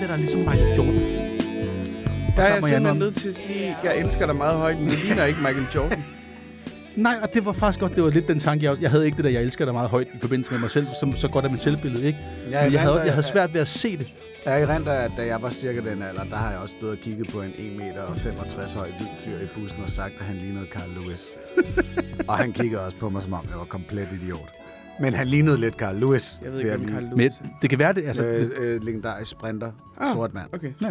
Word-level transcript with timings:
der, 0.00 0.06
der 0.06 0.12
er 0.12 0.16
ligesom 0.16 0.40
jeg 2.46 2.62
simpelthen 2.62 2.98
nødt 2.98 3.14
til 3.14 3.28
at 3.28 3.34
sige, 3.34 3.66
at 3.66 3.76
jeg 3.84 3.98
elsker 3.98 4.26
dig 4.26 4.36
meget 4.36 4.58
højt, 4.58 4.78
men 4.78 4.86
det 4.90 5.04
ligner 5.04 5.24
ikke 5.24 5.40
Michael 5.40 5.66
Jordan. 5.74 5.99
Nej, 7.02 7.18
og 7.22 7.34
det 7.34 7.44
var 7.46 7.52
faktisk 7.52 7.80
godt, 7.80 7.96
det 7.96 8.04
var 8.04 8.10
lidt 8.10 8.28
den 8.28 8.38
tanke, 8.38 8.64
jeg, 8.64 8.76
jeg 8.80 8.90
havde 8.90 9.04
ikke 9.04 9.16
det 9.16 9.24
der, 9.24 9.30
jeg 9.30 9.42
elsker 9.42 9.64
dig 9.64 9.74
meget 9.74 9.90
højt 9.90 10.06
i 10.14 10.18
forbindelse 10.20 10.52
med 10.52 10.60
mig 10.60 10.70
selv, 10.70 10.86
som 11.00 11.16
så 11.16 11.28
godt 11.28 11.44
er 11.44 11.48
mit 11.50 11.62
selvbillede, 11.62 12.04
ikke? 12.06 12.18
Ja, 12.50 12.64
Men 12.64 12.72
jeg 12.72 12.80
havde, 12.80 13.00
jeg 13.00 13.12
havde 13.12 13.26
svært 13.26 13.54
ved 13.54 13.60
at 13.60 13.68
se 13.68 13.96
det. 13.98 14.06
Jeg 14.44 14.62
erindrer, 14.62 14.92
at 14.92 15.12
da 15.16 15.26
jeg 15.26 15.42
var 15.42 15.50
cirka 15.50 15.80
den 15.90 16.02
alder, 16.02 16.24
der 16.24 16.36
har 16.36 16.50
jeg 16.50 16.60
også 16.60 16.74
stået 16.78 16.92
og 16.92 16.98
kigget 16.98 17.28
på 17.28 17.42
en 17.42 17.52
1 17.58 17.76
meter 17.76 18.02
og 18.02 18.16
65 18.16 18.72
høj 18.72 18.88
hvid 18.98 19.06
fyr 19.24 19.44
i 19.44 19.48
bussen 19.60 19.82
og 19.82 19.88
sagt, 19.88 20.12
at 20.18 20.24
han 20.26 20.36
lignede 20.36 20.66
Carl 20.72 20.90
Lewis. 20.96 21.28
og 22.28 22.36
han 22.38 22.52
kiggede 22.52 22.84
også 22.86 22.96
på 22.96 23.08
mig, 23.08 23.22
som 23.22 23.32
om 23.32 23.46
jeg 23.50 23.58
var 23.58 23.64
komplet 23.64 24.08
idiot. 24.22 24.48
Men 25.00 25.14
han 25.14 25.28
lignede 25.28 25.58
lidt 25.60 25.74
Carl 25.74 25.96
Lewis. 25.96 26.40
Jeg 26.44 26.52
ved 26.52 26.58
ikke, 26.58 26.70
hvem 26.76 26.88
Carl 26.88 27.02
Men 27.02 27.18
Lewis 27.18 27.32
det 27.62 27.70
kan 27.70 27.78
være 27.78 27.92
det, 27.92 28.04
altså... 28.06 28.24
Øh, 28.26 28.50
øh, 28.60 28.82
legendarisk 28.84 29.30
sprinter. 29.30 29.72
Ah, 30.00 30.12
Sort 30.14 30.34
mand. 30.34 30.46
Okay, 30.52 30.72
Ja. 30.82 30.88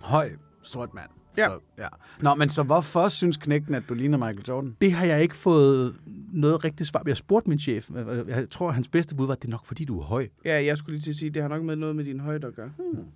Høj, 0.00 0.30
sort 0.62 0.94
mand. 0.94 1.08
Ja. 1.38 1.46
Så, 1.48 1.58
ja. 1.78 1.86
Nå, 2.20 2.34
men 2.34 2.48
så 2.48 2.62
hvorfor 2.62 3.08
synes 3.08 3.36
knægten, 3.36 3.74
at 3.74 3.82
du 3.88 3.94
ligner 3.94 4.18
Michael 4.18 4.44
Jordan? 4.48 4.76
Det 4.80 4.92
har 4.92 5.06
jeg 5.06 5.22
ikke 5.22 5.36
fået 5.36 5.96
noget 6.32 6.64
rigtigt 6.64 6.88
svar. 6.88 7.00
på. 7.02 7.08
Jeg 7.08 7.16
spurgte 7.16 7.48
min 7.48 7.58
chef. 7.58 7.90
Jeg 8.28 8.50
tror, 8.50 8.70
hans 8.70 8.88
bedste 8.88 9.14
bud 9.14 9.26
var, 9.26 9.32
at 9.32 9.42
det 9.42 9.48
er 9.48 9.50
nok, 9.50 9.66
fordi 9.66 9.84
du 9.84 10.00
er 10.00 10.04
høj. 10.04 10.28
Ja, 10.44 10.64
jeg 10.64 10.78
skulle 10.78 10.94
lige 10.96 11.02
til 11.04 11.10
at 11.10 11.16
sige, 11.16 11.30
det 11.30 11.42
har 11.42 11.48
nok 11.48 11.62
med 11.62 11.76
noget 11.76 11.96
med 11.96 12.04
din 12.04 12.20
højde 12.20 12.46
at 12.46 12.54
gøre. 12.54 12.72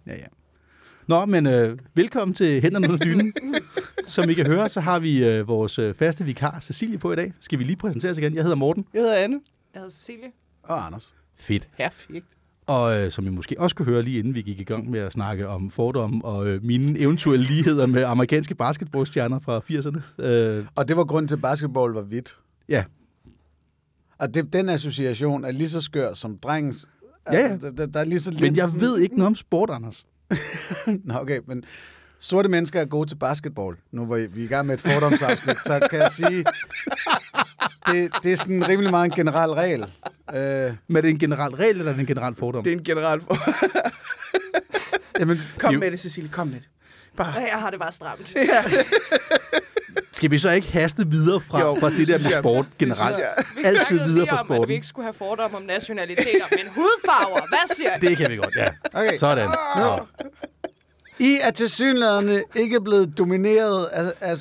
Ja, 0.06 0.12
ja. 0.14 0.26
Nå, 1.06 1.24
men 1.24 1.46
øh, 1.46 1.78
velkommen 1.94 2.34
til 2.34 2.62
Hænderne 2.62 2.88
under 2.88 3.04
dynen. 3.04 3.32
Som 4.06 4.30
I 4.30 4.34
kan 4.34 4.46
høre, 4.46 4.68
så 4.68 4.80
har 4.80 4.98
vi 4.98 5.24
øh, 5.28 5.48
vores 5.48 5.78
øh, 5.78 5.94
faste 5.94 6.24
vikar, 6.24 6.60
Cecilie, 6.60 6.98
på 6.98 7.12
i 7.12 7.16
dag. 7.16 7.32
Skal 7.40 7.58
vi 7.58 7.64
lige 7.64 7.76
præsentere 7.76 8.10
os 8.10 8.18
igen? 8.18 8.34
Jeg 8.34 8.42
hedder 8.42 8.56
Morten. 8.56 8.86
Jeg 8.94 9.02
hedder 9.02 9.14
Anne. 9.16 9.40
Jeg 9.74 9.80
hedder 9.80 9.94
Cecilie. 9.94 10.32
Og 10.62 10.86
Anders. 10.86 11.14
Fedt. 11.36 11.68
Perfekt. 11.76 12.35
Og 12.66 13.00
øh, 13.00 13.10
som 13.10 13.26
I 13.26 13.30
måske 13.30 13.56
også 13.60 13.76
kunne 13.76 13.86
høre 13.86 14.02
lige 14.02 14.18
inden 14.18 14.34
vi 14.34 14.42
gik 14.42 14.60
i 14.60 14.64
gang 14.64 14.90
med 14.90 15.00
at 15.00 15.12
snakke 15.12 15.48
om 15.48 15.70
fordomme 15.70 16.24
og 16.24 16.46
øh, 16.46 16.64
mine 16.64 16.98
eventuelle 16.98 17.46
ligheder 17.46 17.86
med 17.86 18.02
amerikanske 18.04 18.54
basketballstjerner 18.54 19.38
fra 19.38 19.58
80'erne. 19.58 20.24
Øh, 20.24 20.64
Og 20.74 20.88
det 20.88 20.96
var 20.96 21.04
grunden 21.04 21.28
til, 21.28 21.34
at 21.36 21.42
basketball 21.42 21.92
var 21.92 22.02
hvidt. 22.02 22.36
ja, 22.68 22.84
Og 24.18 24.34
det, 24.34 24.52
den 24.52 24.68
association 24.68 25.44
er 25.44 25.50
lige 25.52 25.68
så 25.68 25.80
skør 25.80 26.12
som 26.14 26.38
drengens. 26.38 26.88
Ja, 27.32 27.38
ja. 27.38 27.48
Altså, 27.48 27.70
Der, 27.70 27.86
der 27.86 28.00
er 28.00 28.04
lige 28.04 28.20
så 28.20 28.30
men 28.30 28.40
lidt 28.40 28.56
jeg 28.56 28.68
sådan- 28.68 28.80
ved 28.80 28.98
ikke 28.98 29.14
noget 29.16 29.26
om 29.26 29.34
sport, 29.34 29.70
Anders. 29.70 30.06
Nå, 31.04 31.14
okay, 31.14 31.40
men 31.46 31.64
sorte 32.18 32.48
mennesker 32.48 32.80
er 32.80 32.84
gode 32.84 33.08
til 33.10 33.16
basketball. 33.16 33.76
Nu 33.92 34.04
hvor 34.04 34.16
vi 34.16 34.40
er 34.40 34.44
i 34.44 34.46
gang 34.46 34.66
med 34.66 34.74
et 34.74 34.80
fordomsafsnit, 34.80 35.56
så 35.64 35.86
kan 35.90 35.98
jeg 35.98 36.10
sige, 36.12 36.44
det, 37.86 38.12
det 38.22 38.32
er 38.32 38.36
sådan 38.36 38.68
rimelig 38.68 38.90
meget 38.90 39.04
en 39.04 39.10
generel 39.16 39.50
regel. 39.50 39.80
Øh, 40.34 40.72
Men 40.86 40.96
er 40.96 41.00
det 41.00 41.10
en 41.10 41.18
generel 41.18 41.54
regel, 41.54 41.78
eller 41.78 41.92
er 41.92 41.94
det 41.94 42.00
en 42.00 42.06
generel 42.06 42.34
fordom? 42.34 42.64
Det 42.64 42.72
er 42.72 42.76
en 42.76 42.84
general 42.84 43.20
for... 43.20 43.38
jamen, 45.20 45.40
Kom 45.58 45.72
Jo. 45.74 45.78
med 45.80 45.90
det, 45.90 46.00
Cecilie. 46.00 46.30
Kom 46.30 46.46
med 46.46 46.54
det. 46.56 46.68
Bare. 47.16 47.32
Nej, 47.40 47.48
jeg 47.52 47.60
har 47.60 47.70
det 47.70 47.78
bare 47.80 47.92
stramt. 47.92 48.34
Ja, 48.34 48.64
Skal 50.12 50.30
vi 50.30 50.38
så 50.38 50.50
ikke 50.50 50.72
haste 50.72 51.06
videre 51.10 51.40
fra, 51.40 51.60
Jo, 51.60 51.74
fra 51.80 51.90
det 51.90 52.08
der 52.08 52.18
med 52.18 52.30
sport 52.38 52.66
generelt? 52.78 53.16
Vi 53.56 53.62
Altid 53.64 53.98
videre 53.98 54.26
fra 54.26 54.34
om, 54.36 54.40
at 54.40 54.46
sporten. 54.46 54.68
vi 54.68 54.74
ikke 54.74 54.86
skulle 54.86 55.04
have 55.06 55.12
fordomme 55.14 55.56
om 55.56 55.62
nationaliteter, 55.62 56.46
men 56.50 56.66
hudfarver, 56.74 57.40
hvad 57.48 57.76
siger 57.76 57.96
Det 57.98 58.16
kan 58.16 58.30
vi 58.30 58.36
godt, 58.36 58.54
ja. 58.56 58.68
okay. 58.94 59.16
Sådan. 59.18 59.48
Nå. 59.76 59.98
I 61.18 61.38
er 61.42 61.50
til 61.50 61.70
synlædende 61.70 62.42
ikke 62.54 62.80
blevet 62.80 63.18
domineret 63.18 63.84
af, 63.84 64.12
af 64.20 64.36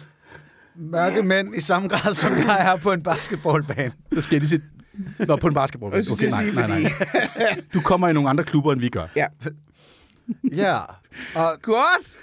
mørke 0.78 1.22
mænd 1.24 1.56
i 1.56 1.62
samme 1.62 1.88
grad, 1.88 2.14
som 2.14 2.38
jeg 2.38 2.74
er 2.74 2.76
på 2.76 2.92
en 2.92 3.04
basketballbane. 3.04 3.92
Så 4.14 4.22
skal 4.22 4.36
jeg 4.36 4.42
lige 4.42 4.50
sige... 4.50 4.62
Nå, 5.28 5.36
på 5.36 5.48
en 5.48 5.54
basketball. 5.54 5.96
Jeg 5.96 6.04
synes, 6.04 6.22
Okay, 6.22 6.54
nej, 6.54 6.68
nej, 6.68 6.82
nej. 6.82 7.62
Du 7.74 7.82
kommer 7.82 8.08
i 8.08 8.14
nogle 8.14 8.30
andre 8.30 8.44
klubber, 8.44 8.74
end 8.74 8.82
vi 8.82 8.90
gør. 8.90 9.08
Ja. 9.16 9.26
Ja, 10.56 10.78
og 11.36 11.62
Godt. 11.62 12.18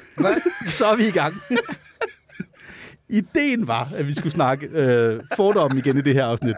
Så 0.67 0.85
er 0.87 0.97
vi 0.97 1.07
i 1.07 1.11
gang. 1.11 1.35
Ideen 3.09 3.69
var, 3.69 3.89
at 3.95 4.07
vi 4.07 4.15
skulle 4.15 4.33
snakke 4.33 4.67
øh, 4.67 5.21
fordomme 5.37 5.79
igen 5.79 5.99
i 5.99 6.01
det 6.01 6.15
her 6.15 6.25
afsnit. 6.25 6.57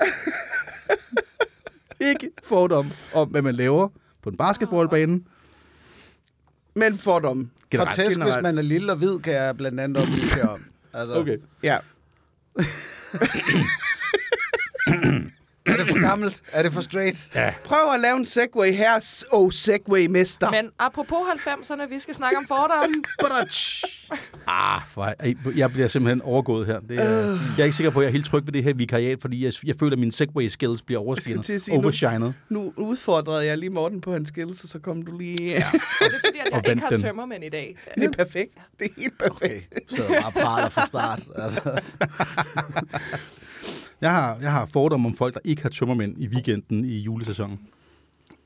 Ikke 2.01 2.31
fordom 2.45 2.91
om, 3.15 3.29
hvad 3.29 3.43
man 3.43 3.55
laver 3.55 3.89
på 4.23 4.31
en 4.31 4.37
basketballbane. 4.37 5.21
Men 6.75 6.99
fordom. 6.99 7.51
Generelt. 7.71 7.97
for 7.97 8.03
tæsk, 8.03 8.21
hvis 8.23 8.35
man 8.43 8.59
er 8.59 8.63
lille 8.63 8.93
og 8.93 8.99
hvid, 8.99 9.19
kan 9.19 9.33
jeg 9.33 9.57
blandt 9.57 9.81
andet 9.81 10.03
oplyse 10.03 10.49
om. 10.49 10.65
Altså, 10.95 11.15
Okay. 11.21 11.39
Ja. 11.63 11.79
Er 16.05 16.09
gammelt? 16.09 16.43
Er 16.53 16.63
det 16.63 16.73
for 16.73 16.81
straight? 16.81 17.31
Ja. 17.35 17.55
Prøv 17.65 17.79
at 17.95 18.01
lave 18.01 18.17
en 18.17 18.25
segway 18.27 18.73
her. 18.73 19.25
Oh, 19.33 19.51
segway 19.53 20.07
mester. 20.07 20.51
Men 20.51 20.71
apropos 20.79 21.19
90'erne, 21.47 21.87
vi 21.89 22.01
skal 22.01 22.15
snakke 22.15 22.39
om 22.39 22.47
fordomme. 22.47 22.95
Ah, 24.47 24.81
for, 24.91 25.15
jeg 25.57 25.73
bliver 25.73 25.89
simpelthen 25.89 26.23
overgået 26.23 26.67
her. 26.67 26.81
Det 26.81 26.99
er, 26.99 27.05
Jeg 27.31 27.39
er 27.59 27.65
ikke 27.65 27.77
sikker 27.77 27.91
på, 27.91 27.99
at 27.99 28.03
jeg 28.03 28.09
er 28.09 28.13
helt 28.13 28.27
tryg 28.27 28.47
ved 28.47 28.53
det 28.53 28.63
her 28.65 28.75
vikariat, 28.75 29.21
fordi 29.21 29.45
jeg, 29.45 29.53
jeg 29.65 29.75
føler, 29.81 29.93
at 29.93 29.99
mine 29.99 30.13
segway 30.13 30.49
skills 30.49 30.83
bliver 30.83 31.01
overskinnet. 31.01 31.47
sige, 31.47 31.77
nu- 31.77 31.83
Overshined. 31.83 32.33
Nu 32.49 32.73
udfordrede 32.77 33.47
jeg 33.47 33.59
lige 33.59 33.71
Morten 33.71 34.01
på 34.01 34.13
hans 34.13 34.29
skills, 34.29 34.63
og 34.63 34.69
så 34.69 34.79
kom 34.79 35.03
du 35.03 35.19
lige... 35.19 35.37
Ja. 35.45 35.67
Og 36.01 36.07
det 36.11 36.15
er 36.15 36.21
fordi, 36.27 36.39
at 36.39 36.47
Og 36.47 36.53
jeg 36.53 36.53
vandt 36.53 36.69
ikke 36.69 36.81
har 36.83 36.89
den. 36.91 37.03
tømmermænd 37.03 37.45
i 37.45 37.49
dag. 37.49 37.77
Det 37.95 38.05
er 38.05 38.11
perfekt. 38.11 38.53
Det 38.79 38.85
er 38.85 39.01
helt 39.01 39.19
perfekt. 39.19 39.43
Okay, 39.43 39.61
så 39.89 40.03
bare 40.23 40.33
praler 40.33 40.69
fra 40.69 40.87
start. 40.87 41.21
Altså. 41.37 41.81
Jeg 44.01 44.11
har, 44.11 44.39
jeg 44.41 44.53
har 44.53 44.67
fordomme 44.67 45.09
om 45.09 45.17
folk, 45.17 45.35
der 45.35 45.41
ikke 45.45 45.63
har 45.63 45.69
tømmermænd 45.69 46.19
i 46.19 46.27
weekenden 46.29 46.85
i 46.85 46.99
julesæsonen. 46.99 47.61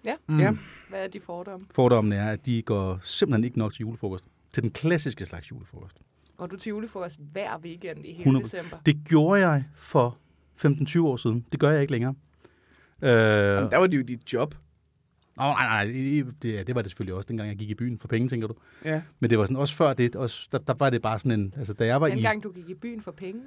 Ja, 0.05 0.15
Mm. 0.27 0.39
Ja. 0.41 0.53
hvad 0.89 1.05
er 1.05 1.09
de 1.09 1.21
fordomme? 1.21 1.67
Fordommen 1.71 2.13
er, 2.13 2.31
at 2.31 2.47
de 2.47 2.63
går 2.63 2.99
simpelthen 3.03 3.45
ikke 3.45 3.59
nok 3.59 3.73
til 3.73 3.81
julefrokost. 3.81 4.25
Til 4.53 4.63
den 4.63 4.71
klassiske 4.71 5.27
slags 5.27 5.51
julefrokost. 5.51 5.97
Går 6.37 6.47
du 6.47 6.57
til 6.57 6.71
julefrokost 6.71 7.19
hver 7.33 7.59
weekend 7.59 7.99
i 8.07 8.13
hele 8.13 8.19
100. 8.19 8.45
december? 8.45 8.77
Det 8.87 8.97
gjorde 9.09 9.49
jeg 9.49 9.65
for 9.75 10.17
15-20 10.65 11.01
år 11.01 11.17
siden. 11.17 11.45
Det 11.53 11.61
gør 11.61 11.71
jeg 11.71 11.81
ikke 11.81 11.93
længere. 11.93 12.15
Øh, 13.03 13.09
Jamen, 13.11 13.71
der 13.71 13.77
var 13.77 13.87
det 13.87 13.97
jo 13.97 14.03
dit 14.03 14.33
job. 14.33 14.55
Nå, 15.39 15.45
nej, 15.45 15.85
nej, 15.85 15.85
det, 16.43 16.67
det, 16.67 16.75
var 16.75 16.83
det 16.83 16.91
selvfølgelig 16.91 17.15
også, 17.15 17.27
dengang 17.29 17.49
jeg 17.49 17.57
gik 17.57 17.71
i 17.71 17.75
byen 17.75 17.99
for 17.99 18.09
penge, 18.09 18.29
tænker 18.29 18.47
du. 18.49 18.55
Ja. 18.85 19.01
Men 19.21 19.31
det 19.31 19.39
var 19.39 19.45
sådan 19.45 19.57
også 19.57 19.75
før 19.75 19.93
det, 19.93 20.17
også, 20.17 20.49
der, 20.53 20.59
der 20.59 20.75
var 20.79 20.91
det 20.91 21.03
bare 21.03 21.19
sådan 21.19 21.41
en, 21.41 21.55
altså 21.59 21.73
da 21.73 21.87
jeg 21.87 22.01
var 22.01 22.09
Den 22.09 22.19
i, 22.19 22.23
gang 22.23 22.43
du 22.43 22.51
gik 22.53 22.69
i 22.69 22.75
byen 22.75 23.03
for 23.03 23.11
penge? 23.13 23.41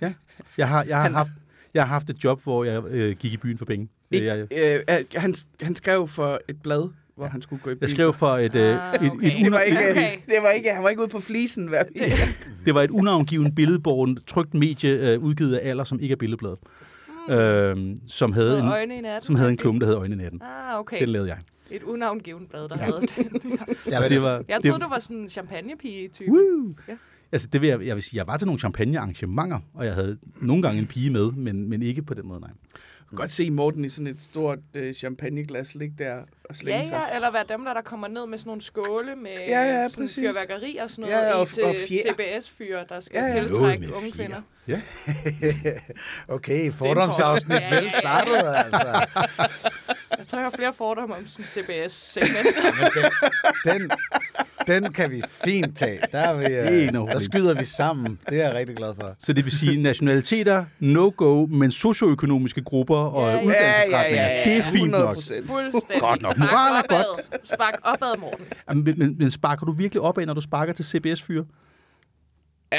jeg 0.58 0.68
har, 0.68 0.84
jeg 0.84 1.02
har 1.02 1.10
haft, 1.10 1.30
jeg 1.74 1.82
har 1.82 1.88
haft 1.88 2.10
et 2.10 2.24
job, 2.24 2.42
hvor 2.42 2.64
jeg 2.64 2.82
øh, 2.88 3.16
gik 3.16 3.32
i 3.32 3.36
byen 3.36 3.58
for 3.58 3.64
penge. 3.64 3.88
Ikke, 4.10 4.26
Jeg, 4.26 4.38
øh, 4.38 4.80
øh, 4.90 5.04
han, 5.14 5.34
han 5.62 5.76
skrev 5.76 6.08
for 6.08 6.40
et 6.48 6.62
blad, 6.62 6.88
hvor 7.16 7.26
han 7.26 7.42
skulle 7.42 7.62
gå 7.62 7.70
i 7.70 7.72
jeg 7.72 7.78
byen. 7.78 7.88
skrev 7.90 8.12
for 8.12 8.28
et, 8.36 8.54
øh, 8.56 8.92
Ah, 8.92 9.06
et, 9.06 9.12
et, 9.12 9.44
Det 9.44 9.52
var 9.52 9.60
et, 9.60 9.66
ikke, 9.68 9.90
Okay. 9.90 10.16
det 10.26 10.42
var 10.42 10.50
ikke, 10.50 10.70
han 10.74 10.82
var 10.82 10.88
ikke 10.88 11.02
ude 11.02 11.08
på 11.08 11.20
flisen 11.20 11.66
hver 11.68 11.82
det 12.66 12.74
var 12.74 12.82
et 12.82 12.90
unavngivet 12.90 13.54
billedborgen, 13.56 14.18
trygt 14.26 14.54
medie, 14.54 15.12
øh, 15.12 15.18
udgivet 15.22 15.54
af 15.54 15.68
Aller, 15.70 15.84
som 15.84 16.00
ikke 16.00 16.12
er 16.12 16.16
Billedbladet. 16.16 16.58
Øh, 17.30 17.96
som 18.08 18.32
havde 18.32 18.58
en, 18.60 18.68
øjne 18.68 18.96
i 18.96 19.00
natten? 19.00 19.22
som 19.26 19.34
havde 19.34 19.50
en 19.50 19.56
klumme, 19.56 19.80
der 19.80 19.86
hed 19.86 19.94
Øjne 19.94 20.14
i 20.14 20.18
natten. 20.18 20.42
Ah, 20.42 20.78
okay. 20.80 21.00
Den 21.00 21.08
lavede 21.08 21.28
jeg. 21.28 21.38
Et 21.70 21.82
unavngivet 21.82 22.48
blad, 22.48 22.68
der 22.68 22.76
havde 22.76 23.00
den. 23.00 23.42
Jeg 23.92 24.02
vil 24.02 24.10
det 24.10 24.20
var, 24.20 24.44
Jeg 24.48 24.62
det, 24.62 24.70
troede, 24.70 24.84
du 24.84 24.88
var 24.88 24.98
sådan 24.98 25.16
en 25.16 25.28
champagnepige-type. 25.28 26.30
Woo! 26.30 26.74
Ja. 26.88 26.96
Altså, 27.32 27.48
det 27.52 27.60
vil 27.60 27.68
jeg, 27.68 27.86
jeg 27.86 27.94
vil 27.94 28.02
sige, 28.02 28.18
jeg 28.18 28.26
var 28.26 28.36
til 28.36 28.46
nogle 28.46 28.58
champagnearrangementer, 28.58 29.58
og 29.74 29.84
jeg 29.86 29.94
havde 29.94 30.18
nogle 30.40 30.62
gange 30.62 30.80
en 30.80 30.86
pige 30.86 31.10
med, 31.10 31.32
men, 31.32 31.68
men 31.68 31.82
ikke 31.82 32.02
på 32.02 32.14
den 32.14 32.26
måde, 32.26 32.40
nej. 32.40 32.50
kan 33.08 33.16
godt 33.16 33.30
se 33.30 33.50
Morten 33.50 33.84
i 33.84 33.88
sådan 33.88 34.06
et 34.06 34.22
stort 34.22 34.58
øh, 34.74 34.94
champagneglas 34.94 35.74
ligge 35.74 35.94
der 35.98 36.16
og 36.50 36.56
slænge 36.56 36.78
Ja, 36.80 36.84
sig. 36.88 37.02
ja, 37.10 37.14
eller 37.16 37.30
være 37.30 37.44
dem, 37.48 37.64
der, 37.64 37.74
der 37.74 37.82
kommer 37.82 38.08
ned 38.08 38.26
med 38.26 38.38
sådan 38.38 38.48
nogle 38.48 38.62
skåle 38.62 39.16
med 39.16 39.30
Ja, 39.48 39.62
ja, 39.62 39.88
sådan 39.88 40.04
præcis. 40.04 40.18
fyrværkeri 40.18 40.76
og 40.76 40.90
sådan 40.90 41.04
Ja, 41.04 41.10
noget 41.14 41.26
ja, 41.26 41.30
i 41.30 41.34
og- 41.40 41.48
til 41.50 41.64
og 41.64 41.74
fjer. 41.88 42.12
CBS-fyre, 42.12 42.84
der 42.88 43.00
skal 43.00 43.18
Ja, 43.18 43.24
ja. 43.24 43.40
tiltrække 43.40 43.94
unge 43.96 44.12
fjer. 44.12 44.24
kvinder. 44.24 44.40
Ja. 44.68 44.80
Okay, 46.28 46.72
fordomsafsnit 46.72 47.54
Ja, 47.56 47.60
ja, 47.68 47.74
vel 47.74 47.84
ja. 47.84 47.90
startet, 47.90 48.54
altså. 48.56 49.06
Jeg 50.18 50.26
tror, 50.26 50.38
jeg 50.38 50.46
har 50.46 50.56
flere 50.56 50.72
fordomme 50.76 51.14
om 51.14 51.26
sådan 51.26 51.46
CBS-segment. 51.46 52.46
Den, 53.64 53.90
den 54.66 54.92
kan 54.92 55.10
vi 55.10 55.22
fint 55.44 55.78
tage. 55.78 56.00
Der, 56.12 56.18
er 56.18 56.34
vi, 56.36 56.44
Det 56.44 56.84
er 56.84 57.02
øh, 57.02 57.08
der 57.08 57.18
skyder 57.18 57.54
vi 57.54 57.64
sammen. 57.64 58.18
Det 58.30 58.40
er 58.40 58.46
jeg 58.46 58.54
rigtig 58.54 58.76
glad 58.76 58.94
for. 59.00 59.14
Så 59.18 59.32
det 59.32 59.44
vil 59.44 59.58
sige 59.58 59.82
nationaliteter, 59.82 60.64
no-go, 60.80 61.46
men 61.46 61.70
socioøkonomiske 61.72 62.62
grupper 62.64 62.96
og 62.96 63.28
Ja, 63.30 63.36
ja. 63.36 63.42
uddannelsesretninger. 63.44 64.22
Ja, 64.22 64.28
ja, 64.28 64.38
ja, 64.38 64.50
Det 64.50 64.56
er 64.58 64.62
fint 64.72 64.90
nok. 64.90 65.14
100%. 65.14 65.46
Fuldstændig. 65.46 66.00
Godt 66.00 66.22
nok. 66.22 66.33
Spark 66.34 66.50
Moral 66.50 66.72
er 66.76 66.82
opad. 66.84 67.40
Spark 67.44 67.74
opad, 67.82 68.18
Morten. 68.20 68.46
Jamen, 68.68 68.84
Men, 68.84 68.98
men, 68.98 69.18
men 69.18 69.30
sparker 69.30 69.66
du 69.66 69.72
virkelig 69.72 70.00
opad, 70.00 70.26
når 70.26 70.34
du 70.34 70.40
sparker 70.40 70.72
til 70.72 70.84
CBS-fyre? 70.84 71.44
Ja, 72.72 72.78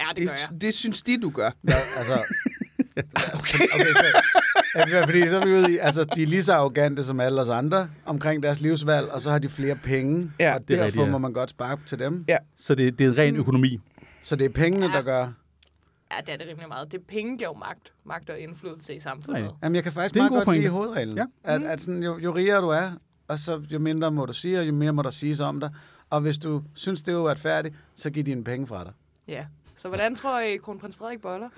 Ja, 0.00 0.06
det 0.16 0.26
gør 0.28 0.32
jeg. 0.34 0.48
det, 0.52 0.60
det 0.62 0.74
synes 0.74 1.02
de, 1.02 1.20
du 1.22 1.30
gør. 1.30 1.50
Ja, 1.68 1.74
altså, 1.96 2.12
okay. 3.38 3.58
okay 3.74 3.84
så, 3.92 4.22
Ja, 4.76 5.04
fordi 5.04 5.28
så 5.28 5.40
er 5.40 5.44
vi 5.46 5.52
ude 5.52 5.72
i, 5.72 5.78
altså, 5.78 6.04
de 6.04 6.22
er 6.22 6.26
lige 6.26 6.42
så 6.42 6.52
arrogante 6.52 7.02
som 7.02 7.20
alle 7.20 7.40
os 7.40 7.48
andre 7.48 7.88
omkring 8.06 8.42
deres 8.42 8.60
livsvalg, 8.60 9.08
og 9.08 9.20
så 9.20 9.30
har 9.30 9.38
de 9.38 9.48
flere 9.48 9.76
penge, 9.76 10.32
Ja, 10.38 10.54
og 10.54 10.60
det 10.60 10.74
er 10.74 10.76
derfor 10.76 10.84
rigtigt, 10.86 11.04
ja. 11.06 11.10
må 11.10 11.18
man 11.18 11.32
godt 11.32 11.50
spare 11.50 11.76
til 11.86 11.98
dem. 11.98 12.24
Ja. 12.28 12.36
Så 12.56 12.74
det, 12.74 12.98
det 12.98 13.06
er 13.06 13.18
ren 13.18 13.36
økonomi. 13.36 13.80
Så 14.22 14.36
det 14.36 14.44
er 14.44 14.48
pengene, 14.48 14.86
der 14.86 15.02
gør... 15.02 15.26
Ja, 16.10 16.20
det 16.20 16.28
er 16.32 16.36
det 16.36 16.46
rimelig 16.48 16.68
meget. 16.68 16.92
Det 16.92 17.00
penge 17.08 17.38
giver 17.38 17.50
jo 17.50 17.58
magt. 17.58 17.92
Magt 18.04 18.30
og 18.30 18.38
indflydelse 18.38 18.94
i 18.94 19.00
samfundet. 19.00 19.42
Nej. 19.42 19.52
Jamen, 19.62 19.76
jeg 19.76 19.82
kan 19.82 19.92
faktisk 19.92 20.16
er 20.16 20.18
meget 20.20 20.30
god 20.30 20.44
godt 20.44 20.56
lide 20.56 20.68
pointe. 20.68 20.70
hovedreglen. 20.70 21.16
Ja. 21.16 21.24
At, 21.44 21.62
at 21.62 21.80
sådan, 21.80 22.02
jo, 22.02 22.18
jo 22.18 22.34
rigere 22.34 22.60
du 22.60 22.68
er, 22.68 22.90
og 23.28 23.38
så 23.38 23.62
jo 23.70 23.78
mindre 23.78 24.10
må 24.10 24.26
du 24.26 24.32
sige, 24.32 24.58
og 24.60 24.66
jo 24.66 24.72
mere 24.72 24.92
må 24.92 25.02
der 25.02 25.10
siges 25.10 25.40
om 25.40 25.60
dig. 25.60 25.70
Og 26.10 26.20
hvis 26.20 26.38
du 26.38 26.62
synes, 26.74 27.02
det 27.02 27.14
er 27.14 27.18
uretfærdigt, 27.18 27.74
så 27.96 28.10
giv 28.10 28.24
dine 28.24 28.44
penge 28.44 28.66
fra 28.66 28.84
dig. 28.84 28.92
Ja. 29.28 29.44
Så 29.76 29.88
hvordan 29.88 30.16
tror 30.16 30.40
I, 30.40 30.56
kronprins 30.56 30.96
Frederik 30.96 31.20
boller? 31.20 31.48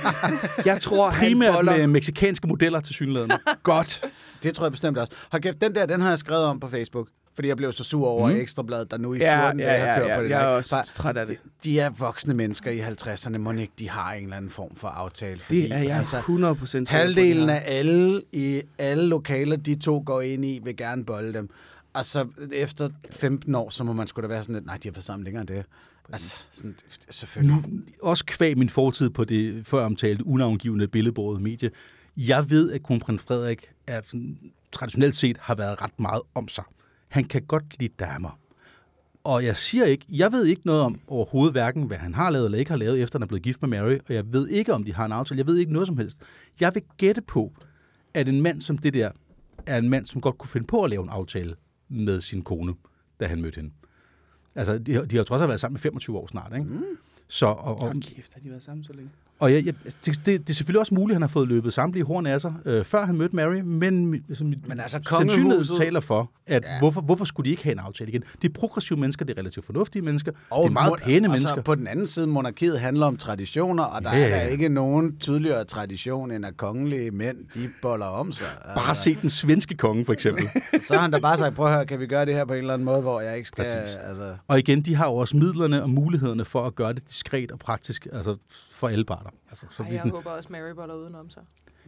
Jeg 0.70 0.80
tror, 0.80 1.10
han 1.10 1.28
Primært 1.28 1.54
boller 1.54 1.76
med 1.76 1.86
meksikanske 1.86 2.46
modeller 2.48 2.80
til 2.80 2.94
synligheden. 2.94 3.32
godt. 3.62 4.04
Det 4.42 4.54
tror 4.54 4.64
jeg 4.64 4.72
bestemt 4.72 4.98
også. 4.98 5.12
Hold 5.30 5.42
kæft, 5.42 5.60
den 5.60 5.74
der, 5.74 5.86
den 5.86 6.00
har 6.00 6.08
jeg 6.08 6.18
skrevet 6.18 6.44
om 6.44 6.60
på 6.60 6.68
Facebook. 6.68 7.08
Fordi 7.38 7.48
jeg 7.48 7.56
blev 7.56 7.72
så 7.72 7.84
sur 7.84 8.06
over 8.08 8.30
mm. 8.32 8.36
Ekstrabladet, 8.36 8.90
der 8.90 8.98
nu 8.98 9.14
i 9.14 9.18
14 9.18 9.60
Ja, 9.60 9.66
dage 9.66 9.78
ja, 9.80 9.86
har 9.86 9.92
ja, 9.92 9.98
kørt 9.98 10.08
ja. 10.08 10.16
på 10.16 10.22
det 10.22 10.30
Jeg 10.30 10.42
er 10.42 10.46
også 10.46 10.76
Bare- 10.76 10.84
træt 10.84 11.16
af 11.16 11.26
det. 11.26 11.38
De, 11.44 11.70
de 11.70 11.80
er 11.80 11.90
voksne 11.90 12.34
mennesker 12.34 12.70
i 12.70 12.80
50'erne. 12.80 13.38
Må 13.38 13.52
ikke, 13.52 13.72
de 13.78 13.88
har 13.90 14.12
en 14.12 14.22
eller 14.22 14.36
anden 14.36 14.50
form 14.50 14.76
for 14.76 14.88
aftale. 14.88 15.40
Fordi, 15.40 15.60
Det 15.60 15.72
er 15.72 15.78
jeg 15.78 15.96
altså, 15.98 16.16
100 16.18 16.54
procent 16.54 16.88
Halvdelen 16.88 17.48
af 17.48 17.62
alle 17.66 18.22
i 18.32 18.62
alle 18.78 19.06
lokaler, 19.06 19.56
de 19.56 19.74
to 19.74 20.02
går 20.06 20.20
ind 20.20 20.44
i, 20.44 20.60
vil 20.64 20.76
gerne 20.76 21.04
bolde 21.04 21.34
dem. 21.34 21.50
Og 21.94 22.04
så 22.04 22.26
efter 22.52 22.88
15 23.10 23.54
år, 23.54 23.70
så 23.70 23.84
må 23.84 23.92
man 23.92 24.06
sgu 24.06 24.22
da 24.22 24.26
være 24.26 24.42
sådan 24.42 24.54
lidt, 24.54 24.66
nej, 24.66 24.76
de 24.82 24.88
har 24.88 24.92
været 24.92 25.04
sammen 25.04 25.24
længere 25.24 25.40
end 25.40 25.48
det. 25.48 25.64
Altså, 26.12 26.38
sådan, 26.50 26.74
selvfølgelig. 27.10 27.56
Nu, 27.56 27.62
også 28.02 28.24
kvæg 28.24 28.58
min 28.58 28.68
fortid 28.68 29.10
på 29.10 29.24
det 29.24 29.66
før 29.66 29.84
omtalte 29.84 30.26
unavngivende 30.26 30.88
billedbordet 30.88 31.42
medie. 31.42 31.70
Jeg 32.16 32.50
ved, 32.50 32.72
at 32.72 32.82
kronprins 32.82 33.22
Frederik 33.22 33.70
er 33.86 34.00
sådan, 34.04 34.38
traditionelt 34.72 35.16
set 35.16 35.36
har 35.40 35.54
været 35.54 35.82
ret 35.82 36.00
meget 36.00 36.22
om 36.34 36.48
sig. 36.48 36.64
Han 37.08 37.24
kan 37.24 37.42
godt 37.42 37.64
lide 37.80 37.92
damer. 37.98 38.38
Og 39.24 39.44
jeg 39.44 39.56
siger 39.56 39.84
ikke, 39.84 40.06
jeg 40.08 40.32
ved 40.32 40.44
ikke 40.44 40.62
noget 40.64 40.82
om 40.82 41.00
overhovedet 41.08 41.52
hverken, 41.52 41.82
hvad 41.82 41.96
han 41.96 42.14
har 42.14 42.30
lavet 42.30 42.44
eller 42.44 42.58
ikke 42.58 42.70
har 42.70 42.78
lavet, 42.78 43.02
efter 43.02 43.18
han 43.18 43.22
er 43.22 43.26
blevet 43.26 43.42
gift 43.42 43.62
med 43.62 43.68
Mary, 43.68 43.98
og 44.08 44.14
jeg 44.14 44.32
ved 44.32 44.48
ikke, 44.48 44.74
om 44.74 44.84
de 44.84 44.94
har 44.94 45.04
en 45.04 45.12
aftale. 45.12 45.38
Jeg 45.38 45.46
ved 45.46 45.56
ikke 45.56 45.72
noget 45.72 45.86
som 45.88 45.98
helst. 45.98 46.18
Jeg 46.60 46.74
vil 46.74 46.82
gætte 46.96 47.20
på, 47.22 47.52
at 48.14 48.28
en 48.28 48.40
mand 48.42 48.60
som 48.60 48.78
det 48.78 48.94
der, 48.94 49.10
er 49.66 49.78
en 49.78 49.88
mand, 49.88 50.06
som 50.06 50.20
godt 50.20 50.38
kunne 50.38 50.48
finde 50.50 50.66
på 50.66 50.82
at 50.82 50.90
lave 50.90 51.02
en 51.02 51.08
aftale 51.08 51.54
med 51.88 52.20
sin 52.20 52.42
kone, 52.42 52.74
da 53.20 53.26
han 53.26 53.42
mødte 53.42 53.56
hende. 53.56 53.70
Altså, 54.54 54.78
de, 54.78 54.94
har- 54.94 55.02
de 55.02 55.16
har 55.16 55.20
jo 55.20 55.24
trods 55.24 55.42
alt 55.42 55.48
været 55.48 55.60
sammen 55.60 55.76
i 55.76 55.80
25 55.80 56.16
år 56.18 56.26
snart, 56.26 56.52
ikke? 56.52 56.64
Mm. 56.70 56.84
Så, 57.28 57.46
og, 57.46 57.56
og, 57.64 57.80
Hold 57.80 58.02
kæft, 58.02 58.34
har 58.34 58.40
de 58.40 58.50
været 58.50 58.62
sammen 58.62 58.84
så 58.84 58.92
længe? 58.92 59.10
Og 59.40 59.52
jeg, 59.52 59.66
jeg, 59.66 59.74
det, 60.06 60.26
det, 60.26 60.50
er 60.50 60.54
selvfølgelig 60.54 60.80
også 60.80 60.94
muligt, 60.94 61.14
at 61.14 61.16
han 61.16 61.22
har 61.22 61.28
fået 61.28 61.48
løbet 61.48 61.72
samtlige 61.72 62.04
horn 62.04 62.26
af 62.26 62.40
sig, 62.40 62.54
øh, 62.64 62.84
før 62.84 63.06
han 63.06 63.16
mødte 63.16 63.36
Mary, 63.36 63.60
men, 63.60 64.14
mi- 64.14 64.28
altså, 64.28 64.44
Men 64.44 64.80
altså, 64.80 65.00
sandsynligheden 65.08 65.76
taler 65.78 66.00
for, 66.00 66.30
at 66.46 66.64
Ja. 66.64 66.78
hvorfor, 66.78 67.00
hvorfor 67.00 67.24
skulle 67.24 67.44
de 67.44 67.50
ikke 67.50 67.62
have 67.64 67.72
en 67.72 67.78
aftale 67.78 68.10
igen? 68.10 68.22
De 68.42 68.46
er 68.46 68.50
progressive 68.52 68.98
mennesker, 68.98 69.24
det 69.24 69.34
er 69.34 69.38
relativt 69.40 69.66
fornuftige 69.66 70.02
mennesker, 70.02 70.32
Og 70.50 70.62
det 70.62 70.68
er 70.68 70.72
meget 70.72 70.92
pæne 71.02 71.26
og 71.26 71.30
mennesker. 71.30 71.62
på 71.62 71.74
den 71.74 71.86
anden 71.86 72.06
side, 72.06 72.26
monarkiet 72.26 72.80
handler 72.80 73.06
om 73.06 73.16
traditioner, 73.16 73.84
og 73.84 74.02
der 74.04 74.16
Ja, 74.16 74.24
er 74.24 74.28
der 74.28 74.46
ikke 74.46 74.68
nogen 74.68 75.18
tydeligere 75.18 75.64
tradition, 75.64 76.30
end 76.30 76.46
at 76.46 76.56
kongelige 76.56 77.10
mænd, 77.10 77.36
de 77.54 77.68
boller 77.82 78.06
om 78.06 78.32
sig. 78.32 78.46
Bare 78.76 78.94
se 78.94 79.18
den 79.22 79.30
svenske 79.30 79.74
konge, 79.76 80.04
for 80.04 80.12
eksempel. 80.12 80.48
Så 80.88 80.94
har 80.94 81.00
han 81.00 81.10
da 81.10 81.18
bare 81.20 81.36
sagt, 81.36 81.54
prøv 81.54 81.66
at 81.66 81.72
høre, 81.74 81.86
kan 81.86 82.00
vi 82.00 82.06
gøre 82.06 82.26
det 82.26 82.34
her 82.34 82.44
på 82.44 82.52
en 82.52 82.58
eller 82.58 82.74
anden 82.74 82.84
måde, 82.84 83.00
hvor 83.00 83.20
jeg 83.20 83.36
ikke 83.36 83.48
skal... 83.48 83.64
Præcis. 83.64 83.96
Altså, 83.96 84.34
og 84.48 84.58
igen, 84.58 84.80
de 84.80 84.94
har 84.94 85.06
jo 85.06 85.14
også 85.16 85.36
midlerne 85.36 85.82
og 85.82 85.90
mulighederne 85.90 86.44
for 86.44 86.66
at 86.66 86.74
gøre 86.74 86.92
det 86.92 87.08
diskret 87.08 87.52
og 87.52 87.58
praktisk, 87.58 88.06
altså 88.12 88.36
for 88.78 88.88
alle 88.88 89.04
parter. 89.04 89.30
Altså, 89.50 89.66
så 89.70 89.82
Ej, 89.82 89.92
jeg 89.92 90.02
den, 90.02 90.10
håber 90.10 90.30
også, 90.30 90.48
Mary 90.52 90.70
boller 90.76 90.94
udenom 90.94 91.30
sig. 91.30 91.42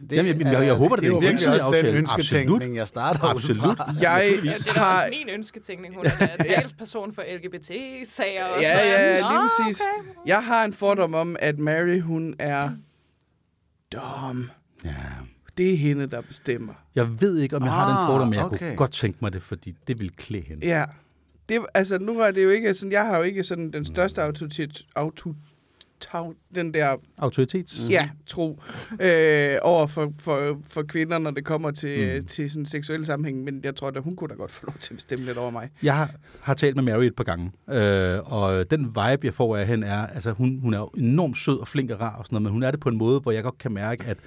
det, 0.09 0.15
Jamen, 0.17 0.41
jeg- 0.41 0.51
jeg- 0.53 0.65
jeg 0.65 0.73
håber, 0.75 0.95
det 0.95 1.03
det 1.03 1.11
er 1.11 1.15
en 1.17 1.21
virkelig 1.21 1.65
også 1.65 1.81
den 1.83 1.95
ønsketænkning, 1.95 2.75
jeg 2.75 2.87
starter 2.87 3.23
Absolut. 3.23 3.77
fra. 3.77 3.93
Jeg 4.01 4.31
Ja, 4.35 4.51
det 4.51 4.67
er 4.69 4.73
da 4.73 4.79
har... 4.79 4.95
også 4.95 5.07
min 5.25 5.29
ønsketænkning. 5.29 5.95
Hun 5.95 6.05
er 6.05 6.09
da 6.19 6.43
talsperson 6.53 7.13
for 7.13 7.23
LGBT-sager. 7.37 8.45
og 8.45 8.61
Ja, 8.61 8.77
sådan 8.77 8.91
ja, 8.91 9.17
lige 9.17 9.49
præcis. 9.65 9.81
okay. 9.81 10.19
Jeg 10.25 10.43
har 10.43 10.65
en 10.65 10.73
fordom 10.73 11.13
om, 11.13 11.35
at 11.39 11.59
Mary, 11.59 11.99
hun 12.01 12.35
er 12.39 12.69
dum. 13.93 14.49
ja. 14.85 14.91
Det 15.57 15.73
er 15.73 15.77
hende, 15.77 16.07
der 16.07 16.21
bestemmer. 16.21 16.73
Jeg 16.95 17.21
ved 17.21 17.37
ikke, 17.39 17.55
om 17.55 17.63
jeg 17.63 17.71
har 17.71 17.87
den 17.87 17.97
Ah, 17.97 18.07
fordom, 18.07 18.27
men 18.27 18.33
jeg 18.33 18.45
okay. 18.45 18.57
kunne 18.57 18.75
godt 18.75 18.91
tænke 18.91 19.17
mig 19.21 19.33
det, 19.33 19.43
fordi 19.43 19.75
det 19.87 19.99
vil 19.99 20.11
klæde 20.15 20.43
hende. 20.43 20.67
Ja. 20.67 20.85
Det, 21.49 21.65
altså, 21.73 21.99
nu 21.99 22.19
er 22.19 22.31
det 22.31 22.43
jo 22.43 22.49
ikke 22.49 22.73
sådan, 22.73 22.91
jeg 22.91 23.05
har 23.05 23.17
jo 23.17 23.23
ikke 23.23 23.43
sådan 23.43 23.71
den 23.71 23.85
største 23.85 24.21
autoritet, 24.23 24.81
auto, 24.95 25.29
tag, 25.29 25.39
den 26.55 26.73
der, 26.73 26.95
Autoritets. 27.17 27.81
ja, 27.89 28.09
tro, 28.27 28.61
øh, 29.01 29.55
over 29.61 29.87
for, 29.87 30.13
for, 30.19 30.57
for 30.67 30.83
kvinder, 30.83 31.17
når 31.17 31.31
det 31.31 31.45
kommer 31.45 31.71
til, 31.71 32.15
Mm. 32.21 32.25
til 32.27 32.51
sådan 32.51 32.65
seksuel 32.65 33.05
sammenhæng, 33.05 33.43
men 33.43 33.59
jeg 33.63 33.75
tror 33.75 33.89
da, 33.89 33.99
hun 33.99 34.15
kunne 34.15 34.27
da 34.27 34.33
godt 34.33 34.51
få 34.51 34.65
lov 34.67 34.75
til 34.79 34.93
at 34.93 34.97
bestemme 34.97 35.25
lidt 35.25 35.37
over 35.37 35.51
mig. 35.51 35.69
Jeg 35.83 35.95
har, 35.97 36.11
har 36.41 36.53
talt 36.53 36.75
med 36.75 36.83
Mary 36.83 37.03
et 37.05 37.15
par 37.15 37.23
gange, 37.23 37.51
øh, 37.69 38.33
og 38.33 38.71
den 38.71 38.85
vibe, 38.85 39.19
jeg 39.25 39.33
får 39.33 39.57
af 39.57 39.67
hende, 39.67 39.87
er, 39.87 40.07
altså 40.07 40.31
hun, 40.31 40.59
hun 40.59 40.73
er 40.73 40.91
enormt 40.97 41.37
sød 41.37 41.59
og 41.59 41.67
flink 41.67 41.91
og 41.91 42.01
rar 42.01 42.15
og 42.19 42.25
sådan 42.25 42.33
noget, 42.35 42.43
men 42.43 42.51
hun 42.51 42.63
er 42.63 42.71
det 42.71 42.79
på 42.79 42.89
en 42.89 42.97
måde, 42.97 43.19
hvor 43.19 43.31
jeg 43.31 43.43
godt 43.43 43.57
kan 43.57 43.71
mærke, 43.71 44.03
at 44.05 44.17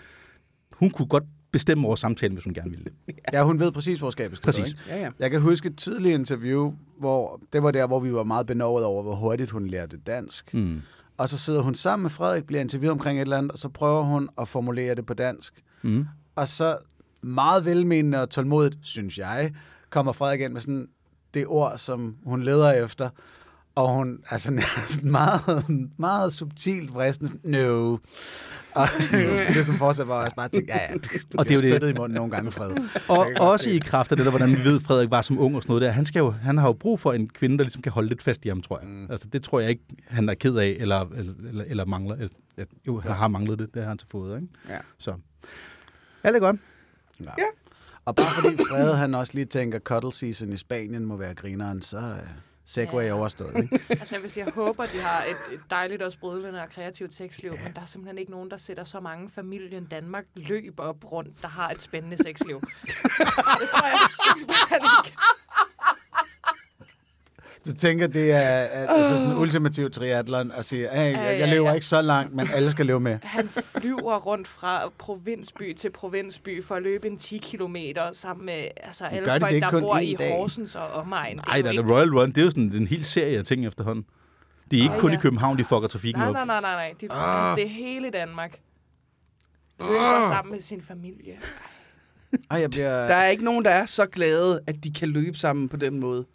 hun 0.72 0.90
kunne 0.90 1.08
godt 1.08 1.24
bestemme 1.52 1.86
over 1.86 1.96
samtalen, 1.96 2.34
hvis 2.34 2.44
hun 2.44 2.54
gerne 2.54 2.70
ville 2.70 2.84
det. 2.84 2.92
Ja, 3.32 3.42
hun 3.44 3.60
ved 3.60 3.72
præcis, 3.72 3.98
hvor 3.98 4.10
skabet 4.10 4.36
skal 4.38 4.46
Præcis. 4.46 4.76
Ja, 4.88 5.00
ja. 5.00 5.10
Jeg 5.18 5.30
kan 5.30 5.40
huske 5.40 5.68
et 5.68 5.76
tidligt 5.76 6.14
interview, 6.14 6.72
hvor 6.98 7.40
det 7.52 7.62
var 7.62 7.70
der, 7.70 7.86
hvor 7.86 8.00
vi 8.00 8.12
var 8.12 8.24
meget 8.24 8.46
benovet 8.46 8.84
over, 8.84 9.02
hvor 9.02 9.14
hurtigt 9.14 9.50
hun 9.50 9.66
lærte 9.66 9.96
dansk. 9.96 10.54
Mm. 10.54 10.80
Og 11.16 11.28
så 11.28 11.38
sidder 11.38 11.60
hun 11.60 11.74
sammen 11.74 12.02
med 12.02 12.10
Frederik, 12.10 12.44
bliver 12.44 12.60
interviewet 12.60 12.92
omkring 12.92 13.18
et 13.18 13.22
eller 13.22 13.38
andet, 13.38 13.52
og 13.52 13.58
så 13.58 13.68
prøver 13.68 14.02
hun 14.02 14.28
at 14.38 14.48
formulere 14.48 14.94
det 14.94 15.06
på 15.06 15.14
dansk. 15.14 15.62
Mm. 15.82 16.06
Og 16.34 16.48
så 16.48 16.78
meget 17.22 17.64
velmenende 17.64 18.22
og 18.22 18.30
tålmodigt, 18.30 18.78
synes 18.82 19.18
jeg, 19.18 19.54
kommer 19.90 20.12
Frederik 20.12 20.40
ind 20.40 20.52
med 20.52 20.60
sådan 20.60 20.88
det 21.34 21.46
ord, 21.46 21.78
som 21.78 22.16
hun 22.24 22.42
leder 22.42 22.72
efter. 22.72 23.10
Og 23.74 23.94
hun 23.94 24.18
er 24.30 24.38
sådan, 24.38 24.62
sådan 24.88 25.10
meget, 25.10 25.64
meget 25.98 26.32
subtilt 26.32 26.94
vristen. 26.94 27.28
sådan, 27.28 27.50
No. 27.50 27.96
Og 28.74 28.88
det 29.54 29.66
som 29.66 29.78
fortsat 29.78 30.08
var 30.08 30.24
også 30.24 30.36
bare 30.36 30.48
tænkte, 30.48 30.74
ja, 30.74 30.80
ja, 30.92 30.94
du, 30.94 30.98
du 31.32 31.38
Og 31.38 31.48
det 31.48 31.64
er 31.64 31.68
jo 31.68 31.78
det. 31.78 31.90
i 31.90 31.92
munden 31.92 32.14
nogle 32.14 32.30
gange, 32.30 32.50
Fred. 32.50 32.70
Og 33.08 33.48
også 33.50 33.70
i 33.70 33.78
kraft 33.78 34.10
af 34.10 34.16
det 34.16 34.26
der, 34.26 34.32
hvordan 34.32 34.50
vi 34.50 34.64
ved, 34.64 34.80
Frederik 34.80 35.10
var 35.10 35.22
som 35.22 35.38
ung 35.38 35.56
og 35.56 35.62
sådan 35.62 35.70
noget 35.70 35.82
der. 35.82 35.90
Han, 35.90 36.04
skal 36.04 36.20
jo, 36.20 36.30
han 36.30 36.58
har 36.58 36.66
jo 36.66 36.72
brug 36.72 37.00
for 37.00 37.12
en 37.12 37.28
kvinde, 37.28 37.58
der 37.58 37.64
ligesom 37.64 37.82
kan 37.82 37.92
holde 37.92 38.08
lidt 38.08 38.22
fast 38.22 38.44
i 38.44 38.48
ham, 38.48 38.62
tror 38.62 38.78
jeg. 38.78 38.88
Mm. 38.88 39.10
Altså, 39.10 39.28
det 39.28 39.42
tror 39.42 39.60
jeg 39.60 39.70
ikke, 39.70 39.82
han 40.06 40.28
er 40.28 40.34
ked 40.34 40.56
af, 40.56 40.76
eller, 40.80 41.00
eller, 41.48 41.64
eller, 41.66 41.84
mangler. 41.84 42.14
Eller, 42.14 42.28
ja, 42.58 42.64
jo, 42.86 43.00
han 43.00 43.12
har 43.12 43.28
manglet 43.28 43.58
det, 43.58 43.74
det 43.74 43.82
har 43.82 43.88
han 43.88 43.98
til 43.98 44.08
fået, 44.10 44.36
ikke? 44.36 44.48
Ja. 44.68 44.78
Så. 44.98 45.14
Alt 46.22 46.36
er 46.36 46.40
godt. 46.40 46.56
Ja. 47.20 47.30
Og 48.04 48.16
bare 48.16 48.42
fordi 48.42 48.56
Frede, 48.56 48.96
han 48.96 49.14
også 49.14 49.32
lige 49.34 49.44
tænker, 49.44 49.78
cuddle 49.78 50.12
season 50.12 50.52
i 50.52 50.56
Spanien 50.56 51.04
må 51.04 51.16
være 51.16 51.34
grineren, 51.34 51.82
så 51.82 51.98
er 51.98 52.14
segway 52.64 53.04
Ja. 53.04 53.12
overstået. 53.12 53.56
Ikke? 53.56 53.80
Altså, 54.00 54.14
jeg 54.14 54.22
vil 54.22 54.30
sige, 54.30 54.44
jeg 54.44 54.52
håber, 54.54 54.86
de 54.86 55.00
har 55.00 55.22
et, 55.24 55.54
et 55.54 55.60
dejligt 55.70 56.02
og 56.02 56.12
sprudlende 56.12 56.62
og 56.62 56.68
kreativt 56.70 57.14
sexliv, 57.14 57.52
men 57.64 57.72
der 57.74 57.80
er 57.80 57.84
simpelthen 57.84 58.18
ikke 58.18 58.30
nogen, 58.30 58.50
der 58.50 58.56
sætter 58.56 58.84
så 58.84 59.00
mange 59.00 59.30
familien 59.30 59.84
Danmark 59.84 60.24
løb 60.34 60.80
op 60.80 61.12
rundt, 61.12 61.42
der 61.42 61.48
har 61.48 61.70
et 61.70 61.82
spændende 61.82 62.16
sexliv. 62.16 62.60
det 63.60 63.68
tror 63.74 63.86
jeg 63.86 63.98
simpelthen 64.34 64.80
ikke. 65.04 65.16
Du 67.66 67.72
tænker, 67.74 68.06
det 68.06 68.32
er 68.32 68.40
at, 68.40 68.86
altså 68.88 69.16
sådan 69.16 69.30
en 69.30 69.38
ultimativ 69.38 69.90
triathlon 69.90 70.52
at 70.52 70.64
sige, 70.64 70.88
hey, 70.92 71.12
jeg, 71.12 71.36
jeg 71.38 71.48
lever 71.48 71.68
ja. 71.68 71.74
ikke 71.74 71.86
så 71.86 72.02
langt, 72.02 72.34
men 72.34 72.48
alle 72.50 72.70
skal 72.70 72.86
leve 72.86 73.00
med. 73.00 73.18
Han 73.22 73.48
flyver 73.48 74.18
rundt 74.18 74.48
fra 74.48 74.88
provinsby 74.98 75.74
til 75.76 75.90
provinsby 75.90 76.64
for 76.64 76.74
at 76.74 76.82
løbe 76.82 77.06
en 77.06 77.18
10 77.18 77.38
kilometer 77.38 78.12
sammen 78.12 78.46
med 78.46 78.68
altså, 78.76 79.04
alle 79.04 79.30
det 79.30 79.40
folk, 79.40 79.52
ikke 79.52 79.64
der 79.64 79.70
kun 79.70 79.82
bor 79.82 79.98
i 79.98 80.16
dag? 80.18 80.32
Horsens 80.32 80.76
og 80.76 80.90
omegn. 80.90 81.36
Det 81.36 81.42
er 81.42 81.48
Nej, 81.48 81.56
jo 81.56 81.62
der 81.62 81.68
er 81.68 81.82
det 81.82 81.90
Royal 81.90 82.18
Run, 82.18 82.28
det 82.28 82.38
er 82.38 82.44
jo 82.44 82.50
sådan 82.50 82.72
en 82.74 82.86
hel 82.86 83.04
serie 83.04 83.38
af 83.38 83.44
ting 83.44 83.66
efterhånden. 83.66 84.04
Det 84.70 84.78
er 84.78 84.82
ikke 84.82 84.94
Ej, 84.94 85.00
kun 85.00 85.10
i 85.10 85.14
ja. 85.14 85.20
København, 85.20 85.58
de 85.58 85.64
fucker 85.64 85.88
trafikken 85.88 86.20
Nej, 86.20 86.28
op. 86.28 86.34
nej, 86.34 86.44
nej, 86.44 86.60
nej, 86.60 86.74
nej. 86.74 86.94
De, 87.00 87.12
altså, 87.12 87.54
det 87.56 87.64
er 87.64 87.74
hele 87.74 88.10
Danmark. 88.10 88.58
Løber 89.80 90.28
sammen 90.28 90.52
med 90.52 90.60
sin 90.60 90.82
familie. 90.82 91.32
Ej, 92.50 92.60
jeg 92.60 92.70
bliver... 92.70 92.90
Der 92.90 93.14
er 93.14 93.28
ikke 93.28 93.44
nogen, 93.44 93.64
der 93.64 93.70
er 93.70 93.86
så 93.86 94.06
glade, 94.06 94.60
at 94.66 94.84
de 94.84 94.92
kan 94.92 95.08
løbe 95.08 95.38
sammen 95.38 95.68
på 95.68 95.76
den 95.76 96.00
måde. 96.00 96.26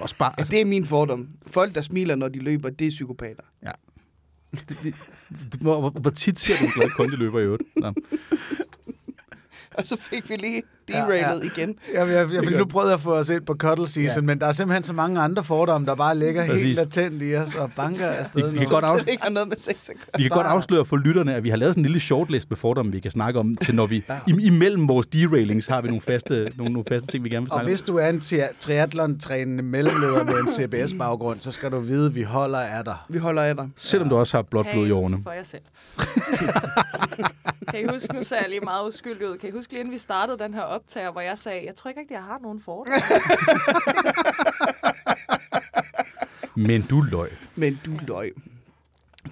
Også 0.00 0.16
bare, 0.18 0.32
Altså, 0.38 0.52
det 0.52 0.60
er 0.60 0.64
min 0.64 0.86
fordom. 0.86 1.28
Folk, 1.46 1.74
der 1.74 1.80
smiler, 1.80 2.14
når 2.14 2.28
de 2.28 2.38
løber, 2.38 2.70
det 2.70 2.86
er 2.86 2.90
psykopater. 2.90 3.42
hvor, 5.60 5.80
hvor, 5.80 5.90
hvor 5.90 6.10
tit 6.10 6.38
ser 6.38 6.58
du 6.58 6.64
en 6.64 6.70
glad 6.70 6.90
kondeløber 6.90 7.40
i 7.40 7.42
øvrigt? 7.42 7.62
Nå. 7.76 7.94
Og 9.76 9.86
så 9.86 9.96
fik 9.96 10.30
vi 10.30 10.36
lige 10.36 10.62
Ja, 10.90 10.96
derailet 10.98 11.44
ja, 11.56 11.62
igen. 11.62 11.74
Jeg, 11.94 12.08
jeg, 12.08 12.28
jeg, 12.34 12.44
jeg, 12.50 12.58
nu 12.58 12.64
prøvede 12.64 12.88
jeg 12.90 12.94
at 12.94 13.00
få 13.00 13.14
os 13.14 13.28
ind 13.28 13.42
på 13.46 13.54
cuddle 13.54 13.88
season, 13.88 14.22
ja. 14.22 14.26
men 14.26 14.40
der 14.40 14.46
er 14.46 14.52
simpelthen 14.52 14.82
så 14.82 14.92
mange 14.92 15.20
andre 15.20 15.44
fordomme, 15.44 15.86
der 15.86 15.94
bare 15.94 16.18
ligger 16.18 16.46
Præcis. 16.46 16.62
helt 16.64 16.76
latent 16.76 17.22
i 17.22 17.34
os 17.36 17.54
og 17.54 17.70
banker 17.76 18.06
afsted. 18.06 18.46
Vi- 18.48 18.52
vi 18.52 18.58
kan 18.58 18.68
godt 18.68 18.84
af- 18.84 18.98
Det 19.00 19.08
ikke 19.08 19.22
har 19.22 19.30
noget 19.30 19.48
med 19.48 19.56
sex. 19.56 19.88
Vi 20.16 20.22
kan 20.22 20.30
godt 20.30 20.46
afsløre 20.46 20.84
for 20.84 20.96
lytterne, 20.96 21.34
at 21.34 21.44
vi 21.44 21.48
har 21.50 21.56
lavet 21.56 21.74
sådan 21.74 21.80
en 21.80 21.86
lille 21.86 22.00
shortlist 22.00 22.50
med 22.50 22.56
fordomme, 22.56 22.92
vi 22.92 23.00
kan 23.00 23.10
snakke 23.10 23.40
om, 23.40 23.56
til 23.56 23.74
når 23.74 23.86
vi 23.86 24.04
im- 24.10 24.40
imellem 24.46 24.88
vores 24.88 25.06
derailings 25.06 25.66
har 25.66 25.80
vi 25.80 25.88
nogle 25.88 26.02
faste, 26.02 26.52
nogle, 26.56 26.72
nogle 26.72 26.84
faste 26.88 27.06
ting, 27.08 27.24
vi 27.24 27.28
gerne 27.28 27.42
vil 27.46 27.52
Og 27.52 27.56
snakke 27.56 27.70
hvis 27.70 27.82
du 27.82 27.96
er 27.96 28.08
en 28.08 28.18
tri- 28.18 28.56
triathlon-trænende 28.60 29.62
mellemleder 29.62 30.24
med 30.24 30.34
en 30.34 30.48
CBS-baggrund, 30.56 31.40
så 31.40 31.52
skal 31.52 31.70
du 31.70 31.80
vide, 31.80 32.06
at 32.06 32.14
vi 32.14 32.22
holder 32.22 32.58
af 32.58 32.84
dig. 32.84 32.96
Vi 33.08 33.18
holder 33.18 33.42
af 33.42 33.54
dig. 33.54 33.62
om. 33.64 33.72
Selvom 33.76 34.08
du 34.08 34.16
også 34.16 34.36
har 34.36 34.42
blåt 34.42 34.66
blod 34.72 34.86
i 34.86 34.90
årene. 34.90 35.18
for 35.22 35.32
jer 35.32 35.42
selv. 35.42 35.62
Kan 37.70 37.80
I 37.80 37.84
huske, 37.92 38.14
nu 38.14 38.22
ser 38.22 38.36
jeg 38.36 38.48
lige 38.48 38.60
meget 38.60 38.88
uskyldig 38.88 39.30
ud. 39.30 39.38
Kan 39.38 39.48
I 39.48 39.52
huske 39.52 39.72
lige 39.72 39.80
inden 39.80 39.92
vi 39.92 39.98
startede 39.98 40.38
den 40.38 40.54
her 40.54 40.62
optager, 40.62 41.10
hvor 41.10 41.20
jeg 41.20 41.38
sagde, 41.38 41.66
jeg 41.66 41.74
tror 41.74 41.88
ikke 41.88 42.00
rigtig, 42.00 42.14
jeg 42.14 42.22
har 42.22 42.38
nogen 42.42 42.60
fordomme. 42.60 43.00
Men 46.66 46.82
du 46.82 47.00
løg. 47.00 47.30
Men 47.56 47.80
du 47.86 47.90
løg. 48.06 48.32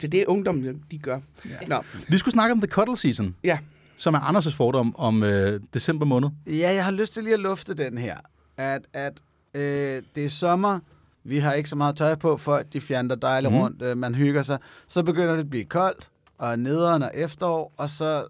Så 0.00 0.06
det 0.06 0.20
er 0.20 0.24
ungdommen, 0.28 0.82
de 0.90 0.98
gør. 0.98 1.20
Ja. 1.44 1.66
Nå, 1.66 1.82
Vi 2.08 2.18
skulle 2.18 2.32
snakke 2.32 2.52
om 2.52 2.60
The 2.60 2.66
Cuddle 2.70 2.96
Season, 2.96 3.34
ja. 3.44 3.58
som 3.96 4.14
er 4.14 4.18
Anders' 4.18 4.56
fordom 4.56 4.96
om 4.96 5.22
øh, 5.22 5.60
december 5.74 6.06
måned. 6.06 6.28
Ja, 6.46 6.72
jeg 6.74 6.84
har 6.84 6.92
lyst 6.92 7.12
til 7.12 7.24
lige 7.24 7.34
at 7.34 7.40
lufte 7.40 7.74
den 7.74 7.98
her. 7.98 8.16
At, 8.56 8.82
at 8.92 9.12
øh, 9.54 10.02
det 10.14 10.24
er 10.24 10.28
sommer, 10.28 10.78
vi 11.24 11.38
har 11.38 11.52
ikke 11.52 11.68
så 11.68 11.76
meget 11.76 11.96
tøj 11.96 12.14
på, 12.14 12.36
folk 12.36 12.72
de 12.72 12.80
fjerner 12.80 13.14
dejligt 13.14 13.52
mm. 13.52 13.58
rundt, 13.58 13.82
øh, 13.82 13.96
man 13.98 14.14
hygger 14.14 14.42
sig. 14.42 14.58
Så 14.88 15.02
begynder 15.02 15.32
det 15.32 15.40
at 15.40 15.50
blive 15.50 15.64
koldt, 15.64 16.08
og 16.38 16.58
nederen 16.58 17.02
og 17.02 17.10
efterår, 17.14 17.74
og 17.76 17.90
så 17.90 18.26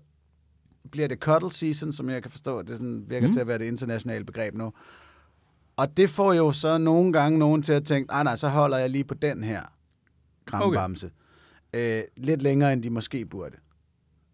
bliver 0.90 1.08
det 1.08 1.18
cuddle 1.18 1.52
season, 1.52 1.92
som 1.92 2.10
jeg 2.10 2.22
kan 2.22 2.30
forstå, 2.30 2.62
det 2.62 2.76
sådan 2.76 3.04
virker 3.08 3.26
mm. 3.26 3.32
til 3.32 3.40
at 3.40 3.46
være 3.46 3.58
det 3.58 3.64
internationale 3.64 4.24
begreb 4.24 4.54
nu. 4.54 4.72
Og 5.76 5.96
det 5.96 6.10
får 6.10 6.32
jo 6.32 6.52
så 6.52 6.78
nogle 6.78 7.12
gange 7.12 7.38
nogen 7.38 7.62
til 7.62 7.72
at 7.72 7.84
tænke, 7.84 8.10
nej 8.12 8.22
nej, 8.22 8.36
så 8.36 8.48
holder 8.48 8.78
jeg 8.78 8.90
lige 8.90 9.04
på 9.04 9.14
den 9.14 9.42
her 9.42 9.62
krambamse. 10.46 11.10
Okay. 11.72 11.98
Øh, 11.98 12.02
lidt 12.16 12.42
længere, 12.42 12.72
end 12.72 12.82
de 12.82 12.90
måske 12.90 13.24
burde. 13.24 13.56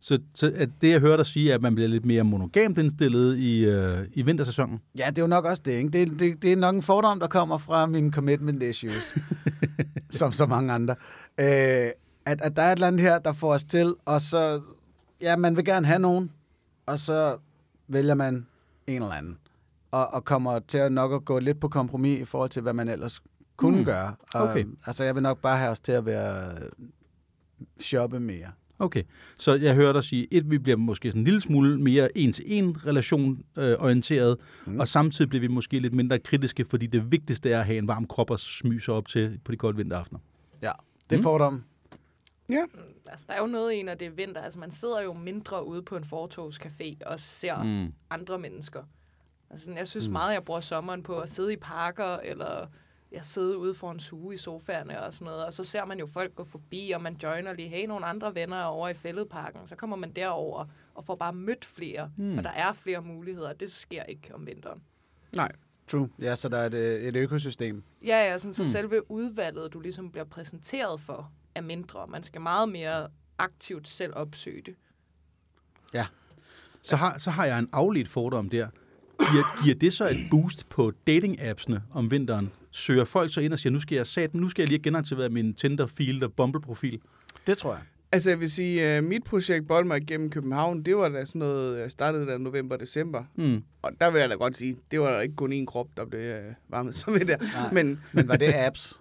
Så, 0.01 0.19
så 0.35 0.53
at 0.57 0.71
det, 0.81 0.91
jeg 0.91 1.01
hørte 1.01 1.17
dig 1.17 1.27
sige, 1.27 1.51
er, 1.51 1.55
at 1.55 1.63
man 1.63 1.75
bliver 1.75 1.89
lidt 1.89 2.05
mere 2.05 2.25
monogamt 2.25 2.79
indstillet 2.79 3.37
i, 3.39 3.65
øh, 3.65 3.99
i 4.13 4.23
vintersæsonen. 4.23 4.81
Ja, 4.99 5.07
det 5.09 5.19
er 5.19 5.23
jo 5.23 5.27
nok 5.27 5.45
også 5.45 5.63
det, 5.65 5.73
ikke? 5.73 5.89
Det, 5.89 6.21
det, 6.21 6.43
det 6.43 6.53
er 6.53 6.57
nok 6.57 6.75
en 6.75 6.83
fordom, 6.83 7.21
der 7.21 7.27
kommer 7.27 7.59
fra 7.59 7.87
mine 7.87 8.13
commitment 8.13 8.63
issues, 8.63 9.19
som 10.11 10.33
så 10.33 10.47
mange 10.47 10.73
andre. 10.73 10.95
Øh, 11.41 11.91
at, 12.27 12.41
at 12.41 12.57
der 12.57 12.63
er 12.63 12.73
et 12.73 12.77
eller 12.77 12.87
andet 12.87 13.01
her, 13.01 13.19
der 13.19 13.33
får 13.33 13.53
os 13.53 13.65
til, 13.65 13.95
og 14.05 14.21
så, 14.21 14.61
ja, 15.21 15.37
man 15.37 15.57
vil 15.57 15.65
gerne 15.65 15.87
have 15.87 15.99
nogen, 15.99 16.31
og 16.87 16.99
så 16.99 17.37
vælger 17.89 18.15
man 18.15 18.47
en 18.87 19.03
eller 19.03 19.15
anden, 19.15 19.39
og, 19.91 20.15
og 20.15 20.25
kommer 20.25 20.59
til 20.59 20.79
at 20.79 20.93
nok 20.93 21.13
at 21.13 21.25
gå 21.25 21.39
lidt 21.39 21.61
på 21.61 21.69
kompromis 21.69 22.21
i 22.21 22.25
forhold 22.25 22.51
til, 22.51 22.63
hvad 22.63 22.73
man 22.73 22.89
ellers 22.89 23.23
kunne 23.57 23.79
Mm. 23.79 23.85
gøre. 23.85 24.15
Og, 24.35 24.43
Okay. 24.49 24.65
Altså, 24.87 25.05
jeg 25.05 25.15
vil 25.15 25.23
nok 25.23 25.39
bare 25.39 25.57
have 25.59 25.71
os 25.71 25.81
til 25.81 25.93
at 25.93 26.07
være 26.07 26.53
shoppe 27.81 28.21
mere. 28.21 28.47
Okay, 28.79 29.03
så 29.39 29.55
jeg 29.55 29.75
hørte 29.75 29.93
dig 29.93 30.05
sige, 30.05 30.29
et, 30.31 30.51
vi 30.51 30.59
bliver 30.59 30.77
måske 30.77 31.11
sådan 31.11 31.21
en 31.21 31.25
lille 31.25 31.41
smule 31.41 31.81
mere 31.81 32.19
en-til-en 32.19 32.87
relation 32.87 33.43
øh, 33.59 33.75
orienteret, 33.79 34.37
mm. 34.67 34.73
Mm. 34.73 34.81
og 34.81 34.89
samtidig 34.89 35.29
bliver 35.29 35.41
vi 35.41 35.47
måske 35.47 35.79
lidt 35.79 35.95
mindre 35.95 36.19
kritiske, 36.19 36.65
fordi 36.71 36.87
det 36.87 37.13
vigtigste 37.13 37.51
er 37.51 37.61
at 37.61 37.67
have 37.67 37.79
en 37.79 37.89
varm 37.89 38.07
krop 38.07 38.31
og 38.31 38.41
smyge 38.41 38.81
sig 38.81 38.95
op 38.95 39.09
til 39.09 39.41
på 39.45 39.53
de 39.53 39.57
kolde 39.57 39.77
vinteraftener. 39.77 40.21
Ja, 40.63 40.73
det 41.11 41.17
er 41.17 41.21
Mm. 41.21 41.23
fordom. 41.23 41.63
Altså, 43.07 43.27
der 43.29 43.35
er 43.35 43.41
jo 43.41 43.47
noget 43.47 43.73
i, 43.73 43.83
når 43.83 43.95
det 43.95 44.07
er 44.07 44.11
vinter. 44.11 44.41
Altså, 44.43 44.59
man 44.59 44.71
sidder 44.71 45.01
jo 45.01 45.13
mindre 45.13 45.67
ude 45.67 45.83
på 45.83 45.97
en 45.97 46.05
fortogscafé 46.05 46.97
og 47.07 47.21
ser 47.21 47.63
mm. 47.63 47.69
Mm. 47.69 47.93
andre 48.11 48.39
mennesker. 48.39 48.83
Altså, 49.51 49.73
jeg 49.73 49.89
synes 49.89 50.09
meget, 50.09 50.33
jeg 50.35 50.45
bruger 50.45 50.61
sommeren 50.61 51.03
på 51.03 51.19
at 51.19 51.29
sidde 51.29 51.53
i 51.53 51.57
parker, 51.57 52.17
eller 52.17 52.67
jeg 53.13 53.25
sidder 53.25 53.57
ude 53.57 53.75
for 53.75 53.91
en 53.91 54.01
suge 54.01 54.35
i 54.35 54.37
sofaerne 54.37 55.03
og 55.03 55.13
sådan 55.13 55.25
noget. 55.25 55.45
Og 55.47 55.53
så 55.53 55.65
ser 55.65 55.85
man 55.85 55.99
jo 55.99 56.07
folk 56.07 56.35
gå 56.35 56.45
forbi, 56.45 56.91
og 56.95 57.03
man 57.03 57.17
joiner 57.23 57.53
lige, 57.53 57.69
hey, 57.69 57.87
nogle 57.87 58.07
andre 58.07 58.35
venner 58.35 58.57
er 58.57 58.65
over 58.65 58.89
i 58.89 58.95
fældeparken. 58.95 59.67
Så 59.67 59.77
kommer 59.77 59.97
man 59.97 60.13
derover 60.13 60.65
og 60.95 61.05
får 61.05 61.15
bare 61.15 61.33
mødt 61.33 61.65
flere, 61.65 62.11
Mm. 62.17 62.25
mm. 62.25 62.39
og 62.39 62.45
der 62.45 62.51
er 62.51 62.73
flere 62.73 63.03
muligheder. 63.03 63.53
Det 63.53 63.73
sker 63.73 64.03
ikke 64.03 64.35
om 64.35 64.47
vinteren. 64.47 64.83
Nej. 65.33 65.53
True. 65.89 66.09
Ja, 66.19 66.35
så 66.37 66.49
der 66.49 66.59
er 66.59 66.67
et, 66.67 66.75
øh, 66.75 67.01
et 67.03 67.17
økosystem. 67.17 67.83
Ja, 68.05 68.31
ja, 68.31 68.39
sådan, 68.39 68.55
så 68.55 68.63
Hmm. 68.63 68.69
mm. 68.69 68.73
selve 68.73 69.11
udvalget, 69.11 69.73
du 69.73 69.81
ligesom 69.81 70.11
bliver 70.11 70.25
præsenteret 70.25 71.01
for, 71.01 71.33
er 71.55 71.61
mindre. 71.61 72.07
Man 72.09 72.23
skal 72.23 72.41
meget 72.41 72.69
mere 72.69 73.09
aktivt 73.39 73.89
selv 73.89 74.13
opsøge 74.17 74.63
det. 74.67 74.75
Så, 76.85 76.97
har, 76.97 77.19
så 77.19 77.31
har 77.31 77.45
jeg 77.45 77.59
en 77.59 77.69
afledt 77.73 78.09
fordom 78.09 78.49
der. 78.49 78.69
Giver, 79.19 79.63
giver 79.63 79.75
det 79.75 79.93
så 79.93 80.09
et 80.09 80.17
boost 80.31 80.69
på 80.69 80.93
dating-appsene 81.07 81.81
om 81.93 82.11
vinteren? 82.11 82.51
Søger 82.71 83.05
folk 83.05 83.35
så 83.35 83.41
ind 83.41 83.53
og 83.53 83.59
siger, 83.59 83.73
nu 83.73 83.81
skal 83.81 83.97
jeg, 83.97 84.07
sat, 84.07 84.35
nu 84.35 84.49
skal 84.49 84.63
jeg 84.63 84.69
lige 84.69 84.83
genaktivere 84.83 85.29
min 85.29 85.55
Tinder, 85.55 85.87
Field 85.87 86.23
og 86.23 86.33
Bumble-profil? 86.33 87.01
Det 87.47 87.59
tror 87.59 87.73
jeg. 87.73 87.83
Altså, 88.13 88.31
jeg 88.31 88.41
vil 88.41 88.51
sige, 88.51 88.99
uh, 88.99 89.05
mit 89.05 89.25
projekt 89.25 89.69
Bolmer 89.69 89.99
gennem 89.99 90.31
København, 90.31 90.83
det 90.83 90.97
var 90.97 91.09
da 91.09 91.25
sådan 91.25 91.39
noget, 91.39 91.81
jeg 91.81 91.91
startede 91.91 92.27
der 92.27 92.39
november-december. 92.39 93.25
Mm. 93.35 93.63
Og 93.83 93.93
der 94.01 94.11
vil 94.11 94.21
jeg 94.21 94.31
da 94.31 94.35
godt 94.35 94.57
sige, 94.57 94.77
det 94.91 95.01
var 95.01 95.11
der 95.11 95.21
ikke 95.21 95.37
kun 95.37 95.63
én 95.63 95.65
krop, 95.65 95.89
der 95.97 96.05
blev 96.07 96.37
uh, 96.37 96.55
varmet 96.69 96.95
som 96.97 97.15
ved 97.15 97.27
der. 97.27 97.39
Nej. 97.39 97.73
Men 97.73 98.01
Men 98.13 98.29
var 98.29 98.37
det 98.37 98.53
apps? 98.55 99.01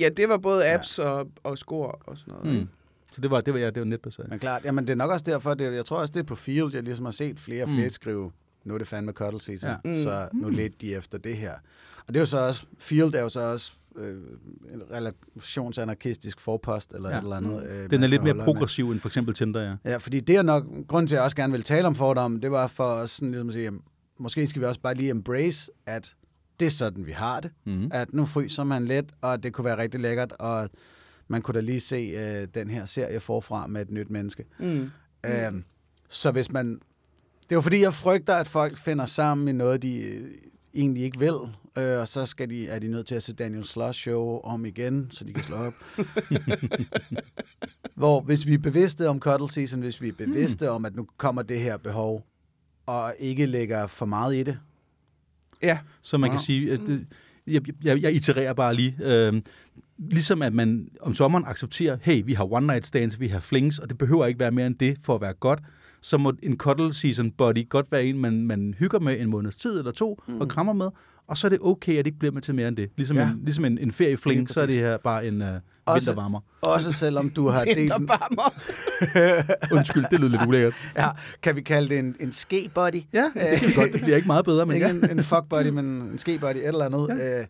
Ja, 0.00 0.08
det 0.08 0.28
var 0.28 0.38
både 0.38 0.72
apps 0.74 0.98
og, 0.98 1.28
og 1.42 1.58
score 1.58 1.92
og 1.92 2.18
sådan 2.18 2.34
noget. 2.44 2.60
Mm. 2.60 2.68
Så 3.12 3.20
det 3.20 3.30
var, 3.30 3.40
det 3.40 3.54
var, 3.54 3.60
ja, 3.60 3.66
det 3.66 3.78
var 3.80 3.84
netbaseret. 3.84 4.30
Men 4.30 4.38
klart, 4.38 4.64
jamen 4.64 4.84
det 4.86 4.90
er 4.92 4.96
nok 4.96 5.10
også 5.10 5.24
derfor, 5.28 5.54
det, 5.54 5.74
jeg 5.74 5.84
tror 5.84 5.96
også, 6.00 6.12
det 6.12 6.20
er 6.20 6.24
på 6.24 6.34
Field, 6.34 6.74
jeg 6.74 6.82
ligesom 6.82 7.04
har 7.04 7.12
set 7.12 7.40
flere 7.40 7.62
og 7.62 7.68
flere 7.68 7.86
Mm. 7.86 7.90
skrive, 7.90 8.30
nu 8.64 8.74
er 8.74 8.78
det 8.78 8.86
fandme 8.86 9.12
cuddle 9.12 9.40
season, 9.40 9.70
Ja. 9.70 9.76
ja. 9.84 9.96
Mm. 9.96 10.02
så 10.02 10.28
nu 10.32 10.48
ledte 10.48 10.76
de 10.80 10.94
efter 10.94 11.18
det 11.18 11.36
her. 11.36 11.52
Og 12.06 12.14
det 12.14 12.16
er 12.16 12.20
jo 12.20 12.26
så 12.26 12.38
også, 12.38 12.66
Field 12.78 13.14
er 13.14 13.20
jo 13.20 13.28
så 13.28 13.40
også 13.40 13.72
øh, 13.96 14.16
en 14.72 14.82
relationsanarkistisk 14.92 16.40
forpost, 16.40 16.92
eller 16.94 17.08
Ja. 17.08 17.14
ja. 17.14 17.20
et 17.20 17.22
eller 17.24 17.36
andet. 17.36 17.66
Øh, 17.70 17.90
Den 17.90 18.02
er 18.02 18.06
lidt 18.06 18.22
mere 18.22 18.32
holder 18.32 18.34
med. 18.34 18.54
progressiv 18.54 18.90
end 18.90 19.00
for 19.00 19.08
eksempel 19.08 19.34
Tinder, 19.34 19.60
ja. 19.62 19.90
Ja, 19.90 19.96
fordi 19.96 20.20
det 20.20 20.36
er 20.36 20.42
nok, 20.42 20.64
grund 20.88 21.08
til, 21.08 21.14
at 21.14 21.16
jeg 21.18 21.24
også 21.24 21.36
gerne 21.36 21.52
vil 21.52 21.62
tale 21.62 21.86
om 21.86 21.94
fordom, 21.94 22.40
det 22.40 22.50
var 22.50 22.66
for 22.66 22.84
os 22.84 23.10
sådan 23.10 23.30
ligesom 23.30 23.48
at 23.48 23.52
sige, 23.54 23.64
jamen, 23.64 23.80
måske 24.18 24.46
skal 24.46 24.62
vi 24.62 24.66
også 24.66 24.80
bare 24.80 24.94
lige 24.94 25.10
embrace, 25.10 25.72
at 25.86 26.14
det 26.60 26.66
er 26.66 26.70
sådan, 26.70 27.06
vi 27.06 27.12
har 27.12 27.40
det. 27.40 27.50
Mm. 27.64 27.90
At 27.94 28.12
nu 28.12 28.26
fryser 28.26 28.64
man 28.64 28.84
lidt, 28.84 29.06
og 29.20 29.42
det 29.42 29.52
kunne 29.52 29.64
være 29.64 29.78
rigtig 29.78 30.00
lækkert, 30.00 30.32
og 30.32 30.70
man 31.28 31.42
kunne 31.42 31.54
da 31.54 31.60
lige 31.60 31.80
se 31.80 31.96
øh, 31.96 32.48
den 32.54 32.70
her 32.70 32.84
serie 32.84 33.20
forfra 33.20 33.66
med 33.66 33.82
et 33.82 33.90
nyt 33.90 34.10
menneske. 34.10 34.44
Mm. 34.58 34.90
Øhm, 35.26 35.64
så 36.08 36.30
hvis 36.30 36.52
man... 36.52 36.80
Det 37.42 37.52
er 37.52 37.56
jo 37.56 37.60
fordi, 37.60 37.80
jeg 37.80 37.94
frygter, 37.94 38.34
at 38.34 38.46
folk 38.46 38.78
finder 38.78 39.06
sammen 39.06 39.48
i 39.48 39.52
noget, 39.52 39.82
de 39.82 40.00
øh, 40.00 40.30
egentlig 40.74 41.02
ikke 41.02 41.18
vil, 41.18 41.34
øh, 41.78 42.00
og 42.00 42.08
så 42.08 42.26
skal 42.26 42.50
de, 42.50 42.68
er 42.68 42.78
de 42.78 42.88
nødt 42.88 43.06
til 43.06 43.14
at 43.14 43.22
se 43.22 43.34
Daniel 43.34 43.64
Sloss 43.64 43.98
show 43.98 44.40
om 44.40 44.64
igen, 44.64 45.06
så 45.10 45.24
de 45.24 45.32
kan 45.32 45.42
slå 45.42 45.56
op. 45.56 45.74
Hvor 47.94 48.20
hvis 48.20 48.46
vi 48.46 48.54
er 48.54 48.58
bevidste 48.58 49.08
om 49.08 49.20
cuddle 49.20 49.48
season, 49.48 49.80
hvis 49.80 50.02
vi 50.02 50.08
er 50.08 50.12
bevidste 50.12 50.64
mm. 50.64 50.72
om, 50.72 50.84
at 50.84 50.96
nu 50.96 51.06
kommer 51.16 51.42
det 51.42 51.60
her 51.60 51.76
behov, 51.76 52.26
og 52.86 53.14
ikke 53.18 53.46
lægger 53.46 53.86
for 53.86 54.06
meget 54.06 54.36
i 54.36 54.42
det, 54.42 54.58
Ja, 55.62 55.78
Så 56.02 56.18
man 56.18 56.30
Wow. 56.30 56.36
kan 56.36 56.44
sige, 56.44 56.72
at 56.72 56.80
det, 56.86 57.06
jeg, 57.46 57.62
jeg, 57.84 58.02
jeg 58.02 58.12
itererer 58.14 58.52
bare 58.52 58.74
lige. 58.74 58.96
Øh, 59.00 59.42
ligesom 59.98 60.42
at 60.42 60.52
man 60.52 60.88
om 61.00 61.14
sommeren 61.14 61.44
accepterer, 61.46 61.96
hey, 62.02 62.22
vi 62.24 62.32
har 62.32 62.52
one 62.52 62.66
night 62.66 62.86
stands, 62.86 63.20
vi 63.20 63.28
har 63.28 63.40
flings, 63.40 63.78
og 63.78 63.88
det 63.88 63.98
behøver 63.98 64.26
ikke 64.26 64.40
være 64.40 64.50
mere 64.50 64.66
end 64.66 64.74
det 64.74 64.96
for 65.02 65.14
at 65.14 65.20
være 65.20 65.32
godt, 65.32 65.60
så 66.00 66.18
må 66.18 66.32
en 66.42 66.56
cuddle 66.56 66.94
season 66.94 67.30
buddy 67.30 67.68
godt 67.68 67.92
være 67.92 68.04
en, 68.04 68.18
man, 68.18 68.42
man 68.42 68.74
hygger 68.78 68.98
med 69.00 69.20
en 69.20 69.30
måneds 69.30 69.56
tid 69.56 69.78
eller 69.78 69.92
to, 69.92 70.20
mm. 70.28 70.40
og 70.40 70.48
krammer 70.48 70.72
med, 70.72 70.88
og 71.28 71.38
så 71.38 71.46
er 71.46 71.48
det 71.48 71.58
okay, 71.62 71.92
at 71.92 71.98
det 71.98 72.06
ikke 72.06 72.18
bliver 72.18 72.32
med 72.32 72.42
til 72.42 72.54
mere 72.54 72.68
end 72.68 72.76
det. 72.76 72.90
Ligesom, 72.96 73.16
Ja. 73.16 73.22
en, 73.28 73.40
ligesom 73.44 73.64
en, 73.64 73.78
en 73.78 73.92
feriefling, 73.92 74.50
så 74.50 74.60
er 74.62 74.66
det 74.66 74.74
her 74.74 74.96
bare 74.96 75.26
en 75.26 75.42
uh, 75.42 75.48
Også- 75.86 76.06
vintervarmer. 76.10 76.40
også 76.60 76.92
selvom 76.92 77.30
du 77.30 77.48
har 77.48 77.64
delt... 77.64 77.78
vintervarmer. 77.80 78.54
Undskyld, 79.76 80.04
det 80.10 80.20
lød 80.20 80.28
lidt 80.28 80.42
ulækkert. 80.46 80.74
Ja, 80.96 81.08
kan 81.42 81.56
vi 81.56 81.60
kalde 81.60 81.88
det 81.88 81.98
en, 81.98 82.16
en 82.20 82.32
ske-buddy? 82.32 83.02
Ja, 83.12 83.24
det 83.34 83.60
kan 83.60 83.74
godt, 83.74 83.92
det 83.92 84.00
bliver 84.02 84.16
ikke 84.16 84.26
meget 84.26 84.44
bedre, 84.44 84.66
men 84.66 84.74
ikke 84.74 84.86
ja. 84.86 84.92
en, 84.92 85.10
en 85.10 85.18
fuck-buddy, 85.20 85.68
men 85.70 85.84
en 85.86 86.18
ske-buddy, 86.18 86.56
et 86.56 86.66
eller 86.66 86.84
andet. 86.84 87.18
Ja. 87.18 87.40
Øh, 87.40 87.46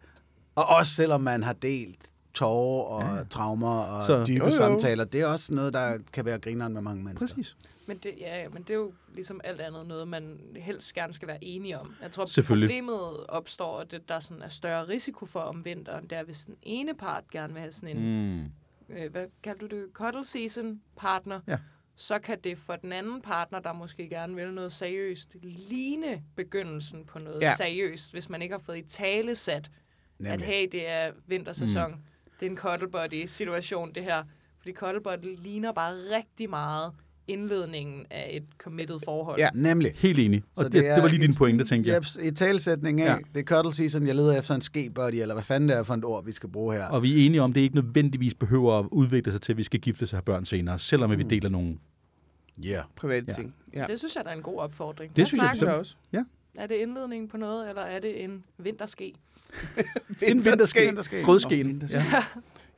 og 0.55 0.67
også 0.69 0.95
selvom 0.95 1.21
man 1.21 1.43
har 1.43 1.53
delt 1.53 1.99
tårer 2.35 2.85
og 3.11 3.17
ja. 3.17 3.23
traumer 3.31 3.69
og 3.81 4.07
Så- 4.07 4.25
dybe 4.25 4.39
jo. 4.39 4.45
jo. 4.45 4.57
samtaler, 4.57 5.05
det 5.05 5.21
er 5.21 5.27
også 5.27 5.55
noget, 5.55 5.73
der 5.73 5.93
kan 6.13 6.25
være 6.25 6.39
grineren 6.39 6.73
med 6.75 6.83
mange 6.83 7.05
mennesker. 7.05 7.27
Præcis. 7.27 7.57
Men 7.89 7.97
det, 7.99 8.15
ja, 8.19 8.49
men 8.49 8.63
det 8.63 8.71
er 8.71 8.75
jo 8.75 8.93
ligesom 9.15 9.41
alt 9.45 9.61
andet 9.61 9.87
noget, 9.87 10.09
man 10.09 10.41
helst 10.57 10.95
gerne 10.95 11.13
skal 11.13 11.29
være 11.29 11.45
enige 11.45 11.79
om. 11.79 11.95
Jeg 12.03 12.13
tror, 12.13 12.27
problemet 12.47 13.27
opstår, 13.27 13.67
og 13.79 13.91
det, 13.91 14.09
der 14.09 14.21
sådan 14.21 14.43
er 14.43 14.49
større 14.49 14.89
risiko 14.89 15.27
for 15.27 15.41
om 15.41 15.65
vinteren, 15.65 16.07
det 16.07 16.19
er, 16.19 16.23
hvis 16.23 16.45
den 16.45 16.57
ene 16.63 16.95
part 16.95 17.31
gerne 17.31 17.53
vil 17.53 17.61
have 17.61 17.73
sådan 17.73 17.97
en, 17.97 18.29
Mm. 18.39 18.95
øh, 18.97 19.11
hvad 19.11 19.27
kalder 19.43 19.69
du 19.69 19.77
det, 19.77 19.87
cuddle 19.93 20.25
season 20.25 20.81
partner, 20.97 21.41
Ja. 21.49 21.59
så 21.97 22.19
kan 22.19 22.41
det 22.45 22.59
for 22.59 22.77
den 22.77 22.93
anden 22.93 23.23
partner, 23.23 23.59
der 23.61 23.73
måske 23.73 24.09
gerne 24.09 24.35
vil 24.35 24.53
noget 24.53 24.73
seriøst, 24.73 25.37
ligne 25.43 26.23
begyndelsen 26.37 27.05
på 27.05 27.19
noget 27.19 27.41
Ja. 27.43 27.55
seriøst, 27.57 28.13
hvis 28.13 28.29
man 28.29 28.43
ikke 28.43 28.53
har 28.55 28.63
fået 28.67 28.79
i 28.79 28.83
tale 28.89 29.37
sat, 29.37 29.55
at 29.65 29.71
Nemlig. 30.19 30.47
hey, 30.47 30.69
det 30.73 30.89
er 30.89 31.13
vintersæson, 31.27 31.91
mm. 31.91 31.99
det 32.41 32.47
er 32.47 32.51
en 32.51 32.57
cuddle 32.57 32.91
buddy 32.91 33.27
situation, 33.27 33.93
det 33.93 34.03
her. 34.03 34.25
Fordi 34.59 34.73
cuddle 34.73 35.01
buddy 35.01 35.37
ligner 35.43 35.73
bare 35.73 35.95
rigtig 35.95 36.51
meget 36.51 36.93
indledningen 37.29 38.07
af 38.11 38.29
et 38.33 38.43
committed 38.59 38.99
forhold. 39.05 39.39
Ja. 39.41 39.49
Nemlig. 39.55 39.93
Helt 39.95 40.19
enig. 40.19 40.43
Og 40.57 40.63
Så 40.63 40.65
det, 40.65 40.73
det 40.73 40.83
det, 40.83 40.91
er 40.91 40.95
det 40.95 41.03
var 41.03 41.09
lige 41.09 41.23
din 41.23 41.35
pointe, 41.39 41.65
tænkte 41.65 41.91
jeg. 41.91 41.97
Jeps, 41.97 42.19
i 42.23 42.31
talsætning 42.31 43.01
af, 43.01 43.05
Ja. 43.07 43.11
ja. 43.13 43.19
det 43.35 43.41
er 43.41 43.45
cuddle 43.45 43.73
season, 43.73 44.07
jeg 44.07 44.15
leder 44.15 44.39
efter 44.39 44.55
en 44.55 44.61
ske-buddy, 44.61 45.15
eller 45.15 45.35
hvad 45.35 45.45
fanden 45.45 45.69
det 45.69 45.77
er 45.77 45.83
for 45.83 45.95
et 45.95 46.05
ord, 46.05 46.25
vi 46.25 46.33
skal 46.33 46.49
bruge 46.49 46.75
her. 46.75 46.85
Og 46.87 47.03
vi 47.03 47.23
er 47.23 47.27
enige 47.27 47.43
om, 47.43 47.51
at 47.51 47.55
det 47.55 47.61
ikke 47.61 47.75
nødvendigvis 47.75 48.35
behøver 48.35 48.79
at 48.79 48.87
udvikle 48.91 49.33
sig 49.33 49.41
til, 49.41 49.53
at 49.53 49.57
vi 49.57 49.63
skal 49.63 49.81
gifte 49.81 50.07
sig 50.07 50.17
og 50.17 50.19
have 50.19 50.25
børn 50.35 50.45
senere, 50.45 50.79
selvom 50.79 51.11
mm. 51.11 51.19
vi 51.19 51.23
deler 51.23 51.49
nogle. 51.49 51.79
Yeah. 52.67 52.83
Private 52.97 53.25
Ja. 53.29 53.33
ting. 53.33 53.55
Ja. 53.75 53.85
Det 53.89 53.99
synes 53.99 54.17
jeg, 54.17 54.25
der 54.25 54.31
er 54.31 54.35
en 54.37 54.43
god 54.43 54.59
opfordring. 54.59 55.17
Det 55.17 55.23
os 55.23 55.29
synes 55.29 55.43
jeg 55.43 55.51
bestemt. 55.53 55.71
også. 55.71 55.97
Er 56.55 56.67
det 56.67 56.75
indledningen 56.75 57.29
på 57.29 57.37
noget, 57.37 57.69
eller 57.69 57.83
er 57.83 57.99
det 58.01 58.25
en 58.25 58.45
vinterske? 58.59 59.13
En 60.23 60.45
vinterske. 60.45 60.81
Vinterske. 60.81 61.23
Grødskeen. 61.23 61.83
Ja. 61.93 62.05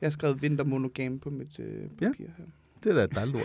Jeg 0.01 0.07
har 0.07 0.09
skrevet 0.09 0.41
vintermonogam 0.41 1.19
på 1.19 1.29
mit 1.29 1.59
øh, 1.59 1.65
Ja. 2.01 2.07
papir 2.07 2.25
her. 2.37 2.43
Det 2.83 2.89
er 2.91 2.95
da 2.95 3.03
et 3.03 3.15
dejligt 3.15 3.35
ord, 3.35 3.43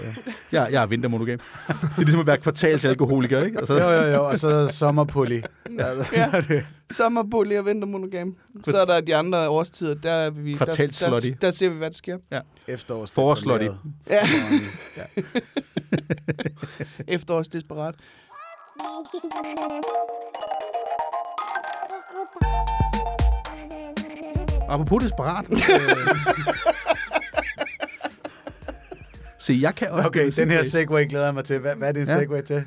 ja. 0.52 0.62
Jeg, 0.62 0.72
jeg 0.72 0.82
er 0.82 0.86
vintermonogam. 0.86 1.38
Det 1.68 1.74
er 1.80 1.98
ligesom 2.00 2.20
at 2.20 2.26
være 2.26 2.36
kvartalsalkoholiker, 2.38 3.44
ikke? 3.44 3.58
Altså, 3.58 3.74
Jo, 3.74 3.88
jo, 3.90 4.02
jo, 4.14 4.28
og 4.28 4.36
så 4.36 4.68
sommerpulli. 4.68 5.42
Ja. 5.78 5.90
Sommerbolig 6.92 7.58
og 7.58 7.66
vintermonogam. 7.66 8.36
Så 8.64 8.76
er 8.78 8.84
der 8.84 9.00
de 9.00 9.16
andre 9.16 9.48
årstider, 9.48 9.94
der, 9.94 10.10
er 10.10 10.30
vi, 10.30 10.50
der, 10.50 10.56
Kvartalslotty. 10.56 11.28
der, 11.28 11.34
der 11.40 11.50
ser 11.50 11.68
vi, 11.68 11.76
hvad 11.76 11.90
der 11.90 11.96
sker. 11.96 12.18
Efterårs. 12.68 13.12
Forårsslotty. 13.12 13.66
Ja, 14.10 14.28
efterårsdesperat. 17.08 17.94
Apropos 24.68 25.02
desperat. 25.02 25.44
øh, 25.50 25.58
Se, 29.46 29.58
jeg 29.62 29.74
kan 29.74 29.88
også... 29.90 30.08
Okay, 30.08 30.30
den 30.36 30.50
her 30.50 30.62
segway. 30.62 31.08
glæder 31.08 31.24
jeg 31.24 31.34
mig 31.34 31.44
til. 31.44 31.58
Hvad, 31.58 31.76
hvad 31.76 31.88
er 31.88 31.92
det 31.92 32.08
Ja. 32.08 32.18
segway 32.18 32.42
til? 32.42 32.64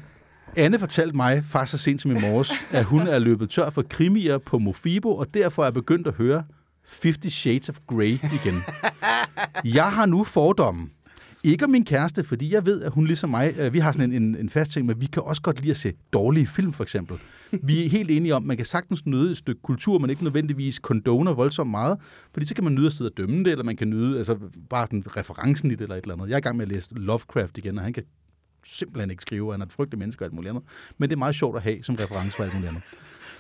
Anne 0.56 0.80
fortalte 0.80 1.16
mig 1.16 1.44
faktisk 1.50 1.72
så 1.72 1.78
sent 1.78 2.02
som 2.02 2.12
i 2.12 2.20
morges, 2.20 2.52
at 2.72 2.84
hun 2.86 3.08
er 3.08 3.20
løbet 3.20 3.50
tør 3.50 3.70
for 3.70 3.84
krimier 3.90 4.38
på 4.38 4.60
Mofibo, 4.60 5.16
og 5.16 5.34
derfor 5.34 5.66
er 5.66 5.72
begyndt 5.72 6.08
at 6.08 6.14
høre 6.14 6.44
50 7.04 7.34
Shades 7.34 7.70
of 7.70 7.76
Grey 7.88 8.10
igen. 8.34 8.64
Jeg 9.66 9.92
har 9.92 10.06
nu 10.06 10.24
fordommen. 10.24 10.92
Ikke 11.44 11.66
om 11.66 11.72
min 11.72 11.86
kæreste, 11.86 12.24
fordi 12.24 12.54
jeg 12.54 12.66
ved, 12.66 12.82
at 12.82 12.92
hun 12.92 13.06
ligesom 13.06 13.30
mig, 13.30 13.56
øh, 13.60 13.74
vi 13.74 13.80
har 13.80 13.92
sådan 13.92 14.12
en, 14.12 14.24
en, 14.24 14.36
en 14.36 14.50
fast 14.50 14.72
ting, 14.72 14.86
men 14.86 15.02
vi 15.02 15.06
kan 15.06 15.24
også 15.24 15.42
godt 15.42 15.60
lide 15.60 15.72
at 15.72 15.78
se 15.78 15.94
dårlige 16.14 16.48
film, 16.48 16.74
for 16.74 16.84
eksempel. 16.84 17.18
Vi 17.64 17.86
er 17.86 17.90
helt 17.90 18.12
enige 18.12 18.36
om, 18.36 18.44
at 18.44 18.48
man 18.48 18.58
kan 18.58 18.66
sagtens 18.66 19.06
nyde 19.06 19.32
et 19.32 19.38
stykke 19.38 19.62
kultur, 19.62 20.00
men 20.00 20.10
ikke 20.10 20.24
nødvendigvis 20.24 20.76
condoner 20.76 21.34
voldsomt 21.34 21.72
meget, 21.72 21.98
fordi 22.34 22.46
så 22.46 22.56
kan 22.56 22.64
man 22.64 22.76
nyde 22.76 22.86
at 22.86 22.94
sidde 22.94 23.10
og 23.10 23.18
dømme 23.18 23.44
det, 23.44 23.52
eller 23.52 23.64
man 23.64 23.78
kan 23.78 23.90
nyde 23.90 24.18
altså, 24.18 24.38
bare 24.70 24.86
sådan 24.86 25.04
referencen 25.18 25.72
i 25.72 25.76
det, 25.76 25.82
eller 25.82 25.96
et 25.96 26.02
eller 26.02 26.16
andet. 26.16 26.28
Jeg 26.28 26.34
er 26.34 26.38
i 26.38 26.42
gang 26.42 26.58
med 26.58 26.66
at 26.66 26.72
læse 26.72 26.90
Lovecraft 26.92 27.58
igen, 27.58 27.78
og 27.78 27.84
han 27.84 27.94
kan 27.94 28.04
simpelthen 28.66 29.10
ikke 29.12 29.22
skrive, 29.22 29.52
han 29.52 29.62
er 29.62 29.66
et 29.66 29.72
frygtelig 29.72 30.00
menneske 30.00 30.22
og 30.22 30.26
alt 30.26 30.34
muligt 30.34 30.50
andet. 30.50 30.64
Men 30.98 31.10
det 31.10 31.16
er 31.16 31.20
meget 31.20 31.36
sjovt 31.36 31.56
at 31.56 31.64
have 31.64 31.84
som 31.84 31.96
reference 31.96 32.38
for 32.38 32.44
alt 32.44 32.54
muligt 32.54 32.70
andet. 32.70 32.84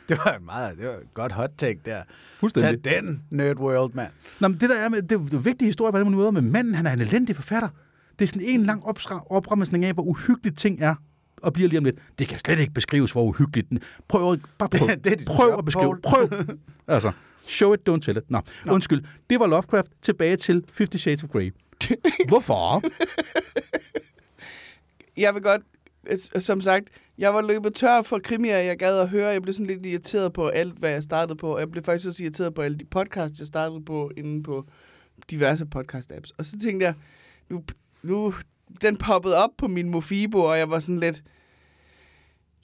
Det 0.10 0.18
var 0.26 0.36
et 0.36 0.44
meget, 0.44 0.78
det 0.78 0.88
var 0.88 0.94
et 0.94 1.14
godt 1.14 1.32
hot 1.32 1.52
take 1.58 1.80
der. 1.86 2.04
Fuldstændig. 2.40 2.84
Tag 2.84 3.04
den, 3.04 3.24
Nerd 3.30 3.58
World, 3.58 3.94
mand. 3.94 4.12
Nå, 4.40 4.48
men 4.48 4.60
det 4.60 4.70
der 4.70 4.80
er 4.80 4.90
med, 4.90 5.02
det 5.02 5.12
er 5.12 5.20
jo 5.34 5.38
vigtige 5.38 5.66
historie 5.66 5.92
på 5.92 5.98
mulige 5.98 6.18
måder, 6.18 6.32
men 6.32 6.52
manden, 6.52 6.76
han 6.76 6.86
er 6.86 6.94
en 6.94 7.02
elendig 7.02 7.36
forfatter. 7.36 7.70
Det 8.20 8.26
er 8.26 8.28
sådan 8.28 8.42
en 8.48 8.64
lang 8.66 8.84
opremsning 9.30 9.86
af, 9.86 9.94
hvor 9.94 10.04
uhyggeligt 10.04 10.58
ting 10.60 10.82
er, 10.82 10.96
og 11.38 11.54
bliver 11.54 11.70
lige 11.70 11.78
om 11.78 11.84
lidt. 11.84 11.96
Det 12.20 12.28
kan 12.28 12.40
slet 12.40 12.60
ikke 12.60 12.74
beskrives, 12.74 13.12
hvor 13.12 13.24
uhyggeligt 13.24 13.70
den 13.70 13.80
Prøv, 14.08 14.34
at- 14.34 14.40
bare 14.58 14.70
prøv, 14.70 14.88
Det- 14.90 15.04
det 15.04 15.20
dit 15.20 15.28
prøv 15.28 15.58
at 15.58 15.66
beskrive. 15.66 16.00
Prøv. 16.04 16.30
Altså, 16.88 17.12
show 17.46 17.74
it, 17.74 17.80
don't 17.90 18.00
tell 18.00 18.18
it. 18.18 18.24
Nå, 18.32 18.42
Nå, 18.66 18.74
undskyld. 18.74 19.04
Det 19.30 19.40
var 19.40 19.48
Lovecraft. 19.48 19.88
Tilbage 20.02 20.36
til 20.38 20.64
50 20.78 21.02
Shades 21.02 21.24
of 21.24 21.30
Grey. 21.30 21.54
Hvorfor? 22.30 22.84
Jeg 25.18 25.34
vil 25.34 25.42
godt, 25.42 25.62
som 26.44 26.62
sagt, 26.62 26.90
jeg 27.18 27.34
var 27.34 27.42
løbet 27.42 27.74
tør 27.76 28.02
for 28.02 28.20
krimier, 28.24 28.58
jeg 28.58 28.78
gad 28.80 29.00
at 29.00 29.10
høre. 29.10 29.28
Jeg 29.30 29.42
blev 29.42 29.54
sådan 29.54 29.66
lidt 29.68 29.86
irriteret 29.86 30.34
på 30.34 30.48
alt, 30.48 30.74
hvad 30.80 30.90
jeg 30.90 31.04
startede 31.04 31.38
på. 31.38 31.54
Og 31.54 31.60
jeg 31.60 31.72
blev 31.72 31.84
faktisk 31.84 32.08
også 32.08 32.24
irriteret 32.24 32.54
på 32.54 32.62
alle 32.62 32.78
de 32.78 32.86
podcasts, 32.86 33.40
jeg 33.40 33.48
startede 33.48 33.82
på 33.86 34.12
inde 34.18 34.44
på 34.44 34.66
diverse 35.30 35.66
podcast-apps. 35.76 36.32
Og 36.38 36.46
så 36.46 36.60
tænkte 36.64 36.86
jeg, 36.86 36.94
nu, 37.50 37.64
nu 38.04 38.34
den 38.82 38.98
poppede 38.98 39.36
op 39.38 39.50
på 39.58 39.68
min 39.68 39.90
Mofibo, 39.90 40.40
og 40.44 40.58
jeg 40.58 40.70
var 40.70 40.80
sådan 40.80 41.00
lidt... 41.00 41.24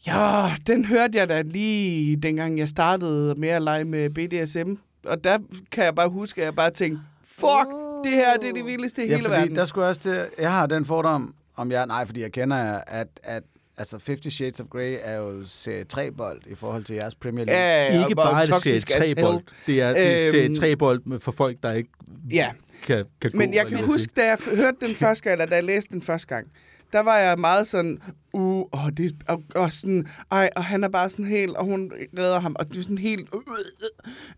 Ja, 0.07 0.47
den 0.67 0.85
hørte 0.85 1.17
jeg 1.17 1.29
da 1.29 1.41
lige 1.41 2.15
dengang 2.15 2.57
jeg 2.59 2.69
startede 2.69 3.35
med 3.37 3.49
at 3.49 3.61
lege 3.61 3.83
med 3.85 4.09
BDSM. 4.09 4.73
Og 5.05 5.23
der 5.23 5.37
kan 5.71 5.83
jeg 5.83 5.95
bare 5.95 6.09
huske, 6.09 6.41
at 6.41 6.45
jeg 6.45 6.55
bare 6.55 6.71
tænkte, 6.71 7.01
fuck, 7.23 7.67
det 8.03 8.11
her 8.11 8.37
det 8.37 8.49
er 8.49 8.53
det 8.53 8.65
vildeste 8.65 9.05
i 9.05 9.09
Ja, 9.09 9.15
hele 9.15 9.27
fordi 9.27 9.39
verden. 9.41 9.55
der 9.55 9.65
skulle 9.65 9.85
jeg 9.85 9.89
også 9.89 10.01
til, 10.01 10.25
jeg 10.39 10.53
har 10.53 10.65
den 10.67 10.85
fordom, 10.85 11.35
om 11.55 11.71
jeg, 11.71 11.87
nej, 11.87 12.05
fordi 12.05 12.21
jeg 12.21 12.31
kender 12.31 12.57
at, 12.87 13.07
at 13.23 13.43
altså 13.77 13.99
50 14.05 14.33
Shades 14.33 14.59
of 14.59 14.67
Grey 14.67 14.95
er 15.01 15.15
jo 15.17 15.43
serie 15.45 15.85
3-bold 15.97 16.41
i 16.47 16.55
forhold 16.55 16.83
til 16.83 16.95
jeres 16.95 17.15
Premier 17.15 17.45
League. 17.45 17.61
Ja, 17.63 17.83
ja, 17.93 17.99
Ikke 18.07 18.19
og 18.19 18.25
bare 18.25 18.45
det 18.45 18.63
serie 18.63 18.75
as 18.75 18.83
3 18.83 19.15
bold. 19.21 19.33
hell. 19.33 19.43
Det 19.67 19.81
er, 19.81 19.93
det 19.93 20.25
er 20.27 20.31
serie 20.31 20.45
Øhm, 20.45 20.55
3 20.55 20.75
bold 20.75 21.19
for 21.19 21.31
folk, 21.31 21.57
der 21.63 21.71
ikke 21.71 21.89
Ja. 22.31 22.51
Kan, 22.85 23.05
kan 23.21 23.31
gå. 23.31 23.37
Men 23.37 23.53
jeg 23.53 23.67
kan 23.67 23.83
huske, 23.83 24.13
da 24.15 24.25
jeg 24.25 24.37
hørte 24.55 24.77
den 24.81 24.95
første 25.03 25.23
gang, 25.23 25.33
eller 25.33 25.45
da 25.45 25.55
jeg 25.55 25.63
læste 25.63 25.93
den 25.93 26.01
første 26.01 26.27
gang, 26.27 26.47
der 26.93 26.99
var 26.99 27.17
jeg 27.17 27.39
meget 27.39 27.67
sådan, 27.67 28.01
uh, 28.33 28.65
og 28.71 28.97
det, 28.97 29.15
og, 29.27 29.43
og 29.55 29.73
sådan, 29.73 30.07
ej, 30.31 30.49
og 30.55 30.63
han 30.63 30.83
er 30.83 30.87
bare 30.87 31.09
sådan 31.09 31.25
helt, 31.25 31.55
og 31.55 31.65
hun 31.65 31.91
redder 32.17 32.39
ham, 32.39 32.55
og 32.59 32.67
det 32.67 32.77
er 32.77 32.81
sådan 32.81 32.97
helt, 32.97 33.29
uh, 33.33 33.41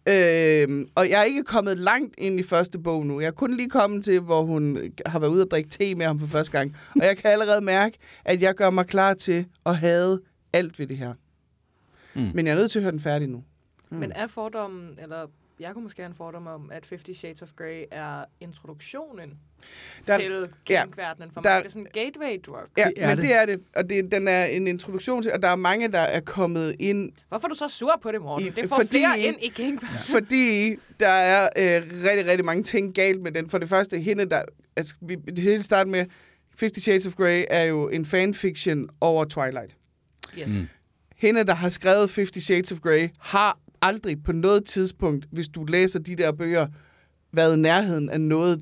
øh, 0.08 0.86
og 0.96 1.10
jeg 1.10 1.20
er 1.20 1.24
ikke 1.24 1.44
kommet 1.44 1.78
langt 1.78 2.16
ind 2.18 2.40
i 2.40 2.44
første 2.44 2.80
bog 2.80 3.06
nu. 3.06 3.20
Jeg 3.20 3.28
er 3.28 3.32
kun 3.32 3.58
lige 3.58 3.70
kommet 3.70 4.04
til, 4.04 4.20
hvor 4.20 4.44
hun 4.44 4.92
har 5.06 5.20
været 5.20 5.32
ude 5.32 5.44
og 5.44 5.52
drikke 5.52 5.70
te 5.70 5.96
med 5.96 6.06
ham 6.06 6.20
for 6.20 6.28
første 6.28 6.52
gang, 6.52 6.76
og 6.96 7.06
jeg 7.06 7.18
kan 7.18 7.32
allerede 7.32 7.62
mærke, 7.62 7.98
at 8.26 8.42
jeg 8.42 8.56
gør 8.56 8.70
mig 8.70 8.88
klar 8.88 9.14
til 9.14 9.46
at 9.66 9.78
have 9.78 10.20
alt 10.54 10.80
ved 10.80 10.88
det 10.88 10.98
her. 10.98 11.14
Mm. 12.14 12.22
Mm. 12.22 12.32
Men 12.34 12.48
jeg 12.48 12.54
er 12.54 12.58
nødt 12.58 12.72
til 12.72 12.80
at 12.80 12.84
høre 12.84 12.92
den 12.92 13.00
færdig 13.00 13.28
nu. 13.28 13.44
Men 13.90 14.12
er 14.12 14.28
fordommen, 14.28 15.00
eller 15.02 15.28
jeg 15.60 15.74
kunne 15.74 15.84
måske 15.84 16.02
have 16.02 16.10
en 16.10 16.16
fordom 16.16 16.48
om, 16.48 16.72
at 16.72 16.86
50 16.90 17.18
Shades 17.18 17.42
of 17.42 17.50
Grey 17.56 17.84
er 17.92 18.26
introduktionen 18.40 19.34
Der- 20.08 20.18
til 20.20 20.50
ja, 20.70 20.84
kink-verdenen 20.86 21.32
for 21.34 21.42
der- 21.42 21.50
mig. 21.56 21.60
Det 21.64 21.66
er 21.66 21.70
sådan 21.72 21.82
en 21.82 21.88
gateway 21.94 22.40
drug. 22.46 22.58
Ja, 22.78 22.84
Det 22.96 23.04
er 23.04 23.08
men 23.08 23.18
det. 23.18 23.24
det 23.24 23.34
er 23.36 23.46
det, 23.46 23.64
og 23.76 23.90
det, 23.90 24.12
den 24.12 24.28
er 24.28 24.46
en 24.46 24.68
introduktion 24.68 25.22
til, 25.24 25.34
og 25.34 25.42
der 25.42 25.48
er 25.48 25.56
mange, 25.56 25.88
der 25.92 26.00
er 26.00 26.20
kommet 26.20 26.76
ind 26.80 27.12
Hvorfor 27.30 27.48
er 27.48 27.50
du 27.50 27.56
så 27.56 27.68
sur 27.68 28.00
på 28.02 28.12
det, 28.12 28.22
Morten? 28.22 28.48
I- 28.48 28.50
Det 28.50 28.70
får 28.70 28.76
fordi- 28.76 28.90
flere 28.90 29.20
ind 29.20 29.36
i 29.42 29.48
kink 29.48 29.84
fordi 30.16 30.76
der 31.00 31.08
er 31.08 31.44
øh, 31.58 31.84
rigtig, 32.04 32.26
rigtig 32.26 32.46
mange 32.46 32.64
ting 32.64 32.94
galt 32.96 33.22
med 33.22 33.32
den. 33.32 33.50
For 33.50 33.58
det 33.58 33.70
første, 33.70 34.00
hende 34.00 34.26
der... 34.30 34.42
Altså, 34.76 34.96
vi, 35.02 35.16
det 35.16 35.40
hele 35.40 35.64
starter 35.64 35.92
med, 35.92 36.06
50 36.60 36.84
Shades 36.84 37.06
of 37.06 37.14
Grey 37.16 37.46
er 37.50 37.64
jo 37.64 37.90
en 37.90 38.06
fanfiction 38.06 38.90
over 39.02 39.26
Twilight. 39.26 39.76
Yes. 40.40 40.48
Mm. 40.48 40.68
Hende, 41.16 41.44
der 41.44 41.54
har 41.54 41.70
skrevet 41.70 42.12
50 42.16 42.44
Shades 42.44 42.72
of 42.72 42.80
Grey, 42.80 43.10
har 43.20 43.58
aldrig 43.82 44.24
på 44.24 44.32
noget 44.32 44.66
tidspunkt, 44.66 45.26
hvis 45.32 45.48
du 45.48 45.64
læser 45.66 46.00
de 46.00 46.16
der 46.16 46.32
bøger, 46.32 46.68
været 47.32 47.58
i 47.58 47.60
nærheden 47.60 48.10
af 48.10 48.22
noget, 48.22 48.62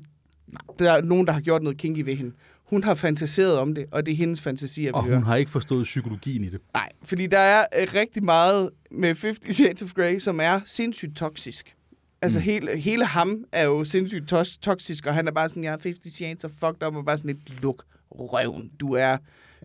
der 0.78 0.92
er 0.92 1.00
nogen, 1.02 1.26
der 1.26 1.32
har 1.32 1.40
gjort 1.40 1.62
noget 1.62 1.78
kinky 1.78 2.00
ved 2.00 2.14
hende. 2.16 2.32
Hun 2.64 2.84
har 2.84 2.94
fantaseret 2.94 3.58
om 3.58 3.74
det, 3.74 3.86
og 3.90 4.06
det 4.06 4.12
er 4.12 4.16
hendes 4.16 4.40
fantasier, 4.40 4.88
vi 4.90 4.92
Og 4.94 5.04
hører. 5.04 5.16
hun 5.16 5.24
har 5.24 5.36
ikke 5.36 5.50
forstået 5.50 5.84
psykologien 5.84 6.44
i 6.44 6.48
det. 6.48 6.60
Nej, 6.74 6.88
fordi 7.02 7.26
der 7.26 7.38
er 7.38 7.64
øh, 7.80 7.88
rigtig 7.94 8.24
meget 8.24 8.70
med 8.90 9.08
50 9.22 9.56
Shades 9.56 9.82
of 9.82 9.92
Grey, 9.92 10.18
som 10.18 10.40
er 10.40 10.60
sindssygt 10.66 11.16
toksisk. 11.16 11.74
Altså 12.22 12.38
Mm. 12.38 12.42
hele, 12.44 12.78
hele 12.80 13.04
ham 13.04 13.44
er 13.52 13.64
jo 13.64 13.84
sindssygt 13.84 14.32
tos- 14.32 14.58
toksisk, 14.62 15.06
og 15.06 15.14
han 15.14 15.28
er 15.28 15.32
bare 15.32 15.48
sådan, 15.48 15.64
jeg 15.64 15.72
er 15.72 15.78
50 15.82 16.14
Shades 16.14 16.44
of 16.44 16.50
fucked 16.50 16.86
up, 16.86 16.96
og 16.96 17.04
bare 17.04 17.18
sådan 17.18 17.30
et 17.30 17.62
luk 17.62 17.84
røven. 18.10 18.70
Du 18.80 18.92
er 18.94 19.16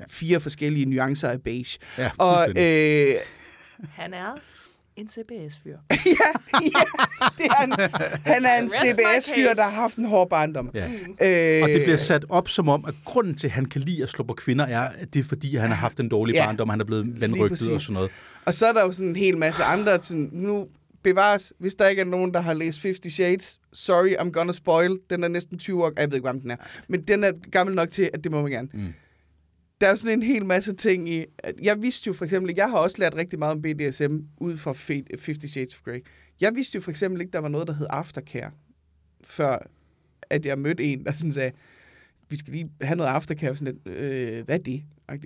fire 0.10 0.40
forskellige 0.40 0.86
nuancer 0.86 1.30
af 1.30 1.42
beige. 1.42 1.80
Ja, 1.98 2.12
Og 2.18 2.50
øh, 2.50 3.16
Han 3.90 4.14
er 4.14 4.36
en 4.96 5.10
CBS-fyr. 5.10 5.78
ja, 5.90 5.96
ja, 6.62 6.84
det 7.38 7.46
er 7.46 7.56
han, 7.56 7.72
han 8.26 8.46
er 8.46 8.56
en 8.60 8.70
CBS-fyr, 8.70 9.54
der 9.54 9.64
har 9.64 9.82
haft 9.82 9.96
en 9.98 10.06
hård 10.06 10.30
barndom. 10.30 10.72
Ja. 10.74 10.88
Øh, 11.22 11.64
Og 11.64 11.70
det 11.70 11.82
bliver 11.84 11.98
sat 11.98 12.26
op 12.30 12.50
som 12.50 12.70
om, 12.70 12.86
at 12.88 12.94
grunden 13.06 13.36
til, 13.36 13.48
at 13.48 13.52
han 13.52 13.66
kan 13.66 13.82
lide 13.82 14.04
at 14.04 14.10
slå 14.10 14.24
på 14.24 14.34
kvinder, 14.34 14.66
er, 14.66 14.80
at 14.82 15.14
det 15.14 15.20
er 15.20 15.24
fordi, 15.24 15.56
han 15.56 15.70
har 15.70 15.76
haft 15.76 16.00
en 16.00 16.10
dårlig 16.10 16.34
Ja, 16.36 16.46
barndom, 16.46 16.70
han 16.70 16.82
er 16.82 16.86
blevet 16.86 17.22
vandrygtet 17.22 17.72
og 17.74 17.82
sådan 17.82 17.94
noget. 17.94 18.12
Og 18.46 18.54
så 18.54 18.66
er 18.66 18.74
der 18.74 18.82
jo 18.86 18.92
sådan 18.92 19.08
en 19.10 19.16
hel 19.16 19.38
masse 19.38 19.64
andre, 19.64 20.02
sådan, 20.02 20.30
nu 20.34 20.68
bevares, 21.04 21.54
hvis 21.60 21.76
der 21.76 21.88
ikke 21.88 22.00
er 22.00 22.06
nogen, 22.06 22.34
der 22.34 22.42
har 22.42 22.54
læst 22.54 22.82
50 22.84 23.14
Shades, 23.14 23.60
sorry, 23.74 24.14
I'm 24.14 24.32
gonna 24.32 24.52
spoil, 24.54 25.00
den 25.10 25.24
er 25.24 25.28
næsten 25.28 25.58
20 25.58 25.84
år, 25.84 25.92
jeg 25.98 26.10
ved 26.12 26.18
ikke, 26.18 26.22
hvor 26.24 26.28
gammel 26.30 26.44
den 26.44 26.52
er, 26.52 26.56
men 26.88 27.02
den 27.02 27.24
er 27.24 27.32
gammel 27.52 27.76
nok 27.76 27.92
til, 27.92 28.10
at 28.14 28.24
det 28.24 28.32
må 28.32 28.42
man 28.42 28.52
gerne. 28.52 28.68
Mm. 28.74 28.94
Der 29.82 29.88
er 29.88 29.92
jo 29.92 29.98
sådan 29.98 30.20
en 30.20 30.24
hel 30.28 30.46
masse 30.46 30.74
ting 30.74 31.10
i, 31.10 31.26
jeg 31.62 31.82
vidste 31.82 32.08
jo 32.08 32.14
for 32.14 32.26
eksempel, 32.26 32.54
jeg 32.56 32.70
har 32.70 32.78
også 32.78 32.96
lært 33.00 33.16
rigtig 33.16 33.40
meget 33.40 33.52
om 33.52 33.62
BDSM 33.62 34.18
ud 34.38 34.58
fra 34.58 34.72
Fe- 34.72 35.06
50 35.12 35.52
Shades 35.52 35.74
of 35.74 35.82
Grey. 35.86 36.04
Jeg 36.42 36.56
vidste 36.56 36.76
jo 36.76 36.82
for 36.82 36.92
eksempel 36.92 37.22
ikke, 37.22 37.32
der 37.32 37.40
var 37.40 37.48
noget, 37.50 37.68
der 37.68 37.74
hed 37.74 37.88
aftercare, 37.90 38.52
før 39.24 39.68
at 40.30 40.46
jeg 40.46 40.60
mødte 40.60 40.84
en, 40.84 41.04
der 41.06 41.12
sådan 41.12 41.32
sagde, 41.34 41.52
vi 42.30 42.36
skal 42.36 42.54
lige 42.54 42.72
have 42.82 42.96
noget 42.98 43.10
aftercare, 43.10 43.56
sådan 43.56 43.74
lidt, 43.74 43.96
øh, 43.98 44.46
hvad 44.46 44.56
er 44.60 44.64
det? 44.64 44.84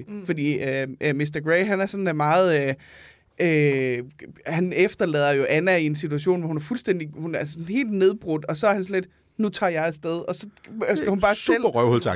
Mm. 0.07 0.25
Fordi 0.25 0.53
øh, 0.63 0.87
øh, 1.01 1.15
Mr. 1.15 1.41
Grey, 1.43 1.65
han 1.65 1.81
er 1.81 1.85
sådan 1.85 2.07
øh, 2.07 2.15
meget... 2.15 2.67
Øh, 2.69 2.73
Øh, 3.39 4.03
han 4.45 4.73
efterlader 4.75 5.31
jo 5.31 5.45
Anna 5.49 5.75
i 5.75 5.85
en 5.85 5.95
situation, 5.95 6.39
hvor 6.39 6.47
hun 6.47 6.57
er 6.57 6.61
fuldstændig, 6.61 7.09
hun 7.13 7.35
er 7.35 7.45
sådan 7.45 7.67
helt 7.67 7.91
nedbrudt, 7.91 8.45
og 8.45 8.57
så 8.57 8.67
er 8.67 8.73
han 8.73 8.83
sådan 8.83 9.01
lidt, 9.01 9.13
nu 9.37 9.49
tager 9.49 9.69
jeg 9.69 9.85
afsted, 9.85 10.27
og 10.27 10.35
så 10.35 10.47
skal 10.95 11.09
hun 11.09 11.19
bare 11.19 11.35
selv 11.35 11.65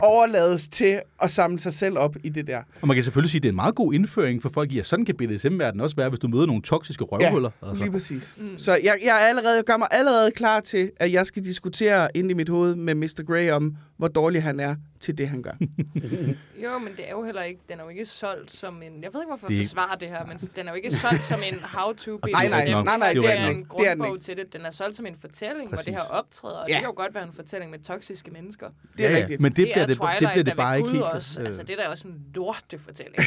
overlades 0.02 0.70
til 0.70 1.02
at 1.22 1.32
samle 1.32 1.60
sig 1.60 1.74
selv 1.74 1.98
op 1.98 2.16
i 2.24 2.30
det 2.30 2.48
der. 2.48 2.62
Og 2.82 2.88
man 2.88 2.96
kan 2.96 3.04
selvfølgelig 3.04 3.32
sige, 3.32 3.40
at 3.40 3.44
det 3.44 3.50
er 3.50 3.52
en 3.52 3.56
meget 3.56 3.76
god 3.76 3.94
indføring 3.94 4.42
for 4.42 4.50
folk 4.50 4.72
i, 4.72 4.80
at 4.80 4.86
sådan 4.86 5.06
kan 5.06 5.16
BDSM-verdenen 5.16 5.82
også 5.82 5.96
være, 5.96 6.10
hvis 6.10 6.20
du 6.20 6.28
møder 6.28 6.46
nogle 6.46 6.62
toksiske 6.62 7.04
røvhuller. 7.04 7.50
Ja, 7.62 7.68
altså. 7.70 7.84
lige 7.84 7.92
præcis. 7.92 8.36
Mm. 8.38 8.58
Så 8.58 8.72
jeg, 8.72 8.96
jeg, 9.04 9.24
er 9.24 9.28
allerede, 9.28 9.56
jeg 9.56 9.64
gør 9.64 9.78
mig 9.78 9.88
allerede 9.92 10.32
klar 10.32 10.60
til, 10.60 10.92
at 10.98 11.12
jeg 11.12 11.26
skal 11.26 11.46
diskutere 11.46 12.08
ind 12.14 12.32
i 12.32 12.34
mit 12.34 12.50
hoved 12.50 12.76
med 12.76 12.96
Mr. 12.96 13.24
Grey 13.28 13.52
om, 13.52 13.76
hvor 13.98 14.08
dårlig 14.08 14.44
han 14.44 14.60
er 14.60 14.76
til 15.00 15.18
det, 15.18 15.30
han 15.30 15.42
gør. 15.42 15.52
Jo, 16.64 16.78
men 16.78 16.94
det 16.98 17.08
er 17.08 17.12
jo 17.12 17.24
heller 17.24 17.42
ikke, 17.44 17.62
den 17.70 17.80
er 17.80 17.84
jo 17.84 17.90
ikke 17.90 18.06
solgt 18.06 18.54
som 18.54 18.76
en, 18.82 19.04
jeg 19.04 19.14
ved 19.14 19.22
ikke, 19.22 19.30
hvorfor 19.30 19.48
Det 19.48 19.54
er 19.56 19.58
jeg 19.60 19.66
forsvarer 19.68 19.96
det 19.96 20.08
her, 20.08 20.26
men 20.26 20.38
den 20.38 20.68
er 20.68 20.72
jo 20.72 20.76
ikke 20.76 20.92
solgt 20.92 21.24
som 21.26 21.40
en 21.46 21.60
how-to 21.64 22.20
Nej, 22.32 22.48
nej, 22.48 22.66
nej, 22.70 22.84
nej, 22.84 22.98
nej, 22.98 23.14
det 23.14 23.22
det 23.22 23.30
er 23.32 23.34
er 23.36 23.48
rigtigt 23.48 23.72
en. 23.72 23.78
Det 23.80 23.88
er 23.88 23.96
grundbog 23.96 24.22
til 24.22 24.38
det. 24.38 24.54
Den 24.54 24.62
er 24.62 24.72
solgt 24.72 24.96
som 24.98 25.06
en 25.06 25.16
fortælling, 25.22 25.68
hvor 25.70 25.76
Præcis. 25.78 25.86
det 25.86 25.94
her 25.94 26.02
optræder, 26.10 26.56
og 26.56 26.66
Ja. 26.70 26.74
det 26.74 26.82
kan 26.82 26.88
jo 26.90 26.94
godt 26.96 27.14
være 27.16 27.24
en 27.24 27.34
fortælling 27.34 27.72
med 27.72 27.80
toksiske 27.80 28.32
mennesker. 28.32 28.68
Det 28.98 29.06
er 29.06 29.12
ja, 29.12 29.18
rigtigt. 29.18 29.42
Men 29.42 29.52
det, 29.52 29.58
det 29.58 29.66
bliver 29.66 29.84
er 29.84 29.86
det, 29.88 29.98
Twilight, 29.98 30.20
det, 30.22 30.30
bliver 30.32 30.44
der 30.44 30.52
det 30.52 30.58
bare 30.58 30.78
ikke 30.78 30.90
helt. 30.90 31.04
også. 31.04 31.42
øh, 31.42 31.48
Altså, 31.48 31.64
det 31.64 31.80
er 31.80 31.84
da 31.84 31.90
også 31.90 32.08
en 32.08 32.16
lortefortælling. 32.36 33.16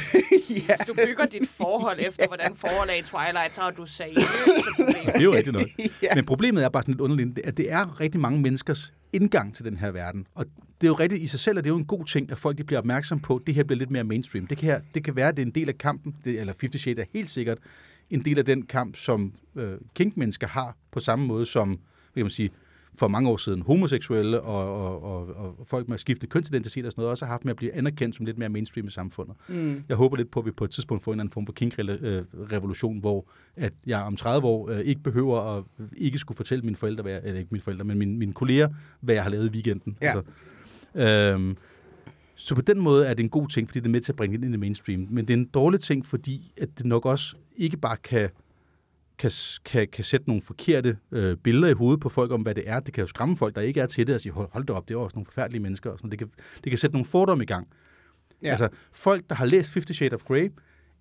ja. 0.68 0.76
Hvis 0.76 0.86
du 0.86 0.94
bygger 0.94 1.26
dit 1.26 1.48
forhold 1.48 1.98
efter, 2.08 2.26
hvordan 2.26 2.56
forholdet 2.56 2.94
er 2.94 2.98
i 2.98 3.02
Twilight, 3.02 3.54
så 3.54 3.60
har 3.60 3.70
du 3.70 3.86
seriøse 3.86 4.26
problemer. 4.76 5.12
Det 5.12 5.20
er 5.20 5.24
jo 5.24 5.34
rigtigt 5.34 5.52
nok. 5.56 5.66
Ja. 6.02 6.14
Men 6.14 6.24
problemet 6.24 6.64
er 6.64 6.68
bare 6.68 6.82
sådan 6.82 6.92
lidt 6.94 7.00
underligt, 7.00 7.38
at 7.46 7.56
det 7.56 7.70
er 7.72 8.00
rigtig 8.00 8.20
mange 8.20 8.40
menneskers 8.40 8.92
indgang 9.12 9.54
til 9.56 9.64
den 9.64 9.76
her 9.76 9.90
verden. 9.90 10.26
Og 10.34 10.46
det 10.82 10.88
er 10.88 10.90
jo 10.90 10.94
rigtigt 10.94 11.22
i 11.22 11.26
sig 11.26 11.40
selv, 11.40 11.58
at 11.58 11.64
det 11.64 11.70
er 11.70 11.74
jo 11.74 11.78
en 11.78 11.84
god 11.84 12.04
ting, 12.04 12.30
at 12.30 12.38
folk 12.38 12.58
de 12.58 12.64
bliver 12.64 12.78
opmærksom 12.78 13.20
på, 13.20 13.36
at 13.36 13.42
det 13.46 13.54
her 13.54 13.64
bliver 13.64 13.78
lidt 13.78 13.90
mere 13.90 14.04
mainstream. 14.04 14.46
Det 14.46 14.58
kan, 14.58 14.66
her, 14.66 14.80
det 14.94 15.04
kan 15.04 15.16
være, 15.16 15.28
at 15.28 15.36
det 15.36 15.42
er 15.42 15.46
en 15.46 15.54
del 15.54 15.68
af 15.68 15.78
kampen, 15.78 16.14
det, 16.24 16.40
eller 16.40 16.52
50 16.60 16.80
Shades 16.80 16.98
er 16.98 17.04
helt 17.12 17.30
sikkert 17.30 17.58
en 18.10 18.24
del 18.24 18.38
af 18.38 18.44
den 18.44 18.62
kamp, 18.62 18.96
som 18.96 19.32
øh, 19.56 19.74
kink-mennesker 19.94 20.46
har 20.46 20.76
på 20.90 21.00
samme 21.00 21.26
måde 21.26 21.46
som, 21.46 21.78
kan 22.14 22.24
man 22.24 22.30
sige, 22.30 22.50
for 22.94 23.08
mange 23.08 23.30
år 23.30 23.36
siden 23.36 23.62
homoseksuelle 23.62 24.40
og, 24.40 24.86
og, 24.86 25.02
og, 25.02 25.36
og 25.36 25.66
folk 25.66 25.88
med 25.88 25.98
skiftende 25.98 26.30
kønsidentitet 26.30 26.86
og 26.86 26.92
sådan 26.92 27.00
noget, 27.02 27.10
også 27.10 27.24
har 27.24 27.32
haft 27.32 27.44
med 27.44 27.50
at 27.50 27.56
blive 27.56 27.72
anerkendt 27.74 28.16
som 28.16 28.26
lidt 28.26 28.38
mere 28.38 28.48
mainstream 28.48 28.86
i 28.86 28.90
samfundet. 28.90 29.36
Mm. 29.48 29.82
Jeg 29.88 29.96
håber 29.96 30.16
lidt 30.16 30.30
på, 30.30 30.40
at 30.40 30.46
vi 30.46 30.50
på 30.50 30.64
et 30.64 30.70
tidspunkt 30.70 31.04
får 31.04 31.12
en 31.12 31.14
eller 31.14 31.22
anden 31.22 31.32
form 31.32 31.46
for 31.46 31.52
kink-revolution, 31.52 32.98
hvor 32.98 33.26
at 33.56 33.72
jeg 33.86 34.02
om 34.02 34.16
30 34.16 34.46
år 34.46 34.70
øh, 34.70 34.80
ikke 34.80 35.00
behøver 35.00 35.58
at 35.58 35.64
ikke 35.96 36.18
skulle 36.18 36.36
fortælle 36.36 36.64
mine 36.64 36.76
forældre, 36.76 37.02
hvad 37.02 37.12
jeg, 37.12 37.20
eller 37.24 37.38
ikke 37.38 37.52
mine 37.52 37.62
forældre, 37.62 37.84
men 37.84 37.98
mine, 37.98 38.16
mine 38.16 38.32
kolleger, 38.32 38.68
hvad 39.00 39.14
jeg 39.14 39.22
har 39.22 39.30
lavet 39.30 39.46
i 39.46 39.50
weekenden. 39.50 39.96
Ja. 40.02 40.06
Altså, 40.06 40.32
øhm, 40.94 41.56
så 42.34 42.54
på 42.54 42.60
den 42.60 42.80
måde 42.80 43.06
er 43.06 43.14
det 43.14 43.22
en 43.22 43.30
god 43.30 43.48
ting, 43.48 43.68
fordi 43.68 43.80
det 43.80 43.86
er 43.86 43.90
med 43.90 44.00
til 44.00 44.12
at 44.12 44.16
bringe 44.16 44.38
det 44.38 44.44
ind 44.44 44.54
i 44.54 44.58
mainstream. 44.58 45.06
Men 45.10 45.28
det 45.28 45.34
er 45.34 45.38
en 45.38 45.44
dårlig 45.44 45.80
ting, 45.80 46.06
fordi 46.06 46.52
at 46.60 46.68
det 46.78 46.86
nok 46.86 47.06
også 47.06 47.36
ikke 47.56 47.76
bare 47.76 47.96
kan, 47.96 48.30
kan, 49.18 49.30
kan, 49.64 49.88
kan 49.88 50.04
sætte 50.04 50.28
nogle 50.28 50.42
forkerte 50.42 50.96
øh, 51.12 51.36
billeder 51.36 51.68
i 51.68 51.72
hovedet 51.72 52.00
på 52.00 52.08
folk 52.08 52.32
om, 52.32 52.42
hvad 52.42 52.54
det 52.54 52.64
er. 52.66 52.80
Det 52.80 52.94
kan 52.94 53.02
jo 53.02 53.06
skræmme 53.06 53.36
folk, 53.36 53.54
der 53.54 53.60
ikke 53.60 53.80
er 53.80 53.86
til 53.86 54.06
det, 54.06 54.14
og 54.14 54.20
sige, 54.20 54.32
hold, 54.32 54.48
hold 54.52 54.64
da 54.64 54.72
op, 54.72 54.88
det 54.88 54.94
er 54.94 54.98
også 54.98 55.16
nogle 55.16 55.26
forfærdelige 55.26 55.62
mennesker. 55.62 55.90
Og 55.90 55.98
sådan. 55.98 56.10
Det, 56.10 56.18
kan, 56.18 56.30
det 56.64 56.70
kan 56.70 56.78
sætte 56.78 56.94
nogle 56.94 57.06
fordomme 57.06 57.44
i 57.44 57.46
gang. 57.46 57.68
Ja. 58.42 58.46
Ja. 58.46 58.50
Altså, 58.50 58.68
folk, 58.92 59.22
der 59.28 59.34
har 59.34 59.46
læst 59.46 59.72
Fifty 59.72 59.92
Shades 59.92 60.12
of 60.12 60.22
Grey, 60.22 60.52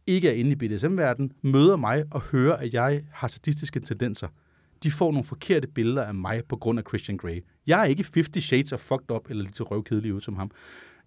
ikke 0.07 0.29
er 0.29 0.33
inde 0.33 0.51
i 0.51 0.55
BDSM-verdenen, 0.55 1.31
møder 1.41 1.75
mig 1.75 2.03
og 2.11 2.21
hører, 2.21 2.55
at 2.55 2.73
jeg 2.73 3.03
har 3.11 3.27
sadistiske 3.27 3.79
tendenser. 3.79 4.27
De 4.83 4.91
får 4.91 5.11
nogle 5.11 5.23
forkerte 5.23 5.67
billeder 5.67 6.03
af 6.03 6.13
mig 6.15 6.41
på 6.49 6.55
grund 6.55 6.79
af 6.79 6.85
Christian 6.87 7.17
Grey. 7.17 7.43
Jeg 7.67 7.79
er 7.81 7.85
ikke 7.85 8.03
50 8.13 8.43
Shades 8.43 8.71
of 8.73 8.79
fucked 8.79 9.11
up, 9.11 9.29
eller 9.29 9.43
lige 9.43 9.53
så 9.53 9.63
røvkedelig 9.63 10.13
ud 10.13 10.21
som 10.21 10.35
ham. 10.35 10.51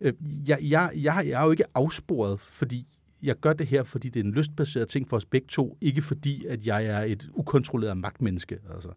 Øh, 0.01 0.13
Jeg, 0.49 0.59
jeg, 0.63 0.91
jeg, 0.95 1.23
jeg 1.27 1.41
er 1.41 1.45
jo 1.45 1.51
ikke 1.51 1.65
afsporet, 1.75 2.41
fordi 2.41 2.87
jeg 3.23 3.37
gør 3.41 3.53
det 3.53 3.67
her, 3.67 3.83
fordi 3.83 4.09
det 4.09 4.21
er 4.21 4.25
en 4.25 4.33
lystbaseret 4.33 4.89
ting 4.89 5.09
for 5.09 5.17
os 5.17 5.25
begge 5.25 5.47
to, 5.49 5.79
ikke 5.81 6.03
fordi, 6.03 6.45
at 6.47 6.67
jeg 6.67 6.85
er 6.87 7.01
et 7.03 7.29
ukontrolleret 7.35 7.97
magtmenneske. 7.97 8.59
Altså. 8.75 8.89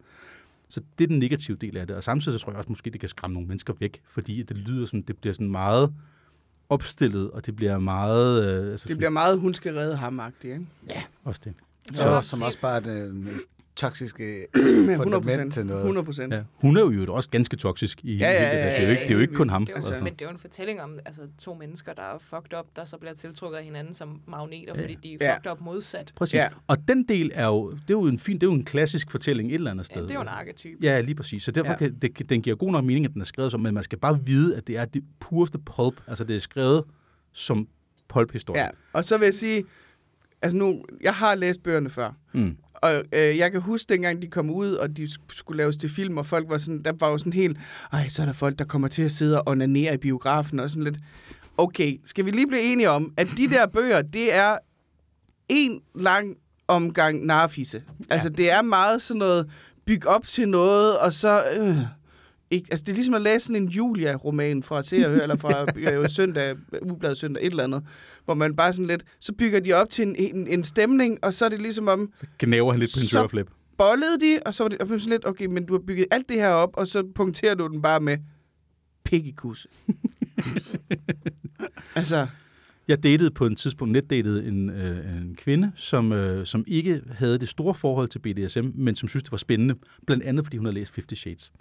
Så 0.69 0.81
det 0.97 1.03
er 1.03 1.07
den 1.07 1.19
negative 1.19 1.57
del 1.57 1.77
af 1.77 1.87
det. 1.87 1.95
Og 1.95 2.03
samtidig 2.03 2.39
så 2.39 2.43
tror 2.43 2.51
jeg 2.51 2.57
også, 2.57 2.69
måske 2.69 2.89
det 2.89 2.99
kan 2.99 3.09
skræmme 3.09 3.33
nogle 3.33 3.47
mennesker 3.47 3.73
væk, 3.79 4.01
fordi 4.05 4.43
det 4.43 4.57
lyder 4.57 4.85
sådan, 4.85 5.01
det 5.01 5.17
bliver 5.17 5.33
sådan 5.33 5.51
meget 5.51 5.93
opstillet, 6.69 7.31
og 7.31 7.45
det 7.45 7.55
bliver 7.55 7.79
meget... 7.79 8.63
Øh, 8.65 8.71
altså, 8.71 8.87
Det 8.89 8.97
bliver 8.97 9.09
meget, 9.09 9.39
hun 9.39 9.53
skal 9.53 9.73
redde 9.73 9.95
ham 9.95 10.21
ikke? 10.43 10.65
også 11.23 11.41
det. 11.43 11.53
Så, 11.93 12.21
som 12.21 12.41
også 12.41 12.59
bare 12.61 12.79
det 12.79 13.15
mest 13.15 13.45
toksiske 13.77 14.47
100 14.55 14.97
fundament 14.97 15.53
til 15.53 15.65
noget. 15.65 15.79
100 15.81 16.05
procent. 16.05 16.33
Ja. 16.33 16.43
Hun 16.53 16.77
er 16.77 16.81
jo 16.81 16.91
jo 16.91 17.13
også 17.13 17.29
ganske 17.29 17.55
toksisk 17.57 17.99
i 18.03 18.15
Ja, 18.17 18.31
ja, 18.31 18.43
det 18.45 18.51
der. 18.53 18.57
ja, 18.57 18.69
Det 18.69 18.79
er 18.79 18.83
jo 18.83 18.89
ikke, 18.89 19.01
det 19.03 19.09
er 19.09 19.13
jo 19.13 19.19
ikke 19.21 19.33
kun 19.33 19.49
ham. 19.49 19.65
Det 19.65 19.69
er 19.73 19.79
jo, 19.81 19.87
Altså. 19.87 20.03
Men 20.03 20.13
det 20.13 20.21
er 20.21 20.25
jo 20.25 20.31
en 20.31 20.37
fortælling 20.39 20.81
om 20.81 20.99
altså, 21.05 21.21
to 21.39 21.53
mennesker, 21.53 21.93
der 21.93 22.01
er 22.01 22.17
fucked 22.19 22.59
up, 22.59 22.65
der 22.75 22.85
så 22.85 22.97
bliver 22.97 23.13
tiltrukket 23.13 23.57
af 23.57 23.63
hinanden 23.63 23.93
som 23.93 24.21
magneter, 24.27 24.75
fordi 24.75 24.95
de 25.03 25.13
er 25.13 25.17
Ja. 25.21 25.35
fucked 25.35 25.51
up 25.51 25.61
modsat. 25.61 26.11
Præcis. 26.15 26.33
Ja. 26.33 26.41
Ja. 26.43 26.47
Og 26.67 26.77
den 26.87 27.03
del 27.03 27.31
er 27.33 27.47
jo, 27.47 27.71
det 27.71 27.79
er 27.79 27.83
jo 27.89 28.05
en 28.07 28.19
fin, 28.19 28.35
det 28.35 28.43
er 28.43 28.47
jo 28.47 28.53
en 28.53 28.65
klassisk 28.65 29.11
fortælling 29.11 29.49
et 29.49 29.55
eller 29.55 29.71
andet 29.71 29.89
Ja, 29.89 29.93
sted. 29.93 30.01
det 30.03 30.11
er 30.11 30.15
jo 30.15 30.21
en 30.21 30.27
Altså. 30.27 30.39
arketype. 30.39 30.77
Ja, 30.81 31.01
lige 31.01 31.15
præcis. 31.15 31.43
Så 31.43 31.51
derfor 31.51 31.67
Ja. 31.79 31.85
ja. 31.85 31.89
kan, 31.89 31.95
det, 32.17 32.29
den 32.29 32.41
giver 32.41 32.55
god 32.55 32.71
nok 32.71 32.83
mening, 32.85 33.05
at 33.05 33.13
den 33.13 33.21
er 33.21 33.25
skrevet 33.25 33.51
som, 33.51 33.59
men 33.59 33.73
man 33.73 33.83
skal 33.83 33.97
bare 33.99 34.25
vide, 34.25 34.55
at 34.57 34.67
det 34.67 34.77
er 34.77 34.85
det 34.85 35.03
pureste 35.19 35.57
pulp. 35.59 36.01
Altså, 36.07 36.23
det 36.23 36.35
er 36.35 36.39
skrevet 36.39 36.83
som 37.33 37.67
pulp-historie. 38.09 38.61
Ja, 38.61 38.67
og 38.93 39.05
så 39.05 39.17
vil 39.17 39.25
jeg 39.25 39.33
sige, 39.33 39.63
altså 40.41 40.57
nu, 40.57 40.83
jeg 41.01 41.13
har 41.13 41.35
læst 41.35 41.63
bøgerne 41.63 41.89
før, 41.89 42.11
Mm. 42.33 42.57
og 42.73 42.93
øh, 43.13 43.37
jeg 43.37 43.51
kan 43.51 43.61
huske 43.61 43.89
dengang 43.93 44.21
de 44.21 44.27
kom 44.27 44.49
ud, 44.49 44.71
og 44.73 44.97
de 44.97 45.03
sk- 45.03 45.21
skulle 45.29 45.57
laves 45.57 45.77
til 45.77 45.89
film, 45.89 46.17
og 46.17 46.25
folk 46.25 46.49
var 46.49 46.57
sådan, 46.57 46.83
der 46.83 46.91
var 46.99 47.09
jo 47.09 47.17
sådan 47.17 47.33
helt, 47.33 47.57
ej, 47.93 48.07
så 48.07 48.21
er 48.21 48.25
der 48.25 48.33
folk, 48.33 48.59
der 48.59 48.65
kommer 48.65 48.87
til 48.87 49.01
at 49.01 49.11
sidde 49.11 49.41
og 49.41 49.47
onanere 49.47 49.93
i 49.93 49.97
biografen, 49.97 50.59
og 50.59 50.69
sådan 50.69 50.83
lidt, 50.83 50.97
okay, 51.57 51.99
skal 52.05 52.25
vi 52.25 52.31
lige 52.31 52.47
blive 52.47 52.61
enige 52.61 52.89
om, 52.89 53.13
at 53.17 53.27
de 53.37 53.47
der 53.49 53.67
bøger, 53.67 54.01
det 54.01 54.35
er 54.35 54.57
en 55.49 55.81
lang 55.95 56.35
omgang 56.67 57.25
narfisse. 57.25 57.83
Altså, 58.09 58.29
det 58.29 58.51
er 58.51 58.61
meget 58.61 59.01
sådan 59.01 59.19
noget, 59.19 59.49
byg 59.85 60.07
op 60.07 60.27
til 60.27 60.49
noget, 60.49 60.97
og 60.99 61.13
så... 61.13 61.43
Øh, 61.57 61.77
ikke, 62.51 62.67
altså, 62.71 62.83
det 62.83 62.91
er 62.91 62.95
ligesom 62.95 63.13
at 63.13 63.21
læse 63.21 63.39
sådan 63.39 63.61
en 63.63 63.67
Julia-roman 63.69 64.63
fra 64.63 64.83
Se 64.83 65.05
og 65.05 65.11
Hør, 65.11 65.21
eller 65.21 65.35
fra 65.35 65.65
øh, 65.91 66.09
søndag, 66.09 66.55
ubladet 66.81 67.17
søndag, 67.17 67.45
et 67.45 67.49
eller 67.51 67.63
andet, 67.63 67.83
hvor 68.27 68.33
man 68.35 68.55
bare 68.55 68.73
sådan 68.73 68.85
lidt, 68.87 69.03
så 69.19 69.33
bygger 69.33 69.59
de 69.59 69.73
op 69.73 69.89
til 69.89 70.07
en, 70.07 70.15
en, 70.15 70.47
en 70.47 70.63
stemning, 70.63 71.19
og 71.23 71.33
så 71.33 71.45
er 71.45 71.49
det 71.49 71.59
ligesom 71.59 71.87
om, 71.87 72.11
Så 72.15 72.25
knæver 72.37 72.71
han 72.71 72.79
lidt 72.79 72.91
på 72.93 73.17
en 73.17 73.19
øreflip. 73.19 73.47
bollede 73.77 74.19
de, 74.21 74.39
og 74.45 74.53
så 74.55 74.63
var 74.63 74.69
det 74.69 74.81
og 74.81 74.87
sådan 74.87 75.09
lidt, 75.09 75.27
okay, 75.27 75.45
men 75.45 75.65
du 75.65 75.73
har 75.73 75.79
bygget 75.87 76.05
alt 76.11 76.29
det 76.29 76.37
her 76.37 76.49
op, 76.49 76.69
og 76.73 76.87
så 76.87 77.07
punkterer 77.15 77.55
du 77.55 77.67
den 77.67 77.81
bare 77.81 77.99
med 77.99 78.17
pikkekusse. 79.03 79.67
altså, 81.95 82.27
Jeg 82.87 83.03
datede 83.03 83.31
på 83.31 83.45
en 83.45 83.55
tidspunkt, 83.55 83.91
netdatede 83.91 84.47
en, 84.47 84.69
øh, 84.69 85.17
en 85.17 85.35
kvinde, 85.35 85.71
som, 85.75 86.11
øh, 86.11 86.45
som 86.45 86.63
ikke 86.67 87.01
havde 87.11 87.39
det 87.39 87.49
store 87.49 87.73
forhold 87.75 88.07
til 88.07 88.19
BDSM, 88.19 88.65
men 88.75 88.95
som 88.95 89.09
synes, 89.09 89.23
det 89.23 89.31
var 89.31 89.37
spændende, 89.37 89.75
blandt 90.07 90.23
andet 90.23 90.45
fordi 90.45 90.57
hun 90.57 90.65
havde 90.65 90.75
læst 90.75 90.95
50 90.95 91.19
Shades. 91.19 91.51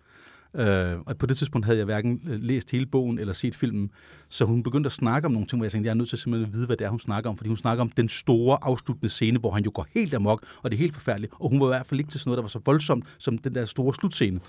Øh, 0.54 0.98
og 1.06 1.16
på 1.18 1.26
det 1.26 1.36
tidspunkt 1.36 1.64
havde 1.64 1.78
jeg 1.78 1.84
hverken 1.84 2.20
øh, 2.28 2.42
læst 2.42 2.70
hele 2.70 2.86
bogen 2.86 3.18
eller 3.18 3.32
set 3.32 3.54
filmen, 3.54 3.90
så 4.28 4.44
hun 4.44 4.62
begyndte 4.62 4.88
at 4.88 4.92
snakke 4.92 5.26
om 5.26 5.32
nogle 5.32 5.46
ting, 5.46 5.58
hvor 5.58 5.64
jeg 5.64 5.72
tænkte, 5.72 5.86
jeg 5.86 5.90
er 5.90 5.96
nødt 5.96 6.08
til 6.08 6.18
simpelthen 6.18 6.50
at 6.50 6.54
vide, 6.56 6.66
hvad 6.66 6.76
det 6.76 6.84
er, 6.84 6.88
hun 6.88 7.00
snakker 7.00 7.30
om, 7.30 7.36
fordi 7.36 7.48
hun 7.48 7.56
snakker 7.56 7.82
om 7.82 7.90
den 7.90 8.08
store 8.08 8.58
afsluttende 8.62 9.08
scene, 9.08 9.38
hvor 9.38 9.50
han 9.50 9.64
jo 9.64 9.70
går 9.74 9.86
helt 9.94 10.14
amok, 10.14 10.44
og 10.62 10.70
det 10.70 10.76
er 10.76 10.78
helt 10.80 10.94
forfærdeligt, 10.94 11.32
og 11.38 11.50
hun 11.50 11.60
var 11.60 11.66
i 11.66 11.68
hvert 11.68 11.86
fald 11.86 12.00
ikke 12.00 12.10
til 12.10 12.20
sådan 12.20 12.28
noget, 12.28 12.36
der 12.36 12.42
var 12.42 12.48
så 12.48 12.60
voldsomt 12.64 13.04
som 13.18 13.38
den 13.38 13.54
der 13.54 13.64
store 13.64 13.94
slutscene. 13.94 14.40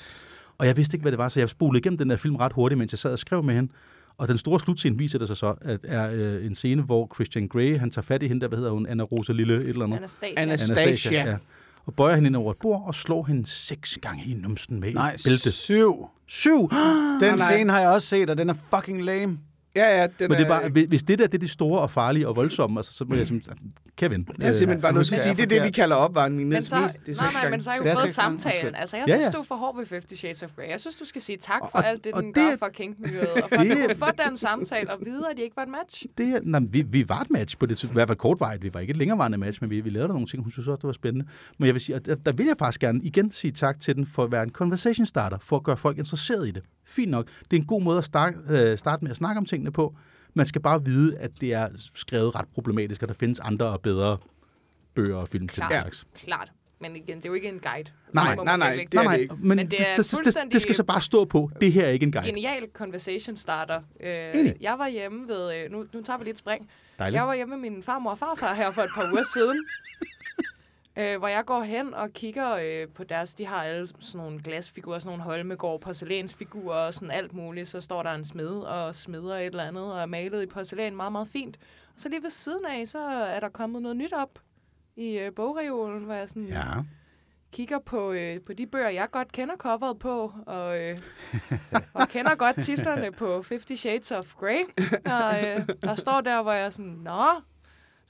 Og 0.58 0.68
jeg 0.68 0.78
vidste 0.78 0.96
ikke, 0.96 1.02
hvad 1.02 1.12
det 1.12 1.18
var, 1.18 1.30
så 1.30 1.40
jeg 1.40 1.50
spolede 1.50 1.80
igennem 1.80 1.98
den 1.98 2.10
der 2.10 2.18
film 2.18 2.36
ret 2.36 2.54
hurtigt, 2.54 2.78
mens 2.80 2.94
jeg 2.94 3.00
sad 3.00 3.12
og 3.12 3.20
skrev 3.20 3.44
med 3.44 3.56
hende. 3.56 3.72
Og 4.18 4.28
den 4.28 4.38
store 4.38 4.60
slutscene 4.60 4.98
viser 4.98 5.20
det 5.20 5.28
sig 5.28 5.38
så, 5.38 5.56
at 5.62 5.80
er 5.84 6.12
øh, 6.14 6.46
en 6.46 6.56
scene, 6.56 6.82
hvor 6.82 7.12
Christian 7.16 7.48
Grey, 7.48 7.78
han 7.80 7.92
tager 7.92 8.04
fat 8.04 8.24
i 8.24 8.28
hende, 8.28 8.42
der 8.42 8.48
hvad 8.48 8.58
hedder 8.58 8.72
hun, 8.72 8.88
Anna 8.88 9.04
Rosa 9.04 9.34
Lille, 9.34 9.56
et 9.58 9.64
eller 9.68 9.84
andet. 9.86 9.98
Anastasia. 9.98 10.44
Anas- 10.46 10.60
Anas- 10.60 10.72
Anastasia. 10.72 11.30
ja. 11.30 11.38
Og 11.88 11.94
bøjer 11.94 12.16
hende 12.16 12.28
ind 12.28 12.36
over 12.36 12.52
et 12.52 12.58
bord 12.58 12.84
og 12.88 12.96
slår 12.96 13.24
hende 13.24 13.48
seks 13.48 13.98
gange 14.02 14.24
i 14.26 14.34
numsen 14.34 14.80
med 14.80 14.94
Nej, 14.94 15.14
et 15.14 15.22
bælte. 15.26 15.52
syv. 15.52 16.06
Syv! 16.28 16.70
Den 17.22 17.36
nej. 17.36 17.38
scene 17.38 17.72
har 17.72 17.80
jeg 17.80 17.90
også 17.90 18.08
set, 18.08 18.30
og 18.30 18.38
den 18.38 18.50
er 18.50 18.54
fucking 18.76 19.04
lame. 19.04 19.40
ja, 19.76 19.98
ja, 20.02 20.04
den 20.04 20.12
Men 20.20 20.32
det 20.32 20.40
er 20.40 20.48
bare, 20.48 20.70
hvis 20.70 21.04
det 21.04 21.20
der 21.20 21.28
det 21.28 21.34
er 21.34 21.40
det 21.40 21.50
store 21.50 21.82
og 21.82 21.92
farlige 21.92 22.28
og 22.28 22.36
voldsomme, 22.36 22.80
altså, 22.80 22.94
så 22.94 23.06
må 23.06 23.16
jeg 23.16 23.28
simpelthen, 23.28 23.74
Kevin. 23.98 24.28
Jeg 24.40 24.48
er 24.48 24.52
simpelthen 24.52 24.82
bare 24.82 25.04
til 25.04 25.16
at 25.16 25.20
sige, 25.22 25.36
det 25.36 25.42
er 25.44 25.46
det, 25.46 25.64
vi 25.64 25.70
kalder 25.72 25.96
opvarmning. 25.96 26.48
Men 26.50 26.58
Det 26.58 26.66
så, 26.66 26.76
er 26.76 26.80
nej, 26.80 26.94
seks 27.06 27.22
nej, 27.22 27.50
men 27.50 27.62
så 27.62 27.70
har 27.70 27.76
jeg 27.78 27.84
det 27.84 27.90
er 27.92 27.96
jo 27.96 28.00
fået 28.02 28.14
samtalen. 28.14 28.76
Altså, 28.76 28.98
jeg 28.98 29.08
Ja, 29.08 29.14
synes, 29.16 29.26
ja. 29.26 29.32
du 29.32 29.38
er 29.40 29.44
for 29.44 29.56
hård 29.56 29.78
ved 29.78 29.86
50 29.90 30.20
Shades 30.20 30.44
of 30.44 30.50
Grey. 30.56 30.70
Jeg 30.70 30.80
synes, 30.80 30.96
du 30.96 31.06
skal 31.06 31.22
sige 31.22 31.38
tak 31.38 31.60
for 31.60 31.70
Og- 31.74 31.88
alt 31.88 32.04
det, 32.04 32.14
den 32.16 32.26
det- 32.26 32.34
gør 32.36 32.56
for 32.60 32.68
kinkmiljøet, 32.74 33.30
og 33.30 33.50
for 33.50 33.56
at 33.62 33.68
det- 33.68 33.78
du 33.78 33.82
kunne 33.88 33.96
få 33.96 34.06
den 34.28 34.38
samtale 34.38 34.92
og 34.92 35.00
vide, 35.06 35.24
at 35.32 35.38
de 35.38 35.42
ikke 35.42 35.56
var 35.56 35.64
et 35.64 35.70
match. 35.70 36.06
Det, 36.18 36.28
er- 36.36 36.40
nej, 36.44 36.62
vi, 36.70 36.82
vi 36.82 37.10
var 37.10 37.20
et 37.22 37.30
match 37.30 37.58
på 37.58 37.66
det, 37.66 37.78
tidspunkt. 37.78 37.94
i 37.94 37.98
hvert 37.98 38.08
fald 38.10 38.18
kortvarigt. 38.18 38.64
Vi 38.64 38.74
var 38.74 38.80
ikke 38.80 38.92
et 38.92 38.98
længerevarende 38.98 39.38
match, 39.38 39.58
men 39.62 39.70
vi, 39.70 39.82
vi 39.82 39.90
lavede 39.90 40.08
der 40.08 40.14
nogle 40.14 40.28
ting, 40.28 40.44
hun 40.44 40.52
synes 40.52 40.68
også, 40.68 40.76
det 40.78 40.84
var 40.88 40.92
spændende. 40.94 41.26
Men 41.58 41.66
jeg 41.66 41.74
vil 41.74 41.82
sige, 41.82 41.96
at 41.96 42.06
der, 42.06 42.16
der 42.16 42.32
vil 42.32 42.46
jeg 42.46 42.56
faktisk 42.60 42.82
gerne 42.82 43.00
igen 43.04 43.32
sige 43.32 43.52
tak 43.52 43.80
til 43.80 43.96
den 43.96 44.06
for 44.06 44.24
at 44.24 44.32
være 44.32 44.44
en 44.44 44.50
conversation 44.52 45.06
starter, 45.06 45.38
for 45.42 45.56
at 45.56 45.64
gøre 45.64 45.78
folk 45.78 45.98
interesseret 45.98 46.48
i 46.48 46.52
det. 46.52 46.64
Fint 46.86 47.12
nok. 47.12 47.28
Det 47.52 47.58
er 47.58 47.62
en 47.62 47.68
god 47.68 47.82
måde 47.82 47.98
at 47.98 48.06
starte, 48.06 48.38
øh, 48.50 48.78
starte 48.78 49.04
med 49.04 49.12
at 49.12 49.18
snakke 49.18 49.38
om 49.40 49.46
tingene 49.46 49.72
på. 49.72 49.96
Man 50.38 50.46
skal 50.46 50.62
bare 50.62 50.86
vide, 50.86 51.18
at 51.18 51.32
det 51.42 51.54
er 51.54 51.70
skrevet 51.96 52.36
ret 52.36 52.48
problematisk, 52.54 53.02
og 53.02 53.08
der 53.08 53.14
findes 53.14 53.40
andre 53.40 53.66
og 53.66 53.82
bedre 53.82 54.18
bøger 54.96 55.16
og 55.16 55.28
film 55.28 55.48
til 55.48 55.62
den 55.62 55.70
slags. 55.70 56.08
Klart. 56.16 56.52
Men 56.80 56.96
igen, 56.96 57.18
det 57.18 57.26
er 57.26 57.30
jo 57.30 57.34
ikke 57.34 57.48
en 57.48 57.60
guide. 57.60 57.92
Nej, 58.14 58.36
nej, 58.36 58.58
nej, 58.58 58.76
det 58.76 58.98
er 58.98 59.04
Nej, 59.04 59.04
det 59.04 59.04
nej, 59.04 59.16
ikke. 59.16 59.36
men, 59.36 59.58
Men 59.58 59.72
det, 59.72 59.82
er 59.82 59.96
det, 59.96 60.26
det, 60.26 60.54
det, 60.54 60.62
skal 60.62 60.76
så 60.76 60.84
bare 60.84 61.02
stå 61.02 61.26
på. 61.26 61.52
Det 61.62 61.74
her 61.74 61.86
er 61.86 61.90
ikke 61.90 62.06
en 62.06 62.12
guide. 62.12 62.28
Genial 62.28 62.68
conversation 62.74 63.38
starter. 63.38 63.82
Øh, 64.00 64.54
jeg 64.62 64.76
var 64.78 64.88
hjemme 64.88 65.28
ved... 65.28 65.56
Øh, 65.56 65.72
nu, 65.72 65.86
nu 65.94 66.02
tager 66.02 66.18
vi 66.18 66.24
lige 66.24 66.32
et 66.32 66.38
spring. 66.38 66.70
Dejligt. 67.00 67.20
Jeg 67.20 67.28
var 67.28 67.36
hjemme 67.36 67.58
med 67.58 67.70
min 67.70 67.84
farmor 67.84 68.12
og 68.12 68.20
farfar 68.20 68.54
her 68.54 68.72
for 68.72 68.82
et 68.82 68.90
par 68.96 69.12
uger 69.12 69.24
siden. 69.34 69.66
Øh, 70.98 71.18
hvor 71.18 71.28
jeg 71.28 71.46
går 71.46 71.62
hen 71.62 71.94
og 71.94 72.14
kigger 72.14 72.52
øh, 72.52 72.88
på 72.88 73.04
deres... 73.04 73.34
De 73.34 73.46
har 73.46 73.64
alle 73.64 73.88
sådan 73.88 74.22
nogle 74.22 74.42
glasfigurer, 74.44 75.00
sådan 75.00 75.18
nogle 75.18 75.24
Holmegård 75.24 75.82
porcelænsfigurer 75.82 76.86
og 76.86 76.94
sådan 76.94 77.12
alt 77.12 77.34
muligt. 77.34 77.70
Så 77.70 77.82
står 77.82 78.04
der 78.04 78.12
en 78.12 78.26
smed 78.26 78.60
og 78.60 78.96
smeder 78.96 79.38
et 79.38 79.46
eller 79.46 79.64
andet 79.64 79.94
og 79.94 80.02
er 80.02 80.06
malet 80.06 80.44
i 80.44 80.46
porcelæn 80.46 80.96
meget, 80.96 81.12
meget 81.12 81.28
fint. 81.28 81.58
Og 81.96 82.02
så 82.02 82.10
lige 82.10 82.24
ved 82.24 82.30
siden 82.30 82.66
af, 82.66 82.88
så 82.88 83.00
er 83.10 83.40
der 83.40 83.50
kommet 83.50 83.82
noget 83.82 83.98
nyt 83.98 84.14
op 84.14 84.40
i 84.96 85.18
øh, 85.18 85.34
bogreolen, 85.36 86.04
hvor 86.04 86.14
jeg 86.14 86.30
sådan... 86.30 86.48
Ja. 86.48 86.64
kigger 87.52 87.80
på, 87.80 88.12
øh, 88.12 88.42
på 88.42 88.54
de 88.54 88.68
bøger, 88.68 88.90
jeg 88.90 89.08
godt 89.12 89.32
kender 89.32 89.56
coveret 89.56 90.00
på, 90.00 90.34
og, 90.46 90.84
øh, 90.84 90.98
og 91.94 92.08
kender 92.10 92.36
godt 92.36 92.64
titlerne 92.64 93.12
på 93.12 93.42
Fifty 93.42 93.74
Shades 93.76 94.12
of 94.12 94.34
Grey. 94.34 94.62
Og 95.06 95.46
øh, 95.46 95.68
der 95.82 95.96
står 95.96 96.22
der, 96.22 96.42
hvor 96.42 96.52
jeg 96.52 96.66
er 96.66 96.70
sådan, 96.70 97.00
Nå, 97.04 97.42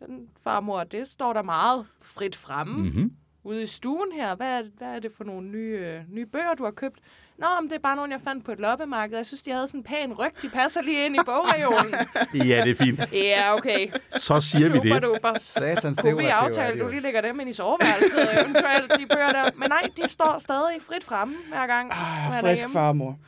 den 0.06 0.28
farmor, 0.44 0.84
det 0.84 1.08
står 1.08 1.34
der 1.34 1.42
meget 1.42 1.86
frit 2.02 2.36
fremme 2.36 2.78
Mm-hmm. 2.84 3.12
ude 3.44 3.62
i 3.62 3.66
stuen 3.66 4.12
her. 4.16 4.36
Hvad 4.36 4.48
er, 4.60 4.64
hvad 4.78 4.88
er 4.88 5.00
det 5.00 5.12
for 5.18 5.24
nogle 5.24 5.48
nye, 5.50 5.78
øh, 5.82 6.00
nye 6.14 6.26
bøger, 6.26 6.54
du 6.54 6.64
har 6.64 6.72
købt? 6.72 7.00
Nå, 7.38 7.48
men 7.62 7.70
det 7.70 7.76
er 7.76 7.80
bare 7.80 7.96
nogle, 7.96 8.12
jeg 8.14 8.22
fandt 8.22 8.46
på 8.46 8.52
et 8.52 8.60
loppemarked. 8.60 9.18
Jeg 9.18 9.26
synes, 9.26 9.42
de 9.42 9.52
havde 9.52 9.68
sådan 9.68 9.80
en 9.80 9.84
pæn 9.84 10.14
ryg. 10.14 10.32
De 10.42 10.50
passer 10.54 10.82
lige 10.82 11.06
ind 11.06 11.16
i 11.16 11.20
bogreolen. 11.26 11.96
Ja, 12.50 12.62
det 12.64 12.72
er 12.72 12.76
fint. 12.76 13.00
Ja, 13.14 13.54
okay. 13.56 13.88
Så 14.10 14.42
siger 14.42 14.72
vi 14.72 14.78
Super 14.78 14.94
det. 14.94 15.04
duper. 15.04 15.38
Satans 15.40 15.98
Kunne 15.98 16.18
vi 16.18 16.24
dekorativ 16.24 16.30
er 16.30 16.48
aftale, 16.48 16.74
det 16.74 16.82
du 16.86 16.88
lige 16.90 17.02
lægger 17.02 17.22
dem 17.22 17.40
ind 17.40 17.50
i 17.50 17.54
soveværelset, 17.54 18.34
eventuelt 18.42 18.92
de 19.00 19.06
bøger 19.16 19.32
der. 19.32 19.50
Men 19.56 19.70
nej, 19.70 19.90
de 19.98 20.08
står 20.08 20.38
stadig 20.40 20.82
frit 20.82 21.04
fremme 21.04 21.36
hver 21.50 21.68
gang. 21.68 21.92
Ah, 21.94 22.32
frisk 22.32 22.44
derhjemme. 22.44 22.74
farmor. 22.74 23.20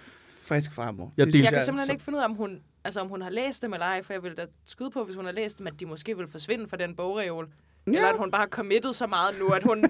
Frisk 0.44 0.72
farmor. 0.74 1.12
Jeg 1.18 1.26
Det 1.28 1.36
Jeg 1.36 1.44
kan 1.54 1.64
simpelthen 1.64 1.86
så- 1.86 1.92
ikke 1.92 2.04
finde 2.04 2.18
ud 2.18 2.22
af, 2.22 2.26
om 2.28 2.34
hun, 2.36 2.62
altså, 2.90 3.00
om 3.00 3.08
hun 3.08 3.22
har 3.22 3.30
læst 3.30 3.62
dem 3.62 3.74
eller 3.74 3.86
ej, 3.86 4.04
for 4.04 4.14
jeg 4.14 4.24
vil 4.24 4.38
da 4.38 4.46
skyde 4.66 4.90
på, 4.92 5.04
hvis 5.04 5.16
hun 5.16 5.26
har 5.26 5.32
læst 5.32 5.58
dem, 5.60 5.68
at 5.68 5.74
de 5.80 5.86
måske 5.86 6.18
vil 6.18 6.28
forsvinde 6.28 6.68
fra 6.68 6.78
den 6.78 6.96
bogreol. 6.96 7.48
Ja. 7.88 7.92
Eller 7.92 8.10
at 8.10 8.18
hun 8.18 8.32
bare 8.32 8.42
har 8.42 8.48
committet 8.48 8.96
så 8.96 9.08
meget 9.08 9.36
nu, 9.40 9.48
at 9.48 9.64
hun 9.64 9.86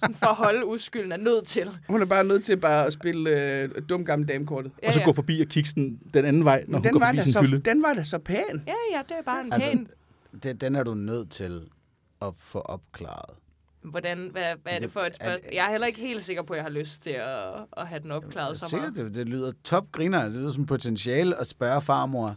sådan 0.00 0.14
for 0.14 0.26
at 0.26 0.34
holde 0.34 0.66
uskylden 0.66 1.12
er 1.12 1.16
nødt 1.16 1.46
til. 1.46 1.70
Hun 1.88 2.02
er 2.02 2.06
bare 2.06 2.24
nødt 2.24 2.44
til 2.44 2.56
bare 2.56 2.86
at 2.86 2.92
spille 2.92 3.30
øh, 3.62 3.70
dum 3.88 4.04
gammel 4.04 4.28
damekortet. 4.28 4.72
Og 4.86 4.94
så 4.94 5.00
gå 5.04 5.12
forbi 5.12 5.40
og 5.40 5.46
kigge 5.46 5.70
den, 5.74 6.00
den 6.14 6.24
anden 6.24 6.44
vej, 6.44 6.60
når 6.60 6.66
Men 6.66 6.74
hun 6.74 6.84
den 6.84 6.92
går 6.92 6.98
var, 7.00 7.06
forbi 7.06 7.16
da 7.16 7.22
sin 7.22 7.32
så, 7.32 7.40
hylde. 7.40 7.58
den 7.58 7.82
var 7.82 7.92
da 7.92 8.02
så 8.02 8.18
pæn. 8.18 8.64
Ja, 8.66 8.74
ja, 8.92 9.02
det 9.08 9.16
er 9.18 9.22
bare 9.22 9.40
en 9.44 9.52
Altså, 9.52 9.70
pæn... 9.70 9.88
det, 10.42 10.60
den 10.60 10.76
er 10.76 10.82
du 10.82 10.94
nødt 10.94 11.30
til 11.30 11.60
at 12.22 12.32
få 12.38 12.58
opklaret. 12.58 13.36
Hvordan, 13.84 14.28
hvad, 14.32 14.56
hvad 14.62 14.72
er 14.72 14.78
det 14.78 14.90
for 14.92 15.00
et 15.00 15.06
Er 15.06 15.12
spørgsmål? 15.14 15.50
Jeg 15.52 15.66
er 15.66 15.70
heller 15.70 15.86
ikke 15.86 16.00
helt 16.00 16.24
sikker 16.24 16.42
på, 16.42 16.52
at 16.52 16.56
jeg 16.56 16.64
har 16.64 16.70
lyst 16.70 17.02
til 17.02 17.10
at, 17.10 17.54
at 17.76 17.86
have 17.88 18.02
den 18.02 18.10
opklaret 18.10 18.56
så 18.56 18.76
meget. 18.76 18.96
det, 18.96 19.14
det 19.14 19.28
lyder 19.28 19.52
top 19.64 19.92
griner. 19.92 20.24
Det 20.24 20.32
lyder 20.32 20.52
som 20.52 20.66
potentiale 20.66 21.36
at 21.40 21.46
spørge 21.46 21.80
farmor, 21.80 22.36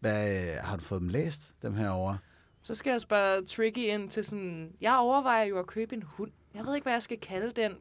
hvad, 0.00 0.42
øh, 0.42 0.56
har 0.62 0.76
du 0.76 0.82
fået 0.82 1.00
dem 1.00 1.08
læst, 1.08 1.62
dem 1.62 1.74
her 1.74 1.88
over? 1.88 2.16
Så 2.62 2.74
skal 2.74 2.90
jeg 2.90 3.00
spørge 3.00 3.46
Tricky 3.46 3.78
ind 3.78 4.10
til 4.10 4.24
sådan... 4.24 4.70
Jeg 4.80 4.96
overvejer 4.96 5.44
jo 5.44 5.58
at 5.58 5.66
købe 5.66 5.94
en 5.94 6.02
hund. 6.02 6.30
Jeg 6.54 6.66
ved 6.66 6.74
ikke, 6.74 6.84
hvad 6.84 6.92
jeg 6.92 7.02
skal 7.02 7.18
kalde 7.20 7.50
den. 7.62 7.72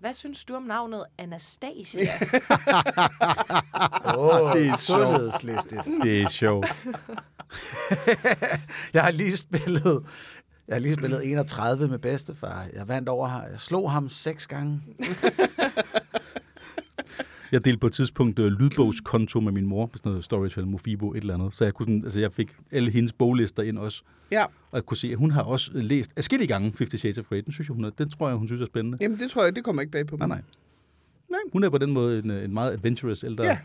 Hvad 0.00 0.14
synes 0.14 0.44
du 0.44 0.54
om 0.54 0.62
navnet 0.62 1.04
Anastasia? 1.18 2.12
Åh, 4.16 4.52
det 4.54 4.66
er 4.66 4.76
sjovt. 4.76 4.78
sundhedslistigt. 4.78 5.82
Det 6.02 6.22
er 6.22 6.28
sjovt. 6.28 6.66
Jeg 8.94 9.02
har 9.02 9.10
lige 9.10 9.36
spillet, 9.36 10.06
jeg 10.70 10.76
har 10.76 10.80
lige 10.80 10.94
spillet 10.94 11.26
31 11.30 11.88
med 11.88 11.98
bedstefar. 11.98 12.66
Jeg 12.74 12.88
vandt 12.88 13.08
over 13.08 13.28
her. 13.28 13.42
Jeg 13.50 13.60
slog 13.60 13.90
ham 13.92 14.08
seks 14.08 14.46
gange. 14.46 14.80
Jeg 17.52 17.64
delte 17.64 17.78
på 17.78 17.86
et 17.86 17.92
tidspunkt 17.92 18.38
uh, 18.38 18.46
lydbogskonto 18.46 19.40
med 19.40 19.52
min 19.52 19.66
mor 19.66 19.86
på 19.86 19.98
sådan 19.98 20.10
noget 20.10 20.24
Storytel, 20.24 20.66
Mofibo, 20.66 21.12
et 21.12 21.16
eller 21.16 21.34
andet. 21.34 21.54
Så 21.54 21.64
jeg, 21.64 21.74
kunne 21.74 21.86
sådan, 21.86 22.02
altså 22.04 22.20
jeg 22.20 22.32
fik 22.32 22.52
alle 22.72 22.90
hendes 22.90 23.12
boglister 23.12 23.62
ind 23.62 23.78
også. 23.78 24.02
Ja, 24.30 24.44
Og 24.44 24.50
jeg 24.72 24.82
kunne 24.86 24.96
se, 24.96 25.08
at 25.12 25.16
hun 25.18 25.30
har 25.30 25.42
også 25.42 25.70
øh, 25.74 25.82
læst 25.82 26.10
afskillige 26.16 26.48
gange 26.48 26.72
Fifty 26.72 26.96
Shades 26.96 27.18
of 27.18 27.24
Grey. 27.28 27.42
Den, 27.44 27.52
synes 27.52 27.68
jeg, 27.68 27.74
hun 27.74 27.84
er, 27.84 27.90
den 27.90 28.10
tror 28.10 28.28
jeg, 28.28 28.36
hun 28.36 28.46
synes 28.48 28.62
er 28.62 28.66
spændende. 28.66 28.98
jamen 29.00 29.18
det 29.18 29.30
tror 29.30 29.44
jeg, 29.44 29.56
det 29.56 29.64
kommer 29.64 29.82
ikke 29.82 29.92
bag 29.92 30.06
på 30.06 30.16
Nej, 30.16 30.26
mig. 30.26 30.36
nej. 30.36 30.44
Nej. 31.30 31.38
Hun 31.52 31.64
er 31.64 31.70
på 31.70 31.78
den 31.78 31.90
måde 31.92 32.18
en, 32.18 32.30
øh, 32.30 32.44
en 32.44 32.54
meget 32.54 32.72
adventurous 32.72 33.24
ældre 33.24 33.44
Ja. 33.44 33.58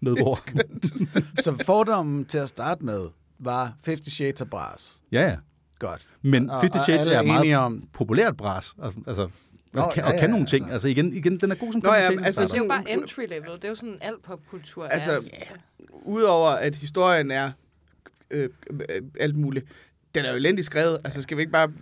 medborger. 0.00 0.62
Så 1.44 1.62
fordommen 1.66 2.24
til 2.24 2.38
at 2.38 2.48
starte 2.48 2.84
med 2.84 3.08
var 3.38 3.74
50 3.84 4.12
Shades 4.12 4.42
of 4.42 4.48
Brass. 4.48 5.00
Ja, 5.12 5.22
ja. 5.28 5.36
Godt. 5.78 6.06
Men 6.22 6.50
Og- 6.50 6.60
Fifty 6.60 6.76
og 6.78 6.84
Shades 6.84 7.00
alle 7.06 7.14
er 7.14 7.18
er 7.18 7.22
meget 7.22 7.56
om- 7.56 7.88
populært 7.92 8.36
bras. 8.36 8.74
Altså, 8.82 8.98
altså 9.06 9.28
Nå, 9.72 9.80
og, 9.80 9.92
kan, 9.92 10.02
ja, 10.02 10.08
og 10.08 10.14
ja, 10.14 10.20
kan 10.20 10.30
nogle 10.30 10.46
ting. 10.46 10.62
altså. 10.62 10.72
Altså 10.72 10.88
igen, 10.88 11.12
igen, 11.14 11.36
den 11.36 11.50
er 11.50 11.54
god 11.54 11.72
som 11.72 11.80
Nå, 11.84 11.92
ja, 11.92 11.94
altså, 12.24 12.42
det 12.44 12.52
er 12.54 12.58
jo 12.58 12.64
bare 12.68 12.90
entry 12.90 13.20
level. 13.20 13.50
Det 13.56 13.64
er 13.64 13.68
jo 13.68 13.74
sådan 13.74 13.98
alt 14.00 14.22
popkultur 14.22 14.84
er. 14.84 14.88
Altså, 14.88 15.32
Udover 16.04 16.48
at 16.50 16.74
historien 16.76 17.30
er 17.30 17.50
øh, 18.30 18.48
øh, 18.70 19.02
alt 19.20 19.36
muligt. 19.36 19.66
Den 20.14 20.24
er 20.24 20.30
jo 20.30 20.36
elendigt 20.36 20.66
skrevet. 20.66 20.98
Altså, 21.04 21.22
skal 21.22 21.36
vi 21.36 21.42
ikke 21.42 21.52
bare... 21.52 21.72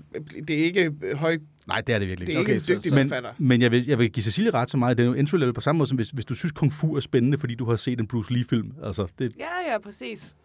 Det 0.48 0.60
er 0.60 0.64
ikke 0.64 0.92
høj... 1.14 1.38
Nej, 1.66 1.80
det 1.80 1.94
er 1.94 1.98
det 1.98 2.08
virkelig 2.08 2.26
Det 2.26 2.34
er 2.34 2.38
ikke. 2.38 2.52
ikke 2.52 2.60
Okay, 2.72 2.74
en 2.74 2.80
så- 2.80 2.88
dygtig 2.88 3.08
så- 3.08 3.20
Men, 3.38 3.48
men 3.48 3.62
jeg, 3.62 3.70
vil, 3.70 3.86
jeg 3.86 3.98
vil 3.98 4.10
give 4.12 4.24
Cecilie 4.24 4.50
ret 4.50 4.70
så 4.70 4.76
meget. 4.76 4.98
Det 4.98 5.02
er 5.04 5.06
jo 5.08 5.14
entry 5.14 5.36
level 5.36 5.52
på 5.54 5.60
samme 5.60 5.78
måde, 5.78 5.88
som 5.88 5.96
hvis, 5.96 6.10
hvis 6.10 6.24
du 6.24 6.34
synes, 6.34 6.52
Kung 6.52 6.72
Fu 6.72 6.96
er 6.96 7.00
spændende, 7.00 7.38
fordi 7.38 7.54
du 7.54 7.64
har 7.64 7.76
set 7.76 8.00
en 8.00 8.06
Bruce 8.06 8.32
Lee-film. 8.32 8.72
Altså, 8.84 9.06
det, 9.18 9.32
Ja, 9.38 9.72
ja, 9.72 9.78
præcis. 9.78 10.36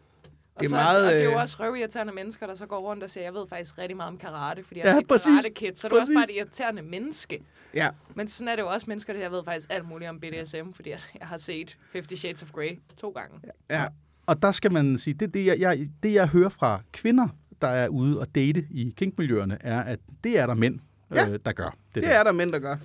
Og, 0.62 0.63
Det 0.63 0.67
er 0.67 0.69
så, 0.69 0.76
meget, 0.76 1.08
og 1.08 1.13
det 1.13 1.19
er 1.21 1.26
jo 1.26 1.32
øh, 1.32 1.38
også 1.41 1.58
røvirriterende 1.60 2.13
mennesker, 2.13 2.47
der 2.47 2.54
så 2.54 2.65
går 2.65 2.80
rundt 2.80 3.04
og 3.04 3.10
siger, 3.10 3.24
jeg 3.24 3.34
ved 3.34 3.47
faktisk 3.50 3.78
rigtig 3.78 3.97
meget 3.97 4.10
om 4.12 4.17
karate, 4.17 4.63
fordi 4.63 4.80
jeg 4.80 4.86
Ja, 4.86 4.91
har 4.93 5.02
præcis. 5.10 5.26
Karate 5.26 5.50
Kid. 5.50 5.71
Så 5.76 5.88
er 5.88 5.89
det 5.89 6.00
også 6.00 6.13
Præcis. 6.13 6.15
bare 6.15 6.32
et 6.32 6.38
irriterende 6.38 6.82
menneske. 6.82 7.43
Ja, 7.74 7.89
Men 8.15 8.28
sådan 8.28 8.47
er 8.47 8.56
det 8.56 8.63
jo 8.63 8.67
også 8.69 8.86
mennesker, 8.88 9.13
der 9.13 9.19
jeg 9.19 9.32
ved 9.32 9.43
faktisk 9.43 9.67
alt 9.71 9.88
muligt 9.88 10.10
om 10.10 10.19
BDSM, 10.19 10.71
fordi 10.76 10.89
jeg, 10.89 11.00
jeg 11.19 11.28
har 11.28 11.38
set 11.38 11.78
Fifty 11.91 12.13
Shades 12.13 12.43
of 12.43 12.52
Grey 12.52 12.80
to 12.97 13.10
gange. 13.10 13.39
ja. 13.69 13.86
og 14.26 14.41
der 14.41 14.52
skal 14.52 14.71
man 14.71 14.97
sige, 14.97 15.13
det, 15.13 15.34
det, 15.34 15.45
jeg, 15.45 15.60
jeg, 15.60 15.88
det 16.04 16.13
jeg 16.13 16.28
hører 16.28 16.50
fra 16.50 16.82
kvinder, 16.93 17.28
der 17.62 17.67
er 17.67 17.88
ude 17.88 18.19
og 18.19 18.36
date 18.36 18.67
i 18.71 18.93
kinkmiljøerne, 18.97 19.58
er, 19.62 19.82
at 19.82 20.00
det 20.24 20.39
er 20.39 20.45
der 20.47 20.54
mænd, 20.54 20.80
Ja. 21.15 21.30
øh, 21.30 21.39
der 21.45 21.52
gør. 21.52 21.65
Det, 21.65 21.76
Det 21.95 22.04
der. 22.04 22.10
er 22.10 22.24
der 22.24 22.32
mænd, 22.32 22.52
der 22.54 22.60
gør. 22.60 22.78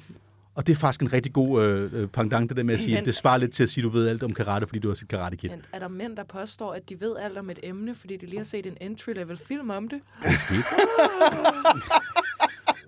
Og 0.57 0.67
det 0.67 0.73
er 0.73 0.77
faktisk 0.77 1.01
en 1.03 1.13
rigtig 1.13 1.33
god 1.33 1.63
øh, 1.65 1.91
øh, 1.93 2.09
pendant, 2.09 2.49
det 2.49 2.57
der 2.57 2.63
med 2.63 2.75
at 2.75 2.81
sige, 2.81 2.93
Men- 2.93 2.99
at 3.01 3.07
det 3.07 3.15
svarer 3.15 3.39
lidt 3.39 3.53
til 3.53 3.63
at 3.63 3.69
sige, 3.69 3.83
at 3.83 3.85
du 3.85 3.99
ved 3.99 4.09
alt 4.09 4.23
om 4.23 4.35
karate, 4.35 4.67
fordi 4.67 4.79
du 4.79 4.89
har 4.89 4.95
set 4.95 5.09
Karate 5.09 5.37
Kid. 5.37 5.51
Men 5.51 5.63
er 5.73 5.79
der 5.79 5.89
mænd, 5.89 6.17
der 6.17 6.25
påstår, 6.25 6.73
at 6.73 6.89
de 6.89 7.01
ved 7.01 7.17
alt 7.23 7.39
om 7.39 7.51
et 7.51 7.59
emne, 7.63 7.95
fordi 7.95 8.17
de 8.17 8.27
lige 8.27 8.39
har 8.39 8.45
set 8.45 8.67
en 8.67 8.77
entry-level 8.81 9.39
film 9.49 9.71
om 9.71 9.89
det? 9.89 10.01
Skidt. 10.41 10.67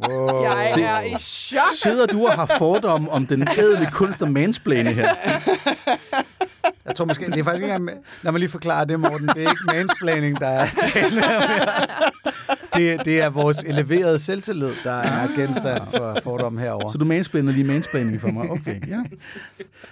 Wow. 0.09 0.43
Jeg 0.43 0.71
Se- 0.75 0.83
er 0.83 1.01
i 1.01 1.15
chok! 1.19 1.61
Sidder 1.83 2.07
du 2.07 2.27
og 2.27 2.33
har 2.33 2.55
fordomme 2.59 3.11
om 3.11 3.27
den 3.27 3.49
ædle 3.59 3.89
kunst 3.93 4.23
og 4.23 4.31
mansplane 4.31 4.93
her? 4.93 5.15
Jeg 6.87 6.97
tror 6.97 7.05
måske, 7.05 7.27
det 7.27 7.39
er 7.39 7.45
faktisk 7.45 7.63
ikke 7.65 7.79
lad 8.23 8.33
mig 8.33 8.39
lige 8.39 8.51
forklare 8.51 8.85
det, 8.85 9.01
Morten. 9.01 9.29
Det 9.29 9.37
er 9.37 9.51
ikke 9.51 9.65
mansplaining, 9.67 10.41
der 10.41 10.47
er 10.49 10.67
tale. 10.95 11.23
Det, 12.75 13.05
det 13.05 13.23
er 13.23 13.31
vores 13.31 13.59
eleverede 13.59 14.19
selvtillid, 14.19 14.73
der 14.85 14.93
er 14.93 15.29
genstand 15.37 15.83
for 15.91 16.21
fordom 16.23 16.59
herover. 16.59 16.91
Så 16.93 16.99
du 16.99 17.05
mansplaner 17.05 17.53
lige 17.53 17.65
mansplaining 17.65 18.21
for 18.21 18.29
mig? 18.29 18.51
Okay, 18.51 18.89
ja. 18.89 19.03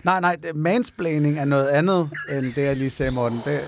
Nej, 0.05 0.21
nej, 0.21 0.37
mansplaining 0.55 1.39
er 1.39 1.45
noget 1.45 1.69
andet, 1.69 2.11
end 2.33 2.55
det, 2.55 2.63
jeg 2.63 2.77
lige 2.77 2.91
sagde, 2.91 3.11
Morten. 3.13 3.41
Det, 3.45 3.61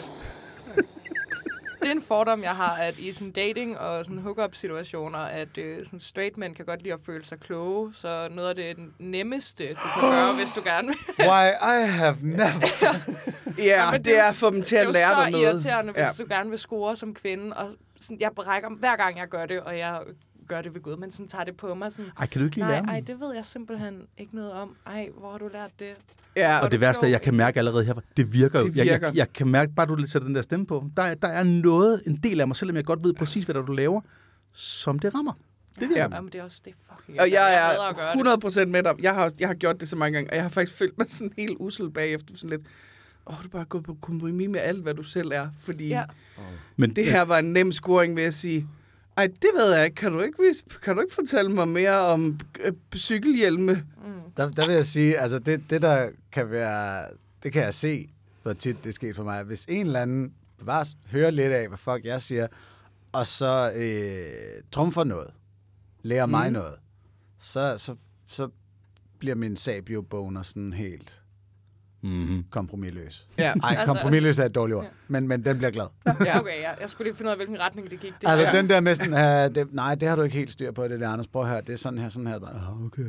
Det 1.80 1.86
er 1.88 1.92
en 1.92 2.02
fordom, 2.02 2.42
jeg 2.42 2.56
har, 2.56 2.76
at 2.76 2.98
i 2.98 3.12
sådan 3.12 3.30
dating 3.30 3.78
og 3.78 4.04
sådan 4.04 4.18
hookup 4.18 4.54
situationer, 4.54 5.18
at 5.18 5.58
øh, 5.58 5.84
sådan 5.84 6.00
straight 6.00 6.36
mænd 6.36 6.54
kan 6.54 6.64
godt 6.64 6.82
lide 6.82 6.94
at 6.94 7.00
føle 7.06 7.24
sig 7.24 7.40
kloge, 7.40 7.94
så 7.94 8.28
noget 8.30 8.48
af 8.48 8.54
det 8.54 8.76
nemmeste, 8.98 9.68
du 9.68 9.74
kan 10.00 10.10
gøre, 10.10 10.34
hvis 10.40 10.52
du 10.52 10.60
gerne 10.64 10.88
vil. 10.88 10.96
why 11.28 11.48
I 11.82 11.86
have 11.86 12.16
never... 12.22 12.94
Ja, 13.58 13.90
men 13.90 14.04
det 14.04 14.18
er 14.18 14.24
at 14.24 14.34
få 14.34 14.50
dem 14.50 14.62
til 14.62 14.76
Det 14.78 14.82
at 14.82 14.88
er 14.88 14.92
lære 14.92 15.08
jo 15.08 15.16
dig 15.16 15.24
så 15.24 15.30
noget. 15.30 15.44
irriterende, 15.52 15.92
hvis 15.92 16.00
Ja. 16.00 16.24
du 16.24 16.28
gerne 16.28 16.50
vil 16.50 16.58
score 16.58 16.96
som 16.96 17.14
kvinde. 17.14 17.56
Og 17.56 17.70
sådan, 18.00 18.20
jeg 18.20 18.30
brækker 18.36 18.68
hver 18.78 18.96
gang, 18.96 19.18
jeg 19.18 19.28
gør 19.28 19.46
det, 19.46 19.60
og 19.60 19.78
jeg 19.78 19.98
gør 20.48 20.62
det 20.62 20.74
ved 20.74 20.80
Gud, 20.80 20.96
men 20.96 21.11
sådan 21.11 21.28
tager 21.28 21.44
det 21.44 21.56
på 21.56 21.74
mig. 21.74 21.92
Sådan, 21.92 22.11
Ej, 22.18 22.26
kan 22.26 22.38
du 22.40 22.44
ikke 22.44 22.56
lige 22.56 22.64
nej, 22.66 22.74
lære 22.74 22.82
mig? 22.82 22.92
ej, 22.92 23.00
det 23.00 23.20
ved 23.20 23.34
jeg 23.34 23.44
simpelthen 23.44 24.02
ikke 24.18 24.34
noget 24.37 24.52
om. 24.52 24.76
Ej, 24.87 25.08
hvor 25.18 25.30
har 25.30 25.38
du 25.38 25.48
lært 25.52 25.70
det? 25.80 25.94
Ja, 26.37 26.58
Og 26.58 26.72
det 26.72 26.80
værste 26.80 27.02
er, 27.02 27.06
at 27.06 27.12
jeg 27.12 27.22
kan 27.22 27.34
mærke 27.34 27.58
allerede 27.58 27.84
her, 27.84 27.94
det 28.16 28.32
virker 28.32 28.58
jo. 28.58 28.66
Det 28.66 28.76
Jeg, 28.76 28.84
virker. 28.87 29.06
jeg, 29.06 29.16
jeg 29.16 29.32
kan 29.32 29.48
mærke, 29.48 29.72
bare 29.72 29.87
du 29.87 30.06
sætter 30.06 30.26
den 30.28 30.34
der 30.34 30.42
stemme 30.42 30.66
på, 30.66 30.84
der, 30.96 31.14
der 31.14 31.28
er 31.28 31.42
noget, 31.42 32.02
en 32.06 32.16
del 32.16 32.40
af 32.40 32.46
mig, 32.48 32.56
selvom 32.56 32.76
jeg 32.76 32.84
godt 32.84 33.04
ved 33.04 33.14
præcis, 33.14 33.44
hvad 33.44 33.54
der 33.54 33.62
du 33.62 33.72
laver, 33.72 34.00
som 34.52 34.98
det 34.98 35.14
rammer. 35.14 35.32
Det 35.80 35.88
virker. 35.88 35.96
Ja. 36.02 36.08
Ja. 36.11 36.14
Jamen, 36.14 36.32
det 36.32 36.38
er 36.38 36.42
også 36.44 36.61
det 36.64 36.70
er 36.88 36.94
fucking 36.94 37.20
Og 37.20 37.30
jeg 37.30 37.78
at 37.90 37.96
gøre 37.96 38.34
det. 38.34 38.44
er 38.44 38.64
100% 38.64 38.64
med 38.66 38.82
dig. 38.82 38.94
Jeg 39.02 39.14
har, 39.14 39.32
jeg 39.40 39.48
har 39.48 39.54
gjort 39.54 39.80
det 39.80 39.88
så 39.88 39.96
mange 39.96 40.14
gange, 40.16 40.30
og 40.30 40.34
jeg 40.37 40.44
har 40.44 40.48
faktisk 40.50 40.78
følt 40.78 40.98
mig 40.98 41.08
sådan 41.11 41.32
helt 41.37 41.56
usel 41.61 41.90
bagefter. 41.90 42.37
Sådan 42.37 42.50
lidt, 42.50 42.62
åh, 43.26 43.37
du 43.42 43.44
er 43.44 43.48
bare 43.48 43.64
gået 43.64 43.84
på 43.84 43.96
kompromis 44.00 44.48
med 44.48 44.61
alt, 44.61 44.82
hvad 44.82 44.94
du 44.94 45.02
selv 45.02 45.30
er. 45.34 45.48
Fordi 45.61 45.88
Ja. 45.88 45.98
ja. 46.38 46.42
Men 46.76 46.96
det 46.96 47.04
her 47.04 47.22
var 47.22 47.38
en 47.38 47.52
nem 47.52 47.72
scoring, 47.72 48.16
vil 48.16 48.22
jeg 48.22 48.34
sige. 48.34 48.68
Ej, 49.18 49.26
det 49.26 49.50
ved 49.57 49.74
jeg 49.74 49.85
ikke. 49.85 49.94
Kan 49.94 50.12
du 50.12 50.20
ikke, 50.20 50.38
vis- 50.42 50.64
kan 50.83 50.94
du 50.94 51.00
ikke 51.00 51.14
fortælle 51.14 51.50
mig 51.52 51.68
mere 51.68 52.00
om 52.00 52.40
øh, 52.61 52.72
cykelhjelme? 52.96 53.72
Mm. 53.72 54.33
Der, 54.37 54.50
der 54.50 54.66
vil 54.66 54.74
jeg 54.74 54.85
sige, 54.87 55.18
altså 55.18 55.38
det, 55.38 55.70
det 55.70 55.83
der 55.83 56.11
kan 56.33 56.50
være, 56.50 57.07
det 57.42 57.52
kan 57.52 57.62
jeg 57.62 57.74
se, 57.74 58.09
hvor 58.42 58.52
tit 58.52 58.76
det 58.85 58.88
er 58.88 58.92
sket 58.92 59.16
for 59.16 59.24
mig. 59.24 59.42
Hvis 59.42 59.64
en 59.68 59.87
eller 59.87 60.00
anden 60.02 60.35
bare 60.66 60.85
hører 61.11 61.31
lidt 61.31 61.52
af, 61.52 61.68
hvad 61.68 61.78
fuck 61.78 62.04
jeg 62.04 62.22
siger, 62.22 62.46
og 63.12 63.26
så 63.26 63.72
øh, 63.76 64.62
trumfer 64.72 65.04
noget, 65.04 65.31
lærer 66.02 66.26
mm. 66.26 66.31
mig 66.31 66.50
noget, 66.50 66.74
så, 67.38 67.78
så, 67.78 67.96
så 68.26 68.48
bliver 69.18 69.35
min 69.35 69.57
sabio-boner 69.57 70.42
sådan 70.42 70.72
helt 70.72 71.22
Mm-hmm. 72.02 72.44
kompromisløs. 72.50 73.26
Ja. 73.38 73.44
Ej, 73.44 73.52
Altså- 73.78 73.87
kompromisløs 73.94 74.38
er 74.38 74.44
et 74.44 74.54
dårligt 74.54 74.76
ord, 74.76 74.84
Ja. 74.84 74.90
men, 75.08 75.28
men 75.28 75.44
den 75.44 75.56
bliver 75.58 75.70
glad. 75.70 75.84
Ja. 76.26 76.40
Okay, 76.40 76.61
ja. 76.61 76.70
jeg 76.80 76.90
skulle 76.90 77.08
lige 77.08 77.16
finde 77.16 77.28
ud 77.28 77.30
af, 77.30 77.37
hvilken 77.38 77.61
retning 77.61 77.90
det 77.90 78.00
gik. 78.00 78.12
Det 78.20 78.28
Altså 78.28 78.44
her. 78.46 78.52
den 78.52 78.70
der 78.70 78.80
med 78.80 78.94
sådan, 78.94 79.12
uh, 79.48 79.54
det, 79.54 79.74
nej, 79.74 79.94
det 79.94 80.08
har 80.08 80.16
du 80.16 80.22
ikke 80.22 80.37
helt 80.37 80.52
styr 80.52 80.72
på, 80.72 80.88
det 80.88 81.00
der, 81.00 81.08
Anders. 81.08 81.26
Prøv 81.26 81.42
at 81.42 81.48
høre, 81.48 81.61
det 81.61 81.72
er 81.72 81.76
sådan 81.76 81.98
her, 81.98 82.08
sådan 82.08 82.26
her. 82.26 82.38
Bare, 82.38 82.50
"Ah, 82.50 82.84
okay. 82.87 83.02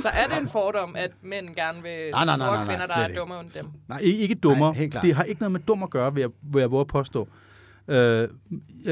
Så 0.00 0.08
er 0.08 0.26
det 0.34 0.42
en 0.42 0.48
fordom, 0.48 0.96
at 0.96 1.10
mænd 1.22 1.54
gerne 1.54 1.82
vil 1.82 2.10
Nej, 2.12 2.24
nej, 2.24 2.36
nej, 2.36 2.36
nej, 2.36 2.56
nej, 2.56 2.64
kvinder, 2.64 2.86
der 2.86 2.94
er 2.94 3.06
ikke. 3.06 3.20
dummere 3.20 3.40
end 3.40 3.50
dem? 3.50 3.66
Nej, 3.88 3.98
ikke, 3.98 4.18
ikke 4.18 4.34
dummer. 4.34 4.72
Nej, 4.74 5.02
det 5.02 5.14
har 5.14 5.22
ikke 5.22 5.40
noget 5.40 5.52
med 5.52 5.60
dum 5.60 5.82
at 5.82 5.90
gøre, 5.90 6.14
vil 6.14 6.20
jeg, 6.20 6.30
vil 6.42 6.60
jeg 6.60 6.70
våge 6.70 6.80
at 6.80 6.86
påstå. 6.86 7.28
Øh, 7.88 7.96
jeg, 7.96 8.28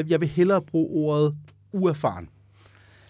jeg 0.08 0.20
vil 0.20 0.28
hellere 0.28 0.62
bruge 0.62 0.88
ordet 1.10 1.36
uerfaren. 1.72 2.28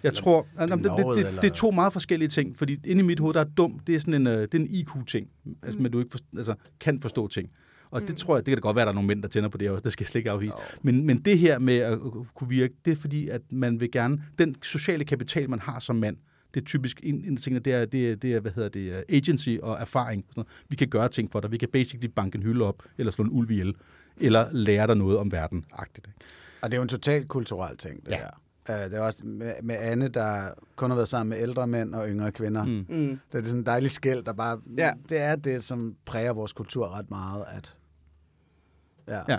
Jeg 0.02 0.14
tror, 0.14 0.46
at, 0.56 0.68
det, 0.68 0.78
det, 0.78 0.84
det, 1.16 1.26
eller- 1.26 1.40
det 1.40 1.50
er 1.50 1.54
to 1.54 1.70
meget 1.70 1.92
forskellige 1.92 2.28
ting, 2.28 2.56
fordi 2.56 2.76
inde 2.84 3.00
i 3.00 3.04
mit 3.06 3.20
hoved, 3.20 3.34
der 3.34 3.40
er 3.40 3.44
dum, 3.44 3.78
det 3.86 3.94
er 3.94 3.98
sådan 3.98 4.14
en, 4.14 4.26
øh, 4.26 4.42
det 4.42 4.54
er 4.54 4.58
en 4.58 4.66
IQ-ting, 4.70 5.28
altså, 5.62 5.78
men 5.78 5.92
du 5.92 5.98
ikke 5.98 6.10
for, 6.10 6.18
altså, 6.36 6.54
kan 6.80 7.00
forstå 7.02 7.28
ting. 7.28 7.50
Og 7.90 8.02
det 8.08 8.16
tror 8.16 8.36
jeg, 8.36 8.46
det 8.46 8.50
kan 8.52 8.56
da 8.56 8.60
godt 8.60 8.76
være, 8.76 8.82
at 8.82 8.86
der 8.86 8.90
er 8.92 8.94
nogle 8.94 9.06
mænd, 9.06 9.22
der 9.22 9.28
tænder 9.28 9.48
på 9.48 9.58
det 9.58 9.70
også, 9.70 9.82
det 9.82 9.92
skal 9.92 10.04
jeg 10.04 10.08
slet 10.08 10.18
ikke 10.18 10.30
afvise. 10.30 10.52
Men, 10.82 11.04
men 11.06 11.18
det 11.18 11.38
her 11.38 11.58
med 11.58 11.76
at 11.76 11.98
kunne 12.34 12.48
virke, 12.48 12.74
det 12.84 12.90
er 12.92 12.96
fordi, 12.96 13.28
at 13.28 13.40
man 13.52 13.80
vil 13.80 13.90
gerne, 13.90 14.22
den 14.38 14.54
sociale 14.62 15.04
kapital, 15.04 15.50
man 15.50 15.58
har 15.60 15.78
som 15.80 15.96
mand, 15.96 16.16
det 16.54 16.60
er 16.60 16.64
typisk 16.64 17.00
en, 17.02 17.24
en 17.24 17.36
ting, 17.36 17.64
det 17.64 17.72
er, 17.72 17.84
det 17.84 18.10
er, 18.10 18.14
det 18.16 18.32
er, 18.32 18.40
hvad 18.40 18.52
hedder 18.54 18.68
det, 18.68 18.92
øh, 18.92 19.02
agency 19.08 19.48
og 19.62 19.76
erfaring. 19.80 20.24
Sådan 20.30 20.40
noget. 20.40 20.48
Vi 20.68 20.76
kan 20.76 20.88
gøre 20.88 21.08
ting 21.08 21.32
for 21.32 21.40
dig. 21.40 21.52
Vi 21.52 21.58
kan 21.58 21.68
basically 21.72 22.06
banke 22.16 22.36
en 22.36 22.42
hylde 22.42 22.64
op, 22.64 22.82
eller 22.98 23.12
slå 23.12 23.24
en 23.24 23.30
ulv 23.30 23.50
ihjel, 23.50 23.74
eller 24.16 24.46
lære 24.52 24.86
dig 24.86 24.96
noget 24.96 25.18
om 25.18 25.32
verden. 25.32 25.64
Agtigt, 25.72 26.06
ikke? 26.06 26.18
Og 26.62 26.70
det 26.70 26.74
er 26.74 26.78
jo 26.78 26.82
en 26.82 26.88
totalt 26.88 27.28
kulturel 27.28 27.76
ting, 27.76 28.04
det 28.06 28.10
Ja. 28.12 28.18
ja. 28.18 28.26
Der. 28.68 28.84
Uh, 28.84 28.90
det 28.90 28.98
er 28.98 29.00
også 29.02 29.20
med, 29.24 29.52
med 29.62 29.76
Anne, 29.78 30.08
der 30.08 30.50
kun 30.76 30.90
har 30.90 30.94
været 30.96 31.08
sammen 31.08 31.28
med 31.30 31.42
ældre 31.42 31.66
mænd 31.66 31.94
og 31.94 32.08
yngre 32.08 32.32
kvinder. 32.32 32.64
Mm. 32.64 32.86
Mm. 32.88 33.20
Det 33.32 33.38
er 33.40 33.44
sådan 33.44 33.58
en 33.60 33.66
dejlig 33.66 33.90
skæld, 33.90 34.22
der 34.24 34.32
bare... 34.32 34.60
Ja. 34.78 34.92
Det 35.08 35.20
er 35.20 35.36
det, 35.36 35.64
som 35.64 35.96
præger 36.04 36.32
vores 36.32 36.52
kultur 36.52 36.98
ret 36.98 37.10
meget, 37.10 37.44
at... 37.56 37.76
Ja. 39.08 39.20
Ja. 39.28 39.38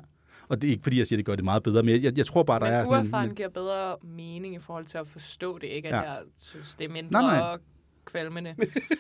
Og 0.49 0.61
det 0.61 0.67
er 0.67 0.71
ikke, 0.71 0.83
fordi 0.83 0.97
jeg 0.97 1.07
siger, 1.07 1.17
at 1.17 1.19
det 1.19 1.25
gør 1.25 1.35
det 1.35 1.43
meget 1.45 1.63
bedre, 1.63 1.83
men 1.83 2.03
jeg, 2.03 2.17
jeg 2.17 2.25
tror 2.25 2.43
bare, 2.43 2.59
der 2.59 2.65
Men 2.65 2.73
er 2.73 2.85
sådan 2.85 3.03
uerfaren 3.03 3.29
en... 3.29 3.35
giver 3.35 3.49
bedre 3.49 3.95
mening 4.03 4.55
i 4.55 4.59
forhold 4.59 4.85
til 4.85 4.97
at 4.97 5.07
forstå 5.07 5.57
det, 5.57 5.67
ikke? 5.67 5.87
At 5.87 5.95
Ja. 5.95 6.11
jeg 6.11 6.19
synes, 6.37 6.75
det 6.75 6.85
er 6.85 6.89
mindre 6.93 7.21
Nej, 7.21 7.37
nej. 7.37 7.57
kvalmende. 8.05 8.55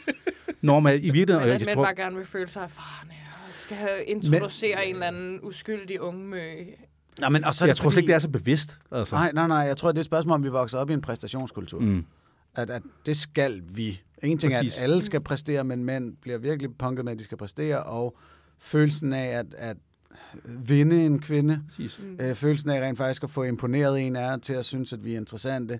Når 0.61 0.79
man 0.79 0.93
i 0.93 0.97
virkeligheden... 0.97 1.33
Men 1.33 1.41
og 1.41 1.47
jeg, 1.47 1.55
at 1.55 1.61
jeg 1.61 1.65
mænd 1.65 1.75
tror, 1.75 1.83
bare 1.83 1.95
gerne 1.95 2.15
vil 2.15 2.25
føle 2.25 2.47
sig 2.47 2.63
erfarne 2.63 3.13
og 3.47 3.53
skal 3.53 4.03
introducere 4.07 4.75
Men... 4.79 4.87
en 4.87 4.93
eller 4.93 5.07
anden 5.07 5.39
uskyldig 5.43 6.01
unge 6.01 6.25
med... 6.25 6.65
Nå, 7.19 7.29
men, 7.29 7.43
og 7.43 7.55
så 7.55 7.63
er 7.65 7.67
jeg 7.67 7.75
det 7.75 7.81
tror 7.81 7.89
slet 7.89 7.93
fordi- 7.93 8.03
ikke, 8.03 8.07
det 8.09 8.15
er 8.15 8.19
så 8.19 8.29
bevidst. 8.29 8.79
Altså. 8.91 9.15
Nej, 9.15 9.31
nej, 9.33 9.47
nej. 9.47 9.57
Jeg 9.57 9.77
tror, 9.77 9.91
det 9.91 9.97
er 9.97 10.01
et 10.01 10.05
spørgsmål, 10.05 10.33
om 10.35 10.43
vi 10.43 10.49
vokser 10.49 10.77
op 10.77 10.89
i 10.89 10.93
en 10.93 11.01
præstationskultur. 11.01 11.79
Mm. 11.79 12.05
At, 12.55 12.69
at 12.69 12.81
det 13.05 13.17
skal 13.17 13.61
vi. 13.73 14.01
En 14.23 14.37
ting 14.37 14.53
er, 14.53 14.57
Præcis. 14.59 14.77
at 14.77 14.83
alle 14.83 15.01
skal 15.01 15.21
præstere, 15.21 15.63
men 15.63 15.83
mænd 15.83 16.15
bliver 16.21 16.37
virkelig 16.37 16.77
punket 16.77 17.05
med, 17.05 17.11
at 17.13 17.19
de 17.19 17.23
skal 17.23 17.37
præstere, 17.37 17.83
og 17.83 18.17
følelsen 18.59 19.13
af 19.13 19.25
at, 19.25 19.45
at 19.57 19.77
vinde 20.45 21.05
en 21.05 21.19
kvinde, 21.19 21.61
Præcis. 21.69 21.99
Mm. 22.03 22.17
øh, 22.25 22.35
følelsen 22.35 22.69
af 22.69 22.81
rent 22.81 22.97
faktisk 22.97 23.23
at 23.23 23.29
få 23.29 23.43
imponeret 23.43 23.99
en 24.07 24.15
af 24.15 24.41
til 24.41 24.53
at 24.53 24.65
synes, 24.65 24.93
at 24.93 25.03
vi 25.05 25.13
er 25.13 25.17
interessante, 25.17 25.79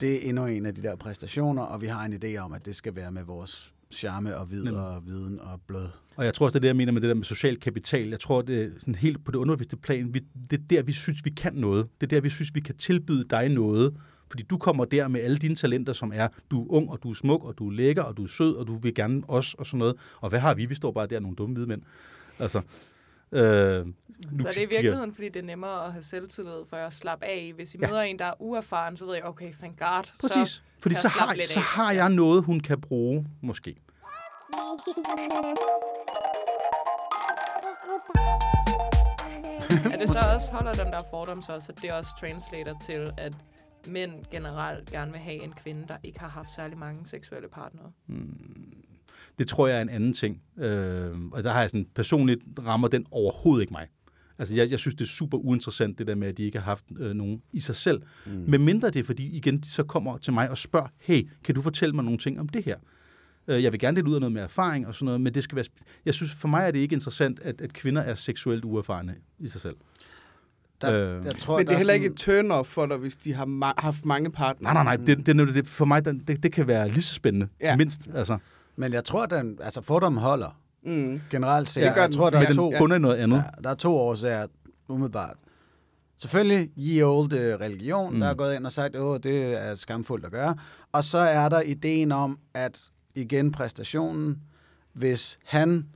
det 0.00 0.14
er 0.26 0.28
endnu 0.28 0.46
en 0.46 0.66
af 0.66 0.74
de 0.74 0.82
der 0.82 0.96
præstationer, 0.96 1.62
og 1.62 1.80
vi 1.80 1.86
har 1.86 2.04
en 2.04 2.12
idé 2.24 2.36
om, 2.36 2.52
at 2.52 2.66
det 2.66 2.76
skal 2.76 2.96
være 2.96 3.12
med 3.12 3.22
vores 3.22 3.72
charme 3.92 4.36
og 4.36 4.50
vid 4.50 4.64
Nemlig. 4.64 4.82
og 4.82 5.06
viden 5.06 5.40
og 5.40 5.60
blød. 5.66 5.88
Og 6.16 6.24
jeg 6.24 6.34
tror 6.34 6.46
også, 6.46 6.52
det 6.52 6.58
er 6.58 6.60
det, 6.60 6.68
jeg 6.68 6.76
mener 6.76 6.92
med 6.92 7.00
det 7.00 7.08
der 7.08 7.14
med 7.14 7.24
social 7.24 7.56
kapital. 7.56 8.08
Jeg 8.08 8.20
tror, 8.20 8.42
det 8.42 8.62
er 8.62 8.68
sådan 8.78 8.94
helt 8.94 9.24
på 9.24 9.32
det 9.32 9.38
underbevidste 9.38 9.76
plan. 9.76 10.14
Vi, 10.14 10.20
det 10.50 10.60
er 10.60 10.64
der, 10.70 10.82
vi 10.82 10.92
synes, 10.92 11.24
vi 11.24 11.30
kan 11.30 11.54
noget. 11.54 11.88
Det 12.00 12.06
er 12.06 12.08
der, 12.08 12.20
vi 12.20 12.28
synes, 12.28 12.54
vi 12.54 12.60
kan 12.60 12.76
tilbyde 12.76 13.24
dig 13.30 13.48
noget. 13.48 13.94
Fordi 14.30 14.42
du 14.42 14.56
kommer 14.56 14.84
der 14.84 15.08
med 15.08 15.20
alle 15.20 15.36
dine 15.36 15.54
talenter, 15.54 15.92
som 15.92 16.12
er, 16.14 16.28
du 16.50 16.62
er 16.62 16.72
ung, 16.72 16.90
og 16.90 16.98
du 17.02 17.10
er 17.10 17.14
smuk, 17.14 17.44
og 17.44 17.58
du 17.58 17.68
er 17.68 17.72
lækker, 17.72 18.02
og 18.02 18.16
du 18.16 18.22
er 18.22 18.28
sød, 18.28 18.54
og 18.54 18.66
du 18.66 18.78
vil 18.78 18.94
gerne 18.94 19.22
os, 19.28 19.54
og 19.54 19.66
sådan 19.66 19.78
noget. 19.78 19.96
Og 20.20 20.28
hvad 20.28 20.40
har 20.40 20.54
vi? 20.54 20.66
Vi 20.66 20.74
står 20.74 20.92
bare 20.92 21.06
der, 21.06 21.20
nogle 21.20 21.36
dumme 21.36 21.54
hvide 21.54 21.66
mænd. 21.66 21.82
Altså, 22.38 22.62
øh, 23.32 23.86
Så 24.40 24.48
er 24.48 24.52
det 24.52 24.56
i 24.62 24.66
virkeligheden, 24.66 25.14
fordi 25.14 25.28
det 25.28 25.36
er 25.40 25.46
nemmere 25.46 25.86
at 25.86 25.92
have 25.92 26.02
selvtillid, 26.02 26.64
for 26.70 26.76
at 26.76 26.92
slappe 26.94 27.26
af. 27.26 27.52
Hvis 27.54 27.74
I 27.74 27.78
Ja. 27.82 27.88
møder 27.88 28.00
en, 28.02 28.18
der 28.18 28.24
er 28.24 28.34
uerfaren, 28.38 28.96
så 28.96 29.04
ved 29.06 29.14
jeg, 29.14 29.24
okay, 29.24 29.52
thank 29.52 29.78
God. 29.78 30.02
Præcis. 30.20 30.48
Så 30.54 30.60
Fordi 30.78 30.94
så 30.94 31.08
har, 31.08 31.36
så 31.46 31.60
har 31.60 31.92
jeg 31.92 32.08
noget, 32.08 32.44
hun 32.44 32.60
kan 32.60 32.80
bruge, 32.80 33.26
måske. 33.40 33.76
er 39.84 39.96
det 40.00 40.08
så 40.08 40.18
også, 40.34 40.52
holder 40.52 40.72
den 40.72 40.86
der 40.92 41.00
fordom 41.10 41.42
så 41.42 41.52
også, 41.52 41.72
at 41.72 41.82
det 41.82 41.92
også 41.92 42.10
translater 42.20 42.74
til, 42.86 43.10
at 43.18 43.32
mænd 43.88 44.12
generelt 44.30 44.90
gerne 44.90 45.12
vil 45.12 45.20
have 45.20 45.42
en 45.42 45.52
kvinde, 45.52 45.88
der 45.88 45.96
ikke 46.02 46.20
har 46.20 46.28
haft 46.28 46.50
særlig 46.54 46.78
mange 46.78 47.06
seksuelle 47.06 47.48
partnere? 47.48 47.92
Det 49.38 49.48
tror 49.48 49.66
jeg 49.68 49.78
er 49.78 49.82
en 49.82 49.88
anden 49.88 50.12
ting. 50.12 50.42
Øh, 50.58 51.10
og 51.32 51.44
der 51.44 51.50
har 51.52 51.60
jeg 51.60 51.70
sådan, 51.70 51.86
personligt 51.94 52.40
rammer 52.66 52.88
den 52.88 53.06
overhovedet 53.10 53.62
ikke 53.62 53.72
mig. 53.72 53.86
Altså, 54.38 54.54
jeg, 54.54 54.70
jeg 54.70 54.78
synes, 54.78 54.94
det 54.94 55.04
er 55.04 55.08
super 55.08 55.38
uinteressant, 55.38 55.98
det 55.98 56.06
der 56.06 56.14
med, 56.14 56.28
at 56.28 56.36
de 56.38 56.42
ikke 56.42 56.58
har 56.58 56.64
haft 56.64 56.84
øh, 56.98 57.14
nogen 57.14 57.42
i 57.52 57.60
sig 57.60 57.76
selv. 57.76 58.02
Mm. 58.26 58.32
Men 58.48 58.64
mindre 58.64 58.90
det 58.90 59.06
fordi 59.06 59.36
igen, 59.36 59.58
de 59.58 59.68
så 59.70 59.82
kommer 59.82 60.18
til 60.18 60.32
mig 60.32 60.50
og 60.50 60.58
spørger, 60.58 60.86
hey, 60.98 61.28
kan 61.44 61.54
du 61.54 61.62
fortælle 61.62 61.94
mig 61.94 62.04
nogle 62.04 62.18
ting 62.18 62.40
om 62.40 62.48
det 62.48 62.64
her? 62.64 62.76
Øh, 63.48 63.62
jeg 63.62 63.72
vil 63.72 63.80
gerne 63.80 63.96
dele 63.96 64.08
ud 64.08 64.14
af 64.14 64.20
noget 64.20 64.32
med 64.32 64.42
erfaring 64.42 64.86
og 64.86 64.94
sådan 64.94 65.04
noget, 65.04 65.20
men 65.20 65.34
det 65.34 65.44
skal 65.44 65.56
være... 65.56 65.64
sp- 65.64 65.82
Jeg 66.06 66.14
synes, 66.14 66.34
for 66.34 66.48
mig 66.48 66.66
er 66.66 66.70
det 66.70 66.78
ikke 66.78 66.92
interessant, 66.94 67.40
at, 67.40 67.60
at 67.60 67.72
kvinder 67.72 68.02
er 68.02 68.14
seksuelt 68.14 68.64
uerfarne 68.64 69.14
i 69.38 69.48
sig 69.48 69.60
selv. 69.60 69.76
Der, 70.80 71.16
Øh, 71.18 71.24
jeg 71.24 71.34
tror, 71.36 71.58
Men 71.58 71.66
det 71.66 71.72
er 71.72 71.76
heller 71.76 71.92
ikke 71.94 72.12
sådan- 72.16 72.46
et 72.46 72.50
turn-off 72.50 72.62
for 72.64 72.86
dig, 72.86 72.96
hvis 72.96 73.16
de 73.16 73.32
har 73.34 73.46
ma- 73.46 73.80
haft 73.82 74.04
mange 74.04 74.30
partnere. 74.32 74.74
Nej, 74.74 74.84
nej, 74.84 74.96
nej. 74.96 75.06
Det, 75.06 75.26
det, 75.26 75.36
det, 75.36 75.54
det, 75.54 75.66
for 75.66 75.84
mig, 75.84 76.04
det, 76.04 76.42
det, 76.42 76.52
kan 76.52 76.66
være 76.66 76.88
lige 76.88 77.02
så 77.02 77.14
spændende. 77.14 77.48
Ja. 77.60 77.76
Mindst, 77.76 78.08
altså. 78.14 78.38
Men 78.76 78.92
jeg 78.92 79.04
tror, 79.04 79.26
den, 79.26 79.58
altså 79.62 79.80
fordommen 79.80 80.22
holder 80.22 80.58
Mm. 80.84 81.20
generelt 81.30 81.68
set. 81.68 81.82
Det 81.84 81.94
gør 81.94 82.00
jeg 82.00 82.08
den, 82.10 82.16
tror, 82.18 82.30
der 82.30 82.38
er 82.38 82.46
den 82.46 82.56
to, 82.56 82.72
i 82.94 82.98
noget 82.98 83.16
andet. 83.16 83.36
Ja, 83.36 83.42
der 83.64 83.70
er 83.70 83.74
to 83.74 83.96
årsager, 83.96 84.46
umiddelbart. 84.88 85.36
Selvfølgelig, 86.16 86.70
ye 86.78 87.02
old 87.04 87.32
øh, 87.32 87.60
religion, 87.60 88.08
Mm. 88.10 88.14
mm. 88.14 88.20
der 88.20 88.28
er 88.28 88.34
gået 88.34 88.54
ind 88.56 88.66
og 88.66 88.72
sagt, 88.72 88.96
åh, 88.96 89.18
det 89.22 89.42
er 89.66 89.74
skamfuldt 89.74 90.24
at 90.24 90.32
gøre. 90.32 90.56
Og 90.92 91.04
så 91.04 91.18
er 91.18 91.48
der 91.48 91.60
ideen 91.60 92.12
om, 92.12 92.38
at 92.54 92.80
igen 93.14 93.52
præstationen, 93.52 94.38
hvis 94.92 95.38
han 95.44 95.86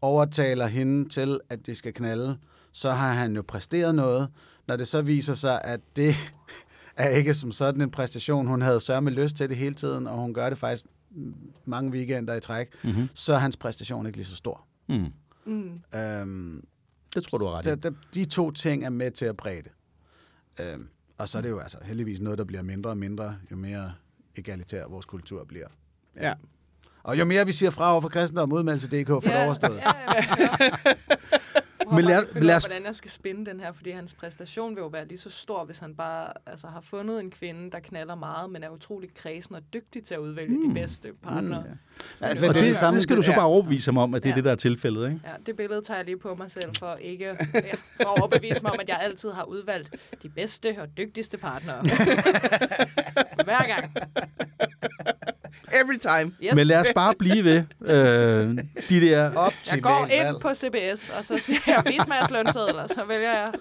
overtaler 0.00 0.66
hende 0.66 1.08
til, 1.08 1.40
at 1.48 1.66
de 1.66 1.74
skal 1.74 1.92
knalde, 1.94 2.38
så 2.72 2.90
har 2.90 3.12
han 3.12 3.36
jo 3.36 3.42
præsteret 3.48 3.94
noget. 3.94 4.28
Når 4.68 4.76
det 4.76 4.88
så 4.88 5.02
viser 5.02 5.34
sig, 5.34 5.60
at 5.64 5.80
det 5.96 6.14
er 6.96 7.08
ikke 7.08 7.34
som 7.34 7.52
sådan 7.52 7.80
en 7.80 7.90
præstation, 7.90 8.46
hun 8.46 8.62
havde 8.62 8.80
sørme 8.80 9.10
lyst 9.10 9.36
til 9.36 9.48
det 9.48 9.56
hele 9.56 9.74
tiden, 9.74 10.06
og 10.06 10.16
hun 10.16 10.34
gør 10.34 10.48
det 10.48 10.58
faktisk 10.58 10.84
mange 11.64 11.90
weekender 11.92 12.34
i 12.34 12.40
træk, 12.40 12.68
Mm-hmm. 12.82 13.08
så 13.14 13.34
er 13.34 13.38
hans 13.38 13.56
præstation 13.56 14.06
ikke 14.06 14.18
lige 14.18 14.26
så 14.26 14.36
stor. 14.36 14.64
Mm. 14.88 15.06
Mm. 15.46 15.98
Øhm, 15.98 16.64
Det 17.14 17.24
tror 17.24 17.38
du 17.38 17.46
har 17.46 17.52
ret 17.52 17.66
i. 17.66 17.70
de, 17.70 17.76
de, 17.90 17.96
de 18.14 18.24
to 18.24 18.50
ting 18.50 18.84
er 18.84 18.90
med 18.90 19.10
til 19.10 19.24
at 19.26 19.36
præge 19.36 19.62
det. 19.62 19.72
Øhm, 20.60 20.88
og 21.18 21.28
så 21.28 21.38
er 21.38 21.42
det 21.42 21.50
jo 21.50 21.58
altså 21.58 21.78
heldigvis 21.82 22.20
noget, 22.20 22.38
der 22.38 22.44
bliver 22.44 22.62
mindre 22.62 22.90
og 22.90 22.96
mindre, 22.98 23.36
jo 23.50 23.56
mere 23.56 23.92
egalitær 24.36 24.86
vores 24.86 25.06
kultur 25.06 25.44
bliver. 25.44 25.66
Ja. 26.20 26.34
Og 27.02 27.18
jo 27.18 27.24
mere 27.24 27.46
vi 27.46 27.52
siger 27.52 27.70
fra 27.70 27.92
over 27.92 28.00
for 28.00 28.08
kristendom, 28.08 28.52
udmeldelse.dk 28.52 29.08
for 29.08 29.22
ja, 29.30 29.36
det 29.38 29.44
overstået. 29.44 29.76
Ja, 29.76 29.90
ja, 30.14 30.26
ja. 30.86 30.90
Men 31.92 32.04
lad- 32.04 32.26
lad, 32.34 32.42
lad 32.42 32.56
os- 32.56 32.64
hvordan 32.64 32.84
jeg 32.86 32.94
skal 32.94 33.10
spænde 33.10 33.46
den 33.50 33.60
her, 33.60 33.72
fordi 33.72 33.90
hans 33.90 34.12
præstation 34.14 34.76
vil 34.76 34.80
jo 34.82 34.86
være 34.86 35.06
lige 35.08 35.18
så 35.18 35.30
stor, 35.30 35.64
hvis 35.64 35.78
han 35.78 35.94
bare 35.94 36.32
altså, 36.46 36.66
har 36.66 36.80
fundet 36.80 37.20
en 37.20 37.30
kvinde, 37.30 37.70
der 37.70 37.78
knaller 37.80 38.14
meget, 38.14 38.50
men 38.50 38.62
er 38.62 38.68
utrolig 38.68 39.14
kredsen 39.14 39.54
og 39.54 39.62
dygtig 39.74 40.04
til 40.04 40.14
at 40.14 40.18
udvælge 40.18 40.56
mm. 40.56 40.68
de 40.68 40.74
bedste 40.74 41.08
partnere. 41.22 41.60
Mm, 41.60 41.66
ja. 42.20 42.26
Ja, 42.28 42.28
men 42.28 42.28
Og 42.28 42.34
det 42.34 42.40
det, 42.40 42.48
er 42.48 42.52
det 42.52 42.62
det, 42.62 42.76
samme- 42.76 42.94
det 42.96 43.02
skal 43.02 43.16
du 43.16 43.22
så 43.22 43.32
bare 43.34 43.46
overbevise 43.46 43.86
ham 43.90 43.98
om, 43.98 44.14
at 44.14 44.22
det 44.22 44.28
er 44.28 44.32
Ja. 44.32 44.36
det, 44.36 44.44
der 44.44 44.50
er 44.52 44.56
tilfældet, 44.56 45.04
ikke? 45.08 45.20
Ja, 45.24 45.30
det 45.46 45.56
billede 45.56 45.82
tager 45.82 45.98
jeg 45.98 46.04
lige 46.04 46.18
på 46.18 46.34
mig 46.34 46.50
selv 46.50 46.70
for 46.78 46.94
ikke 46.94 47.24
ja, 47.54 47.74
for 47.96 48.12
at 48.12 48.18
overbevise 48.20 48.62
mig 48.62 48.72
om, 48.72 48.78
at 48.80 48.88
jeg 48.88 48.98
altid 49.02 49.30
har 49.30 49.42
udvalgt 49.44 49.94
de 50.22 50.28
bedste 50.28 50.76
og 50.80 50.88
dygtigste 50.96 51.38
partnere. 51.38 51.80
Hver 53.44 53.66
gang. 53.66 53.96
Every 55.74 55.98
time. 55.98 56.32
Yes. 56.44 56.54
Men 56.54 56.66
lad 56.66 56.80
os 56.80 56.86
bare 56.94 57.14
blive 57.18 57.44
ved 57.44 57.62
øh, 57.80 58.58
de 58.88 59.00
der... 59.00 59.34
Op 59.34 59.52
Jeg 59.72 59.82
går 59.82 60.08
ind 60.12 60.40
på 60.40 60.48
CBS, 60.54 61.10
og 61.18 61.24
så 61.24 61.38
siger 61.38 61.58
jeg, 61.66 61.82
vis 61.86 62.06
mig 62.08 62.16
jeres 62.16 62.30
lønsedler, 62.30 62.86
så 62.86 63.02
vælger 63.08 63.32
jeg 63.32 63.52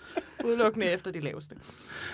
udelukkende 0.45 0.85
efter 0.85 1.11
de 1.11 1.19
laveste. 1.19 1.55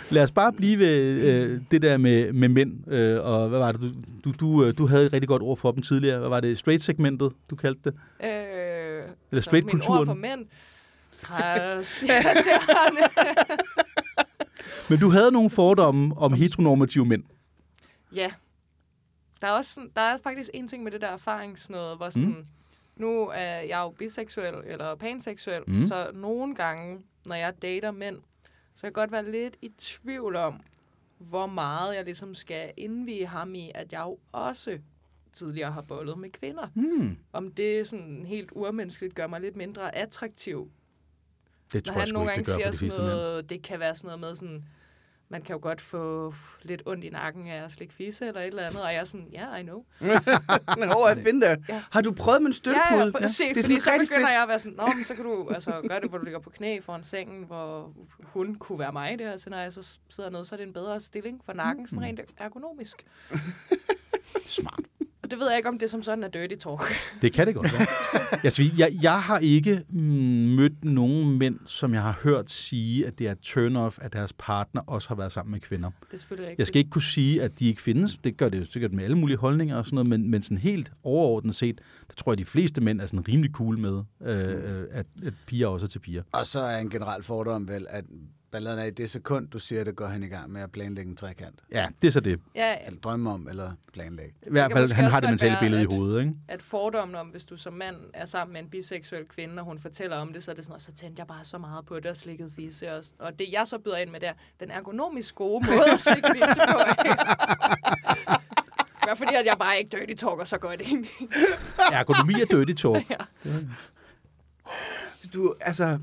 Lad 0.09 0.23
os 0.23 0.31
bare 0.31 0.53
blive 0.53 0.79
ved 0.79 0.97
øh, 0.99 1.61
det 1.71 1.81
der 1.81 1.97
med, 1.97 2.33
med 2.33 2.49
mænd. 2.49 2.91
Øh, 2.93 3.25
og 3.25 3.49
hvad 3.49 3.59
var 3.59 3.71
det, 3.71 3.81
du, 3.81 3.91
du, 4.23 4.31
du, 4.39 4.65
øh, 4.65 4.73
du 4.77 4.87
havde 4.87 5.05
et 5.05 5.13
rigtig 5.13 5.27
godt 5.27 5.41
ord 5.41 5.57
for 5.57 5.71
dem 5.71 5.81
tidligere. 5.81 6.19
Hvad 6.19 6.29
var 6.29 6.39
det? 6.39 6.57
Straight-segmentet, 6.57 7.31
du 7.49 7.55
kaldte 7.55 7.81
det? 7.83 7.93
Øh, 8.23 8.29
Eller 8.29 9.03
ord 9.33 9.41
straight-kulturen. 9.41 10.05
for 10.05 10.13
mænd. 10.13 10.45
Træs. 11.17 12.05
Men 14.89 14.99
du 14.99 15.09
havde 15.09 15.31
nogle 15.31 15.49
fordomme 15.49 16.17
om 16.17 16.33
heteronormative 16.33 17.05
mænd. 17.05 17.23
Ja. 18.15 18.29
Der 19.41 19.47
er, 19.47 19.51
også 19.51 19.73
sådan, 19.73 19.91
der 19.95 20.01
er 20.01 20.17
faktisk 20.17 20.49
en 20.53 20.67
ting 20.67 20.83
med 20.83 20.91
det 20.91 21.01
der 21.01 21.07
erfaringsnøde, 21.07 21.95
hvor 21.95 22.09
sådan, 22.09 22.27
mm. 22.29 22.45
nu 22.95 23.27
er 23.27 23.59
jeg 23.59 23.79
jo 23.79 23.89
biseksuel 23.89 24.53
eller 24.65 24.95
panseksuel, 24.95 25.63
Mm. 25.67 25.73
mm. 25.75 25.83
så 25.83 26.11
nogle 26.13 26.55
gange, 26.55 26.99
når 27.25 27.35
jeg 27.35 27.61
dater 27.61 27.91
mænd, 27.91 28.17
så 28.75 28.81
kan 28.81 28.87
jeg 28.87 28.93
godt 28.93 29.11
være 29.11 29.31
lidt 29.31 29.57
i 29.61 29.71
tvivl 29.77 30.35
om, 30.35 30.61
hvor 31.17 31.45
meget 31.45 31.95
jeg 31.95 32.03
ligesom 32.05 32.35
skal 32.35 32.71
indvige 32.77 33.25
ham 33.27 33.55
i, 33.55 33.71
at 33.75 33.91
jeg 33.91 33.99
jo 34.05 34.17
også 34.31 34.79
tidligere 35.33 35.71
har 35.71 35.81
bollet 35.81 36.17
med 36.17 36.29
kvinder. 36.29 36.67
Hmm. 36.73 37.17
Om 37.33 37.51
det 37.51 37.87
sådan 37.87 38.25
helt 38.25 38.49
urmenneskeligt 38.51 39.15
gør 39.15 39.27
mig 39.27 39.41
lidt 39.41 39.55
mindre 39.55 39.95
attraktiv 39.95 40.71
Det 41.73 41.85
Når 41.85 41.93
tror 41.93 41.99
jeg 41.99 42.07
han 42.07 42.13
nogle 42.13 42.29
det 42.29 42.35
gange 42.35 42.45
gør 42.45 42.53
for 42.53 42.59
siger 42.59 42.71
de 42.71 42.77
sådan 42.77 42.89
fleste 42.89 43.01
mænd. 43.01 43.11
noget, 43.11 43.49
det 43.49 43.61
kan 43.61 43.79
være 43.79 43.95
sådan 43.95 44.07
noget 44.07 44.19
med 44.19 44.35
sådan, 44.35 44.65
man 45.31 45.41
kan 45.41 45.53
jo 45.55 45.59
godt 45.61 45.81
få 45.81 46.33
lidt 46.61 46.81
ondt 46.85 47.03
i 47.03 47.09
nakken 47.09 47.47
af 47.47 47.63
at 47.63 47.71
slikke 47.71 47.93
fisse 47.93 48.27
eller 48.27 48.41
et 48.41 48.47
eller 48.47 48.65
andet, 48.67 48.81
og 48.81 48.93
jeg 48.93 48.99
er 48.99 49.05
sådan, 49.05 49.27
ja, 49.31 49.45
yeah, 49.49 49.59
I 49.59 49.63
know. 49.63 49.83
Nå, 50.77 51.07
jeg 51.07 51.17
finder 51.25 51.55
det. 51.55 51.65
Ja. 51.69 51.83
Har 51.91 52.01
du 52.01 52.11
prøvet 52.11 52.41
med 52.41 52.49
en 52.51 52.55
Ja, 52.65 52.71
ja, 52.71 52.77
støttepude? 52.89 53.11
præcis, 53.11 53.47
det 53.53 53.57
er 53.57 53.63
fordi 53.63 53.79
så 53.79 53.91
begynder 53.99 54.15
fedt. 54.15 54.29
jeg 54.31 54.41
at 54.41 54.47
være 54.47 54.59
sådan, 54.59 54.77
Nå, 54.77 54.87
men 54.95 55.03
så 55.03 55.15
kan 55.15 55.23
du 55.25 55.49
altså, 55.49 55.81
gøre 55.87 55.99
det, 56.01 56.09
hvor 56.09 56.17
du 56.17 56.23
ligger 56.23 56.39
på 56.39 56.49
knæ 56.49 56.79
foran 56.79 57.03
sengen, 57.03 57.43
hvor 57.45 57.93
hun 58.23 58.55
kunne 58.55 58.79
være 58.79 58.91
mig 58.91 59.19
der, 59.19 59.37
så 59.37 59.49
når 59.49 59.57
jeg 59.57 59.73
så 59.73 59.97
sidder 60.09 60.29
ned, 60.29 60.45
så 60.45 60.55
er 60.55 60.57
det 60.57 60.67
en 60.67 60.73
bedre 60.73 60.99
stilling 60.99 61.41
for 61.45 61.53
nakken, 61.53 61.87
sådan 61.87 62.01
rent 62.03 62.19
ergonomisk. 62.37 63.05
Smart. 64.47 64.79
Og 65.29 65.31
det 65.31 65.39
ved 65.39 65.47
jeg 65.47 65.57
ikke, 65.57 65.69
om 65.69 65.79
det 65.79 65.89
som 65.89 66.03
sådan 66.03 66.23
er 66.23 66.27
dirty 66.27 66.55
talk. 66.55 66.81
Det 67.21 67.33
kan 67.33 67.47
det 67.47 67.55
godt 67.55 67.73
være. 67.73 67.87
jeg, 68.43 68.51
siger, 68.51 68.71
jeg, 68.77 68.91
jeg 69.01 69.21
har 69.21 69.39
ikke 69.39 69.83
mm, 69.89 69.99
mødt 70.55 70.85
nogen 70.85 71.37
mænd, 71.37 71.59
som 71.65 71.93
jeg 71.93 72.01
har 72.01 72.19
hørt 72.23 72.49
sige, 72.49 73.07
at 73.07 73.19
det 73.19 73.27
er 73.27 73.35
turn-off, 73.45 73.97
at 74.05 74.13
deres 74.13 74.33
partner 74.33 74.81
også 74.87 75.07
har 75.07 75.15
været 75.15 75.31
sammen 75.31 75.51
med 75.51 75.59
kvinder. 75.59 75.89
Det 76.01 76.13
er 76.13 76.17
selvfølgelig 76.17 76.51
ikke 76.51 76.59
Jeg 76.59 76.67
skal 76.67 76.79
ikke 76.79 76.91
kunne 76.91 77.01
sige, 77.01 77.41
at 77.43 77.59
de 77.59 77.67
ikke 77.67 77.81
findes. 77.81 78.17
Det 78.17 78.37
gør 78.37 78.49
det 78.49 78.59
jo 78.59 78.65
sikkert 78.65 78.93
med 78.93 79.03
alle 79.03 79.17
mulige 79.17 79.37
holdninger 79.37 79.77
og 79.77 79.85
sådan 79.85 79.95
noget, 79.95 80.09
men, 80.09 80.31
men 80.31 80.41
sådan 80.41 80.57
helt 80.57 80.91
overordnet 81.03 81.55
set, 81.55 81.81
der 82.07 82.13
tror 82.13 82.31
jeg, 82.31 82.33
at 82.33 82.39
de 82.39 82.45
fleste 82.45 82.81
mænd 82.81 83.01
er 83.01 83.05
sådan 83.05 83.27
rimelig 83.27 83.51
cool 83.51 83.77
med, 83.77 84.03
øh, 84.21 84.79
øh, 84.79 84.87
at, 84.91 85.05
at 85.25 85.33
piger 85.47 85.67
også 85.67 85.85
er 85.85 85.89
til 85.89 85.99
piger. 85.99 86.23
Og 86.31 86.45
så 86.45 86.59
er 86.59 86.77
en 86.77 86.89
generel 86.89 87.23
fordom 87.23 87.67
vel, 87.67 87.85
at 87.89 88.05
balladen 88.51 88.79
er 88.79 88.83
i 88.83 88.89
det 88.91 89.09
sekund, 89.09 89.47
du 89.47 89.59
siger 89.59 89.83
det, 89.83 89.95
går 89.95 90.07
han 90.07 90.23
i 90.23 90.27
gang 90.27 90.51
med 90.51 90.61
at 90.61 90.71
planlægge 90.71 91.09
en 91.09 91.15
trekant. 91.17 91.59
Ja, 91.71 91.87
det 92.01 92.07
er 92.07 92.11
så 92.11 92.19
det. 92.19 92.39
Ja, 92.55 92.85
Eller 92.85 92.99
drømme 92.99 93.31
om, 93.31 93.47
eller 93.49 93.71
planlægge. 93.93 94.33
I 94.47 94.49
hvert 94.49 94.71
fald, 94.71 94.91
han 94.93 95.05
har 95.05 95.19
det 95.19 95.29
mentale 95.29 95.57
billede 95.59 95.81
at- 95.81 95.91
i 95.91 95.95
hovedet, 95.95 96.19
ikke? 96.21 96.33
at 96.47 96.61
fordommen 96.61 97.15
om, 97.15 97.27
hvis 97.27 97.45
du 97.45 97.57
som 97.57 97.73
mand 97.73 97.95
er 98.13 98.25
sammen 98.25 98.53
med 98.53 98.61
en 98.61 98.69
biseksuel 98.69 99.27
kvinde, 99.27 99.59
og 99.61 99.65
hun 99.65 99.79
fortæller 99.79 100.17
om 100.17 100.33
det, 100.33 100.43
så 100.43 100.51
er 100.51 100.55
det 100.55 100.63
sådan, 100.65 100.75
og 100.75 100.81
så 100.81 100.91
tændte 100.93 101.19
jeg 101.19 101.27
bare 101.27 101.45
så 101.45 101.57
meget 101.57 101.85
på 101.85 101.95
det 101.95 102.05
og 102.05 102.17
slikket 102.17 102.51
fisse. 102.55 102.93
Og, 102.93 103.03
og 103.19 103.39
det, 103.39 103.47
jeg 103.51 103.67
så 103.67 103.77
byder 103.77 103.97
ind 103.97 104.09
med 104.09 104.19
der, 104.19 104.33
den 104.59 104.71
ergonomisk 104.71 105.35
gode 105.35 105.65
måde 105.65 105.91
at 105.93 105.99
slikke 106.13 106.29
fisse 106.33 106.61
på. 106.71 106.77
Bare 109.05 109.17
fordi, 109.17 109.35
at 109.35 109.45
jeg 109.45 109.55
bare 109.59 109.79
ikke 109.79 109.97
dirty 109.97 110.13
talker 110.25 110.43
så 110.43 110.57
godt 110.57 110.81
egentlig. 110.81 111.11
Ergonomi 111.91 112.33
er 112.33 112.45
dirty 112.45 112.73
talk. 112.81 113.03
Hvis 115.21 115.31
du, 115.33 115.55
altså, 115.61 115.99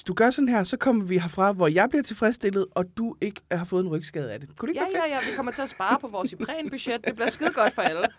hvis 0.00 0.04
du 0.04 0.14
gør 0.14 0.30
sådan 0.30 0.48
her, 0.48 0.64
så 0.64 0.76
kommer 0.76 1.04
vi 1.04 1.18
herfra, 1.18 1.52
hvor 1.52 1.68
jeg 1.68 1.88
bliver 1.90 2.02
tilfredsstillet, 2.02 2.66
og 2.70 2.84
du 2.96 3.16
ikke 3.20 3.40
har 3.52 3.64
fået 3.64 3.84
en 3.84 3.88
rygskade 3.90 4.32
af 4.32 4.40
det. 4.40 4.48
Kunne 4.58 4.66
det 4.66 4.72
ikke 4.72 4.80
Ja, 4.80 4.86
være 4.98 5.02
fedt? 5.04 5.12
ja, 5.12 5.18
ja, 5.24 5.30
vi 5.30 5.36
kommer 5.36 5.52
til 5.52 5.62
at 5.62 5.68
spare 5.68 5.98
på 6.00 6.08
vores 6.08 6.34
budget. 6.70 7.04
Det 7.06 7.14
bliver 7.14 7.30
skide 7.30 7.50
godt 7.52 7.74
for 7.74 7.82
alle. 7.82 8.06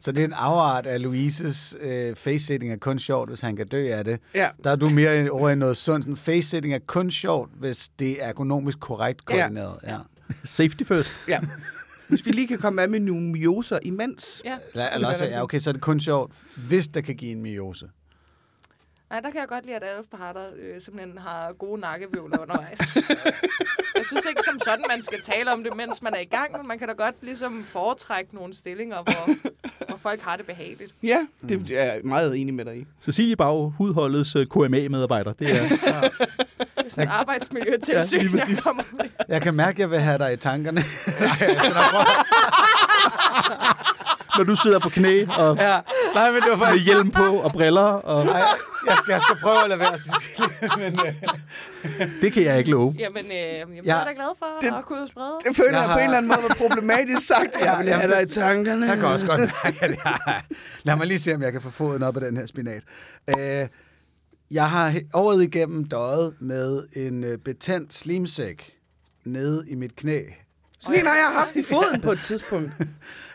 Så 0.00 0.12
det 0.12 0.20
er 0.20 0.24
en 0.24 0.32
afart 0.32 0.86
af 0.86 1.02
Louises 1.02 1.76
øh, 1.80 2.16
face-sitting 2.16 2.72
er 2.72 2.76
kun 2.76 2.98
sjovt, 2.98 3.30
hvis 3.30 3.40
han 3.40 3.56
kan 3.56 3.66
dø 3.66 3.88
af 3.92 4.04
det. 4.04 4.20
Ja. 4.34 4.48
Der 4.64 4.70
er 4.70 4.76
du 4.76 4.88
mere 4.88 5.30
over 5.30 5.50
i 5.50 5.54
noget 5.54 5.76
sundt. 5.76 6.06
En 6.06 6.16
face-sitting 6.16 6.74
er 6.74 6.78
kun 6.86 7.10
sjovt, 7.10 7.50
hvis 7.58 7.88
det 7.98 8.24
er 8.24 8.28
økonomisk 8.30 8.80
korrekt 8.80 9.24
koordineret. 9.24 9.78
Ja. 9.82 9.92
ja. 9.92 9.98
Safety 10.44 10.82
first. 10.84 11.14
ja. 11.28 11.40
Hvis 12.08 12.26
vi 12.26 12.30
lige 12.30 12.48
kan 12.48 12.58
komme 12.58 12.82
af 12.82 12.88
med 12.88 13.00
nogle 13.00 13.28
myoser 13.28 13.78
imens. 13.82 14.42
Ja. 14.44 14.56
Eller, 14.72 14.88
eller 14.88 15.08
også, 15.08 15.24
ja, 15.26 15.42
okay, 15.42 15.58
så 15.58 15.70
er 15.70 15.72
det 15.72 15.82
kun 15.82 16.00
sjovt, 16.00 16.32
hvis 16.68 16.88
der 16.88 17.00
kan 17.00 17.16
give 17.16 17.30
en 17.32 17.42
myose. 17.42 17.86
Nej, 19.14 19.20
der 19.20 19.30
kan 19.30 19.40
jeg 19.40 19.48
godt 19.48 19.64
lide, 19.64 19.76
at 19.76 19.82
alle 19.82 20.02
parter 20.16 20.44
øh, 20.56 20.80
simpelthen 20.80 21.18
har 21.18 21.52
gode 21.52 21.80
nakkevivler 21.80 22.38
undervejs. 22.38 22.96
jeg 23.98 24.06
synes 24.06 24.24
ikke 24.28 24.42
som 24.44 24.58
sådan, 24.64 24.84
man 24.88 25.02
skal 25.02 25.20
tale 25.20 25.52
om 25.52 25.64
det, 25.64 25.76
mens 25.76 26.02
man 26.02 26.14
er 26.14 26.18
i 26.18 26.24
gang, 26.24 26.56
men 26.56 26.68
man 26.68 26.78
kan 26.78 26.88
da 26.88 26.94
godt 26.94 27.14
ligesom 27.22 27.64
foretrække 27.72 28.34
nogle 28.34 28.54
stillinger, 28.54 29.02
hvor, 29.02 29.34
hvor 29.88 29.96
folk 29.96 30.20
har 30.20 30.36
det 30.36 30.46
behageligt. 30.46 30.94
Ja, 31.02 31.26
det 31.48 31.70
er 31.72 31.84
jeg 31.84 32.00
meget 32.04 32.36
enig 32.36 32.54
med 32.54 32.64
dig 32.64 32.76
i. 32.76 32.86
Cecilie 33.02 33.36
Bag, 33.36 33.70
hudholdets 33.78 34.36
øh, 34.36 34.46
KMA-medarbejder. 34.46 35.32
Det 35.32 35.50
er, 35.56 35.68
Det 35.68 35.78
er 36.76 36.88
sådan 36.88 37.08
arbejdsmiljøtilsyn, 37.08 38.18
Ja, 38.18 38.24
ja, 38.24 38.42
jeg 38.48 38.58
kommer 38.64 38.82
med. 38.92 39.04
Jeg 39.28 39.42
kan 39.42 39.54
mærke, 39.54 39.74
at 39.76 39.78
jeg 39.78 39.90
vil 39.90 39.98
have 39.98 40.18
dig 40.18 40.32
i 40.32 40.36
tankerne. 40.36 40.80
Nej, 41.20 41.36
jeg 41.40 41.56
skal 41.58 41.74
nok 41.74 41.90
prøve. 41.90 42.04
Når 44.36 44.44
du 44.44 44.56
sidder 44.56 44.78
på 44.78 44.88
knæ 44.88 45.24
og 45.38 45.56
Ja, 45.56 45.76
nej, 46.14 46.30
men 46.30 46.42
det 46.42 46.50
var 46.50 46.56
med 46.56 46.66
faktisk... 46.66 46.84
hjelm 46.86 47.10
på 47.10 47.22
og 47.36 47.52
briller. 47.52 47.82
Og, 47.82 48.24
Nej, 48.26 48.42
jeg 48.88 48.96
skal, 48.96 49.12
jeg 49.12 49.20
skal 49.20 49.36
prøve 49.42 49.62
at 49.62 49.68
lade 49.68 49.80
være, 49.80 49.98
Cecilie. 49.98 50.50
Men, 50.90 51.00
øh, 51.06 52.08
det 52.22 52.32
kan 52.32 52.42
jeg 52.42 52.58
ikke 52.58 52.70
love. 52.70 52.94
Jamen, 52.98 53.24
øh, 53.26 53.32
jeg 53.32 53.66
Ja. 53.84 53.96
er 54.00 54.04
da 54.04 54.12
glad 54.12 54.36
for 54.38 54.46
Det- 54.60 54.78
at 54.78 54.84
kunne 54.84 55.08
sprede. 55.08 55.38
Det 55.48 55.56
føler 55.56 55.70
Jeg 55.70 55.78
jeg, 55.80 55.84
på 55.84 55.90
har- 55.92 55.98
en 55.98 56.04
eller 56.04 56.16
anden 56.18 56.28
måde 56.28 56.40
var 56.48 56.54
problematisk 56.68 57.26
sagt. 57.26 57.48
Jeg 57.60 57.76
vil 57.78 57.88
have 57.88 58.00
jamen, 58.00 58.10
dig 58.16 58.22
i 58.22 58.26
tankerne. 58.26 58.86
jeg 58.86 58.96
kan 58.96 59.04
også 59.06 59.26
godt 59.26 59.40
mærke, 59.40 59.78
at 59.84 59.90
jeg... 60.04 60.42
Lad 60.82 60.96
mig 60.96 61.06
lige 61.06 61.18
se, 61.18 61.34
om 61.34 61.42
jeg 61.42 61.52
kan 61.52 61.60
få 61.60 61.70
foden 61.70 62.02
op 62.02 62.16
af 62.16 62.20
den 62.20 62.36
her 62.36 62.46
spinat. 62.46 62.82
Øh, 63.38 63.66
jeg 64.50 64.70
har 64.70 64.94
året 65.14 65.42
igennem 65.42 65.84
døjet 65.88 66.34
med 66.40 66.82
en 66.96 67.24
øh, 67.24 67.38
betændt 67.38 67.94
slimsæk 67.94 68.70
nede 69.24 69.64
i 69.68 69.74
mit 69.74 69.96
knæ. 69.96 70.20
Sådan 70.84 71.00
en 71.00 71.06
har 71.06 71.14
jeg 71.14 71.30
haft 71.32 71.56
i 71.56 71.62
foden 71.62 72.00
på 72.00 72.12
et 72.12 72.18
tidspunkt. 72.24 72.72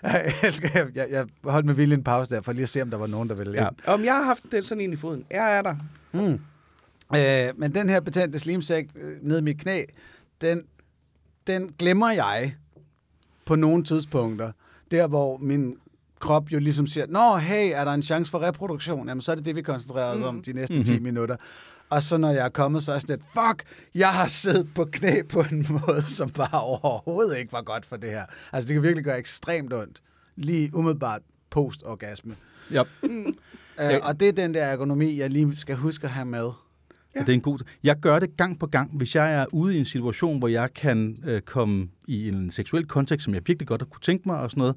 Jeg, 0.04 0.34
elsker, 0.44 0.70
jeg, 0.74 0.88
jeg, 0.96 1.08
jeg 1.12 1.26
holdt 1.44 1.66
med 1.66 1.74
vilje 1.74 1.96
en 1.96 2.04
pause 2.04 2.36
der, 2.36 2.42
for 2.42 2.54
lige 2.54 2.64
at 2.64 2.70
se, 2.70 2.82
om 2.82 2.90
der 2.90 2.98
var 2.98 3.08
nogen, 3.08 3.30
der 3.30 3.36
ville 3.36 3.62
Ja. 3.64 3.68
Om 3.86 4.04
jeg 4.04 4.16
har 4.16 4.24
haft 4.24 4.44
den 4.52 4.64
sådan 4.64 4.82
en 4.82 4.94
i 4.94 4.96
foden. 4.96 5.26
Jeg 5.32 5.58
er 5.58 5.62
der. 5.62 5.76
Mm. 6.12 6.40
Øh, 7.18 7.60
men 7.60 7.76
den 7.76 7.90
her 7.90 8.00
betændte 8.00 8.40
slimsæk 8.40 8.86
øh, 8.96 9.18
ned 9.22 9.38
i 9.40 9.42
mit 9.42 9.58
knæ, 9.62 9.84
den, 10.42 10.64
den 11.48 11.70
glemmer 11.80 12.12
jeg 12.12 12.56
på 13.46 13.56
nogle 13.56 13.84
tidspunkter. 13.84 14.52
Der, 14.92 15.08
hvor 15.08 15.38
min 15.38 15.76
krop 16.20 16.52
jo 16.52 16.60
ligesom 16.60 16.88
siger, 16.88 17.06
Nå, 17.10 17.38
hey, 17.38 17.72
er 17.76 17.86
der 17.86 17.92
en 17.94 18.04
chance 18.04 18.32
for 18.32 18.42
reproduktion? 18.42 19.08
Jamen, 19.08 19.22
så 19.22 19.32
er 19.32 19.36
det 19.36 19.46
det, 19.46 19.56
vi 19.56 19.62
koncentrerer 19.62 20.06
os 20.18 20.24
om 20.24 20.42
de 20.42 20.54
næste 20.54 20.84
10 20.84 21.00
minutter. 21.00 21.36
Og 21.90 22.04
så 22.04 22.18
når 22.18 22.30
jeg 22.30 22.46
er 22.46 22.50
kommet, 22.50 22.84
så 22.84 22.92
er 22.92 22.96
jeg 22.96 23.02
sådan 23.02 23.16
lidt, 23.16 23.26
fuck, 23.34 23.64
jeg 23.96 24.10
har 24.10 24.28
siddet 24.28 24.68
på 24.76 24.86
knæ 24.86 25.22
på 25.30 25.46
en 25.52 25.66
måde, 25.88 26.02
som 26.02 26.30
bare 26.30 26.62
overhovedet 26.62 27.38
ikke 27.38 27.54
var 27.54 27.62
godt 27.62 27.86
for 27.86 27.98
det 27.98 28.10
her. 28.10 28.26
Altså, 28.54 28.68
det 28.68 28.74
kan 28.74 28.84
virkelig 28.84 29.04
gøre 29.04 29.20
ekstremt 29.20 29.74
ondt. 29.74 30.02
Lige 30.36 30.76
umiddelbart 30.76 31.22
post-orgasme. 31.50 32.36
Ja. 32.72 32.84
Øh, 33.82 34.00
og 34.04 34.20
det 34.20 34.28
er 34.28 34.32
den 34.32 34.54
der 34.54 34.64
ergonomi, 34.64 35.20
jeg 35.20 35.30
lige 35.30 35.56
skal 35.56 35.76
huske 35.76 36.04
at 36.04 36.12
have 36.12 36.26
med. 36.26 36.52
Ja. 37.16 37.20
Det 37.20 37.30
er 37.30 37.34
en 37.34 37.42
god. 37.42 37.60
Jeg 37.84 37.96
gør 38.00 38.20
det 38.20 38.38
gang 38.38 38.60
på 38.60 38.68
gang, 38.68 38.98
hvis 38.98 39.16
jeg 39.16 39.34
er 39.34 39.46
ude 39.52 39.76
i 39.76 39.80
en 39.80 39.86
situation, 39.86 40.40
hvor 40.40 40.48
jeg 40.48 40.74
kan 40.74 41.24
øh, 41.26 41.42
komme 41.42 41.90
i 42.08 42.28
en 42.28 42.52
seksuel 42.52 42.86
kontekst, 42.88 43.24
som 43.24 43.34
jeg 43.34 43.42
virkelig 43.46 43.68
godt 43.68 43.90
kunne 43.90 44.02
tænke 44.02 44.24
mig 44.28 44.40
og 44.40 44.52
sådan 44.52 44.62
noget, 44.62 44.76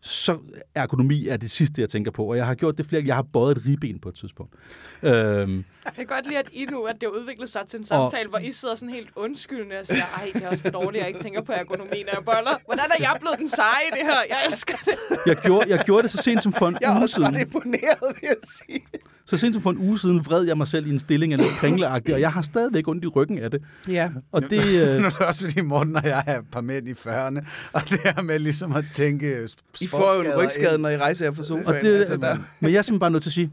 så 0.00 0.38
ergonomi 0.74 1.28
er 1.28 1.36
det 1.36 1.50
sidste, 1.50 1.80
jeg 1.80 1.88
tænker 1.88 2.10
på. 2.10 2.24
Og 2.24 2.36
jeg 2.36 2.46
har 2.46 2.54
gjort 2.54 2.78
det 2.78 2.86
flere 2.86 3.02
Jeg 3.06 3.14
har 3.14 3.22
bøjet 3.32 3.56
et 3.56 3.62
ribben 3.66 3.98
på 3.98 4.08
et 4.08 4.14
tidspunkt. 4.14 4.54
Øhm, 5.02 5.64
Jeg 5.84 5.92
kan 5.96 6.06
godt 6.06 6.26
lide, 6.26 6.38
at 6.38 6.48
I 6.52 6.64
nu, 6.70 6.82
at 6.84 6.94
det 7.00 7.02
har 7.02 7.20
udviklet 7.20 7.48
sig 7.50 7.62
til 7.68 7.78
en 7.78 7.84
samtale, 7.84 8.28
hvor 8.28 8.38
I 8.38 8.52
sidder 8.52 8.74
sådan 8.74 8.94
helt 8.94 9.08
undskyldende 9.16 9.78
og 9.80 9.86
siger, 9.86 10.04
ej, 10.04 10.30
det 10.34 10.42
er 10.42 10.48
også 10.48 10.62
for 10.62 10.70
dårligt, 10.70 11.00
at 11.00 11.00
jeg 11.00 11.08
ikke 11.08 11.20
tænker 11.20 11.42
på 11.42 11.52
ergonomi, 11.52 11.90
når 11.90 12.12
jeg 12.12 12.24
boller. 12.24 12.56
Hvordan 12.66 12.84
er 12.90 12.96
jeg 13.00 13.16
blevet 13.20 13.38
den 13.38 13.48
seje 13.48 13.84
i 13.88 13.90
det 13.98 14.02
her? 14.02 14.20
Jeg 14.28 14.38
elsker 14.50 14.76
det. 14.84 14.94
jeg, 15.26 15.36
gjorde, 15.36 15.64
jeg 15.70 15.82
gjorde 15.84 16.02
det 16.02 16.10
så 16.10 16.22
sent 16.22 16.42
som 16.42 16.52
for 16.52 16.66
en 16.68 16.76
Jeg 16.80 16.90
er 16.90 16.94
uge 16.96 17.02
også 17.02 17.14
siden. 17.14 17.34
ret 17.34 17.40
imponeret, 17.40 17.98
vil 18.02 18.22
jeg 18.22 18.34
sige. 18.66 18.80
Så 19.26 19.36
sent 19.36 19.54
som 19.54 19.62
for 19.62 19.70
en 19.70 19.78
uge 19.78 19.98
siden 19.98 20.26
vred 20.26 20.42
jeg 20.42 20.56
mig 20.56 20.68
selv 20.68 20.86
i 20.86 20.90
en 20.90 20.98
stilling 20.98 21.32
af 21.32 21.38
lidt 21.38 21.50
kringleagtig, 21.50 22.14
og 22.14 22.20
jeg 22.20 22.32
har 22.32 22.42
stadigvæk 22.42 22.88
ondt 22.88 23.04
i 23.04 23.06
ryggen 23.06 23.38
af 23.38 23.50
det. 23.50 23.62
Ja. 23.88 24.10
Og 24.32 24.42
det, 24.42 24.64
øh, 24.82 24.98
Nu 25.00 25.04
er 25.06 25.10
det 25.10 25.18
også 25.18 25.40
fordi 25.42 25.60
Morten 25.60 25.96
og 25.96 26.04
jeg 26.06 26.24
er 26.26 26.38
et 26.38 26.44
par 26.52 26.60
mænd 26.60 26.88
i 26.88 26.92
40'erne, 26.92 27.46
og 27.72 27.82
det 27.90 28.00
her 28.04 28.22
med 28.22 28.38
ligesom 28.38 28.72
at 28.72 28.84
tænke 28.94 29.48
I 29.88 29.90
får 29.90 30.14
jo 30.14 30.30
en 30.30 30.38
rygskade, 30.44 30.78
når 30.78 30.88
I 30.88 30.96
rejser 30.96 31.24
jer 31.24 31.32
fra 31.32 31.42
sofaen. 31.42 31.66
Og 31.66 31.74
det, 31.74 31.96
altså, 31.96 32.16
der. 32.16 32.38
men 32.60 32.72
jeg 32.72 32.78
er 32.78 32.82
simpelthen 32.82 33.00
bare 33.00 33.10
nødt 33.10 33.22
til 33.22 33.30
at 33.30 33.34
sige, 33.34 33.50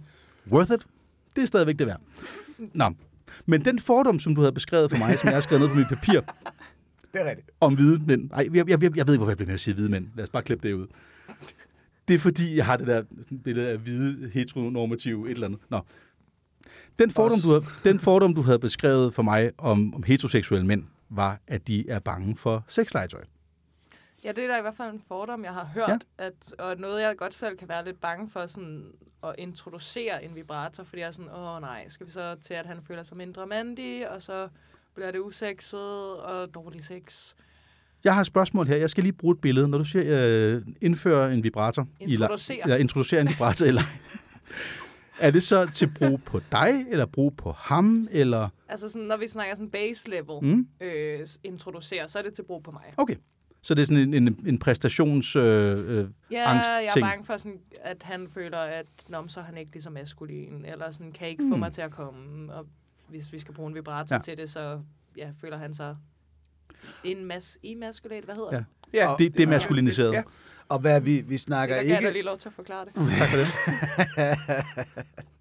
worth 0.52 0.72
it. 0.74 0.88
Det 1.36 1.42
er 1.42 1.46
stadigvæk 1.48 1.80
det 1.80 1.88
værd. 1.88 2.02
Nå. 2.74 2.90
Men 3.46 3.66
den 3.66 3.80
fordom, 3.80 4.20
som 4.20 4.36
du 4.36 4.42
havde 4.42 4.52
beskrevet 4.52 4.92
for 4.92 4.98
mig, 4.98 5.20
som 5.20 5.28
jeg 5.28 5.36
har 5.36 5.42
skrevet 5.42 5.62
ned 5.62 5.70
på 5.70 5.76
mit 5.76 5.88
papir, 5.88 6.22
Det 7.14 7.22
er 7.22 7.30
rigtigt. 7.30 7.50
om 7.60 7.76
hvide 7.76 8.02
mænd. 8.08 8.30
Ej, 8.34 8.48
jeg, 8.54 8.56
jeg, 8.56 8.70
jeg, 8.70 8.98
jeg 8.98 9.08
ved 9.08 9.14
ikke, 9.14 9.18
hvorfor 9.18 9.30
jeg 9.30 9.38
bliver 9.38 9.48
med 9.48 9.54
at 9.54 9.60
sige 9.60 9.74
hvide 9.74 9.90
mænd. 9.90 10.08
Lad 10.16 10.24
os 10.24 10.30
bare 10.30 10.44
klippe 10.44 10.68
det 10.68 10.74
ud. 10.74 10.88
Det 12.08 12.14
er 12.14 12.20
fordi, 12.20 12.56
jeg 12.58 12.66
har 12.66 12.78
det 12.78 12.88
der 12.88 13.04
sådan 13.22 13.40
billede 13.40 13.70
af 13.70 13.78
hvide, 13.78 14.30
heteronormative, 14.34 15.26
et 15.26 15.32
eller 15.32 15.48
andet. 15.48 15.60
Nå. 15.70 15.80
Den 17.00 17.12
fordom, 17.12 17.40
du 17.44 17.50
havde, 17.50 17.64
den 17.84 18.00
fordom, 18.00 18.34
du 18.36 18.42
havde 18.42 18.60
beskrevet 18.60 19.14
for 19.14 19.24
mig 19.24 19.52
om, 19.58 19.96
om 19.96 20.04
heteroseksuelle 20.04 20.68
mænd, 20.68 20.84
var, 21.10 21.40
at 21.48 21.68
de 21.68 21.90
er 21.90 22.00
bange 22.00 22.38
for 22.38 22.64
sexlegetøj. 22.68 23.22
Ja, 24.26 24.32
det 24.32 24.43
er 24.43 24.47
da 24.47 24.57
i 24.57 24.61
hvert 24.61 24.76
fald 24.76 24.93
en 24.93 25.01
fordom, 25.07 25.43
jeg 25.43 25.53
har 25.53 25.65
hørt, 25.73 25.89
ja. 26.19 26.26
at, 26.26 26.53
og 26.59 26.78
noget, 26.78 27.01
jeg 27.01 27.17
godt 27.17 27.34
selv 27.34 27.57
kan 27.57 27.69
være 27.69 27.86
lidt 27.86 28.01
bange 28.01 28.30
for 28.30 28.47
sådan, 28.47 28.91
at 29.23 29.36
introducere 29.38 30.23
en 30.23 30.36
vibrator, 30.36 30.84
fordi 30.84 30.99
jeg 31.01 31.07
er 31.07 31.11
sådan, 31.11 31.32
åh 31.36 31.61
nej, 31.61 31.89
skal 31.89 32.07
vi 32.07 32.11
så 32.11 32.36
til, 32.41 32.53
at 32.53 32.65
han 32.65 32.78
føler 32.88 33.03
sig 33.03 33.17
mindre 33.17 33.47
mandig, 33.47 34.09
og 34.09 34.21
så 34.21 34.47
bliver 34.95 35.11
det 35.11 35.19
usekset 35.19 36.17
og 36.17 36.53
dårlig 36.53 36.86
sex. 36.86 37.34
Jeg 38.03 38.13
har 38.13 38.21
et 38.21 38.28
spørgsmål 38.28 38.67
her. 38.67 38.76
Jeg 38.76 38.89
skal 38.89 39.03
lige 39.03 39.13
bruge 39.13 39.34
et 39.34 39.41
billede. 39.41 39.67
Når 39.67 39.78
du 39.78 39.86
siger, 39.86 40.03
øh, 40.55 40.61
indføre 40.82 41.34
en 41.34 41.43
vibrator. 41.43 41.88
Introducere. 41.99 42.59
Eller, 42.63 42.76
introducere 42.78 43.21
en 43.21 43.28
vibrator. 43.28 43.65
eller, 43.65 43.82
er 45.19 45.32
det 45.32 45.43
så 45.43 45.71
til 45.73 45.88
brug 45.99 46.23
på 46.23 46.39
dig, 46.51 46.86
eller 46.89 47.05
brug 47.05 47.38
på 47.38 47.51
ham, 47.51 48.07
eller... 48.11 48.49
Altså 48.69 48.89
sådan, 48.89 49.07
når 49.07 49.17
vi 49.17 49.28
snakker 49.28 49.55
sådan 49.55 49.69
base 49.69 50.09
level, 50.09 50.39
Mm? 50.41 50.67
øh, 50.82 51.28
introducere, 51.43 52.07
så 52.07 52.19
er 52.19 52.23
det 52.23 52.34
til 52.34 52.43
brug 52.43 52.63
på 52.63 52.71
mig. 52.71 52.84
Okay. 52.97 53.15
Så 53.66 53.74
det 53.76 53.82
er 53.82 53.86
sådan 53.86 54.13
en, 54.13 54.13
en, 54.28 54.39
en 54.45 54.59
præstations... 54.59 55.36
Øh, 55.36 55.43
øh, 55.43 56.07
Ja, 56.32 56.49
jeg 56.49 56.86
er 56.97 57.01
bange 57.01 57.26
for, 57.26 57.38
sådan, 57.38 57.59
at 57.82 58.03
han 58.03 58.28
føler, 58.34 58.57
at 58.57 58.86
Nå, 59.09 59.28
så 59.28 59.39
er 59.39 59.43
han 59.43 59.57
ikke 59.57 59.72
lige 59.72 59.84
så 59.84 59.89
maskulin, 59.89 60.66
eller 60.66 60.91
sådan, 60.91 61.11
kan 61.11 61.28
ikke 61.28 61.43
få 61.51 61.55
mig 61.57 61.72
til 61.74 61.82
at 61.82 61.91
komme, 61.91 62.53
og 62.53 62.66
hvis 63.07 63.34
vi 63.34 63.39
skal 63.39 63.53
bruge 63.53 63.70
en 63.70 63.76
vibrator 63.76 64.16
Ja. 64.16 64.22
til 64.22 64.38
det, 64.38 64.49
så 64.49 64.80
ja, 65.18 65.30
føler 65.41 65.57
han 65.57 65.74
sig 65.74 65.97
en 67.03 67.26
mas 67.26 67.57
emaskulat, 67.63 68.24
hvad 68.24 68.36
hedder 68.36 68.49
Ja. 68.51 68.57
det? 68.57 68.66
Ja. 68.93 69.07
Og- 69.07 69.20
Det, 69.20 69.34
det 69.38 69.43
er 69.43 69.47
maskuliniseret. 69.47 70.13
Ja. 70.13 70.24
Og 70.70 70.80
hvad 70.80 71.01
vi, 71.01 71.22
vi 71.28 71.38
snakker 71.38 71.76
gav 71.76 71.86
jeg 71.86 71.89
dig 71.97 72.01
ikke... 72.01 72.13
lige 72.13 72.24
lov 72.24 72.38
til 72.38 72.49
at 72.49 72.53
forklare 72.53 72.86
det. 72.86 72.93
Tak 72.95 73.30
for 73.30 73.38
det. 73.38 73.47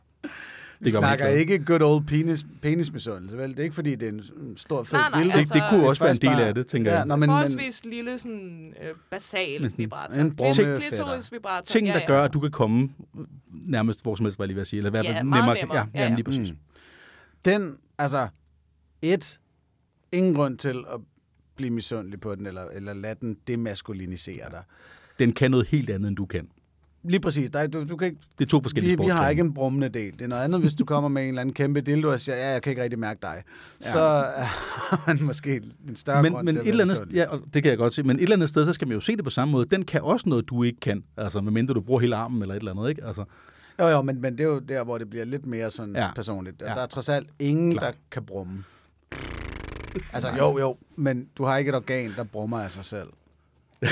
Vi 0.84 0.90
snakker 0.90 1.26
ikke 1.26 1.52
ikke 1.52 1.64
good 1.64 1.80
old 1.82 2.04
penis, 2.06 2.46
penismisundelse, 2.62 3.36
vel? 3.38 3.50
Det 3.50 3.58
er 3.58 3.62
ikke, 3.62 3.74
fordi 3.74 3.94
det 3.94 4.08
er 4.08 4.12
en 4.12 4.22
stor, 4.56 4.82
fed 4.82 4.98
Nej, 4.98 5.10
nej, 5.10 5.22
dildo. 5.22 5.32
Det, 5.32 5.38
Altså, 5.38 5.54
det 5.54 5.62
kunne 5.70 5.88
også 5.88 6.04
være 6.04 6.10
en 6.10 6.16
del 6.16 6.26
bare- 6.30 6.46
af 6.48 6.54
det, 6.54 6.66
tænker 6.66 6.90
ja, 6.90 6.96
jeg. 6.96 7.06
Nå, 7.06 7.16
men, 7.16 7.20
men, 7.20 7.28
Forholdsvis 7.28 7.84
lille, 7.84 8.18
sådan 8.18 8.74
øh, 8.82 8.94
basal 9.10 9.62
Men 9.62 9.72
vibrator. 9.76 10.20
en 10.20 10.36
brummefætter. 10.36 10.78
Klitoris 10.80 11.32
vibrator. 11.32 11.64
Ting, 11.64 11.86
ja, 11.86 11.92
der 11.92 11.98
ja. 12.00 12.06
gør, 12.06 12.22
at 12.22 12.32
du 12.32 12.40
kan 12.40 12.50
komme 12.50 12.88
nærmest 13.52 14.02
hvor 14.02 14.14
som 14.14 14.26
helst, 14.26 14.38
var 14.38 14.44
jeg 14.44 14.48
lige 14.48 14.56
ved 14.56 14.60
at 14.60 14.66
sige. 14.66 14.78
Eller 14.78 14.90
hvad 14.90 15.02
Ja, 15.02 15.12
hvad 15.12 15.24
meget 15.24 15.44
nemmere. 15.44 15.60
nemmere. 15.60 15.76
Ja, 15.78 15.84
Ja, 15.94 16.00
ja, 16.04 16.08
ja. 16.08 16.14
lige 16.14 16.24
præcis. 16.24 16.50
Mm. 16.50 16.56
Den, 17.44 17.76
altså, 17.98 18.28
et, 19.02 19.40
ingen 20.12 20.34
grund 20.34 20.58
til 20.58 20.84
at 20.94 21.00
blive 21.56 21.70
misundelig 21.70 22.20
på 22.20 22.34
den, 22.34 22.46
eller, 22.46 22.64
eller 22.72 22.94
lade 22.94 23.16
den 23.20 23.36
demaskulinisere 23.48 24.50
dig. 24.50 24.62
Den 25.18 25.32
kan 25.32 25.50
noget 25.50 25.66
helt 25.66 25.90
andet, 25.90 26.08
end 26.08 26.16
du 26.16 26.26
kan. 26.26 26.48
Lige 27.04 27.20
præcis. 27.20 27.50
Der, 27.50 27.58
er- 27.58 27.66
du, 27.66 27.84
du 27.88 27.96
kan 27.96 28.06
ikke, 28.08 28.18
Det 28.38 28.44
er 28.44 28.48
to 28.48 28.62
forskellige 28.62 28.98
vi, 28.98 29.04
vi 29.04 29.08
har 29.10 29.28
ikke 29.28 29.40
en 29.40 29.54
brummende 29.54 29.88
del. 29.88 30.12
Det 30.12 30.22
er 30.22 30.26
noget 30.26 30.42
andet, 30.42 30.60
hvis 30.60 30.74
du 30.74 30.84
kommer 30.84 31.08
med 31.08 31.22
en 31.22 31.28
eller 31.28 31.40
anden 31.40 31.52
kæmpe 31.54 31.80
dildo 31.80 32.08
og 32.12 32.20
siger, 32.20 32.36
ja, 32.36 32.50
jeg 32.52 32.62
kan 32.62 32.70
ikke 32.70 32.82
rigtig 32.82 32.98
mærke 32.98 33.18
dig. 33.22 33.42
Ja. 33.84 33.92
Så 33.92 33.98
har 34.88 35.04
man 35.06 35.18
måske 35.22 35.62
en 35.88 35.96
større 35.96 36.22
men, 36.22 36.32
grund 36.32 36.44
men 36.44 36.54
til 36.54 36.62
et 36.62 36.68
eller 36.68 36.84
andet, 36.84 37.14
ja, 37.14 37.24
det 37.54 37.62
kan 37.62 37.70
jeg 37.70 37.78
godt 37.78 37.94
se, 37.94 38.02
men 38.02 38.16
et 38.16 38.22
eller 38.22 38.36
andet 38.36 38.48
sted, 38.48 38.64
så 38.64 38.72
skal 38.72 38.88
man 38.88 38.94
jo 38.94 39.00
se 39.00 39.16
det 39.16 39.24
på 39.24 39.30
samme 39.30 39.52
måde. 39.52 39.66
Den 39.70 39.84
kan 39.84 40.02
også 40.02 40.28
noget, 40.28 40.48
du 40.48 40.62
ikke 40.62 40.80
kan. 40.80 41.04
Altså, 41.16 41.40
medmindre 41.40 41.74
du 41.74 41.80
bruger 41.80 42.00
hele 42.00 42.16
armen 42.16 42.42
eller 42.42 42.54
et 42.54 42.58
eller 42.58 42.72
andet, 42.72 42.88
ikke? 42.88 43.04
Altså, 43.04 43.24
Jo, 43.80 43.88
jo, 43.88 44.02
men, 44.02 44.20
men 44.20 44.32
det 44.32 44.40
er 44.40 44.44
jo 44.48 44.58
der, 44.58 44.84
hvor 44.84 44.98
det 44.98 45.10
bliver 45.10 45.24
lidt 45.24 45.46
mere 45.46 45.70
sådan 45.70 45.96
Ja. 45.96 46.08
personligt. 46.14 46.62
Ja. 46.62 46.66
Der 46.66 46.74
er 46.82 46.86
trods 46.86 47.08
alt 47.08 47.28
ingen, 47.38 47.72
Klar. 47.72 47.90
der 47.90 47.92
kan 48.10 48.22
brumme. 48.24 48.64
Altså, 50.12 50.28
jo, 50.38 50.58
jo, 50.58 50.76
men 50.96 51.26
du 51.38 51.44
har 51.44 51.56
ikke 51.56 51.68
et 51.68 51.74
organ, 51.74 52.12
der 52.16 52.24
brummer 52.24 52.60
af 52.60 52.70
sig 52.70 52.84
selv. 52.84 53.08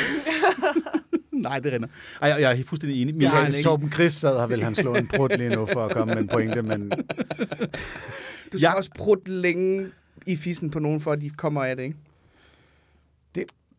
nej, 1.43 1.59
det 1.59 1.72
render. 1.72 1.88
Ej, 2.22 2.28
jeg, 2.28 2.40
jeg 2.40 2.59
er 2.61 2.64
fuldstændig 2.64 3.03
enig. 3.03 3.14
Min, 3.14 3.22
Ja, 3.22 3.51
Torben 3.62 3.93
Chris 3.93 4.12
sad 4.12 4.38
her, 4.40 4.47
ville 4.47 4.64
han 4.64 4.74
slå 4.74 4.95
en 4.95 5.07
prut 5.09 5.38
lige 5.38 5.51
nu 5.51 5.66
for 5.72 5.84
at 5.86 5.97
komme 5.97 6.14
med 6.14 6.22
en 6.22 6.28
pointe, 6.28 6.62
men 6.62 6.90
Du 8.53 8.59
skal 8.59 8.61
Ja. 8.61 8.72
også 8.74 8.90
prutte 8.99 9.30
længe 9.30 9.88
i 10.26 10.36
fissen 10.36 10.70
på 10.70 10.78
nogen, 10.78 11.01
for 11.01 11.12
at 11.12 11.20
de 11.20 11.30
kommer 11.30 11.64
af 11.64 11.76
det, 11.76 11.82
ikke? 11.82 11.97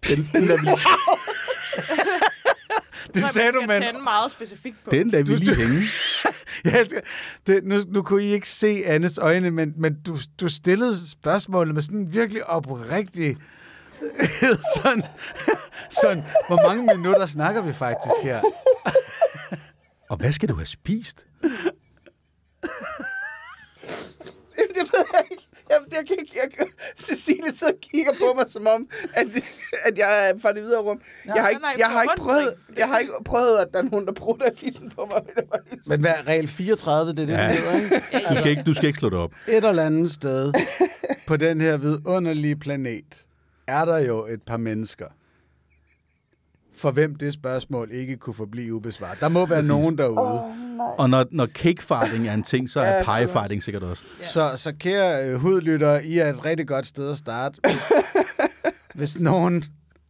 den, 0.10 0.30
den, 0.34 0.46
lader 0.46 0.62
vi, 0.62 0.68
det 3.14 3.22
Så 3.22 3.28
sagde 3.34 3.52
du, 3.52 3.62
men 3.68 3.82
tænde 3.82 4.02
meget 4.04 4.32
specifikt 4.32 4.76
på. 4.84 4.90
den 4.92 5.10
lader 5.10 5.24
vi 5.24 5.36
lige 5.36 5.56
hænge. 5.56 5.76
jeg 6.66 6.82
elsker, 6.82 7.00
det, 7.48 7.64
nu, 7.64 7.80
nu 7.88 8.02
kunne 8.02 8.24
I 8.24 8.34
ikke 8.34 8.50
se 8.50 8.82
Annes 8.86 9.18
øjne, 9.18 9.52
men, 9.52 9.74
men 9.78 9.96
du, 10.06 10.18
du 10.40 10.50
stillede 10.50 11.10
spørgsmålet 11.10 11.74
med 11.74 11.82
sådan 11.82 12.14
virkelig 12.14 12.50
oprigtig 12.50 13.38
sådan, 14.76 15.04
sådan, 15.90 16.24
hvor 16.48 16.68
mange 16.68 16.96
minutter 16.98 17.26
snakker 17.26 17.62
vi 17.62 17.74
faktisk 17.74 18.14
her? 18.22 18.42
Og 20.10 20.18
hvad 20.18 20.32
skal 20.32 20.50
du 20.50 20.56
have 20.56 20.66
spist? 20.66 21.26
Det 24.58 24.92
ved 24.94 25.06
jeg 25.14 25.22
ikke. 25.32 25.44
Jeg, 25.70 25.80
jeg 25.92 26.08
kan 26.08 26.16
ikke 26.20 26.32
jeg, 26.36 26.68
Cecilie 27.00 27.52
sidder 27.56 27.74
og 27.74 27.80
kigger 27.94 28.12
på 28.20 28.34
mig, 28.36 28.46
som 28.50 28.68
om, 28.68 28.88
at, 29.14 29.28
at 29.86 29.98
jeg 29.98 30.30
er 30.30 30.40
fra 30.42 30.54
det 30.54 30.62
videre 30.64 30.82
rum. 30.82 31.02
Jeg 31.26 31.34
har 31.44 31.50
ikke, 31.50 31.62
Nej, 31.62 31.76
jeg 31.78 31.88
har 31.88 32.02
ikke, 32.04 32.14
prøvet, 32.18 32.54
jeg 32.78 32.88
har 32.88 33.00
ikke 33.00 33.14
prøvet, 33.26 33.58
at 33.58 33.68
der 33.74 33.80
er 33.80 33.84
nogen, 33.84 34.06
der 34.06 34.14
prutter 34.14 34.46
i 34.52 34.56
fissen 34.58 34.90
på 34.96 35.08
mig. 35.12 35.22
jeg 35.36 35.44
bare 35.52 35.62
lige. 35.72 35.82
Men 35.88 36.00
hvad, 36.00 36.14
regel 36.28 36.48
34, 36.48 37.12
det 37.12 37.20
er 37.20 37.26
det, 37.26 37.34
Ja. 37.34 37.42
ja. 37.44 37.50
det 37.52 37.58
hedder, 37.60 37.76
ikke? 37.84 38.02
Ja, 38.14 38.20
Du 38.34 38.36
skal 38.40 38.50
ikke, 38.52 38.64
du 38.64 38.74
skal 38.74 38.88
ikke 38.88 39.00
slå 39.00 39.10
det 39.10 39.18
op. 39.20 39.32
Et 39.48 39.66
eller 39.66 39.86
andet 39.86 40.12
sted 40.12 40.54
på 41.28 41.38
den 41.38 41.62
her 41.62 41.78
vidunderlige 41.78 42.56
planet, 42.56 43.26
er 43.68 43.86
der 43.86 43.98
jo 43.98 44.26
et 44.26 44.42
par 44.42 44.58
mennesker, 44.58 45.06
for 46.76 46.92
hvem 46.92 47.16
det 47.16 47.34
spørgsmål 47.34 47.90
ikke 47.92 48.18
kunne 48.18 48.34
forblive 48.34 48.74
ubesvaret. 48.74 49.18
Der 49.22 49.30
må 49.30 49.46
være 49.46 49.58
Præcis. 49.58 49.70
nogen 49.70 49.98
derude. 49.98 50.42
Og 50.98 51.10
når, 51.10 51.26
når 51.32 51.46
cakefarting 51.48 52.28
er 52.28 52.34
en 52.34 52.44
ting, 52.44 52.70
så 52.70 52.80
er 52.80 52.98
det 52.98 53.06
piefarting 53.06 53.64
sikkert 53.64 53.84
også. 53.84 54.04
Så, 54.22 54.54
så 54.58 54.74
kære 54.80 55.28
øh, 55.30 55.36
hudlyttere, 55.36 56.06
I 56.06 56.18
er 56.20 56.30
et 56.30 56.46
rigtig 56.46 56.68
godt 56.68 56.86
sted 56.86 57.12
at 57.12 57.18
starte. 57.18 57.60
Hvis, 57.64 57.92
hvis 58.96 59.20
nogen 59.20 59.64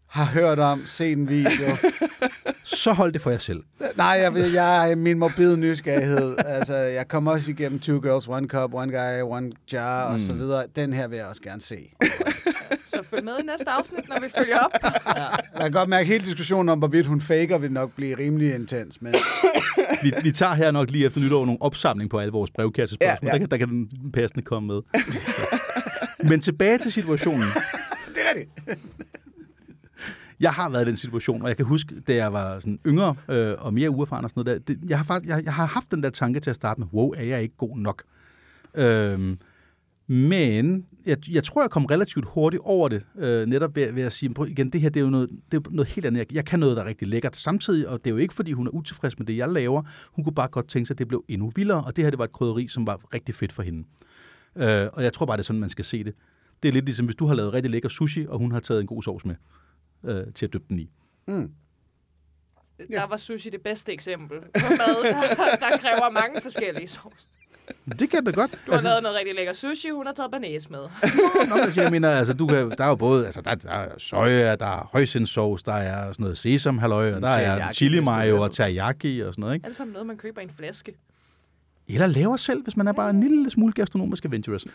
har 0.07 0.25
hørt 0.25 0.59
om, 0.59 0.85
set 0.85 1.17
en 1.17 1.29
video. 1.29 1.77
Så 2.63 2.93
hold 2.93 3.13
det 3.13 3.21
for 3.21 3.29
jer 3.29 3.37
selv. 3.37 3.63
Nej, 3.97 4.05
jeg, 4.07 4.33
vil- 4.33 4.51
jeg 4.51 4.91
er 4.91 4.95
min 4.95 5.19
morbide 5.19 5.57
nysgerrighed. 5.57 6.35
Altså, 6.45 6.75
jeg 6.75 7.07
kommer 7.07 7.31
også 7.31 7.51
igennem 7.51 7.79
Two 7.79 7.99
Girls, 8.01 8.27
One 8.27 8.47
Cup, 8.47 8.73
One 8.73 8.91
Guy, 8.91 9.21
One 9.21 9.51
Jar 9.71 10.13
og 10.13 10.19
så 10.19 10.33
videre. 10.33 10.65
Den 10.75 10.93
her 10.93 11.07
vil 11.07 11.17
jeg 11.17 11.25
også 11.25 11.41
gerne 11.41 11.61
se. 11.61 11.89
Så 12.93 13.03
følg 13.09 13.23
med 13.23 13.33
i 13.39 13.43
næste 13.45 13.69
afsnit, 13.69 14.09
når 14.09 14.19
vi 14.21 14.27
følger 14.37 14.57
op. 14.59 14.71
Ja, 15.15 15.23
jeg 15.23 15.61
kan 15.61 15.71
godt 15.71 15.89
mærke, 15.89 16.01
at 16.01 16.07
hele 16.07 16.25
diskussionen 16.25 16.69
om, 16.69 16.79
hvorvidt 16.79 17.07
hun 17.07 17.21
faker, 17.21 17.57
vil 17.57 17.71
nok 17.71 17.91
blive 17.95 18.17
rimelig 18.17 18.55
intens. 18.55 19.01
Men 19.01 19.13
Vi, 20.03 20.13
vi 20.23 20.31
tager 20.31 20.53
her 20.53 20.71
nok 20.71 20.91
lige 20.91 21.05
efter 21.05 21.19
nytår 21.21 21.45
nogle 21.45 21.61
opsamling 21.61 22.09
på 22.09 22.19
alle 22.19 22.31
vores 22.31 22.51
brevkassespørgsmål. 22.51 23.27
Ja, 23.27 23.35
Ja, 23.35 23.37
ja. 23.37 23.41
ja. 23.41 23.47
Der, 23.47 23.47
kan, 23.47 23.49
der 23.51 23.57
kan 23.57 23.69
den 24.01 24.11
passende 24.11 24.41
komme 24.45 24.67
med. 24.67 24.81
Men 26.29 26.41
tilbage 26.41 26.77
til 26.77 26.91
situationen. 26.91 27.47
det 28.07 28.17
er 28.17 28.39
rigtigt. 28.39 28.79
Jeg 30.39 30.51
har 30.51 30.69
været 30.69 30.85
i 30.85 30.87
den 30.87 30.97
situation, 30.97 31.41
og 31.41 31.47
jeg 31.47 31.57
kan 31.57 31.65
huske, 31.65 31.95
da 32.07 32.15
jeg 32.15 32.33
var 32.33 32.59
sådan 32.59 32.79
yngre 32.87 33.15
øh, 33.29 33.55
og 33.57 33.73
mere 33.73 33.89
uerfaren 33.89 34.23
og 34.23 34.29
sådan 34.29 34.43
noget 34.45 34.67
der, 34.67 34.73
det, 34.73 34.89
jeg, 34.89 34.97
har 34.97 35.05
faktisk, 35.05 35.29
jeg, 35.29 35.43
jeg 35.45 35.53
har 35.53 35.65
haft 35.65 35.91
den 35.91 36.03
der 36.03 36.09
tanke 36.09 36.39
til 36.39 36.49
at 36.49 36.55
starte 36.55 36.79
med, 36.81 36.87
wow, 36.93 37.11
er 37.11 37.23
jeg 37.23 37.41
ikke 37.41 37.57
god 37.57 37.77
nok? 37.77 38.03
Øhm, 38.75 39.37
men 40.07 40.85
jeg, 41.05 41.29
jeg 41.29 41.43
tror, 41.43 41.61
jeg 41.61 41.69
kom 41.69 41.85
relativt 41.85 42.25
hurtigt 42.27 42.61
over 42.65 42.89
det, 42.89 43.05
øh, 43.17 43.45
netop 43.45 43.75
ved, 43.75 43.93
ved 43.93 44.03
at 44.03 44.13
sige, 44.13 44.33
prøv, 44.33 44.47
igen, 44.47 44.69
det 44.69 44.81
her 44.81 44.89
det 44.89 44.99
er 44.99 45.03
jo 45.03 45.09
noget, 45.09 45.29
det 45.51 45.57
er 45.57 45.69
noget 45.71 45.89
helt 45.89 46.05
andet. 46.05 46.19
Jeg, 46.19 46.33
jeg 46.33 46.45
kan 46.45 46.59
noget, 46.59 46.77
der 46.77 46.83
er 46.83 46.87
rigtig 46.87 47.07
lækkert 47.07 47.35
samtidig, 47.35 47.87
og 47.87 47.99
det 48.03 48.09
er 48.09 48.13
jo 48.13 48.17
ikke, 48.17 48.33
fordi 48.33 48.51
hun 48.51 48.67
er 48.67 48.71
utilfreds 48.71 49.19
med 49.19 49.27
det, 49.27 49.37
jeg 49.37 49.49
laver. 49.49 49.83
Hun 50.11 50.23
kunne 50.23 50.35
bare 50.35 50.47
godt 50.47 50.69
tænke 50.69 50.87
sig, 50.87 50.93
at 50.93 50.99
det 50.99 51.07
blev 51.07 51.25
endnu 51.27 51.51
vildere, 51.55 51.83
og 51.83 51.95
det 51.95 52.03
her 52.03 52.09
det 52.09 52.19
var 52.19 52.25
et 52.25 52.31
krydderi, 52.31 52.67
som 52.67 52.87
var 52.87 53.13
rigtig 53.13 53.35
fedt 53.35 53.53
for 53.53 53.63
hende. 53.63 53.87
Øh, 54.55 54.87
og 54.93 55.03
jeg 55.03 55.13
tror 55.13 55.25
bare, 55.25 55.37
det 55.37 55.41
er 55.41 55.45
sådan, 55.45 55.59
man 55.59 55.69
skal 55.69 55.85
se 55.85 56.03
det. 56.03 56.13
Det 56.63 56.69
er 56.69 56.73
lidt 56.73 56.85
ligesom, 56.85 57.05
hvis 57.05 57.15
du 57.15 57.25
har 57.25 57.35
lavet 57.35 57.53
rigtig 57.53 57.71
lækker 57.71 57.89
sushi, 57.89 58.25
og 58.27 58.39
hun 58.39 58.51
har 58.51 58.59
taget 58.59 58.81
en 58.81 58.87
god 58.87 59.03
sovs 59.03 59.25
med 59.25 59.35
øh, 60.03 60.33
til 60.33 60.45
at 60.45 60.53
dyppe 60.53 60.65
den 60.69 60.79
i. 60.79 60.89
Mm. 61.27 61.51
Der 62.91 63.07
var 63.07 63.17
sushi 63.17 63.49
det 63.49 63.61
bedste 63.61 63.93
eksempel 63.93 64.39
på 64.39 64.69
mad, 64.69 65.03
der, 65.03 65.55
der 65.55 65.77
kræver 65.77 66.11
mange 66.11 66.41
forskellige 66.41 66.87
sovs. 66.87 67.27
Det 67.99 68.09
kan 68.09 68.25
det 68.25 68.35
godt. 68.35 68.51
Du 68.51 68.57
har 68.65 68.73
altså, 68.73 68.87
lavet 68.87 69.03
noget 69.03 69.17
rigtig 69.17 69.35
lækker 69.35 69.53
sushi, 69.53 69.89
hun 69.89 70.05
har 70.05 70.13
taget 70.13 70.31
banæs 70.31 70.69
med. 70.69 70.79
Nå, 71.49 71.55
altså, 71.55 71.81
jeg 71.81 71.91
mener, 71.91 72.09
altså, 72.09 72.33
du 72.33 72.47
kan, 72.47 72.69
der 72.69 72.83
er 72.83 72.87
jo 72.87 72.95
både, 72.95 73.25
altså, 73.25 73.41
der, 73.41 73.55
der 73.55 73.69
er 73.69 73.89
soja, 73.97 74.55
der 74.55 74.65
er 74.65 74.89
højsindsovs, 74.91 75.63
der 75.63 75.73
er 75.73 76.11
sådan 76.11 76.23
noget 76.23 76.37
sesamhalløj, 76.37 77.13
og 77.13 77.21
der 77.21 77.27
er 77.27 77.73
chili 77.73 77.99
mayo 77.99 78.41
og 78.41 78.51
teriyaki 78.51 79.19
og 79.19 79.33
sådan 79.33 79.41
noget, 79.41 79.55
ikke? 79.55 79.65
Alt 79.65 79.77
sammen 79.77 79.93
noget, 79.93 80.07
man 80.07 80.17
køber 80.17 80.41
i 80.41 80.43
en 80.43 80.51
flaske. 80.57 80.93
Eller 81.87 82.07
laver 82.07 82.37
selv, 82.37 82.63
hvis 82.63 82.77
man 82.77 82.87
er 82.87 82.93
bare 82.93 83.09
en 83.09 83.19
lille 83.19 83.49
smule 83.49 83.73
gastronomisk 83.73 84.25
adventurous. 84.25 84.65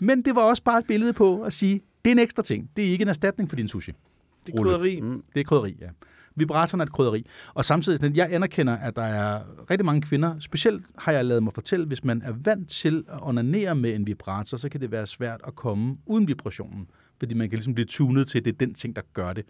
Men 0.00 0.22
det 0.22 0.34
var 0.34 0.42
også 0.42 0.62
bare 0.62 0.78
et 0.78 0.86
billede 0.86 1.12
på 1.12 1.42
at 1.42 1.52
sige, 1.52 1.80
det 2.04 2.10
er 2.10 2.12
en 2.12 2.18
ekstra 2.18 2.42
ting. 2.42 2.70
Det 2.76 2.84
er 2.86 2.90
ikke 2.90 3.02
en 3.02 3.08
erstatning 3.08 3.50
for 3.50 3.56
din 3.56 3.68
sushi. 3.68 3.92
Det 4.46 4.54
er 4.54 4.62
krydderi. 4.62 5.00
Mm. 5.00 5.22
Det 5.34 5.40
er 5.40 5.44
krydderi, 5.44 5.76
ja. 5.80 5.86
Vibratoren 6.38 6.80
er 6.80 6.84
et 6.84 6.92
krydderi. 6.92 7.26
Og 7.54 7.64
samtidig, 7.64 8.16
jeg 8.16 8.28
anerkender, 8.32 8.76
at 8.76 8.96
der 8.96 9.02
er 9.02 9.40
rigtig 9.70 9.84
mange 9.84 10.02
kvinder, 10.02 10.40
specielt 10.40 10.86
har 10.98 11.12
jeg 11.12 11.24
lavet 11.24 11.42
mig 11.42 11.54
fortælle, 11.54 11.86
hvis 11.86 12.04
man 12.04 12.22
er 12.22 12.32
vant 12.44 12.70
til 12.70 13.04
at 13.08 13.18
onanere 13.22 13.74
med 13.74 13.94
en 13.94 14.06
vibrator, 14.06 14.56
så 14.56 14.68
kan 14.68 14.80
det 14.80 14.90
være 14.90 15.06
svært 15.06 15.40
at 15.46 15.54
komme 15.54 15.96
uden 16.06 16.28
vibrationen. 16.28 16.90
Fordi 17.18 17.34
man 17.34 17.48
kan 17.50 17.56
ligesom 17.56 17.74
blive 17.74 17.86
tunet 17.86 18.28
til, 18.28 18.38
at 18.38 18.44
det 18.44 18.52
er 18.52 18.56
den 18.58 18.74
ting, 18.74 18.96
der 18.96 19.02
gør 19.12 19.32
det. 19.32 19.44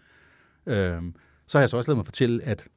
Øhm, 0.65 1.15
så 1.47 1.57
har 1.57 1.63
jeg 1.63 1.69
så 1.69 1.77
også 1.77 1.91
lavet 1.91 1.97
mig 1.97 2.05
fortælle, 2.05 2.43
at 2.43 2.67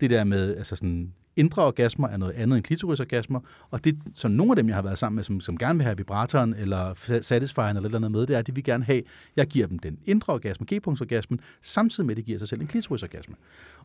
det 0.00 0.10
der 0.10 0.24
med 0.24 0.56
altså 0.56 0.76
sådan, 0.76 1.14
indre 1.38 1.64
orgasmer 1.64 2.08
er 2.08 2.16
noget 2.16 2.32
andet 2.32 2.56
end 2.56 2.64
klitorisorgasmer, 2.64 3.40
og 3.70 3.84
det, 3.84 3.98
som 4.14 4.30
nogle 4.30 4.52
af 4.52 4.56
dem, 4.56 4.68
jeg 4.68 4.76
har 4.76 4.82
været 4.82 4.98
sammen 4.98 5.16
med, 5.16 5.24
som, 5.24 5.40
som 5.40 5.58
gerne 5.58 5.78
vil 5.78 5.84
have 5.84 5.96
vibratoren, 5.96 6.54
eller 6.54 7.18
satisfyeren, 7.22 7.76
eller 7.76 7.88
et 7.88 7.94
eller 7.94 7.98
andet 7.98 8.10
med, 8.10 8.26
det 8.26 8.34
er, 8.34 8.38
at 8.38 8.46
de 8.46 8.54
vil 8.54 8.64
gerne 8.64 8.84
have, 8.84 9.02
jeg 9.36 9.46
giver 9.46 9.66
dem 9.66 9.78
den 9.78 9.98
indre 10.04 10.32
orgasme, 10.32 10.66
G-punktsorgasmen, 10.72 11.40
samtidig 11.62 12.06
med, 12.06 12.12
at 12.12 12.16
de 12.16 12.22
giver 12.22 12.38
sig 12.38 12.48
selv 12.48 12.60
en 12.60 12.66
klitorisorgasme. 12.66 13.34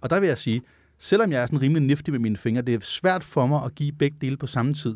Og 0.02 0.10
der 0.10 0.20
vil 0.20 0.28
jeg 0.28 0.38
sige, 0.38 0.62
selvom 0.98 1.32
jeg 1.32 1.42
er 1.42 1.46
sådan 1.46 1.62
rimelig 1.62 1.84
nifty 1.84 2.10
med 2.10 2.20
mine 2.20 2.38
fingre, 2.38 2.62
det 2.62 2.74
er 2.74 2.80
svært 2.82 3.24
for 3.24 3.46
mig 3.46 3.64
at 3.66 3.76
give 3.76 3.92
begge 3.92 4.18
dele 4.22 4.38
på 4.38 4.48
samme 4.48 4.74
tid. 4.74 4.96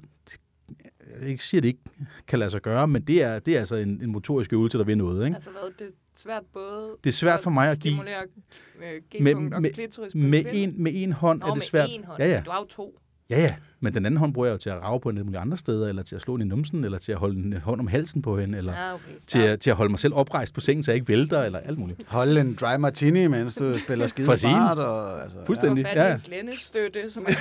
Jeg 1.22 1.40
siger, 1.40 1.60
at 1.60 1.64
det 1.64 1.70
ikke 1.70 1.80
kan 2.28 2.40
lade 2.40 2.52
sig 2.52 2.62
gøre, 2.62 2.88
men 2.88 3.02
det 3.02 3.24
er, 3.24 3.40
det 3.40 3.56
er 3.56 3.60
altså 3.60 3.76
en, 3.76 4.02
en 4.04 4.12
motorisk 4.12 4.54
øvelse, 4.54 4.78
der 4.78 4.84
vil 4.84 4.98
noget. 4.98 5.26
Ikke? 5.26 5.36
Altså 5.36 5.50
hvad, 5.50 5.72
det 5.80 5.94
svært 6.20 6.44
både 6.54 6.96
Det 7.04 7.10
er 7.10 7.14
svært 7.14 7.40
for 7.40 7.50
mig 7.50 7.72
at 7.72 7.80
give 7.80 7.94
øh, 7.94 9.22
med, 9.22 9.36
og 9.54 9.62
med, 9.62 9.74
klitoris 9.74 10.16
med, 10.16 10.46
en, 10.54 10.84
med 10.84 10.92
en 10.96 11.12
hånd 11.14 11.40
Nå, 11.40 11.46
er 11.46 11.50
det 11.50 11.58
med 11.58 11.62
svært. 11.66 11.90
én 11.90 12.06
hånd. 12.06 12.22
Ja, 12.22 12.28
ja. 12.28 12.42
Du 12.46 12.52
har 12.52 12.60
jo 12.60 12.66
to. 12.66 12.96
Ja, 13.30 13.40
ja. 13.40 13.56
Men 13.80 13.94
den 13.94 14.06
anden 14.06 14.18
hånd 14.18 14.34
bruger 14.34 14.48
jeg 14.48 14.54
jo 14.54 14.58
til 14.58 14.70
at 14.70 14.84
rave 14.84 15.00
på 15.00 15.10
alle 15.10 15.24
mulige 15.24 15.40
andre 15.40 15.58
steder, 15.58 15.90
eller 15.90 16.04
til 16.04 16.16
at 16.16 16.22
slå 16.22 16.34
hende 16.34 16.46
i 16.46 16.50
numsen, 16.50 16.84
eller 16.84 16.98
til 16.98 17.12
at 17.12 17.18
holde 17.18 17.40
en 17.40 17.54
hånd 17.54 17.80
om 17.82 17.88
halsen 17.88 18.22
på 18.22 18.38
hende, 18.40 18.58
eller 18.58 18.74
Ja, 18.74 18.94
okay. 18.94 19.04
til, 19.28 19.42
ja. 19.42 19.48
at, 19.52 19.60
til 19.60 19.70
at 19.70 19.76
holde 19.76 19.90
mig 19.90 20.00
selv 20.00 20.14
oprejst 20.14 20.54
på 20.54 20.60
sengen, 20.60 20.84
så 20.84 20.92
jeg 20.92 20.96
ikke 20.96 21.08
vælter, 21.08 21.44
eller 21.44 21.60
alt 21.60 21.80
muligt. 21.80 22.04
Holde 22.08 22.42
en 22.42 22.58
dry 22.62 22.76
martini, 22.76 23.28
mens 23.28 23.56
du 23.56 23.80
spiller 23.80 24.08
skide 24.08 24.28
Præcis. 24.28 24.42
smart. 24.42 24.78
Og, 24.78 25.24
altså, 25.24 25.38
Fuldstændig. 25.46 25.86
Ja, 25.86 26.04
i 26.04 26.06
ja. 26.08 26.12
en 26.14 26.20
slændestøtte, 26.20 27.12
som 27.12 27.26
er 27.30 27.38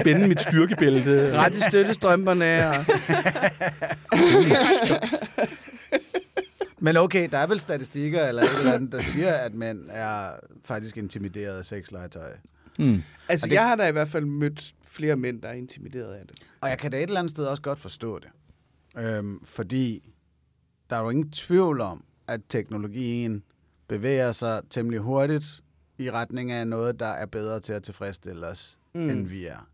Spænde 0.00 0.28
mit 0.28 0.40
styrkebælte. 0.40 1.32
Ret 1.38 1.54
i 1.54 1.60
støttestrømperne. 1.60 2.68
Og... 2.68 2.84
Men 6.80 6.96
okay, 6.96 7.28
der 7.30 7.38
er 7.38 7.46
vel 7.46 7.60
statistikker 7.60 8.26
eller 8.26 8.42
et 8.42 8.58
eller 8.58 8.72
andet, 8.72 8.92
der 8.92 9.00
siger, 9.00 9.32
at 9.32 9.54
mænd 9.54 9.86
er 9.90 10.32
faktisk 10.64 10.96
intimideret 10.96 11.58
af 11.58 11.64
sexlegetøj. 11.64 12.32
Mm. 12.78 13.02
Altså, 13.28 13.46
Og 13.46 13.50
det- 13.50 13.56
jeg 13.56 13.68
har 13.68 13.76
da 13.76 13.88
i 13.88 13.92
hvert 13.92 14.08
fald 14.08 14.24
mødt 14.24 14.74
flere 14.84 15.16
mænd, 15.16 15.42
der 15.42 15.48
er 15.48 15.52
intimideret 15.52 16.14
af 16.14 16.26
det. 16.26 16.38
Og 16.60 16.68
jeg 16.68 16.78
kan 16.78 16.90
da 16.90 16.96
et 16.96 17.02
eller 17.02 17.18
andet 17.18 17.30
sted 17.30 17.46
også 17.46 17.62
godt 17.62 17.78
forstå 17.78 18.18
det. 18.18 18.28
Øhm, 18.98 19.44
fordi 19.44 20.12
der 20.90 20.96
er 20.96 21.02
jo 21.02 21.10
ingen 21.10 21.30
tvivl 21.30 21.80
om, 21.80 22.04
at 22.28 22.40
teknologien 22.48 23.42
bevæger 23.88 24.32
sig 24.32 24.62
temmelig 24.70 25.00
hurtigt 25.00 25.62
i 25.98 26.10
retning 26.10 26.52
af 26.52 26.66
noget, 26.66 27.00
der 27.00 27.06
er 27.06 27.26
bedre 27.26 27.60
til 27.60 27.72
at 27.72 27.82
tilfredsstille 27.82 28.46
os, 28.46 28.78
Mm. 28.94 29.00
mm. 29.00 29.10
end 29.10 29.26
vi 29.26 29.46
er. 29.46 29.68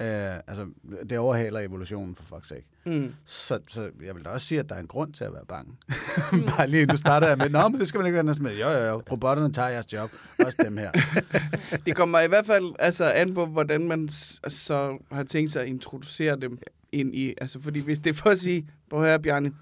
Øh, 0.00 0.36
altså, 0.46 0.66
det 1.10 1.18
overhaler 1.18 1.60
evolutionen 1.60 2.14
for 2.14 2.36
fuck's 2.36 2.48
sake. 2.48 2.66
Mm. 2.84 3.14
Så, 3.24 3.58
så 3.68 3.90
jeg 4.04 4.14
vil 4.14 4.24
da 4.24 4.30
også 4.30 4.46
sige, 4.46 4.58
at 4.58 4.68
der 4.68 4.74
er 4.74 4.80
en 4.80 4.86
grund 4.86 5.12
til 5.12 5.24
at 5.24 5.32
være 5.32 5.46
bange. 5.46 5.72
Bare 6.56 6.66
lige, 6.66 6.86
nu 6.86 6.96
starter 6.96 7.28
jeg 7.28 7.38
med, 7.38 7.48
Nå, 7.48 7.68
men 7.68 7.80
det 7.80 7.88
skal 7.88 7.98
man 7.98 8.06
ikke 8.06 8.14
være 8.14 8.24
næsten 8.24 8.42
med. 8.42 8.58
Jo, 8.58 8.68
jo, 8.68 8.86
jo, 8.86 9.02
robotterne 9.12 9.52
tager 9.52 9.68
jeres 9.68 9.92
job. 9.92 10.10
Også 10.38 10.58
dem 10.64 10.76
her. 10.76 10.90
Det 11.86 11.96
kommer 11.96 12.20
i 12.20 12.28
hvert 12.28 12.46
fald 12.46 12.72
altså, 12.78 13.04
an 13.04 13.34
på, 13.34 13.46
hvordan 13.46 13.88
man 13.88 14.08
så 14.48 14.98
har 15.12 15.22
tænkt 15.22 15.52
sig 15.52 15.62
at 15.62 15.68
introducere 15.68 16.36
dem 16.36 16.58
ind 16.92 17.14
i... 17.14 17.34
Altså, 17.40 17.60
fordi 17.60 17.80
hvis 17.80 17.98
det 17.98 18.10
er 18.10 18.14
for 18.14 18.30
at 18.30 18.38
sige, 18.38 18.68
prøv 18.90 19.04
her, 19.04 19.18
Bjarne, 19.18 19.52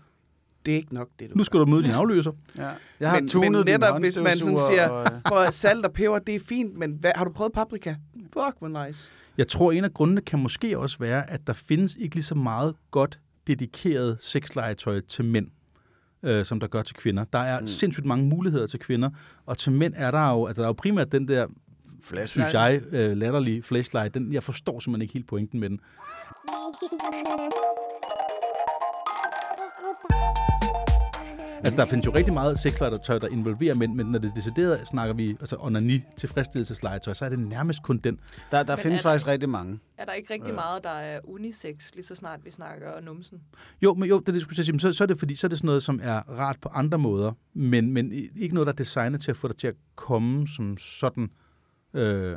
det 0.67 0.73
er 0.73 0.77
ikke 0.77 0.95
nok, 0.95 1.09
det 1.19 1.31
du 1.31 1.35
Nu 1.39 1.45
skal 1.45 1.61
du 1.61 1.67
møde 1.67 1.83
din 1.83 1.91
afløser. 1.91 2.33
Ja. 2.59 2.69
Jeg 3.01 3.11
har 3.11 3.21
Men- 3.21 3.29
tunet 3.29 3.51
men 3.53 3.67
din 3.67 3.73
netop, 3.81 4.01
hvis 4.01 4.17
man 4.19 4.39
sådan 4.39 4.59
siger- 4.71 5.21
Og, 5.33 5.55
salt 5.63 5.87
og 5.87 5.93
peber, 5.93 6.19
det 6.19 6.35
er 6.35 6.41
fint, 6.49 6.77
men 6.79 6.93
hvad, 7.01 7.13
har 7.17 7.25
du 7.25 7.33
prøvet 7.33 7.53
paprika? 7.53 7.95
Fuck, 8.33 8.57
hvor 8.59 8.87
nice. 8.87 9.11
Jeg 9.39 9.49
tror, 9.49 9.73
en 9.73 9.85
af 9.85 9.95
grundene 9.95 10.21
kan 10.21 10.39
måske 10.39 10.79
også 10.79 10.99
være, 10.99 11.31
at 11.31 11.47
der 11.47 11.53
findes 11.53 11.97
ikke 11.97 12.15
lige 12.15 12.25
så 12.25 12.35
meget 12.35 12.75
godt 12.91 13.21
dedikeret 13.47 14.17
sexlegetøj 14.21 15.01
til 15.01 15.25
mænd, 15.25 15.47
øh, 16.23 16.45
som 16.45 16.61
der 16.61 16.67
gør 16.67 16.83
til 16.83 16.97
kvinder. 16.97 17.25
Der 17.33 17.39
er 17.39 17.61
mm. 17.61 17.67
sindssygt 17.67 18.07
mange 18.07 18.27
muligheder 18.29 18.67
til 18.67 18.79
kvinder, 18.81 19.11
og 19.47 19.59
til 19.59 19.73
mænd 19.73 19.95
er 19.97 20.11
der 20.11 20.31
jo, 20.31 20.47
altså 20.47 20.63
der 20.63 20.67
er 20.67 20.69
jo 20.69 20.73
primært 20.73 21.13
den 21.13 21.29
der, 21.29 21.47
Flash. 22.03 22.31
synes 22.33 22.53
jeg, 22.53 22.81
øh, 22.93 23.17
latterlige 23.17 23.63
flashlight. 23.63 24.15
Den, 24.15 24.33
jeg 24.33 24.43
forstår 24.43 24.81
simpelthen 24.81 25.03
ikke 25.03 25.15
helt 25.15 25.27
pointen 25.27 25.61
med 25.61 25.69
den. 25.71 25.81
Altså, 31.65 31.77
der 31.77 31.87
findes 31.87 32.07
jo 32.07 32.15
rigtig 32.15 32.35
meget 32.35 32.59
sexlegetøj, 32.59 33.19
der 33.19 33.29
involverer 33.29 33.75
mænd, 33.75 33.95
men 33.95 34.07
når 34.07 34.19
det 34.19 34.31
er 34.31 34.35
decideret 34.35 34.89
snakker 34.89 35.15
vi 35.15 35.31
altså 35.41 35.57
onani 35.61 36.03
tilfredsstillelseslegetøj, 36.17 37.15
så 37.15 37.25
er 37.25 37.29
det 37.29 37.39
nærmest 37.39 37.83
kun 37.83 37.99
den. 37.99 38.19
Der, 38.51 38.63
der 38.63 38.77
Men 38.77 38.83
findes 38.83 39.03
faktisk 39.03 39.25
det- 39.27 39.33
rigtig 39.33 39.49
mange. 39.49 39.79
Er 39.99 40.05
der 40.05 40.13
ikke 40.13 40.35
rigtig 40.35 40.55
meget, 40.55 40.85
der 40.85 40.91
er 40.91 41.21
unisex, 41.25 41.91
lige 41.95 42.05
så 42.05 42.15
snart 42.15 42.41
vi 42.45 42.51
snakker 42.51 43.01
numsen? 43.01 43.39
Jo, 43.83 43.95
men 43.95 44.09
jo, 44.09 44.19
det, 44.19 44.27
det 44.27 44.35
jeg 44.35 44.43
skulle 44.43 44.59
at 44.59 44.65
sige, 44.65 44.73
men 44.73 44.81
så, 44.81 44.93
så 44.93 45.05
er 45.05 45.07
det 45.07 45.19
fordi, 45.19 45.35
så 45.35 45.47
er 45.47 45.49
det 45.49 45.59
sådan 45.59 45.67
noget, 45.67 45.83
som 45.83 46.01
er 46.03 46.19
rart 46.21 46.57
på 46.63 46.69
andre 46.69 46.99
måder, 46.99 47.33
men, 47.55 47.93
men 47.93 48.13
ikke 48.37 48.55
noget, 48.55 48.67
der 48.67 48.73
er 48.73 48.77
designet 48.77 49.21
til 49.23 49.31
at 49.31 49.37
få 49.37 49.49
dig 49.49 49.57
til 49.57 49.67
at 49.69 49.75
komme 49.97 50.49
som 50.49 50.77
sådan. 50.79 51.31
Øh, 51.95 52.36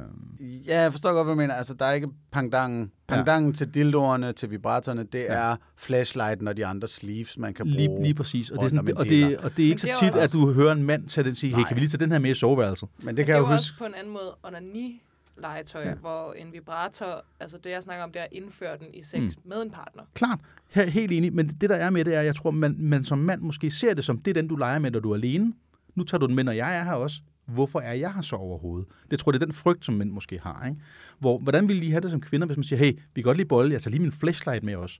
Ja, 0.67 0.81
jeg 0.81 0.91
forstår 0.91 1.13
godt, 1.13 1.25
hvad 1.25 1.35
du 1.35 1.37
mener. 1.41 1.53
Altså, 1.53 1.73
der 1.73 1.85
er 1.85 1.93
ikke 1.93 2.07
pangdangen. 2.31 2.91
Pangdangen 3.07 3.51
ja. 3.51 3.55
til 3.55 3.73
dildoerne, 3.73 4.33
til 4.33 4.51
vibratorerne, 4.51 5.03
det 5.03 5.19
Ja. 5.19 5.33
er 5.33 5.55
flashlighten 5.77 6.47
og 6.47 6.57
de 6.57 6.65
andre 6.65 6.87
sleeves, 6.87 7.37
man 7.37 7.53
kan 7.53 7.67
lige, 7.67 7.87
bruge. 7.87 8.03
lige 8.03 8.13
præcis. 8.13 8.49
Og 8.49 8.57
det, 8.57 8.65
er 8.65 8.69
sådan, 8.69 8.97
og, 8.97 9.05
diller. 9.05 9.27
det, 9.27 9.37
og 9.37 9.57
det 9.57 9.65
er 9.65 9.69
ikke 9.69 9.73
Men 9.73 9.79
så 9.79 9.87
det 9.87 9.93
er 9.93 9.99
tit, 9.99 10.09
også- 10.09 10.23
at 10.23 10.33
du 10.33 10.51
hører 10.53 10.71
en 10.71 10.83
mand 10.83 11.07
tage 11.07 11.23
den 11.23 11.31
og 11.31 11.37
sige, 11.37 11.55
hey, 11.55 11.63
kan 11.63 11.75
vi 11.75 11.81
lige 11.81 11.89
tage 11.89 11.99
den 11.99 12.11
her 12.11 12.19
med 12.19 12.31
i 12.31 12.33
soveværelset? 12.33 12.89
Men 12.97 13.05
Men 13.05 13.17
det 13.17 13.25
kan 13.25 13.33
det 13.33 13.33
jeg 13.33 13.35
er 13.35 13.39
jo 13.39 13.45
huske. 13.45 13.53
også 13.55 13.73
på 13.77 13.85
en 13.85 13.93
anden 13.95 14.13
måde 14.13 14.35
onani-legetøj, 14.43 15.81
Ja. 15.81 15.89
ja. 15.89 15.95
hvor 15.95 16.33
en 16.33 16.47
vibrator, 16.53 17.25
altså 17.39 17.57
det 17.63 17.69
jeg 17.69 17.83
snakker 17.83 18.03
om, 18.03 18.11
det 18.11 18.19
er 18.19 18.23
at 18.23 18.29
indføre 18.31 18.77
den 18.77 18.87
i 18.93 19.03
sex 19.03 19.19
Mm. 19.19 19.25
mm. 19.25 19.49
med 19.49 19.61
en 19.61 19.71
partner. 19.71 20.03
Klart, 20.13 20.39
her, 20.69 20.85
helt 20.85 21.11
enig, 21.11 21.33
men 21.33 21.47
det 21.47 21.69
der 21.69 21.75
er 21.75 21.89
med 21.89 22.05
det 22.05 22.15
er, 22.15 22.21
jeg 22.21 22.35
tror, 22.35 22.51
man, 22.51 22.75
man 22.79 23.03
som 23.03 23.17
mand 23.17 23.41
måske 23.41 23.71
ser 23.71 23.93
det 23.93 24.03
som, 24.03 24.17
det 24.17 24.37
er 24.37 24.41
den, 24.41 24.47
du 24.47 24.55
leger 24.55 24.79
med, 24.79 24.91
når 24.91 24.99
du 24.99 25.11
er 25.11 25.15
alene. 25.15 25.53
Nu 25.95 26.03
tager 26.03 26.19
du 26.19 26.25
den 26.27 26.35
med, 26.35 26.43
når 26.43 26.51
jeg 26.51 26.77
er 26.79 26.83
her 26.83 26.93
også. 26.93 27.21
Hvorfor 27.45 27.79
er 27.79 27.93
jeg 27.93 28.13
her 28.13 28.21
så 28.21 28.35
overhovedet? 28.35 28.87
Det 29.11 29.19
tror 29.19 29.31
jeg, 29.31 29.33
det 29.33 29.41
er 29.41 29.45
den 29.45 29.53
frygt, 29.55 29.85
som 29.85 29.93
mænd 29.95 30.11
måske 30.11 30.39
har. 30.39 30.65
Ikke? 30.67 30.81
Hvor, 31.19 31.37
hvordan 31.37 31.67
ville 31.67 31.85
I 31.85 31.89
have 31.89 32.01
det 32.01 32.11
som 32.11 32.21
kvinder, 32.21 32.47
hvis 32.47 32.57
man 32.57 32.63
siger, 32.63 32.79
hey, 32.79 32.91
vi 32.93 33.21
kan 33.21 33.23
godt 33.23 33.37
lide 33.37 33.47
bolle, 33.47 33.73
jeg 33.73 33.81
tager 33.81 33.91
lige 33.91 34.01
min 34.01 34.11
flashlight 34.11 34.63
med 34.63 34.75
os. 34.75 34.99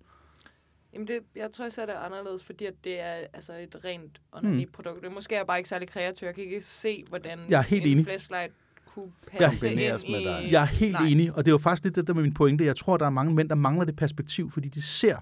Jamen 0.94 1.08
det, 1.08 1.20
jeg 1.36 1.52
tror, 1.52 1.66
jeg 1.66 1.74
ser 1.74 1.86
det 1.86 1.94
anderledes, 1.94 2.44
fordi 2.44 2.66
at 2.66 2.74
det 2.84 3.00
er 3.02 3.14
altså 3.34 3.54
et 3.54 3.76
rent 3.86 4.22
onani-produkt. 4.32 5.04
Mm. 5.08 5.14
Måske 5.14 5.36
er 5.36 5.40
jeg 5.40 5.48
bare 5.48 5.58
ikke 5.58 5.70
særlig 5.70 5.88
kreativ. 5.88 6.26
Jeg 6.26 6.36
kan 6.36 6.44
ikke 6.44 6.62
se, 6.62 7.04
hvordan 7.10 7.40
Jeg 7.50 7.58
er 7.60 7.64
helt 7.64 7.86
en 7.86 7.92
enig. 7.92 8.06
flashlight 8.06 8.54
kunne 8.86 9.12
passe 9.32 9.68
ind 9.70 9.76
med 10.12 10.22
i... 10.22 10.24
dig. 10.24 10.48
Jeg 10.52 10.62
er 10.62 10.66
helt 10.66 10.94
Nej. 10.94 11.06
enig, 11.08 11.32
og 11.34 11.46
det 11.46 11.52
er 11.52 11.54
jo 11.54 11.58
faktisk 11.58 11.84
lidt 11.84 11.96
det 11.96 12.08
der 12.08 12.14
med 12.14 12.24
min 12.24 12.34
pointe. 12.34 12.66
Jeg 12.66 12.76
tror, 12.76 12.98
der 12.98 13.06
er 13.06 13.10
mange 13.10 13.34
mænd, 13.34 13.50
der 13.50 13.56
mangler 13.56 13.86
det 13.86 13.96
perspektiv, 13.96 14.52
fordi 14.52 14.70
de 14.70 14.82
ser 14.82 15.16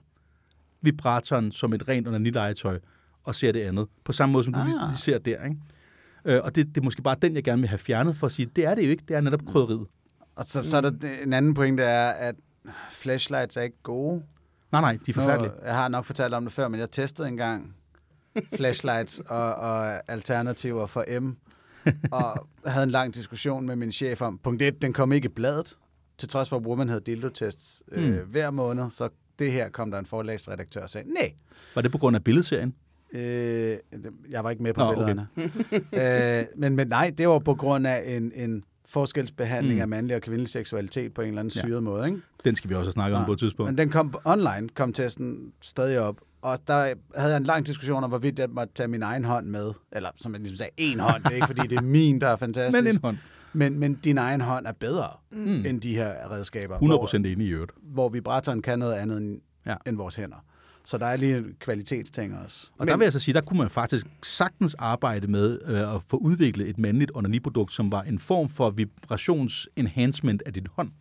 vibratoren 0.82 1.52
som 1.52 1.74
et 1.74 1.88
rent 1.88 2.08
onanilegetøj, 2.08 2.80
og 3.24 3.36
ser 3.36 3.52
det 3.52 3.60
andet. 3.62 3.88
På 4.04 4.12
samme 4.12 4.34
måde, 4.34 4.44
som 4.44 4.54
du 4.54 4.60
Ah. 4.60 4.66
lige, 4.68 4.80
lige 4.88 4.98
ser 4.98 5.18
der. 5.18 5.44
Ikke? 5.44 5.58
Øh, 6.26 6.40
og 6.44 6.56
det, 6.56 6.68
det 6.68 6.78
er 6.78 6.82
måske 6.84 7.02
bare 7.02 7.16
den, 7.22 7.36
jeg 7.36 7.44
gerne 7.44 7.62
vil 7.62 7.70
have 7.70 7.78
fjernet, 7.80 8.18
for 8.18 8.26
at 8.26 8.32
sige, 8.32 8.46
det 8.56 8.66
er 8.66 8.76
det 8.76 8.86
jo 8.86 8.90
ikke, 8.90 9.04
det 9.08 9.16
er 9.16 9.22
netop 9.22 9.46
krydderiet. 9.48 9.88
Og 10.36 10.46
så, 10.46 10.70
så 10.70 10.78
er 10.78 10.82
der 10.82 10.92
en 11.24 11.34
anden 11.34 11.54
pointe, 11.54 11.84
er, 11.84 12.10
at 12.12 12.36
flashlights 12.90 13.58
er 13.58 13.62
ikke 13.62 13.78
gode. 13.84 14.24
Nej, 14.72 14.82
nej, 14.82 14.98
de 15.06 15.12
er 15.12 15.14
forfærdelige. 15.14 15.52
Nu, 15.60 15.66
jeg 15.66 15.76
har 15.76 15.88
nok 15.88 16.06
fortalt 16.06 16.34
om 16.34 16.44
det 16.44 16.54
før, 16.54 16.68
men 16.68 16.80
jeg 16.80 16.92
testede 16.92 17.28
engang 17.28 17.76
flashlights 18.56 19.20
og, 19.28 19.56
og 19.56 20.12
alternativer 20.12 20.86
for 20.88 21.20
M. 21.20 21.36
og 22.12 22.48
havde 22.66 22.84
en 22.84 22.92
lang 22.92 23.14
diskussion 23.16 23.66
med 23.66 23.76
min 23.76 23.92
chef 23.92 24.22
om, 24.22 24.38
punkt 24.38 24.62
1, 24.62 24.82
den 24.82 24.94
kom 24.94 25.12
ikke 25.12 25.26
i 25.26 25.30
bladet, 25.30 25.78
til 26.18 26.30
trods 26.30 26.50
for, 26.50 26.58
at 26.58 26.64
Woman 26.66 26.88
havde 26.90 27.02
dildo-tests 27.02 27.82
øh, 27.92 28.04
Mm. 28.22 28.28
hver 28.28 28.52
måned, 28.52 28.90
så 28.90 29.10
det 29.40 29.52
her 29.52 29.70
kom 29.70 29.92
der 29.92 30.00
en 30.00 30.06
forlagsredaktør 30.06 30.82
og 30.84 30.90
sagde, 30.90 31.14
nej, 31.14 31.34
Var 31.76 31.82
det 31.82 31.92
på 31.92 31.98
grund 31.98 32.16
af 32.16 32.24
billedserien? 32.24 32.76
Øh, 33.14 33.78
jeg 34.32 34.44
var 34.44 34.50
ikke 34.50 34.64
med 34.64 34.74
på 34.74 34.82
okay. 34.82 34.98
billederne. 34.98 36.40
øh, 36.40 36.46
men, 36.58 36.76
men 36.76 36.88
nej, 36.88 37.12
det 37.18 37.28
var 37.28 37.40
på 37.40 37.56
grund 37.56 37.88
af 37.88 38.04
en, 38.18 38.32
en 38.36 38.64
forskelsbehandling 38.86 39.76
Mm. 39.76 39.82
af 39.82 39.88
mandlig 39.88 40.16
og 40.16 40.22
kvindelig 40.22 40.48
seksualitet 40.48 41.14
på 41.14 41.22
en 41.22 41.28
eller 41.28 41.40
anden 41.40 41.52
Ja. 41.56 41.62
syret 41.62 41.84
måde, 41.84 42.06
ikke? 42.08 42.22
Den 42.46 42.56
skal 42.56 42.70
vi 42.70 42.76
også 42.76 42.88
have 42.88 42.92
snakket 42.94 43.18
om 43.20 43.26
på 43.26 43.34
et 43.34 43.40
tidspunkt. 43.40 43.70
Men 43.72 43.78
den 43.78 43.90
kom 43.90 44.16
online, 44.26 44.70
kom 44.76 44.94
testen 44.94 45.52
stadig 45.62 46.00
op. 46.00 46.16
Og 46.42 46.58
der 46.68 46.74
havde 47.16 47.32
jeg 47.32 47.38
en 47.38 47.44
lang 47.44 47.66
diskussion 47.68 48.04
om, 48.04 48.10
hvorvidt 48.10 48.40
jeg 48.40 48.50
måtte 48.50 48.74
tage 48.74 48.88
min 48.88 49.04
egen 49.04 49.26
hånd 49.26 49.48
med. 49.48 49.72
Eller 49.92 50.10
som 50.16 50.32
jeg 50.34 50.40
ligesom 50.40 50.58
sagde, 50.58 50.72
en 50.78 51.00
hånd. 51.00 51.24
Det 51.24 51.32
er 51.32 51.36
ikke, 51.36 51.48
fordi 51.48 51.68
det 51.68 51.78
er 51.78 51.82
min, 51.82 52.22
der 52.22 52.28
er 52.28 52.36
fantastisk. 52.36 52.84
Men 52.84 52.94
en 52.96 53.00
hånd. 53.04 53.18
men, 53.54 53.80
men 53.80 53.94
din 54.04 54.18
egen 54.18 54.42
hånd 54.42 54.66
er 54.66 54.72
bedre 54.72 55.08
Mm. 55.32 55.66
end 55.66 55.82
de 55.82 55.96
her 55.96 56.32
redskaber. 56.32 56.78
100% 56.78 57.16
enig 57.16 57.48
i 57.48 57.50
øvrigt. 57.50 57.72
Hvor, 57.82 57.94
hvor 57.94 58.10
vibratoren 58.10 58.62
kan 58.62 58.80
noget 58.80 58.94
andet 58.94 59.18
end, 59.18 59.42
Ja. 59.66 59.72
ja. 59.72 59.76
end 59.88 59.98
vores 59.98 60.16
hænder. 60.16 60.46
Så 60.92 60.98
der 60.98 61.06
er 61.06 61.18
lige 61.18 61.46
kvalitetsting 61.60 62.38
også. 62.44 62.68
Og 62.78 62.88
der 62.88 62.98
vil 62.98 63.06
jeg 63.06 63.14
så 63.14 63.20
sige, 63.20 63.34
der 63.34 63.42
kunne 63.42 63.60
man 63.60 63.70
faktisk 63.70 64.08
sagtens 64.24 64.76
arbejde 64.80 65.28
med 65.28 65.60
øh, 65.66 65.96
at 65.96 66.02
få 66.08 66.18
udviklet 66.18 66.70
et 66.70 66.78
mandligt 66.78 67.12
onaniprodukt, 67.16 67.74
som 67.74 67.92
var 67.92 68.02
en 68.02 68.20
form 68.20 68.50
for 68.50 68.70
vibrations-enhancement 68.70 70.42
af 70.46 70.54
din 70.54 70.68
hånd. 70.76 70.92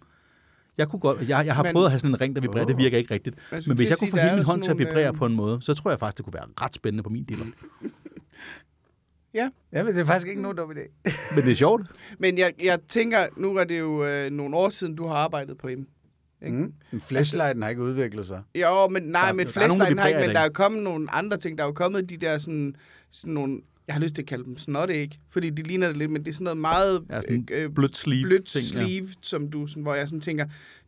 Jeg, 0.79 0.89
kunne 0.89 1.01
godt, 1.01 1.29
jeg, 1.29 1.47
jeg 1.47 1.55
har 1.55 1.63
Men- 1.63 1.73
prøvet 1.73 1.87
at 1.87 1.91
have 1.93 1.99
sådan 1.99 2.15
en 2.15 2.21
ring, 2.21 2.37
der 2.37 2.43
vibrerer. 2.43 2.65
Det 2.65 2.79
virker 2.79 2.99
ikke 2.99 3.15
rigtigt. 3.15 3.37
Skulle 3.47 3.63
Men 3.67 3.77
hvis 3.77 3.91
jeg 3.91 3.99
kunne 3.99 4.11
få 4.11 4.17
hele 4.17 4.37
min 4.37 4.45
hånd 4.45 4.63
til 4.63 4.71
at 4.71 4.77
nogle, 4.77 4.87
vibrere 4.89 5.09
øh, 5.09 5.15
på 5.15 5.27
en 5.27 5.35
måde, 5.35 5.59
så 5.63 5.75
tror 5.75 5.91
jeg 5.91 5.99
faktisk, 5.99 6.17
det 6.17 6.25
kunne 6.25 6.35
være 6.35 6.47
ret 6.61 6.75
spændende 6.75 7.03
på 7.03 7.11
min 7.11 7.25
dealer. 7.25 7.45
Ja, 9.35 9.51
men 9.73 9.87
det 9.87 10.01
er 10.01 10.05
faktisk 10.05 10.29
ikke 10.29 10.43
nogen 10.43 10.57
dum 10.57 10.71
idé. 10.71 11.13
Men 11.35 11.45
det 11.45 11.51
er 11.53 11.57
sjovt. 11.57 11.87
Men 12.19 12.39
jeg, 12.39 12.53
jeg 12.63 12.79
tænker, 12.89 13.27
nu 13.37 13.57
er 13.57 13.65
det 13.65 13.79
jo 13.79 14.05
øh, 14.05 14.31
nogle 14.31 14.57
år 14.57 14.71
siden, 14.71 14.97
du 14.97 15.07
har 15.07 15.15
arbejdet 15.15 15.59
på 15.59 15.69
M. 15.69 15.87
Ikke? 16.47 16.57
Mm. 16.59 16.73
Men 16.91 17.01
flashlighten 17.01 17.63
har 17.63 17.69
ikke 17.71 17.83
udviklet 17.83 18.27
sig. 18.27 18.43
Jo, 18.55 18.89
men 18.89 19.03
nej, 19.03 19.27
Der- 19.27 19.33
men 19.33 19.47
der 19.47 19.51
er 19.51 19.53
flashlighten 19.53 19.99
har 19.99 20.07
ikke, 20.09 20.21
men 20.21 20.31
der 20.31 20.41
er 20.41 20.49
kommet 20.49 20.83
nogle 20.83 21.15
andre 21.15 21.37
ting. 21.37 21.59
Der 21.59 21.65
er 21.65 21.69
jo 21.69 21.73
kommet 21.73 22.11
de 22.11 22.17
der 22.17 22.39
sådan, 22.39 22.77
sådan 23.11 23.35
nogle, 23.35 23.61
jeg 23.87 23.95
har 23.95 24.01
lyst 24.01 24.15
til 24.15 24.23
at 24.23 24.29
kalde 24.29 24.45
dem 24.45 24.89
ikke? 24.91 25.19
Fordi 25.31 25.51
de 25.51 25.63
ligner 25.63 25.87
det 25.87 25.97
lidt, 25.97 26.11
men 26.11 26.25
det 26.25 26.29
er 26.31 26.35
sådan 26.35 26.45
noget 26.45 26.59
meget 26.59 27.03
Ja, 27.11 27.21
sådan 27.21 27.49
øh, 27.53 27.71
blødt 27.71 27.97
sleeve. 27.97 28.23
blødt 28.29 28.45
ting, 28.47 28.65
ja. 28.75 28.85
sleeve, 28.87 29.09
som 29.23 29.51
du, 29.51 29.67
sådan, 29.67 29.83
hvor 29.83 29.95
jeg 29.95 30.09
sådan 30.09 30.21
tænker, 30.21 30.47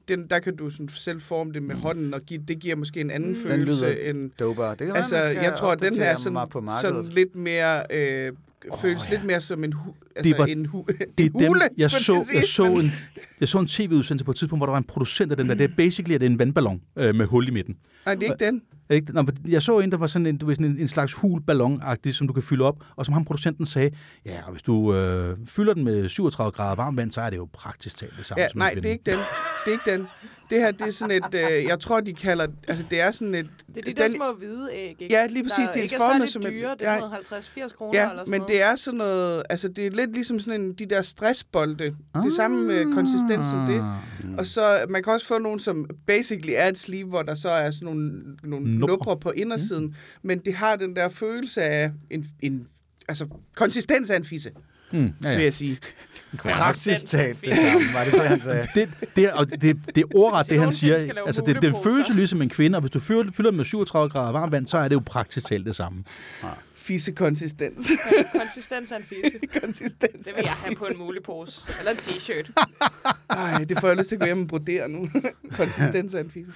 den, 0.09 0.27
der 0.31 0.39
kan 0.39 0.57
du 0.57 0.71
sådan 0.71 0.89
selv 0.89 1.21
forme 1.21 1.53
det 1.53 1.63
med 1.63 1.75
hånden, 1.75 2.15
og 2.15 2.21
give, 2.23 2.43
det 2.49 2.59
giver 2.59 2.77
måske 2.77 3.01
en 3.01 3.11
anden 3.11 3.31
Mm. 3.33 3.37
mm. 3.37 3.43
Den 3.43 3.49
følelse 3.51 3.85
lyder 3.95 4.11
end... 4.11 4.31
Doper. 4.39 4.69
Det 4.69 4.79
kan 4.79 4.97
Altså, 4.97 5.15
være, 5.15 5.43
jeg 5.43 5.55
tror, 5.59 5.73
at 5.73 5.83
den 5.83 5.95
her 5.95 6.05
er 6.05 6.17
sådan, 6.17 6.49
på 6.51 6.61
markedet. 6.61 6.95
sådan 6.97 7.13
lidt 7.13 7.37
mere... 7.37 7.83
Øh, 7.91 8.33
føles 8.81 9.03
Åh, 9.03 9.11
lidt 9.11 9.21
ja. 9.21 9.27
mere 9.27 9.41
som 9.41 9.65
en, 9.65 9.73
hu, 9.73 9.95
altså 10.17 10.29
Det 10.31 10.39
var- 10.39 10.47
en, 10.47 10.67
hu, 10.67 10.85
Det 10.89 11.01
er 11.01 11.05
en 11.27 11.33
dem, 11.33 11.47
hule, 11.49 11.69
jeg, 11.79 11.91
skulle 11.91 12.05
så, 12.05 12.15
jeg, 12.15 12.43
sige, 12.43 12.47
så 12.47 12.65
en, 12.65 12.93
jeg 13.41 13.49
så 13.49 13.59
en 13.59 13.67
tv-udsendelse 13.67 14.25
på 14.25 14.31
et 14.31 14.37
tidspunkt, 14.37 14.59
hvor 14.59 14.67
der 14.67 14.71
var 14.71 14.79
en 14.79 14.85
producent 14.85 15.31
af 15.31 15.37
den 15.37 15.49
der. 15.49 15.55
Det 15.55 15.71
er 15.71 15.75
basically 15.77 16.15
at 16.15 16.21
det 16.21 16.27
er 16.27 16.31
en 16.31 16.39
vandballon 16.39 16.81
øh, 16.97 17.15
med 17.15 17.27
hul 17.27 17.49
i 17.49 17.51
midten. 17.51 17.77
Nej, 18.07 18.15
det 18.15 18.29
er 18.29 18.33
ikke 18.33 18.45
den. 18.45 18.63
Er 18.89 18.95
Ikke? 18.95 19.13
Men 19.13 19.29
jeg 19.49 19.63
så 19.63 19.79
en, 19.79 19.91
der 19.93 19.97
var 19.99 20.07
sådan 20.07 20.27
en, 20.27 20.37
du 20.37 20.47
ved, 20.47 20.55
sådan 20.55 20.67
en, 20.71 20.79
en 20.79 20.89
slags 20.89 21.13
hul 21.13 21.43
ballon 21.43 21.83
som 22.13 22.27
du 22.27 22.33
kan 22.33 22.43
fylde 22.43 22.65
op, 22.65 22.77
og 22.97 23.07
som 23.07 23.13
ham 23.13 23.25
producenten 23.25 23.67
sagde, 23.67 23.91
ja, 24.27 24.43
og 24.47 24.51
hvis 24.53 24.63
du 24.63 24.95
øh, 24.95 25.37
fylder 25.47 25.75
den 25.75 25.85
med 25.85 26.09
37 26.09 26.51
grader 26.53 26.77
varmt 26.77 26.97
vand, 26.97 27.11
så 27.11 27.21
er 27.21 27.31
det 27.31 27.37
jo 27.37 27.49
praktisk 27.53 27.97
talt 27.99 28.13
det 28.19 28.27
samme 28.27 28.43
Ja, 28.43 28.49
nej, 28.55 28.75
det 28.75 28.85
er 28.87 28.91
ikke 28.91 29.05
den. 29.11 29.19
det 29.65 29.67
er 29.67 29.73
ikke 29.73 29.91
den. 29.91 30.07
Det 30.53 30.61
her, 30.61 30.71
det 30.71 30.87
er 30.87 30.91
sådan 30.91 31.23
et, 31.25 31.35
øh, 31.53 31.65
jeg 31.65 31.81
tror, 31.81 32.01
de 32.01 32.13
kalder, 32.15 32.47
altså 32.69 32.85
det 32.91 33.01
er 33.01 33.11
sådan 33.11 33.35
et... 33.35 33.47
Det 33.75 33.77
er 33.79 33.83
de 33.83 33.93
der 34.01 34.09
den, 34.09 34.17
små 34.17 34.25
hvide 34.39 34.69
æg, 34.73 34.89
ikke? 35.03 35.07
Ja, 35.15 35.27
lige 35.27 35.43
præcis. 35.43 35.57
Der 35.57 35.73
det 35.73 35.79
er 35.79 35.83
ikke 35.83 35.97
formet 35.97 36.31
som 36.31 36.43
et- 36.43 36.49
dyre. 36.53 36.71
Det 36.71 36.81
ja. 36.81 36.87
er 36.95 36.99
sådan 37.01 37.11
noget 37.31 37.71
50-80 37.73 37.77
kroner 37.77 37.99
Ja, 38.01 38.11
eller 38.11 38.25
sådan 38.25 38.31
men 38.31 38.39
noget. 38.39 38.53
det 38.53 38.63
er 38.63 38.77
sådan 38.77 38.99
noget, 38.99 39.43
altså 39.51 39.69
det 39.69 39.87
er 39.87 39.91
lidt 39.91 40.13
ligesom 40.13 40.41
sådan 40.41 40.61
en, 40.61 40.73
de 40.73 40.87
der 40.87 41.03
stressbolde. 41.03 41.85
Det 41.85 41.95
er 42.15 42.31
samme 42.37 42.75
øh, 42.75 42.95
konsistens 42.95 43.47
som 43.47 43.67
det. 43.67 43.85
Mm. 44.25 44.39
Og 44.39 44.47
så, 44.47 44.87
man 44.89 45.03
kan 45.03 45.13
også 45.13 45.27
få 45.27 45.39
nogle, 45.39 45.61
som 45.61 45.87
basically 46.07 46.53
er 46.57 46.67
et 46.69 46.79
sleeve, 46.79 47.09
hvor 47.09 47.23
der 47.23 47.35
så 47.35 47.49
er 47.49 47.71
sådan 47.71 47.87
nogle, 47.87 48.23
nogle 48.43 48.79
nupper 48.79 49.15
på 49.15 49.31
indersiden. 49.31 49.85
Mm. 49.85 49.95
Men 50.23 50.39
det 50.39 50.55
har 50.55 50.77
den 50.77 50.97
der 50.97 51.09
følelse 51.09 51.63
af 51.63 51.91
en, 52.11 52.27
en 52.43 52.69
altså 53.09 53.27
konsistens 53.57 54.11
af 54.11 54.17
en 54.17 54.25
fisse, 54.25 54.51
Mm, 54.93 54.99
ja, 54.99 55.07
ja. 55.23 55.29
vil 55.29 55.39
ja. 55.39 55.45
jeg 55.45 55.55
sige. 55.55 55.79
Praktisk 56.39 57.07
talt 57.07 57.41
det 57.45 57.57
samme, 57.57 57.93
var 57.95 58.05
det 58.05 58.13
det, 58.13 58.21
han 58.23 58.41
sagde? 58.41 58.67
Det, 58.75 58.89
det, 59.17 59.25
er- 59.25 59.33
og 59.35 59.51
det, 59.51 59.63
det, 59.63 59.77
det 59.95 59.99
er 60.03 60.17
ordret, 60.17 60.49
det 60.51 60.61
han 60.61 60.73
siger. 60.73 60.97
Altså, 61.27 61.43
det, 61.47 61.63
det 61.63 61.75
føles 61.83 62.09
jo 62.09 62.15
ligesom 62.15 62.43
en 62.43 62.49
kvinde, 62.49 62.77
og 62.77 62.81
hvis 62.81 62.91
du 62.91 63.01
fylder, 63.01 63.33
fylder 63.33 63.51
med 63.51 63.65
37 63.65 64.09
grader 64.11 64.33
varmt 64.33 64.53
vand, 64.53 64.67
så 64.67 64.79
er 64.79 64.89
det 64.89 64.95
jo 64.95 65.03
praktisk 65.07 65.47
talt 65.47 65.67
det 65.67 65.77
samme. 65.77 66.05
Fissekonsistens. 66.75 67.91
Konsistens 68.41 68.93
af 68.93 68.97
en 68.97 69.03
fisse. 69.09 69.39
konsistens 69.61 70.27
Det 70.27 70.33
vil 70.37 70.43
jeg 70.45 70.53
have 70.53 70.75
på 70.77 70.85
en 70.85 70.99
mulepose. 70.99 71.61
Eller 71.79 71.91
en 71.93 71.97
t-shirt. 71.99 72.53
Ej, 73.31 73.65
det 73.65 73.81
får 73.81 73.89
jeg 73.89 73.97
lyst 73.97 74.09
til 74.09 74.17
at 74.17 74.21
gå 74.21 74.27
hjem 74.27 74.41
og 74.43 74.49
brodere 74.49 74.89
nu. 74.89 75.11
konsistens 75.57 76.15
af 76.15 76.21
en 76.21 76.31
fisse. 76.31 76.53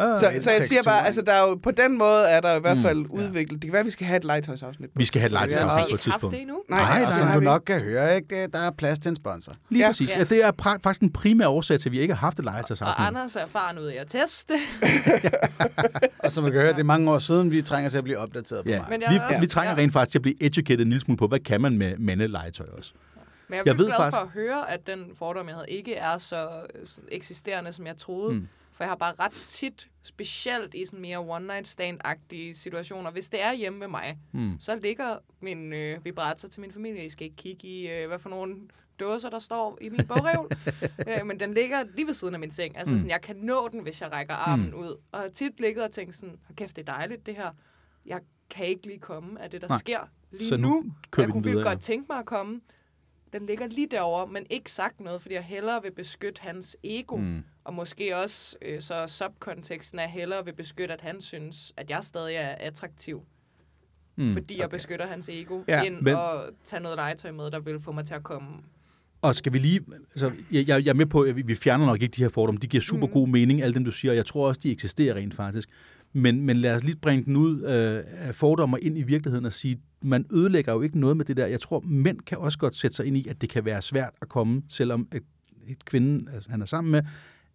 Ah, 0.00 0.18
Så, 0.18 0.26
så 0.40 0.50
jeg 0.50 0.64
siger 0.64 0.82
bare, 0.82 1.06
altså 1.06 1.22
der 1.22 1.32
er 1.32 1.48
jo, 1.48 1.54
på 1.54 1.70
den 1.70 1.98
måde 1.98 2.22
er 2.28 2.40
der 2.40 2.56
i 2.56 2.60
hvert 2.60 2.76
Mm, 2.76 2.82
fald 2.82 2.98
ja. 3.00 3.06
udviklet. 3.10 3.62
Det 3.62 3.68
kan 3.68 3.72
være, 3.72 3.80
at 3.80 3.86
vi 3.86 3.90
skal 3.90 4.06
have 4.06 4.16
et 4.16 4.24
legetøjsafsnit. 4.24 4.90
Vi 4.94 5.04
skal 5.04 5.20
have 5.20 5.28
et 5.28 5.32
Ja, 5.32 5.36
legetøjsafsnit 5.38 5.70
og- 5.70 5.70
på 5.70 5.88
Har 5.88 5.94
et 5.94 6.00
tidspunkt. 6.00 6.34
det 6.34 6.40
endnu? 6.42 6.62
Nej, 6.68 6.80
Nej, 6.80 6.98
nej, 6.98 7.06
og 7.06 7.12
som 7.12 7.26
har 7.26 7.34
du 7.34 7.40
vi 7.40 7.44
nok 7.44 7.62
kan 7.66 7.80
høre, 7.80 8.16
ikke, 8.16 8.46
der 8.52 8.58
er 8.58 8.70
plads 8.70 8.98
til 8.98 9.08
en 9.08 9.16
sponsor. 9.16 9.52
Lige 9.68 9.82
Ja. 9.82 9.88
præcis. 9.88 10.10
Ja. 10.10 10.18
Ja, 10.18 10.24
det 10.24 10.44
er 10.44 10.50
faktisk 10.82 11.02
en 11.02 11.12
primær 11.12 11.46
årsag 11.46 11.80
til, 11.80 11.88
at 11.88 11.92
vi 11.92 12.00
ikke 12.00 12.14
har 12.14 12.20
haft 12.20 12.38
et 12.38 12.46
Og 12.46 12.52
legetøjsafsnit. 12.52 13.06
Anders 13.06 13.36
er 13.36 13.40
erfaren 13.40 13.78
ud 13.78 13.90
i 13.90 13.96
at 13.96 14.06
teste. 14.08 14.54
Og 16.24 16.32
som 16.32 16.42
man 16.44 16.52
kan 16.52 16.60
høre, 16.60 16.72
det 16.72 16.80
er 16.80 16.84
mange 16.84 17.10
år 17.10 17.18
siden, 17.18 17.50
vi 17.50 17.62
trænger 17.62 17.90
til 17.90 17.98
at 17.98 18.04
blive 18.04 18.18
opdateret 18.18 18.64
på 18.64 18.70
Ja, 18.70 18.78
mig. 18.78 18.86
Men 18.90 19.02
jeg 19.02 19.10
vi, 19.10 19.16
er 19.16 19.20
også- 19.22 19.40
vi 19.40 19.46
trænger 19.46 19.70
ja. 19.72 19.76
rent 19.78 19.92
faktisk 19.92 20.10
til 20.12 20.18
at 20.18 20.22
blive 20.22 20.42
educated 20.42 20.80
en 20.80 20.88
lille 20.88 21.00
smule 21.00 21.18
på, 21.18 21.26
hvad 21.26 21.38
kan 21.40 21.60
man 21.60 21.78
med 21.78 21.96
mandelegetøj 21.98 22.66
også. 22.78 22.92
Men 23.48 23.54
jeg 23.54 23.58
er 23.58 23.62
Jeg 23.62 23.66
jeg 23.66 23.78
ved 23.78 23.86
glad 23.86 23.96
faktisk- 23.96 24.16
for 24.18 24.22
at 24.24 24.28
høre, 24.34 24.70
at 24.70 24.86
den 24.86 25.04
fordom, 25.18 25.46
jeg 25.46 25.54
havde, 25.54 25.70
ikke 25.70 25.94
er 25.94 26.18
så 26.18 26.48
øh, 26.74 26.86
eksisterende, 27.08 27.72
som 27.72 27.86
jeg 27.86 27.96
troede. 27.98 28.34
Mm. 28.34 28.48
Mm. 28.80 28.82
For 28.82 28.84
jeg 28.84 28.90
har 28.90 28.96
bare 28.96 29.14
ret 29.18 29.32
tit, 29.32 29.88
specielt 30.02 30.74
i 30.74 30.84
sådan 30.84 31.00
mere 31.00 31.18
one-night 31.18 31.64
stand-agtige 31.66 32.54
situationer, 32.54 33.10
hvis 33.10 33.28
det 33.28 33.42
er 33.42 33.52
hjemme 33.52 33.80
ved 33.80 33.88
mig, 33.88 34.18
Mm. 34.32 34.56
så 34.60 34.76
ligger 34.76 35.18
min 35.40 35.72
øh, 35.72 36.04
vibrator 36.04 36.48
til 36.48 36.60
min 36.60 36.72
familie. 36.72 37.04
I 37.04 37.08
skal 37.08 37.24
ikke 37.24 37.36
kigge 37.36 37.68
i, 37.68 37.92
øh, 37.92 38.08
hvad 38.08 38.18
for 38.18 38.28
nogle 38.30 38.56
dåser, 39.00 39.30
der 39.30 39.38
står 39.38 39.78
i 39.80 39.88
min 39.88 40.06
bogreol. 40.06 40.50
øh, 41.08 41.26
men 41.26 41.40
den 41.40 41.54
ligger 41.54 41.84
lige 41.94 42.06
ved 42.06 42.14
siden 42.14 42.34
af 42.34 42.40
min 42.40 42.50
seng. 42.50 42.76
Altså 42.78 42.94
Mm. 42.94 42.98
sådan, 42.98 43.10
jeg 43.10 43.20
kan 43.20 43.36
nå 43.36 43.68
den, 43.68 43.80
hvis 43.80 44.00
jeg 44.02 44.12
rækker 44.12 44.34
armen 44.34 44.74
ud. 44.74 44.88
Og 44.88 44.98
jeg 45.12 45.20
har 45.20 45.28
tit 45.28 45.60
ligget 45.60 45.84
og 45.84 45.92
tænkt 45.92 46.14
sådan, 46.14 46.38
"Hold 46.46 46.56
kæft, 46.56 46.76
det 46.76 46.88
er 46.88 46.92
dejligt 46.92 47.26
det 47.26 47.36
her. 47.36 47.50
Jeg 48.06 48.20
kan 48.50 48.66
ikke 48.66 48.86
lige 48.86 48.98
komme 48.98 49.42
af 49.42 49.50
det, 49.50 49.60
der 49.60 49.68
Nej. 49.68 49.78
Sker 49.78 50.00
lige 50.30 50.48
Så 50.48 50.56
nu 50.56 50.68
nu. 50.68 50.92
kører 51.10 51.26
jeg 51.26 51.32
kunne 51.32 51.42
videre, 51.44 51.62
godt 51.62 51.80
tænke 51.80 52.06
mig 52.10 52.18
at 52.18 52.26
komme. 52.26 52.60
Den 53.32 53.46
ligger 53.46 53.66
lige 53.66 53.86
derovre, 53.90 54.26
men 54.26 54.46
ikke 54.50 54.72
sagt 54.72 55.00
noget, 55.00 55.22
fordi 55.22 55.34
jeg 55.34 55.44
hellere 55.44 55.82
vil 55.82 55.92
beskytte 55.92 56.42
hans 56.42 56.76
ego. 56.84 57.16
Mm. 57.16 57.42
Og 57.70 57.74
måske 57.76 58.16
også 58.16 58.56
øh, 58.62 58.80
så 58.80 59.04
subkonteksten 59.06 59.98
er 59.98 60.06
hellere 60.08 60.44
vil 60.44 60.52
beskytte, 60.54 60.94
at 60.94 61.00
han 61.00 61.20
synes, 61.20 61.72
at 61.76 61.90
jeg 61.90 61.98
stadig 62.04 62.34
er 62.36 62.48
attraktiv. 62.48 63.22
Mm. 64.16 64.32
Fordi 64.32 64.58
jeg 64.60 64.70
beskytter 64.70 65.06
hans 65.06 65.28
ego, 65.28 65.62
Ja, 65.68 65.82
end 65.82 66.00
men- 66.00 66.14
at 66.16 66.40
tage 66.64 66.82
noget 66.82 66.96
legetøj 66.96 67.30
med, 67.30 67.50
der 67.50 67.60
vil 67.60 67.80
få 67.80 67.92
mig 67.92 68.04
til 68.04 68.14
at 68.14 68.22
komme. 68.22 68.48
Og 69.22 69.34
skal 69.34 69.52
vi 69.52 69.58
lige... 69.58 69.80
Altså, 70.10 70.32
jeg, 70.52 70.68
jeg 70.68 70.86
er 70.86 70.94
med 70.94 71.06
på, 71.06 71.22
at 71.22 71.48
vi- 71.48 71.54
fjerner 71.54 71.86
nok 71.86 72.02
ikke 72.02 72.12
de 72.16 72.22
her 72.22 72.28
fordomme. 72.28 72.58
De 72.60 72.66
giver 72.66 72.80
super 72.80 73.06
Mm. 73.06 73.12
god 73.12 73.28
mening, 73.28 73.62
alle 73.62 73.74
dem 73.74 73.84
du 73.84 73.90
siger. 73.90 74.14
Jeg 74.14 74.26
tror 74.26 74.48
også, 74.48 74.60
de 74.64 74.70
eksisterer 74.72 75.14
rent 75.14 75.34
faktisk. 75.34 75.68
Men, 76.12 76.40
men 76.42 76.56
lad 76.56 76.74
os 76.76 76.84
lige 76.84 76.96
bringe 76.96 77.24
den 77.24 77.36
ud 77.36 77.62
øh, 77.62 78.04
af 78.28 78.34
fordomme 78.34 78.80
ind 78.80 78.98
i 78.98 79.02
virkeligheden 79.02 79.46
og 79.46 79.52
sige, 79.52 79.80
man 80.02 80.26
ødelægger 80.32 80.72
jo 80.72 80.80
ikke 80.82 80.98
noget 81.00 81.16
med 81.16 81.24
det 81.24 81.36
der. 81.36 81.46
Jeg 81.46 81.60
tror, 81.60 81.80
mænd 81.80 82.20
kan 82.20 82.38
også 82.38 82.58
godt 82.58 82.74
sætte 82.74 82.96
sig 82.96 83.06
ind 83.06 83.16
i, 83.16 83.28
at 83.28 83.40
det 83.40 83.50
kan 83.50 83.64
være 83.64 83.82
svært 83.82 84.12
at 84.22 84.28
komme, 84.28 84.62
selvom 84.68 85.08
et, 85.14 85.22
et 85.68 85.84
kvinde, 85.84 86.30
altså, 86.32 86.50
han 86.50 86.62
er 86.62 86.66
sammen 86.66 86.90
med, 86.92 87.02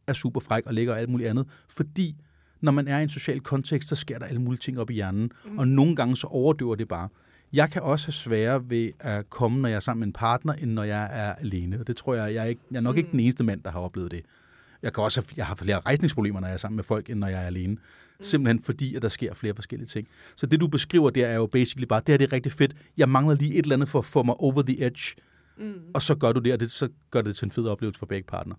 er 0.07 0.13
super 0.13 0.39
fræk 0.39 0.65
og 0.65 0.73
lækker 0.73 0.93
og 0.93 0.99
alt 0.99 1.09
muligt 1.09 1.29
andet. 1.29 1.47
Fordi 1.69 2.15
når 2.61 2.71
man 2.71 2.87
er 2.87 2.99
i 2.99 3.03
en 3.03 3.09
social 3.09 3.39
kontekst, 3.39 3.89
så 3.89 3.95
sker 3.95 4.19
der 4.19 4.25
alle 4.25 4.41
mulige 4.41 4.59
ting 4.59 4.79
op 4.79 4.89
i 4.89 4.93
hjernen. 4.93 5.31
Mm. 5.45 5.57
Og 5.57 5.67
nogle 5.67 5.95
gange 5.95 6.15
så 6.15 6.27
overdøver 6.27 6.75
det 6.75 6.87
bare. 6.87 7.09
Jeg 7.53 7.71
kan 7.71 7.81
også 7.81 8.07
have 8.07 8.13
sværere 8.13 8.69
ved 8.69 8.91
at 8.99 9.29
komme, 9.29 9.61
når 9.61 9.69
jeg 9.69 9.75
er 9.75 9.79
sammen 9.79 9.99
med 9.99 10.07
en 10.07 10.13
partner, 10.13 10.53
end 10.53 10.71
når 10.71 10.83
jeg 10.83 11.09
er 11.11 11.33
alene. 11.33 11.79
Og 11.79 11.87
det 11.87 11.97
tror 11.97 12.15
jeg, 12.15 12.33
jeg 12.33 12.43
er, 12.43 12.47
ikke, 12.47 12.61
jeg 12.71 12.77
er 12.77 12.81
nok 12.81 12.95
mm. 12.95 12.97
ikke 12.97 13.11
den 13.11 13.19
eneste 13.19 13.43
mand, 13.43 13.63
der 13.63 13.71
har 13.71 13.79
oplevet 13.79 14.11
det. 14.11 14.21
Jeg 14.83 14.93
kan 14.93 15.03
også 15.03 15.21
have, 15.21 15.27
jeg 15.37 15.45
har 15.45 15.55
flere 15.55 15.79
rejsningsproblemer, 15.79 16.39
når 16.39 16.47
jeg 16.47 16.53
er 16.53 16.57
sammen 16.57 16.75
med 16.75 16.83
folk, 16.83 17.09
end 17.09 17.19
når 17.19 17.27
jeg 17.27 17.43
er 17.43 17.47
alene. 17.47 17.73
Mm. 17.73 17.79
Simpelthen 18.21 18.63
fordi, 18.63 18.95
at 18.95 19.01
der 19.01 19.07
sker 19.07 19.33
flere 19.33 19.53
forskellige 19.55 19.87
ting. 19.87 20.07
Så 20.35 20.45
det, 20.45 20.59
du 20.59 20.67
beskriver 20.67 21.09
der, 21.09 21.27
er 21.27 21.35
jo 21.35 21.45
basically 21.45 21.85
bare, 21.85 21.99
det 21.99 22.09
her 22.09 22.17
det 22.17 22.25
er 22.25 22.33
rigtig 22.33 22.51
fedt. 22.51 22.75
Jeg 22.97 23.09
mangler 23.09 23.35
lige 23.35 23.53
et 23.53 23.63
eller 23.63 23.75
andet 23.75 23.89
for 23.89 23.99
at 23.99 24.05
få 24.05 24.23
mig 24.23 24.35
over 24.35 24.61
the 24.61 24.85
edge. 24.85 25.15
Mm. 25.57 25.73
Og 25.93 26.01
så 26.01 26.15
gør 26.15 26.31
du 26.31 26.39
det, 26.39 26.53
og 26.53 26.59
det, 26.59 26.71
så 26.71 26.89
gør 27.11 27.21
det 27.21 27.35
til 27.35 27.45
en 27.45 27.51
fed 27.51 27.67
oplevelse 27.67 27.99
for 27.99 28.05
begge 28.05 28.27
partner. 28.27 28.55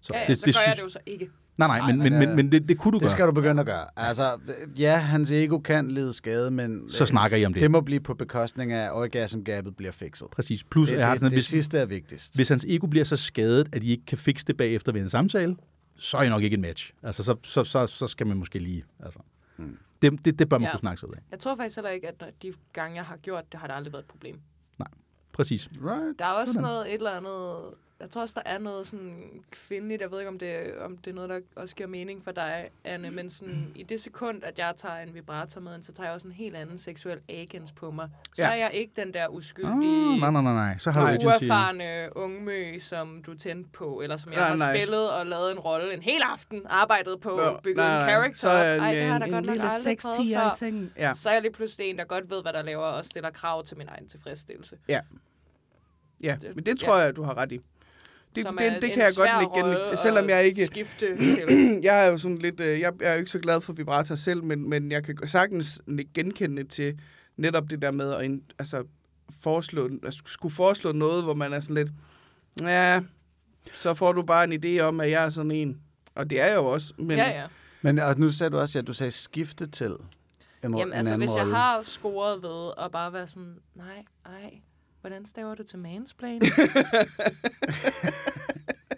Så, 0.00 0.10
ja, 0.14 0.20
ja, 0.20 0.26
det, 0.28 0.38
så 0.38 0.44
gør 0.46 0.66
jeg 0.68 0.76
det 0.76 0.82
jo 0.82 0.88
så 0.88 0.98
ikke. 1.06 1.30
Nej, 1.58 1.68
nej, 1.68 1.92
men, 1.92 1.96
Nej, 1.98 2.08
men, 2.10 2.18
men, 2.18 2.28
men, 2.28 2.36
men 2.36 2.52
det, 2.52 2.68
det 2.68 2.78
kunne 2.78 2.92
du 2.92 2.96
Det 2.96 3.02
gøre. 3.02 3.10
skal 3.10 3.26
du 3.26 3.32
begynde 3.32 3.60
at 3.60 3.66
gøre. 3.66 3.86
Altså, 3.96 4.38
ja, 4.78 4.96
hans 4.96 5.30
ego 5.30 5.58
kan 5.58 5.90
lide 5.90 6.12
skade, 6.12 6.50
men 6.50 6.90
Så 6.90 7.04
øh, 7.04 7.08
snakker 7.08 7.36
I 7.36 7.44
om 7.44 7.52
det. 7.52 7.62
det 7.62 7.70
må 7.70 7.80
blive 7.80 8.00
på 8.00 8.14
bekostning 8.14 8.72
af, 8.72 8.84
at 8.84 8.92
orgasm-gabet 8.92 9.76
bliver 9.76 9.92
fikset. 9.92 10.28
Præcis. 10.32 10.64
Plus, 10.64 10.88
Det, 10.88 10.96
jeg 10.98 11.06
har 11.06 11.12
det, 11.14 11.18
sådan, 11.20 11.30
det, 11.30 11.36
hvis, 11.36 11.44
sidste 11.46 11.78
er 11.78 11.86
vigtigst. 11.86 12.34
hvis 12.34 12.48
hans 12.48 12.64
ego 12.68 12.86
bliver 12.86 13.04
så 13.04 13.16
skadet, 13.16 13.68
at 13.72 13.84
I 13.84 13.90
ikke 13.90 14.04
kan 14.06 14.18
fikse 14.18 14.46
det 14.46 14.56
bagefter 14.56 14.92
ved 14.92 15.00
en 15.00 15.08
samtale, 15.10 15.56
så 15.98 16.16
er 16.16 16.22
I 16.22 16.28
nok 16.28 16.42
ikke 16.42 16.54
en 16.54 16.60
match. 16.60 16.92
Altså, 17.02 17.22
så, 17.24 17.36
så, 17.42 17.64
så, 17.64 17.86
så 17.86 18.06
skal 18.06 18.26
man 18.26 18.36
måske 18.36 18.58
lige... 18.58 18.84
Altså. 19.00 19.18
Mm. 19.56 19.78
Det, 20.02 20.24
det, 20.24 20.38
det 20.38 20.48
bør 20.48 20.58
man 20.58 20.64
ja. 20.66 20.70
Kunne 20.72 20.80
snakke 20.80 21.00
sig 21.00 21.08
ud 21.08 21.14
af. 21.14 21.18
Jeg 21.30 21.38
tror 21.38 21.56
faktisk 21.56 21.76
heller 21.76 21.90
ikke, 21.90 22.08
at 22.08 22.14
de 22.42 22.52
gange, 22.72 22.96
jeg 22.96 23.04
har 23.04 23.16
gjort 23.16 23.44
det, 23.52 23.60
har 23.60 23.66
det 23.66 23.74
aldrig 23.74 23.92
været 23.92 24.02
et 24.02 24.08
problem. 24.08 24.36
Præcis. 25.32 25.68
Right. 25.84 26.18
Der 26.18 26.24
er 26.24 26.30
også 26.30 26.52
Sådan. 26.52 26.62
noget, 26.68 26.88
et 26.88 26.94
eller 26.94 27.10
andet... 27.10 27.56
Jeg 28.00 28.10
tror 28.10 28.20
også, 28.22 28.40
der 28.44 28.50
er 28.50 28.58
noget 28.58 28.86
sådan 28.86 29.42
kvindeligt. 29.50 30.02
Jeg 30.02 30.10
ved 30.10 30.18
ikke, 30.18 30.28
om 30.28 30.38
det, 30.38 30.74
om 30.78 30.96
det 30.96 31.10
er 31.10 31.14
noget, 31.14 31.30
der 31.30 31.40
også 31.56 31.74
giver 31.76 31.88
mening 31.88 32.24
for 32.24 32.30
dig, 32.30 32.68
Anne. 32.84 33.10
Men 33.10 33.30
sådan, 33.30 33.72
i 33.74 33.82
det 33.82 34.00
sekund, 34.00 34.44
at 34.44 34.58
jeg 34.58 34.72
tager 34.76 34.96
en 34.96 35.14
vibrator 35.14 35.60
med, 35.60 35.82
så 35.82 35.92
tager 35.92 36.06
jeg 36.06 36.14
også 36.14 36.26
en 36.28 36.32
helt 36.32 36.56
anden 36.56 36.78
seksuel 36.78 37.20
agens 37.28 37.72
på 37.72 37.90
mig. 37.90 38.08
Så 38.34 38.42
Ja. 38.42 38.48
ja. 38.48 38.54
er 38.54 38.56
jeg 38.58 38.70
ikke 38.74 38.92
den 38.96 39.14
der 39.14 39.28
uskyldige... 39.28 40.18
nej, 40.20 40.30
nej, 40.30 40.42
nej, 40.42 40.52
nej. 40.54 40.78
Så 40.78 40.90
har 40.90 41.00
du 41.00 41.06
agency. 41.06 41.26
uerfarne 41.26 42.08
ungmø, 42.16 42.78
som 42.78 43.22
du 43.26 43.34
tændte 43.34 43.70
på, 43.72 44.00
eller 44.00 44.16
som 44.16 44.32
jeg 44.32 44.40
Nej, 44.40 44.48
har 44.48 44.56
nej. 44.56 44.76
spillet 44.76 45.10
og 45.12 45.26
lavet 45.26 45.52
en 45.52 45.58
rolle 45.58 45.94
en 45.94 46.02
hel 46.02 46.20
aften, 46.32 46.62
arbejdet 46.68 47.20
på, 47.20 47.40
ja, 47.42 47.60
bygget 47.60 47.76
nej, 47.76 47.86
en 47.94 48.00
nej. 48.00 48.08
character 48.10 48.38
Så 48.38 48.48
er 48.48 48.74
op. 48.74 48.80
Ej, 48.80 48.90
en- 48.90 48.96
det 48.96 49.04
har 49.04 49.18
en 49.20 49.30
godt 49.32 49.46
nok 49.46 49.58
aldrig 49.60 49.98
prøvet 49.98 50.16
6-10'er 50.16 50.38
før. 50.38 50.54
i 50.54 50.58
sengen. 50.58 50.92
Ja. 50.96 51.14
Så 51.14 51.28
er 51.28 51.32
jeg 51.32 51.42
lige 51.42 51.52
pludselig 51.52 51.86
en, 51.90 51.98
der 51.98 52.04
godt 52.04 52.30
ved, 52.30 52.42
hvad 52.42 52.52
der 52.52 52.62
laver, 52.62 52.84
og 52.84 53.04
stiller 53.04 53.30
krav 53.30 53.64
til 53.64 53.76
min 53.76 53.88
egen 53.88 54.08
tilfredsstillelse. 54.08 54.76
Ja, 56.22 56.36
Det- 56.40 56.56
men 56.56 56.66
det 56.66 56.82
ja. 56.82 56.86
tror 56.86 56.96
jeg, 56.98 57.16
du 57.16 57.22
har 57.22 57.36
ret 57.36 57.52
i. 57.52 57.60
Det, 58.36 58.44
Som 58.44 58.56
det, 58.56 58.66
er 58.66 58.80
det, 58.80 58.84
en 58.84 58.90
kan 58.90 59.02
jeg 59.02 59.12
godt 59.16 59.30
lægge 59.40 59.56
gennem, 59.56 59.96
selvom 59.96 60.28
jeg 60.28 60.44
ikke... 60.44 60.66
Skifte 60.66 61.06
til. 61.34 61.80
jeg 61.82 62.06
er 62.06 62.10
jo 62.10 62.18
sådan 62.18 62.38
lidt, 62.38 62.60
øh, 62.60 62.80
jeg, 62.80 62.92
jeg 63.00 63.08
er 63.08 63.12
jo 63.12 63.18
ikke 63.18 63.30
så 63.30 63.38
glad 63.38 63.60
for 63.60 63.72
vibrator 63.72 64.14
selv, 64.14 64.44
men, 64.44 64.70
men 64.70 64.92
jeg 64.92 65.04
kan 65.04 65.28
sagtens 65.28 65.82
genkende 66.14 66.64
til 66.64 66.98
netop 67.36 67.70
det 67.70 67.82
der 67.82 67.90
med 67.90 68.12
at 68.12 68.30
altså, 68.58 68.84
foreslå, 69.40 69.90
at 70.02 70.14
skulle 70.14 70.54
foreslå 70.54 70.92
noget, 70.92 71.24
hvor 71.24 71.34
man 71.34 71.52
er 71.52 71.60
sådan 71.60 71.74
lidt, 71.76 71.90
ja, 72.60 73.00
så 73.72 73.94
får 73.94 74.12
du 74.12 74.22
bare 74.22 74.44
en 74.44 74.64
idé 74.64 74.80
om, 74.80 75.00
at 75.00 75.10
jeg 75.10 75.24
er 75.24 75.28
sådan 75.28 75.50
en. 75.50 75.80
Og 76.14 76.30
det 76.30 76.40
er 76.40 76.46
jeg 76.46 76.56
jo 76.56 76.66
også. 76.66 76.94
Men, 76.98 77.16
ja, 77.16 77.40
ja. 77.40 77.46
Men 77.82 77.98
og 77.98 78.18
nu 78.18 78.30
sagde 78.30 78.50
du 78.50 78.58
også, 78.58 78.78
at 78.78 78.86
du 78.86 78.92
sagde 78.92 79.10
skifte 79.10 79.66
til 79.66 79.86
en, 79.90 79.96
Jamen 80.62 80.86
en 80.88 80.92
altså, 80.92 81.12
anden 81.12 81.28
hvis 81.28 81.36
jeg 81.36 81.42
rolle. 81.42 81.54
har 81.54 81.82
scoret 81.82 82.42
ved 82.42 82.72
at 82.84 82.92
bare 82.92 83.12
være 83.12 83.26
sådan, 83.26 83.58
nej, 83.74 84.04
ej, 84.26 84.60
hvordan 85.06 85.26
staver 85.26 85.54
du 85.54 85.62
til 85.62 85.78
mansplain? 85.78 86.42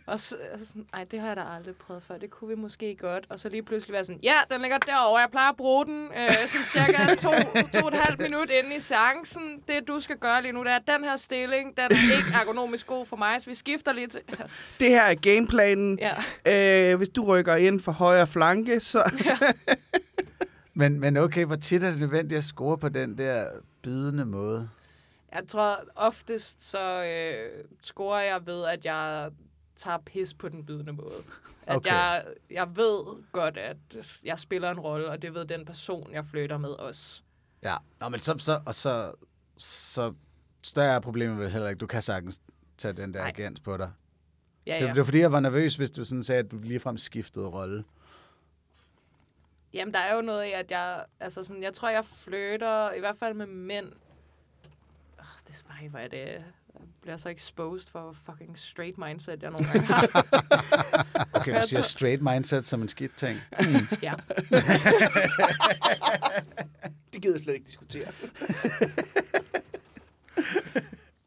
og 0.07 0.21
så, 0.21 0.37
altså 0.53 0.67
sådan, 0.67 0.87
ej, 0.93 1.05
det 1.05 1.21
har 1.21 1.27
jeg 1.27 1.37
da 1.37 1.43
aldrig 1.57 1.75
prøvet 1.77 2.03
før. 2.03 2.19
Det 2.19 2.31
kunne 2.31 2.49
vi 2.49 2.55
måske 2.55 2.97
godt. 2.97 3.27
Og 3.29 3.41
så 3.41 3.49
lige 3.49 3.63
pludselig 3.63 3.93
være 3.93 4.05
sådan, 4.05 4.21
ja, 4.23 4.35
den 4.51 4.61
ligger 4.61 4.79
derovre. 4.79 5.21
Jeg 5.21 5.29
plejer 5.31 5.51
at 5.51 5.57
bruge 5.57 5.87
den 5.87 6.05
øh, 6.05 6.49
sådan 6.49 6.65
cirka 6.65 7.15
to, 7.15 7.31
to 7.73 7.87
og 7.87 7.89
et 7.89 7.95
halvt 7.95 8.21
minut 8.21 8.51
inde 8.51 8.77
i 8.77 8.81
seancen. 8.81 9.63
Det, 9.69 9.89
du 9.89 10.01
skal 10.01 10.17
gøre 10.17 10.43
lige 10.43 10.53
nu, 10.53 10.65
det 10.65 10.73
er 10.73 10.79
den 10.97 11.05
her 11.05 11.17
stilling. 11.17 11.77
Den 11.77 11.85
er 11.85 12.17
ikke 12.17 12.31
ergonomisk 12.35 12.87
god 12.87 13.07
for 13.07 13.17
mig, 13.17 13.43
så 13.43 13.51
vi 13.51 13.55
skifter 13.55 13.93
lige 13.93 14.07
til... 14.07 14.21
Det 14.81 14.89
her 14.89 15.03
er 15.03 15.15
gameplanen. 15.15 15.99
ja. 16.47 16.91
Øh, 16.93 16.97
hvis 16.97 17.09
du 17.09 17.25
rykker 17.25 17.57
ind 17.57 17.81
for 17.81 17.93
højre 17.93 18.27
flanke, 18.27 18.81
så... 18.81 19.03
Men, 20.75 21.01
men 21.01 21.17
okay, 21.17 21.45
hvor 21.45 21.57
tit 21.57 21.83
er 21.83 21.91
det 21.91 22.01
nødvendigt 22.01 22.39
at 22.39 22.45
score 22.45 22.79
på 22.79 22.89
den 22.89 23.19
der 23.19 23.47
bydende 23.83 24.25
måde? 24.25 24.69
Jeg 25.33 25.47
tror 25.49 25.79
oftest 25.95 26.63
så 26.63 27.05
øh, 27.05 27.65
scorer 27.83 28.21
jeg 28.21 28.47
ved, 28.47 28.65
at 28.65 28.85
jeg 28.85 29.31
tager 29.77 29.99
pis 29.99 30.35
på 30.35 30.49
den 30.49 30.67
bydende 30.67 30.93
måde. 30.93 31.23
At 31.67 31.77
Okay. 31.77 31.91
jeg, 31.91 32.25
jeg 32.51 32.77
ved 32.77 33.23
godt, 33.33 33.57
at 33.57 33.77
jeg 34.25 34.39
spiller 34.39 34.71
en 34.71 34.81
rolle, 34.81 35.09
og 35.11 35.23
det 35.23 35.35
ved 35.35 35.45
den 35.45 35.65
person, 35.65 36.13
jeg 36.13 36.25
flytter 36.27 36.59
med 36.59 36.69
også. 36.71 37.23
Ja, 37.63 37.77
Nå, 38.01 38.09
men 38.09 38.21
så, 38.21 38.35
så, 38.39 38.61
og 38.67 38.75
så, 38.75 39.13
så 39.57 40.15
større 40.63 40.95
er 40.95 41.01
problemet 41.01 41.39
vel 41.39 41.51
heller 41.51 41.69
ikke. 41.69 41.79
Du 41.79 41.87
kan 41.87 42.03
sagtens 42.03 42.41
tage 42.79 42.93
den 42.93 43.15
der 43.15 43.25
agens 43.25 43.61
på 43.61 43.77
dig. 43.77 43.91
Ja, 44.67 44.75
Det, 44.75 44.81
ja. 44.81 44.87
det 44.87 44.97
var 44.97 45.05
fordi, 45.05 45.19
jeg 45.19 45.33
var 45.33 45.41
nervøs, 45.41 45.75
hvis 45.77 45.91
du 45.91 46.05
sådan 46.05 46.23
sagde, 46.23 46.39
at 46.45 46.51
du 46.51 46.59
ligefrem 46.63 46.99
skiftede 46.99 47.49
rolle. 47.49 47.85
Jamen, 49.73 49.95
der 49.95 50.01
er 50.01 50.15
jo 50.15 50.21
noget 50.21 50.47
i, 50.47 50.53
at 50.53 50.71
jeg... 50.71 51.05
Altså, 51.21 51.43
sådan, 51.43 51.63
jeg 51.63 51.75
tror, 51.75 51.89
jeg 51.89 52.05
flytter, 52.05 52.93
i 52.93 52.99
hvert 53.01 53.17
fald 53.19 53.35
med 53.35 53.47
mænd. 53.47 53.93
Det 55.49 55.55
er 55.57 55.63
bare, 55.69 55.89
hvor 55.89 55.99
er 55.99 56.09
det... 56.09 56.45
Jeg 56.75 56.87
bliver 57.03 57.17
så 57.17 57.29
exposed 57.29 57.89
for 57.91 58.17
fucking 58.27 58.59
straight 58.59 58.99
mindset, 58.99 59.43
jeg 59.43 59.51
nogle 59.51 59.67
gange 59.67 59.87
har. 59.87 60.07
Okay, 61.41 61.61
du 61.61 61.67
siger 61.67 61.83
straight 61.83 62.23
mindset 62.23 62.65
som 62.65 62.83
en 62.83 62.89
skidt 62.89 63.17
ting. 63.17 63.39
ja. 64.03 64.15
Det 67.13 67.23
gider 67.23 67.35
jeg 67.35 67.43
slet 67.45 67.55
ikke 67.55 67.67
diskutere. 67.67 68.07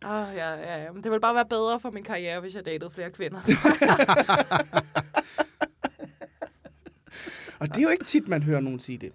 Oh, 0.06 0.28
ja, 0.36 0.54
ja, 0.54 0.84
ja. 0.84 0.92
Men 0.92 1.04
det 1.04 1.12
ville 1.12 1.22
bare 1.22 1.36
være 1.36 1.46
bedre 1.46 1.80
for 1.80 1.92
min 1.92 2.04
karriere, 2.04 2.40
hvis 2.40 2.56
jeg 2.56 2.66
datede 2.66 2.92
flere 2.92 3.12
kvinder. 3.12 3.40
Og 7.60 7.68
det 7.68 7.78
er 7.78 7.82
jo 7.82 7.90
ikke 7.90 8.04
tit, 8.04 8.28
man 8.28 8.44
hører 8.44 8.60
nogen 8.60 8.80
sige 8.80 8.98
det. 8.98 9.12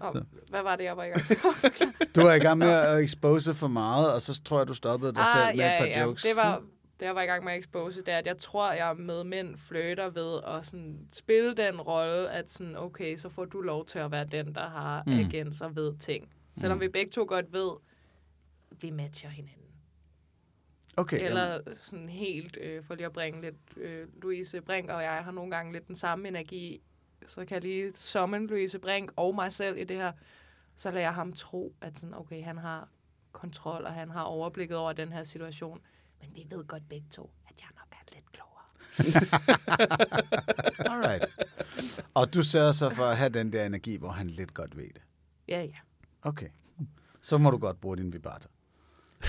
Og, 0.00 0.22
hvad 0.50 0.62
var 0.62 0.76
det, 0.76 0.84
jeg 0.84 0.96
var 0.96 1.04
i 1.04 1.08
gang 1.08 1.24
med? 1.28 2.06
Du 2.14 2.20
var 2.22 2.32
i 2.32 2.38
gang 2.38 2.58
med 2.58 2.68
at 2.70 2.98
expose 3.04 3.54
for 3.54 3.68
meget, 3.68 4.12
og 4.14 4.22
så 4.22 4.42
tror 4.42 4.58
jeg, 4.58 4.68
du 4.68 4.74
stoppede 4.74 5.12
dig 5.14 5.24
selv 5.34 5.44
med 5.56 5.64
Ah, 5.64 5.70
ja, 5.70 5.74
et 5.74 5.78
par 5.80 5.86
ja. 6.00 6.02
jokes. 6.06 6.22
Det 6.22 6.36
var, 6.36 6.62
det 7.00 7.06
jeg 7.06 7.14
var 7.14 7.22
i 7.22 7.26
gang 7.26 7.44
med 7.44 7.52
at 7.52 7.58
expose, 7.58 8.00
det 8.02 8.14
er, 8.14 8.18
at 8.18 8.26
jeg 8.26 8.38
tror, 8.38 8.72
jeg 8.72 8.96
med 8.96 9.24
mænd 9.24 9.56
flytter 9.56 10.08
ved 10.10 10.40
at 10.46 10.66
sådan 10.66 10.98
spille 11.12 11.54
den 11.54 11.80
rolle, 11.80 12.30
at 12.30 12.50
sådan, 12.50 12.76
okay, 12.76 13.16
så 13.16 13.28
får 13.28 13.44
du 13.44 13.60
lov 13.60 13.86
til 13.86 13.98
at 13.98 14.10
være 14.10 14.24
den, 14.24 14.54
der 14.54 14.68
har 14.68 15.02
Mm. 15.06 15.12
agens 15.12 15.60
og 15.60 15.76
ved 15.76 15.94
ting. 15.98 16.28
Selvom 16.58 16.76
Mm. 16.78 16.80
vi 16.82 16.88
begge 16.88 17.10
to 17.10 17.24
godt 17.28 17.52
ved, 17.52 17.70
vi 18.80 18.90
matcher 18.90 19.30
hinanden. 19.30 19.62
Okay, 20.96 21.16
jamen, 21.16 21.28
Eller 21.30 21.58
sådan 21.74 22.08
helt, 22.08 22.58
øh, 22.60 22.84
for 22.84 22.94
lige 22.94 23.06
at 23.06 23.12
bringe 23.12 23.40
lidt, 23.40 23.54
øh, 23.76 24.06
Louise 24.22 24.60
Brink 24.60 24.90
og 24.90 25.02
jeg 25.02 25.12
har 25.24 25.30
nogle 25.30 25.50
gange 25.50 25.72
lidt 25.72 25.88
den 25.88 25.96
samme 25.96 26.28
energi, 26.28 26.80
så 27.26 27.44
kan 27.44 27.54
jeg 27.54 27.62
lige 27.62 27.92
summon 27.94 28.46
Louise 28.46 28.78
Brink 28.78 29.12
og 29.16 29.34
mig 29.34 29.52
selv 29.52 29.78
i 29.78 29.84
det 29.84 29.96
her, 29.96 30.12
så 30.76 30.90
lader 30.90 31.00
jeg 31.06 31.14
ham 31.14 31.32
tro, 31.32 31.74
at 31.80 31.98
sådan, 31.98 32.14
okay, 32.14 32.44
han 32.44 32.58
har 32.58 32.88
kontrol, 33.32 33.84
og 33.84 33.92
han 33.92 34.10
har 34.10 34.22
overblikket 34.22 34.76
over 34.76 34.92
den 34.92 35.12
her 35.12 35.24
situation. 35.24 35.80
Men 36.20 36.30
vi 36.34 36.46
ved 36.50 36.64
godt 36.64 36.88
begge 36.88 37.06
to, 37.10 37.30
at 37.48 37.54
jeg 37.60 37.68
nok 37.74 37.88
er 37.92 38.14
lidt 38.14 38.32
klogere. 38.32 38.62
alright. 40.92 41.24
Og 42.14 42.34
du 42.34 42.42
sørger 42.42 42.72
så 42.72 42.90
for 42.90 43.04
at 43.04 43.16
have 43.16 43.28
den 43.30 43.52
der 43.52 43.64
energi, 43.66 43.96
hvor 43.96 44.10
han 44.10 44.30
lidt 44.30 44.54
godt 44.54 44.76
ved 44.76 44.84
det. 44.94 45.02
Ja, 45.48 45.62
ja. 45.62 45.76
Okay. 46.22 46.48
Så 47.22 47.38
må 47.38 47.50
du 47.50 47.58
godt 47.58 47.80
bruge 47.80 47.96
din 47.96 48.12
vibrator. 48.12 48.50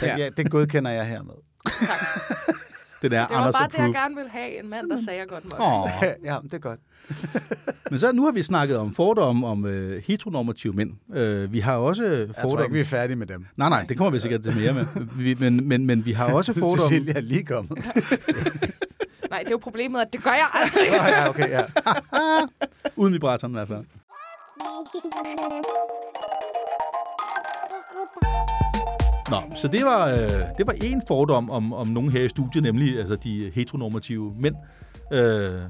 Ja, 0.01 0.07
Ja. 0.07 0.17
ja 0.17 0.29
det 0.29 0.51
godkender 0.51 0.91
jeg 0.91 1.07
hermed. 1.07 1.35
Den 3.01 3.13
er 3.13 3.27
Det 3.27 3.35
var 3.35 3.41
Anders 3.41 3.55
bare 3.55 3.67
det, 3.67 3.73
jeg 3.73 3.81
approved. 3.83 3.93
gerne 4.01 4.15
ville 4.15 4.29
have. 4.29 4.59
En 4.63 4.69
mand, 4.69 4.89
der 4.89 4.97
sagde, 5.05 5.19
jeg 5.19 5.27
godt 5.27 5.43
måtte. 5.43 5.61
Åh. 5.63 5.89
ja, 6.23 6.37
det 6.43 6.53
er 6.53 6.57
godt. 6.57 6.79
Men 7.91 7.99
så 7.99 8.11
nu 8.11 8.23
har 8.25 8.31
vi 8.31 8.43
snakket 8.43 8.77
om 8.77 8.95
fordomme 8.95 9.47
om 9.47 9.65
øh, 9.65 10.01
heteronormative 10.07 10.73
mænd. 10.73 10.91
Øh, 11.15 11.53
vi 11.53 11.59
har 11.59 11.75
også 11.75 12.03
Jeg 12.03 12.27
tror 12.27 12.33
fordomme... 12.41 12.63
ikke, 12.63 12.73
vi 12.73 12.79
er 12.79 12.83
færdige 12.85 13.15
med 13.15 13.27
dem. 13.27 13.45
Nej, 13.55 13.69
nej, 13.69 13.85
det 13.89 13.97
kommer 13.97 14.11
vi 14.11 14.19
sikkert 14.19 14.43
til 14.43 14.55
mere 14.57 14.73
med. 14.73 14.85
Vi, 15.23 15.35
men, 15.39 15.67
men, 15.67 15.85
men 15.85 16.05
vi 16.05 16.11
har 16.11 16.33
også 16.33 16.53
fordomme... 16.59 16.77
Cecilia 16.81 17.13
er 17.13 17.21
lige 17.21 17.43
kommet. 17.45 17.71
Nej, 19.29 19.39
det 19.39 19.47
er 19.47 19.51
jo 19.51 19.57
problemet, 19.57 20.01
at 20.01 20.13
det 20.13 20.23
gør 20.23 20.31
jeg 20.31 20.47
aldrig. 20.53 20.89
Nå, 20.89 20.95
ja, 20.95 21.29
okay, 21.29 21.49
ja. 21.49 21.63
Uden 22.95 23.13
vibratoren 23.13 23.53
i 23.53 23.55
hvert 23.57 23.67
fald. 23.67 23.83
Nå, 29.29 29.37
så 29.57 29.67
det 29.67 29.81
var, 29.83 30.09
øh, 30.09 30.55
det 30.57 30.67
var 30.67 30.73
en 30.83 31.01
fordom 31.07 31.49
om, 31.49 31.73
om 31.73 31.87
nogen 31.87 32.11
her 32.11 32.23
i 32.23 32.29
studiet, 32.29 32.63
nemlig 32.63 32.99
altså 32.99 33.15
de 33.15 33.51
heteronormative 33.55 34.35
mænd. 34.39 34.55
Øh, 35.13 35.61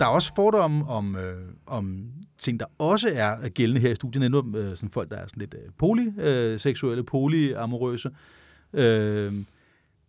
der 0.00 0.06
er 0.06 0.10
også 0.10 0.32
fordomme 0.36 0.88
om, 0.88 1.16
øh, 1.16 1.48
om 1.66 2.10
ting, 2.38 2.60
der 2.60 2.66
også 2.78 3.10
er 3.14 3.48
gældende 3.48 3.80
her 3.80 3.90
i 3.90 3.94
studiet, 3.94 4.30
nemlig 4.30 4.56
øh, 4.56 4.76
sådan 4.76 4.90
folk, 4.90 5.10
der 5.10 5.16
er 5.16 5.26
sådan 5.26 5.40
lidt 5.40 5.54
øh, 5.54 5.72
polyseksuelle, 5.78 7.04
polyamorøse. 7.04 8.10
Øh, 8.72 9.34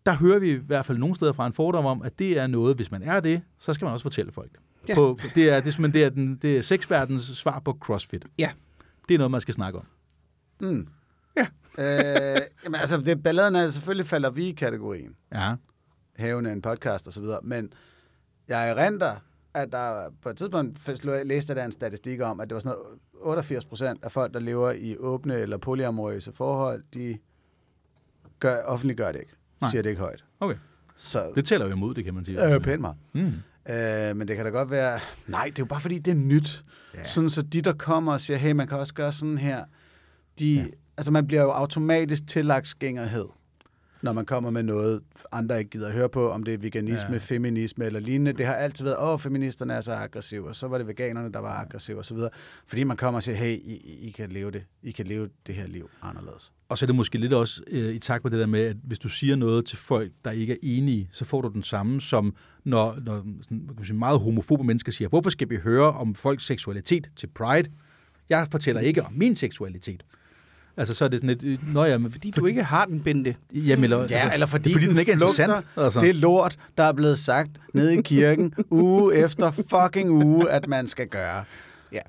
der 0.06 0.16
hører 0.16 0.40
vi 0.40 0.52
i 0.52 0.56
hvert 0.56 0.86
fald 0.86 0.98
nogle 0.98 1.16
steder 1.16 1.34
fra 1.34 1.48
en 1.48 1.54
fordom 1.54 1.86
om, 1.86 2.02
at 2.02 2.20
det 2.20 2.38
er 2.38 2.48
noget, 2.48 2.76
hvis 2.76 2.92
man 2.92 3.04
er 3.04 3.20
det, 3.20 3.42
så 3.60 3.74
skal 3.74 3.86
man 3.86 3.94
også 3.94 4.04
fortælle 4.04 4.32
folk 4.32 4.52
det. 4.52 4.60
Ja. 4.90 4.96
På, 4.96 5.18
det 5.36 5.50
er, 5.50 5.60
det 5.60 5.80
er, 5.80 5.88
det 5.88 6.04
er, 6.04 6.10
den, 6.10 6.36
det 6.36 6.58
er 6.58 6.62
sexverdens 6.62 7.24
svar 7.24 7.60
på 7.60 7.78
CrossFit. 7.82 8.26
Ja. 8.40 8.50
Det 9.08 9.14
er 9.14 9.18
noget, 9.18 9.32
man 9.32 9.42
skal 9.42 9.54
snakke 9.54 9.80
om. 9.80 9.86
Mm. 10.60 10.88
Øh, 11.78 11.86
jamen, 12.64 12.80
altså, 12.80 12.98
det, 12.98 13.24
balladen 13.24 13.56
er 13.56 13.68
selvfølgelig 13.68 14.06
falder 14.06 14.30
vi 14.30 14.46
i 14.48 14.52
kategorien. 14.52 15.16
Ja. 15.34 15.56
Havende 16.16 16.52
en 16.52 16.62
podcast 16.62 17.08
og 17.08 17.14
så 17.14 17.22
videre. 17.22 17.40
Men 17.44 17.74
jeg 18.48 18.70
erindrer, 18.70 19.16
at 19.54 19.72
der 19.72 20.10
på 20.22 20.30
et 20.30 20.38
tidspunkt 20.38 20.80
læste 21.28 21.56
der 21.56 21.66
en 21.66 21.72
statistik 21.72 22.22
om, 22.22 22.40
at 22.40 22.50
det 22.50 22.54
var 22.56 22.60
sådan 22.60 22.78
noget 22.78 23.00
88 23.14 23.66
procent 23.66 24.04
af 24.04 24.12
folk, 24.12 24.34
der 24.34 24.40
lever 24.40 24.72
i 24.72 24.98
åbne 24.98 25.36
eller 25.36 25.58
polyamorøse 25.58 26.32
forhold, 26.32 26.84
de 26.94 27.18
gør, 28.40 28.62
offentliggør 28.64 29.12
det 29.12 29.20
ikke. 29.20 29.34
Nej. 29.62 29.72
Siger 29.72 29.82
det 29.82 29.90
ikke 29.90 30.02
højt. 30.02 30.26
Okay. 30.40 30.56
Så 30.98 31.32
Det 31.36 31.46
tæller 31.46 31.66
jo 31.68 31.72
imod 31.74 31.94
det, 31.94 32.06
kan 32.06 32.14
man 32.14 32.26
sige. 32.26 32.54
øh, 32.56 32.62
pænt 32.62 32.82
meget. 32.82 32.98
Mm. 33.14 33.34
Øh, 33.70 34.16
men 34.18 34.28
det 34.28 34.36
kan 34.36 34.46
da 34.46 34.52
godt 34.52 34.72
være... 34.72 35.00
Nej, 35.28 35.44
det 35.46 35.60
er 35.60 35.64
jo 35.64 35.66
bare 35.66 35.82
fordi, 35.82 36.00
det 36.00 36.12
er 36.12 36.16
nyt. 36.16 36.64
Ja. 36.96 37.04
Sådan 37.04 37.30
så 37.30 37.42
de, 37.42 37.62
der 37.62 37.74
kommer 37.74 38.14
og 38.14 38.22
siger, 38.22 38.38
hey, 38.38 38.52
man 38.52 38.68
kan 38.68 38.78
også 38.80 38.94
gøre 38.94 39.12
sådan 39.12 39.38
her, 39.38 39.66
de... 40.40 40.72
Altså, 40.98 41.12
man 41.12 41.28
bliver 41.28 41.41
jo 41.41 41.50
automatisk 41.52 42.28
tillagt 42.28 42.68
skængerhed, 42.68 43.26
når 44.02 44.14
man 44.14 44.26
kommer 44.26 44.50
med 44.50 44.64
noget, 44.64 45.02
andre 45.32 45.60
ikke 45.60 45.70
gider 45.72 45.88
at 45.88 45.93
høre 45.93 46.10
på, 46.10 46.32
om 46.32 46.43
det 46.43 46.54
er 46.54 46.58
veganisme, 46.58 47.12
Ja. 47.12 47.18
feminisme 47.18 47.86
eller 47.86 48.00
lignende. 48.00 48.34
Det 48.34 48.45
har 48.45 48.54
altid 48.54 48.86
været, 48.86 48.98
åh, 49.00 49.20
feministerne 49.20 49.74
er 49.74 49.82
så 49.82 49.91
aggressive, 49.93 50.48
og 50.48 50.56
så 50.56 50.68
var 50.68 50.78
det 50.78 50.88
veganerne, 50.88 51.32
der 51.34 51.39
var 51.39 51.56
aggressive 51.62 52.00
osv. 52.00 52.18
Fordi 52.68 52.84
man 52.84 52.98
kommer 52.98 53.18
og 53.18 53.24
siger, 53.24 53.36
hey, 53.36 53.56
I, 53.56 53.76
I- 54.08 54.12
kan 54.12 54.30
leve 54.30 54.52
det. 54.52 54.64
I 54.84 54.91
kan 54.91 55.08
leve 55.08 55.30
det 55.48 55.56
her 55.56 55.68
liv 55.68 55.89
anderledes. 56.02 56.54
Og 56.70 56.78
så 56.78 56.86
er 56.86 56.88
det 56.88 56.95
måske 56.95 57.18
lidt 57.18 57.34
også 57.34 57.62
øh, 57.68 57.95
i 57.95 58.00
takt 58.00 58.24
med 58.24 58.32
det 58.32 58.39
der 58.39 58.45
med, 58.45 58.62
at 58.62 58.78
hvis 58.84 59.00
du 59.00 59.10
siger 59.10 59.36
noget 59.36 59.66
til 59.66 59.78
folk, 59.78 60.12
der 60.26 60.32
ikke 60.32 60.54
er 60.54 60.58
enige, 60.64 61.10
så 61.12 61.26
får 61.26 61.41
du 61.41 61.48
den 61.54 61.64
samme, 61.64 62.02
som 62.02 62.36
når, 62.64 62.98
når 63.06 63.26
sådan, 63.41 63.70
kan 63.78 63.86
sige, 63.86 63.98
meget 63.98 64.20
homofobe 64.20 64.64
mennesker 64.64 64.91
siger, 64.91 65.08
hvorfor 65.10 65.30
skal 65.30 65.50
vi 65.50 65.56
høre 65.56 65.91
om 65.91 66.16
folks 66.16 66.45
seksualitet 66.45 67.12
til 67.16 67.28
Pride? 67.28 67.70
Jeg 68.30 68.48
fortæller 68.52 68.82
ikke 68.82 69.04
om 69.04 69.14
min 69.14 69.36
seksualitet. 69.36 70.04
Altså, 70.78 70.94
så 70.94 71.06
er 71.06 71.10
det 71.10 71.20
sådan 71.20 71.30
lidt, 71.30 71.44
øh, 71.44 71.74
nå 71.74 71.84
ja, 71.84 71.98
men 71.98 72.12
Fordi 72.12 72.32
du 72.32 72.46
ikke 72.46 72.64
har 72.64 72.86
den, 72.86 73.00
Bente. 73.00 73.36
Jamen, 73.54 73.84
eller, 73.84 74.02
altså, 74.02 74.16
Ja, 74.16 74.34
eller 74.34 74.46
fordi, 74.46 74.72
fordi 74.74 74.86
den 74.88 75.00
ikke 75.00 75.12
er 75.12 75.18
flugter 75.18 75.44
interessant. 75.44 75.68
Altså. 75.78 76.00
Det 76.00 76.16
lort, 76.16 76.58
der 76.78 76.84
er 76.84 76.94
blevet 76.94 77.20
sagt 77.20 77.50
nede 77.74 77.98
i 77.98 78.02
kirken 78.02 78.54
uge 78.70 79.16
efter 79.26 79.52
fucking 79.52 80.10
uge, 80.12 80.50
at 80.52 80.68
man 80.68 80.88
skal 80.88 81.08
gøre. 81.08 81.44
Ja. 81.92 82.00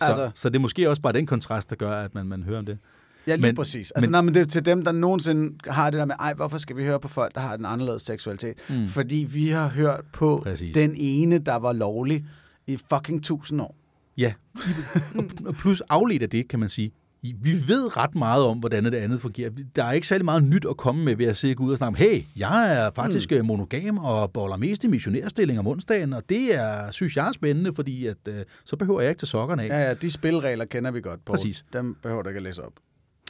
så, 0.00 0.06
Altså, 0.06 0.30
så 0.34 0.48
det 0.48 0.56
er 0.56 0.60
måske 0.60 0.88
også 0.90 1.02
bare 1.02 1.12
den 1.12 1.26
kontrast, 1.26 1.70
der 1.70 1.76
gør, 1.76 1.90
at 1.92 2.14
man, 2.14 2.26
man 2.26 2.42
hører 2.42 2.58
om 2.58 2.66
det. 2.66 2.78
ja, 3.26 3.34
lige 3.34 3.46
men- 3.46 3.54
præcis. 3.56 3.90
Altså, 3.90 4.06
men- 4.08 4.12
nej, 4.12 4.20
men 4.20 4.34
det 4.34 4.40
er 4.40 4.44
til 4.46 4.64
dem, 4.64 4.84
der 4.84 4.92
nogensinde 4.92 5.70
har 5.70 5.90
det 5.90 5.98
der 5.98 6.04
med, 6.04 6.14
ej, 6.20 6.34
hvorfor 6.34 6.58
skal 6.58 6.76
vi 6.76 6.84
høre 6.84 7.00
på 7.00 7.08
folk, 7.08 7.34
der 7.34 7.40
har 7.40 7.56
den 7.56 7.64
anderledes 7.66 8.02
seksualitet? 8.02 8.54
Mm. 8.68 8.86
Fordi 8.86 9.26
vi 9.32 9.48
har 9.48 9.68
hørt 9.68 10.00
på 10.12 10.40
Præcis. 10.42 10.74
den 10.74 10.94
ene, 10.96 11.38
der 11.38 11.56
var 11.56 11.72
lovlig 11.72 12.24
i 12.66 12.78
fucking 12.94 13.24
tusind 13.24 13.60
år. 13.60 13.76
Ja, 14.18 14.32
og- 15.18 15.24
og 15.46 15.54
plus 15.54 15.80
afledt 15.88 16.22
af 16.22 16.30
det, 16.30 16.48
kan 16.48 16.58
man 16.58 16.68
sige. 16.68 16.92
Vi 17.22 17.52
ved 17.68 17.96
ret 17.96 18.14
meget 18.14 18.44
om, 18.44 18.58
hvordan 18.58 18.84
det 18.84 18.94
andet 18.94 19.20
fungerer. 19.20 19.50
Der 19.76 19.84
er 19.84 19.92
ikke 19.92 20.06
særlig 20.06 20.24
meget 20.24 20.44
nyt 20.44 20.64
at 20.70 20.76
komme 20.76 21.04
med 21.04 21.16
ved 21.16 21.26
at 21.26 21.36
se 21.36 21.60
ud 21.60 21.72
og 21.72 21.78
snakke 21.78 21.88
om, 21.88 21.94
hey, 21.94 22.22
jeg 22.36 22.76
er 22.78 22.90
faktisk 22.94 23.30
mm. 23.30 23.46
monogam 23.46 23.98
og 23.98 24.30
boller 24.32 24.56
mest 24.56 24.84
i 24.84 24.86
missionærstilling 24.86 25.58
om 25.58 25.66
onsdagen, 25.66 26.12
og 26.12 26.22
det 26.28 26.54
er, 26.58 26.90
synes 26.90 27.16
jeg 27.16 27.28
er 27.28 27.32
spændende, 27.32 27.74
fordi 27.74 28.06
at, 28.06 28.16
øh, 28.28 28.44
så 28.64 28.76
behøver 28.76 29.00
jeg 29.00 29.10
ikke 29.10 29.20
tage 29.20 29.26
sokkerne 29.26 29.62
af. 29.62 29.68
Ja, 29.68 29.78
ja, 29.88 29.94
de 29.94 30.10
spilregler 30.10 30.64
kender 30.64 30.90
vi 30.90 31.00
godt 31.00 31.24
på. 31.24 31.32
Præcis. 31.32 31.64
Dem 31.72 31.96
behøver 32.02 32.22
du 32.22 32.28
ikke 32.28 32.38
at 32.38 32.42
læse 32.42 32.62
op. 32.64 32.72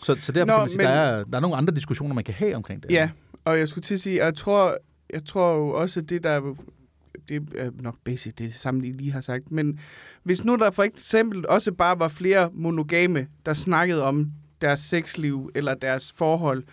Så, 0.03 0.16
så 0.20 0.32
derfor 0.32 0.47
Nå, 0.47 0.53
kan 0.53 0.61
man 0.62 0.68
sige, 0.68 0.76
men- 0.78 0.86
der, 0.86 0.93
er, 0.93 1.24
der 1.24 1.36
er 1.36 1.40
nogle 1.40 1.57
andre 1.57 1.74
diskussioner, 1.74 2.14
man 2.14 2.24
kan 2.24 2.34
have 2.34 2.57
omkring 2.57 2.82
det. 2.82 2.90
Ja, 2.90 3.11
og 3.45 3.59
jeg 3.59 3.68
skulle 3.68 3.82
til 3.82 3.95
at 3.95 4.01
sige, 4.01 4.24
jeg 4.24 4.34
tror, 4.36 4.76
jeg 5.12 5.24
tror 5.24 5.55
jo 5.55 5.68
også, 5.68 6.01
at 6.01 6.11
det 6.11 6.24
der 6.24 6.30
er- 6.30 6.55
det 7.28 7.48
er 7.56 7.70
nok 7.80 7.96
basic, 8.04 8.34
det 8.34 8.44
er 8.44 8.48
det 8.48 8.58
samme, 8.58 8.86
I 8.86 8.92
lige 8.92 9.12
har 9.12 9.20
sagt. 9.20 9.50
Men 9.50 9.80
hvis 10.22 10.44
nu 10.44 10.56
der 10.56 10.70
for 10.70 10.82
eksempel 10.82 11.46
også 11.48 11.72
bare 11.72 11.98
var 11.98 12.08
flere 12.08 12.50
monogame, 12.54 13.26
der 13.46 13.54
snakkede 13.54 14.04
om 14.04 14.32
deres 14.60 14.80
sexliv 14.80 15.50
eller 15.54 15.74
deres 15.74 16.12
forhold 16.12 16.64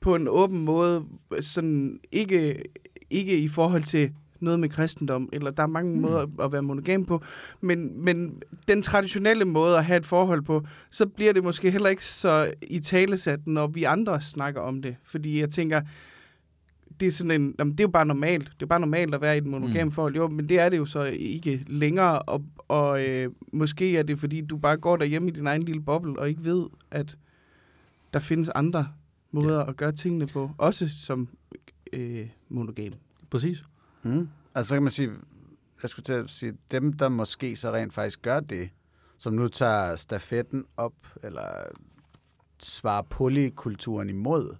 på 0.00 0.14
en 0.14 0.28
åben 0.28 0.64
måde, 0.64 1.04
sådan 1.40 2.00
ikke, 2.12 2.62
ikke 3.10 3.38
i 3.38 3.48
forhold 3.48 3.82
til 3.82 4.12
noget 4.40 4.60
med 4.60 4.68
kristendom, 4.68 5.28
eller 5.32 5.50
der 5.50 5.62
er 5.62 5.66
mange 5.66 5.94
mm. 5.94 6.00
måder 6.00 6.26
at 6.44 6.52
være 6.52 6.62
monogam 6.62 7.04
på, 7.04 7.22
men, 7.60 8.04
men 8.04 8.42
den 8.68 8.82
traditionelle 8.82 9.44
måde 9.44 9.76
at 9.76 9.84
have 9.84 9.96
et 9.96 10.06
forhold 10.06 10.42
på, 10.42 10.66
så 10.90 11.06
bliver 11.06 11.32
det 11.32 11.44
måske 11.44 11.70
heller 11.70 11.88
ikke 11.88 12.04
så 12.04 12.52
i 12.62 12.80
talesat, 12.80 13.46
når 13.46 13.66
vi 13.66 13.84
andre 13.84 14.20
snakker 14.20 14.60
om 14.60 14.82
det. 14.82 14.96
Fordi 15.04 15.40
jeg 15.40 15.50
tænker, 15.50 15.80
det 17.00 17.06
er 17.06 17.10
sådan 17.10 17.30
en, 17.42 17.54
jamen, 17.58 17.72
det 17.72 17.80
er 17.80 17.84
jo 17.84 17.88
bare 17.90 18.06
normalt. 18.06 18.44
Det 18.56 18.62
er 18.62 18.66
bare 18.66 18.80
normalt 18.80 19.14
at 19.14 19.20
være 19.20 19.34
i 19.34 19.38
et 19.38 19.46
monogam 19.46 19.86
Mm. 19.86 19.92
forhold. 19.92 20.16
Jo, 20.16 20.28
men 20.28 20.48
det 20.48 20.58
er 20.58 20.68
det 20.68 20.78
jo 20.78 20.86
så 20.86 21.02
ikke 21.04 21.64
længere, 21.66 22.22
og, 22.22 22.44
og 22.68 23.08
øh, 23.08 23.32
måske 23.52 23.96
er 23.98 24.02
det, 24.02 24.20
fordi 24.20 24.40
du 24.40 24.56
bare 24.56 24.76
går 24.76 24.96
derhjemme 24.96 25.28
i 25.28 25.32
din 25.32 25.46
egen 25.46 25.62
lille 25.62 25.80
boble, 25.82 26.18
og 26.18 26.28
ikke 26.28 26.44
ved, 26.44 26.66
at 26.90 27.16
der 28.12 28.18
findes 28.20 28.48
andre 28.48 28.88
måder 29.30 29.58
ja. 29.60 29.68
at 29.68 29.76
gøre 29.76 29.92
tingene 29.92 30.26
på. 30.26 30.50
Også 30.58 30.88
som 30.98 31.28
øh, 31.92 32.28
monogam. 32.48 32.92
Præcis. 33.30 33.64
Mm. 34.02 34.28
Altså, 34.54 34.68
så 34.68 34.74
kan 34.74 34.82
man 34.82 34.92
sige, 34.92 35.10
jeg 35.82 35.90
skulle 35.90 36.04
til 36.04 36.12
at 36.12 36.30
sige, 36.30 36.52
dem, 36.70 36.92
der 36.92 37.08
måske 37.08 37.56
så 37.56 37.72
rent 37.72 37.94
faktisk 37.94 38.22
gør 38.22 38.40
det, 38.40 38.68
som 39.18 39.32
nu 39.32 39.48
tager 39.48 39.96
stafetten 39.96 40.64
op, 40.76 40.94
eller 41.22 41.42
svarer 42.62 43.02
polykulturen 43.02 44.08
imod, 44.08 44.56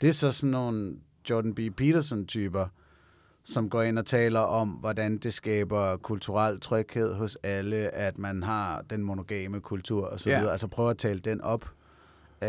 det 0.00 0.08
er 0.08 0.12
så 0.12 0.32
sådan 0.32 0.50
nogle 0.50 0.96
Jordan 1.30 1.54
B. 1.54 1.60
Peterson-typer, 1.76 2.66
som 3.44 3.70
går 3.70 3.82
ind 3.82 3.98
og 3.98 4.06
taler 4.06 4.40
om, 4.40 4.68
hvordan 4.68 5.18
det 5.18 5.34
skaber 5.34 5.96
kulturel 5.96 6.60
tryghed 6.60 7.14
hos 7.14 7.38
alle, 7.42 7.76
at 7.76 8.18
man 8.18 8.42
har 8.42 8.82
den 8.90 9.04
monogame 9.04 9.60
kultur 9.60 10.06
og 10.06 10.20
så 10.20 10.28
videre. 10.38 10.52
Altså 10.52 10.68
prøve 10.68 10.90
at 10.90 10.98
tale 10.98 11.20
den 11.20 11.40
op. 11.40 11.70
Øh, 12.42 12.48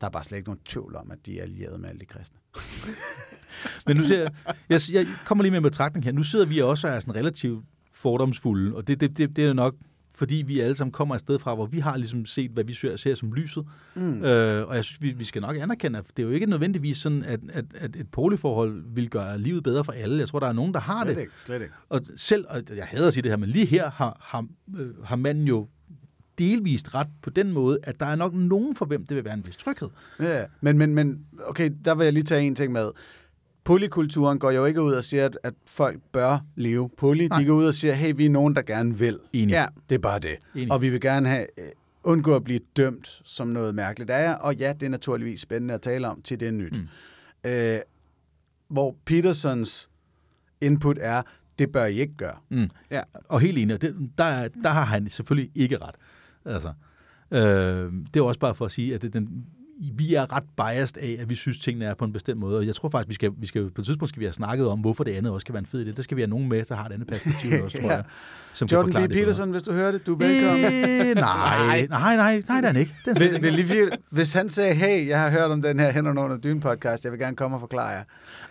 der 0.00 0.06
er 0.06 0.08
bare 0.08 0.24
slet 0.24 0.38
ikke 0.38 0.48
nogen 0.48 0.60
tvivl 0.64 0.96
om, 0.96 1.10
at 1.10 1.26
de 1.26 1.38
er 1.38 1.42
allieret 1.42 1.80
med 1.80 1.88
alle 1.88 2.00
de 2.00 2.06
kristne. 2.06 2.38
Men 3.86 3.96
nu 3.96 4.04
ser 4.04 4.18
jeg, 4.18 4.32
jeg, 4.68 4.80
jeg 4.92 5.06
kommer 5.26 5.42
lige 5.42 5.50
med 5.50 5.58
en 5.58 5.62
betragtning 5.62 6.04
her. 6.04 6.12
Nu 6.12 6.22
sidder 6.22 6.46
vi 6.46 6.60
også 6.60 6.88
og 6.88 6.94
er 6.94 7.00
sådan 7.00 7.14
relativt 7.14 7.64
fordomsfulde, 7.92 8.76
og 8.76 8.86
det, 8.86 9.00
det, 9.00 9.18
det, 9.18 9.36
det 9.36 9.44
er 9.44 9.52
nok 9.52 9.74
fordi 10.16 10.34
vi 10.36 10.60
alle 10.60 10.74
sammen 10.74 10.92
kommer 10.92 11.14
et 11.14 11.20
sted 11.20 11.38
fra, 11.38 11.54
hvor 11.54 11.66
vi 11.66 11.78
har 11.78 11.96
ligesom 11.96 12.26
set, 12.26 12.50
hvad 12.50 12.64
vi 12.64 12.74
ser, 12.74 12.96
ser 12.96 13.14
som 13.14 13.32
lyset. 13.32 13.64
Mm. 13.94 14.24
Øh, 14.24 14.68
og 14.68 14.76
jeg 14.76 14.84
synes, 14.84 15.02
vi, 15.02 15.10
vi 15.10 15.24
skal 15.24 15.42
nok 15.42 15.56
anerkende, 15.56 15.98
at 15.98 16.04
det 16.16 16.22
er 16.22 16.26
jo 16.26 16.32
ikke 16.32 16.46
nødvendigvis 16.46 16.96
sådan, 16.96 17.22
at, 17.22 17.40
at, 17.48 17.64
at 17.74 17.96
et 17.96 18.08
polyforhold 18.08 18.82
vil 18.94 19.10
gøre 19.10 19.38
livet 19.38 19.62
bedre 19.62 19.84
for 19.84 19.92
alle. 19.92 20.18
Jeg 20.18 20.28
tror, 20.28 20.38
der 20.40 20.46
er 20.46 20.52
nogen, 20.52 20.74
der 20.74 20.80
har 20.80 21.04
Slet 21.04 21.16
det. 21.16 21.22
ikke, 21.22 21.32
slet 21.36 21.62
ikke. 21.62 21.74
Og 21.88 22.00
selv, 22.16 22.44
og 22.48 22.62
jeg 22.76 22.84
hader 22.84 23.06
at 23.06 23.12
sige 23.12 23.22
det 23.22 23.30
her, 23.30 23.36
men 23.36 23.48
lige 23.48 23.66
her 23.66 23.90
har, 23.90 24.16
har, 24.20 24.46
øh, 24.78 25.04
har 25.04 25.16
manden 25.16 25.44
jo 25.48 25.68
delvist 26.38 26.94
ret 26.94 27.08
på 27.22 27.30
den 27.30 27.52
måde, 27.52 27.78
at 27.82 28.00
der 28.00 28.06
er 28.06 28.16
nok 28.16 28.34
nogen 28.34 28.76
for 28.76 28.84
hvem 28.84 29.06
det 29.06 29.16
vil 29.16 29.24
være 29.24 29.34
en 29.34 29.46
vis 29.46 29.56
tryghed. 29.56 29.88
Ja, 30.20 30.44
men, 30.60 30.78
men, 30.78 30.94
men 30.94 31.18
okay, 31.46 31.70
der 31.84 31.94
vil 31.94 32.04
jeg 32.04 32.12
lige 32.12 32.24
tage 32.24 32.42
en 32.42 32.54
ting 32.54 32.72
med. 32.72 32.90
Polykulturen 33.66 34.38
går 34.38 34.50
jo 34.50 34.64
ikke 34.64 34.82
ud 34.82 34.92
og 34.92 35.04
siger, 35.04 35.24
at, 35.24 35.38
at 35.42 35.54
folk 35.66 36.00
bør 36.12 36.38
leve 36.56 36.90
poly. 36.98 37.22
Nej. 37.26 37.38
De 37.40 37.46
går 37.46 37.54
ud 37.54 37.64
og 37.66 37.74
siger, 37.74 37.94
hey, 37.94 38.12
vi 38.16 38.24
er 38.26 38.30
nogen, 38.30 38.54
der 38.56 38.62
gerne 38.62 38.98
vil. 38.98 39.18
Enig. 39.32 39.52
Ja. 39.52 39.66
Det 39.88 39.94
er 39.94 39.98
bare 39.98 40.18
det. 40.18 40.36
Enig. 40.54 40.72
Og 40.72 40.82
vi 40.82 40.90
vil 40.90 41.00
gerne 41.00 41.28
have, 41.28 41.46
øh, 41.58 41.68
undgå 42.04 42.36
at 42.36 42.44
blive 42.44 42.60
dømt 42.76 43.20
som 43.24 43.48
noget 43.48 43.74
mærkeligt 43.74 44.10
er. 44.10 44.34
Og 44.34 44.54
ja, 44.56 44.72
det 44.72 44.82
er 44.86 44.90
naturligvis 44.90 45.40
spændende 45.40 45.74
at 45.74 45.80
tale 45.80 46.08
om, 46.08 46.22
til 46.22 46.40
det 46.40 46.48
er 46.48 46.52
nyt. 46.52 46.76
Mm. 46.76 47.50
Øh, 47.50 47.78
hvor 48.68 48.96
Petersons 49.04 49.88
input 50.60 50.96
er, 51.00 51.22
det 51.58 51.72
bør 51.72 51.84
I 51.84 51.94
ikke 51.94 52.14
gøre. 52.16 52.36
Mm. 52.48 52.68
Ja. 52.90 53.02
Og 53.28 53.40
helt 53.40 53.58
enig, 53.58 53.82
det, 53.82 53.96
der, 54.18 54.24
er- 54.24 54.48
der 54.62 54.68
har 54.70 54.84
han 54.84 55.08
selvfølgelig 55.08 55.50
ikke 55.54 55.78
ret. 55.78 55.94
Altså, 56.44 56.72
øh, 57.30 57.92
det 58.14 58.20
er 58.20 58.24
også 58.24 58.40
bare 58.40 58.54
for 58.54 58.64
at 58.64 58.70
sige, 58.70 58.94
at 58.94 59.02
det, 59.02 59.12
den, 59.12 59.46
vi 59.96 60.14
er 60.14 60.36
ret 60.36 60.44
biased 60.56 60.96
af, 60.96 61.16
at 61.20 61.30
vi 61.30 61.34
synes, 61.34 61.58
tingene 61.58 61.84
er 61.84 61.94
på 61.94 62.04
en 62.04 62.12
bestemt 62.12 62.40
måde. 62.40 62.58
Og 62.58 62.66
jeg 62.66 62.74
tror 62.74 62.88
faktisk, 62.88 63.08
vi 63.08 63.14
skal, 63.14 63.30
vi 63.38 63.46
skal 63.46 63.70
på 63.70 63.80
et 63.80 63.86
tidspunkt 63.86 64.08
skal 64.08 64.20
vi 64.20 64.24
have 64.24 64.32
snakket 64.32 64.68
om, 64.68 64.78
hvorfor 64.80 65.04
det 65.04 65.12
andet 65.12 65.32
også 65.32 65.40
skal 65.44 65.52
være 65.52 65.60
en 65.60 65.66
fed 65.66 65.86
idé. 65.86 65.96
Der 65.96 66.02
skal 66.02 66.16
vi 66.16 66.22
have 66.22 66.30
nogen 66.30 66.48
med, 66.48 66.64
der 66.64 66.74
har 66.74 66.84
et 66.86 66.92
andet 66.92 67.08
perspektiv 67.08 67.50
også, 67.64 67.78
tror 67.78 67.88
Ja. 67.90 67.94
jeg. 67.96 68.04
Som 68.52 68.68
kan 68.68 68.76
Jordan 68.76 68.92
forklare 68.92 69.08
B. 69.08 69.10
det. 69.12 69.18
Peterson, 69.18 69.50
hvis 69.50 69.62
du 69.62 69.72
hører 69.72 69.90
det, 69.92 70.06
du 70.06 70.14
er 70.14 70.18
velkommen. 70.18 70.64
Øh, 70.64 71.14
nej, 71.16 71.86
nej, 71.86 71.86
nej, 71.86 72.16
nej, 72.16 72.34
det 72.36 72.50
er 72.64 72.66
han 72.66 72.76
ikke. 72.76 72.94
Slet 73.04 73.20
Vil, 73.32 73.42
vil 73.42 73.52
lige, 73.52 73.90
hvis 74.10 74.32
han 74.32 74.48
sagde, 74.48 74.74
hey, 74.74 75.08
jeg 75.08 75.20
har 75.20 75.30
hørt 75.30 75.50
om 75.50 75.62
den 75.62 75.80
her 75.80 75.92
Hænderne 75.92 76.20
under 76.20 76.36
dyne 76.36 76.60
podcast, 76.60 77.04
jeg 77.04 77.12
vil 77.12 77.20
gerne 77.20 77.36
komme 77.36 77.56
og 77.56 77.60
forklare 77.60 77.88
jer. 77.88 78.02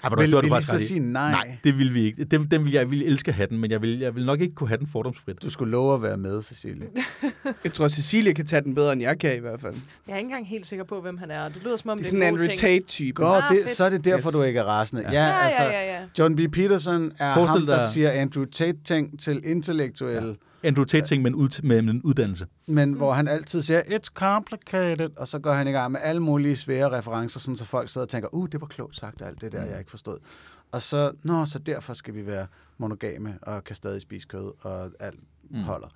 Ej, 0.04 0.10
vil- 0.20 0.32
du 0.32 0.42
vil 0.42 0.52
I 0.60 0.62
så 0.62 0.80
sige 0.80 1.00
nej? 1.00 1.32
Nej, 1.32 1.58
det 1.64 1.78
vil 1.78 1.94
vi 1.94 2.02
ikke. 2.04 2.24
Dem, 2.24 2.48
dem 2.50 2.64
vil 2.66 2.72
jeg, 2.74 2.80
jeg 2.80 2.92
vil 2.92 3.02
elske 3.08 3.30
at 3.30 3.36
have 3.36 3.48
den, 3.50 3.58
men 3.58 3.72
jeg 3.72 3.82
vil, 3.82 4.00
jeg 4.00 4.16
vil 4.16 4.26
nok 4.26 4.42
ikke 4.42 4.56
kunne 4.56 4.68
have 4.68 4.78
den 4.78 4.88
fordomsfrit. 4.88 5.44
Du 5.44 5.50
skulle 5.50 5.72
love 5.72 5.94
at 5.96 6.02
være 6.02 6.18
med, 6.18 6.44
Cecilie. 6.44 6.88
Jeg 7.64 7.74
tror, 7.74 7.88
Cecilie 7.88 8.34
kan 8.34 8.46
tage 8.46 8.62
den 8.62 8.76
bedre, 8.76 8.94
end 8.94 9.02
jeg 9.02 9.20
kan 9.20 9.36
i 9.36 9.40
hvert 9.40 9.62
fald. 9.62 9.74
Jeg 10.08 10.14
er 10.14 10.18
ikke 10.18 10.26
engang 10.28 10.48
helt 10.48 10.68
sikker 10.68 10.86
på, 10.86 11.02
hvem 11.02 11.15
han 11.18 11.32
er. 11.32 11.50
Det 11.50 11.64
lyder 11.64 11.78
som 11.78 11.90
om, 11.90 11.98
Det 11.98 12.08
er 12.08 12.12
det, 12.12 12.40
sådan 12.40 12.50
en. 12.50 12.58
Tate-type. 12.58 13.22
Godt, 13.24 13.44
Ah, 13.44 13.50
det, 13.56 13.62
fedt. 13.64 13.76
så 13.76 13.86
er 13.86 13.90
det 13.90 14.06
derfor, 14.06 14.30
Yes. 14.30 14.36
du 14.36 14.42
ikke 14.44 14.60
er 14.60 14.64
rasende. 14.64 15.02
Ja, 15.02 15.12
Ja, 15.28 15.40
altså, 15.46 15.64
ja, 15.64 15.70
ja, 15.72 16.00
ja. 16.00 16.06
John 16.20 16.36
B. 16.36 16.40
Peterson 16.54 17.12
er 17.20 17.34
Forestil 17.34 17.48
ham, 17.60 17.66
der 17.66 17.74
dig- 17.80 17.88
siger 17.88 18.12
Andrew 18.12 18.46
Tate-ting 18.46 19.20
til 19.20 19.42
intellektuelle, 19.46 20.38
ja. 20.64 20.68
Andrew 20.68 20.86
Tate-ting 20.86 21.24
med, 21.24 21.32
en 21.32 21.36
ud, 21.36 21.62
med 21.64 21.80
en 21.80 22.02
uddannelse. 22.04 22.48
men 22.68 22.94
hvor 22.94 23.12
han 23.14 23.28
altid 23.28 23.62
siger, 23.62 23.82
it's 23.82 24.10
complicated, 24.14 25.10
og 25.18 25.28
så 25.28 25.40
går 25.40 25.52
han 25.54 25.68
i 25.68 25.72
gang 25.72 25.92
med 25.92 26.00
alle 26.04 26.22
mulige 26.22 26.58
svære 26.58 26.98
referencer, 26.98 27.40
sådan 27.40 27.56
så 27.58 27.66
folk 27.66 27.90
sidder 27.90 28.06
og 28.06 28.10
tænker, 28.10 28.34
uh, 28.34 28.48
det 28.52 28.62
var 28.62 28.68
klogt 28.68 28.96
sagt, 28.96 29.22
alt 29.22 29.42
det 29.42 29.52
der, 29.52 29.64
jeg 29.66 29.80
ikke 29.80 29.92
forstod. 29.92 30.18
Og 30.72 30.82
så, 30.82 31.12
nå, 31.24 31.46
så 31.46 31.60
derfor 31.60 31.94
skal 31.94 32.16
vi 32.16 32.26
være 32.26 32.48
monogame 32.78 33.38
og 33.42 33.64
kan 33.64 33.76
stadig 33.76 34.02
spise 34.02 34.28
kød, 34.28 34.52
og 34.62 34.92
alt 35.00 35.20
mm. 35.50 35.60
holder. 35.64 35.88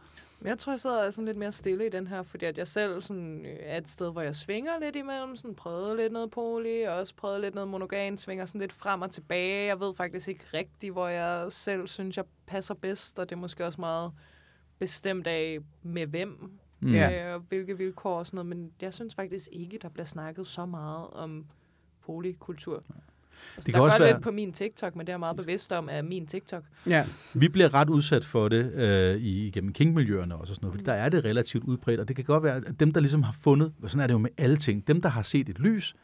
Jeg 0.44 0.60
tror, 0.60 0.74
jeg 0.74 0.80
sidder 0.80 1.10
sådan 1.10 1.26
lidt 1.26 1.38
mere 1.38 1.52
stille 1.52 1.86
i 1.86 1.90
den 1.90 2.08
her, 2.08 2.24
fordi 2.24 2.46
at 2.46 2.58
jeg 2.58 2.68
selv 2.68 3.02
sådan, 3.02 3.46
øh, 3.46 3.58
er 3.60 3.78
et 3.78 3.90
sted, 3.90 4.12
hvor 4.12 4.22
jeg 4.22 4.36
svinger 4.36 4.80
lidt 4.80 4.96
imellem, 4.96 5.36
sådan 5.36 5.56
prøvede 5.56 5.98
lidt 5.98 6.14
noget 6.14 6.32
poly, 6.32 6.86
og 6.88 6.96
også 6.96 7.16
prøvede 7.16 7.42
lidt 7.42 7.56
noget 7.56 7.68
monogan, 7.68 8.18
svinger 8.18 8.46
sådan 8.46 8.62
lidt 8.62 8.74
frem 8.74 9.02
og 9.02 9.12
tilbage. 9.12 9.68
Jeg 9.68 9.80
ved 9.80 9.96
faktisk 9.96 10.28
ikke 10.28 10.46
rigtigt, 10.54 10.94
hvor 10.94 11.08
jeg 11.08 11.52
selv 11.52 11.88
synes, 11.88 12.18
jeg 12.18 12.26
passer 12.48 12.74
bedst, 12.74 13.20
og 13.20 13.30
det 13.30 13.36
er 13.36 13.40
måske 13.40 13.66
også 13.66 13.82
meget 13.82 14.12
bestemt 14.80 15.28
af 15.28 15.60
med 15.84 16.08
hvem, 16.08 16.60
Mm. 16.82 16.96
Øh, 16.96 17.34
og 17.34 17.40
hvilke 17.40 17.78
vilkår 17.78 18.18
og 18.20 18.26
sådan 18.26 18.36
noget, 18.36 18.46
men 18.46 18.72
jeg 18.82 18.94
synes 18.94 19.16
faktisk 19.16 19.48
ikke, 19.52 19.78
der 19.82 19.90
bliver 19.90 20.06
snakket 20.06 20.48
så 20.48 20.66
meget 20.66 21.08
om 21.10 21.46
polykultur. 22.02 22.82
Altså, 23.56 23.66
Det 23.68 23.74
kan 23.74 23.74
der 23.74 23.80
også 23.86 23.98
gør 23.98 24.04
være- 24.06 24.14
lidt 24.14 24.24
på 24.24 24.32
min 24.32 24.52
TikTok, 24.54 24.96
men 24.96 25.06
det 25.06 25.10
er 25.10 25.14
jeg 25.14 25.20
meget 25.20 25.38
bevidst 25.38 25.72
om, 25.72 25.88
er 25.92 26.02
min 26.02 26.28
TikTok. 26.28 26.64
Ja. 26.88 27.06
Vi 27.34 27.48
bliver 27.48 27.74
ret 27.74 27.90
udsat 27.90 28.26
for 28.26 28.48
det 28.50 28.74
øh, 28.74 29.16
i, 29.16 29.48
igennem 29.48 29.74
kingmiljøerne 29.74 30.36
også, 30.36 30.52
og 30.52 30.56
sådan 30.56 30.66
noget, 30.66 30.74
fordi 30.74 30.86
der 30.86 30.94
er 30.94 31.10
det 31.10 31.26
relativt 31.26 31.64
udbredt, 31.64 32.00
og 32.00 32.08
det 32.08 32.16
kan 32.16 32.26
godt 32.26 32.44
være, 32.44 32.56
at 32.56 32.80
dem, 32.80 32.92
der 32.92 33.00
ligesom 33.00 33.24
har 33.24 33.36
fundet, 33.42 33.72
og 33.84 33.90
sådan 33.90 34.04
er 34.04 34.08
det 34.08 34.14
jo 34.14 34.18
med 34.18 34.30
alle 34.38 34.58
ting, 34.58 34.88
dem, 34.88 35.02
der 35.02 35.10
har 35.10 35.22
set 35.22 35.50
et 35.50 35.60
lys, 35.60 35.96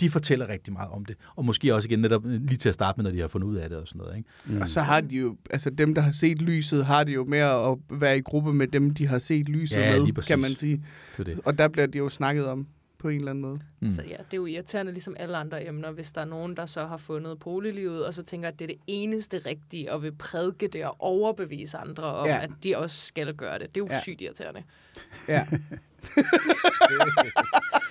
de 0.00 0.10
fortæller 0.10 0.48
rigtig 0.48 0.72
meget 0.72 0.90
om 0.90 1.04
det. 1.04 1.16
Og 1.36 1.44
måske 1.44 1.74
også 1.74 1.88
igen 1.88 1.98
netop 1.98 2.26
øh, 2.26 2.32
lige 2.42 2.56
til 2.56 2.68
at 2.68 2.74
starte 2.74 2.96
med, 2.98 3.04
når 3.04 3.10
de 3.10 3.20
har 3.20 3.28
fundet 3.28 3.48
ud 3.48 3.56
af 3.56 3.68
det 3.68 3.78
og 3.78 3.88
sådan 3.88 3.98
noget. 3.98 4.16
Ikke? 4.16 4.28
Mm. 4.46 4.60
Og 4.60 4.68
så 4.68 4.80
har 4.80 5.00
de 5.00 5.16
jo, 5.16 5.36
altså 5.50 5.70
dem, 5.70 5.94
der 5.94 6.02
har 6.02 6.10
set 6.10 6.42
lyset, 6.42 6.86
har 6.86 7.04
det 7.04 7.14
jo 7.14 7.24
med 7.24 7.38
at 7.38 7.76
være 8.00 8.18
i 8.18 8.20
gruppe 8.20 8.52
med 8.54 8.66
dem, 8.68 8.94
de 8.94 9.06
har 9.06 9.18
set 9.18 9.48
lyset 9.48 9.76
Ja, 9.76 10.02
med, 10.04 10.12
kan 10.26 10.38
man 10.38 10.50
sige. 10.50 10.84
Det 11.16 11.26
det. 11.26 11.40
Og 11.44 11.58
der 11.58 11.68
bliver 11.68 11.86
det 11.86 11.98
jo 11.98 12.08
snakket 12.08 12.46
om 12.46 12.66
på 12.98 13.08
en 13.08 13.16
eller 13.16 13.30
anden 13.30 13.42
måde. 13.42 13.58
Mm. 13.80 13.90
Så 13.90 14.02
ja, 14.02 14.08
det 14.16 14.32
er 14.32 14.36
jo 14.36 14.46
irriterende 14.46 14.92
ligesom 14.92 15.16
alle 15.18 15.36
andre 15.36 15.66
emner, 15.66 15.90
hvis 15.90 16.12
der 16.12 16.20
er 16.20 16.24
nogen, 16.24 16.56
der 16.56 16.66
så 16.66 16.86
har 16.86 16.96
fundet 16.96 17.38
polilivet, 17.38 18.06
og 18.06 18.14
så 18.14 18.22
tænker, 18.22 18.48
at 18.48 18.58
det 18.58 18.64
er 18.64 18.66
det 18.68 18.78
eneste 18.86 19.42
rigtige, 19.46 19.92
og 19.92 20.02
vil 20.02 20.12
prædike 20.12 20.68
det 20.68 20.84
og 20.84 20.96
overbevise 20.98 21.78
andre 21.78 22.02
om, 22.04 22.26
Ja. 22.26 22.42
at 22.42 22.50
de 22.64 22.76
også 22.76 23.00
skal 23.06 23.34
gøre 23.34 23.58
det. 23.58 23.66
Det 23.74 23.76
er 23.76 23.80
jo 23.80 23.86
Ja. 23.90 23.94
ja. 23.94 24.00
sygt 24.00 24.20
irriterende. 24.20 24.62
Ja. 25.28 25.46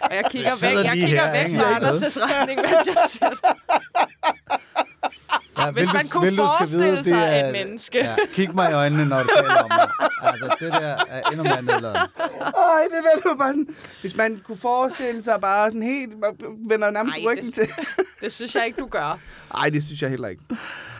Og 0.01 0.15
jeg 0.15 0.23
kigger 0.31 0.49
væk, 0.77 0.85
jeg 0.85 0.93
kigger 0.93 1.07
her, 1.25 1.31
væk 1.31 1.59
fra 1.59 1.71
er 1.71 1.79
Anders' 1.91 2.19
retning, 2.33 2.59
mens 2.61 2.87
jeg 2.87 2.95
siger 3.09 3.29
det. 3.29 3.39
Ja, 5.57 5.71
Hvis 5.71 5.87
man 5.93 6.07
kunne 6.11 6.35
forestille 6.37 7.03
sig 7.03 7.43
et 7.45 7.51
menneske. 7.51 7.97
Ja, 7.97 8.15
kig 8.33 8.55
mig 8.55 8.71
i 8.71 8.73
øjnene, 8.73 9.05
når 9.05 9.23
du 9.23 9.29
taler 9.37 9.55
om 9.55 9.69
mig. 9.69 9.89
Altså, 10.21 10.55
det 10.59 10.71
der 10.73 10.95
er 11.09 11.21
endnu 11.31 11.43
mere 11.43 11.61
nedladende. 11.61 11.99
Ej, 11.99 12.83
det 12.83 13.03
der, 13.03 13.15
det 13.15 13.25
var 13.25 13.35
bare 13.35 13.49
sådan, 13.53 13.67
hvis 14.01 14.15
man 14.17 14.41
kunne 14.43 14.57
forestille 14.57 15.23
sig 15.23 15.33
bare 15.41 15.69
sådan 15.69 15.83
helt, 15.83 16.11
vender 16.69 16.89
nærmest 16.89 17.17
Ej, 17.17 17.23
ryggen 17.31 17.45
det- 17.45 17.53
til. 17.53 17.67
Det 18.21 18.31
synes 18.33 18.55
jeg 18.55 18.65
ikke, 18.65 18.81
du 18.81 18.85
gør. 18.87 19.19
Nej, 19.53 19.69
det 19.69 19.83
synes 19.83 20.01
jeg 20.01 20.09
heller 20.09 20.27
ikke. 20.27 20.41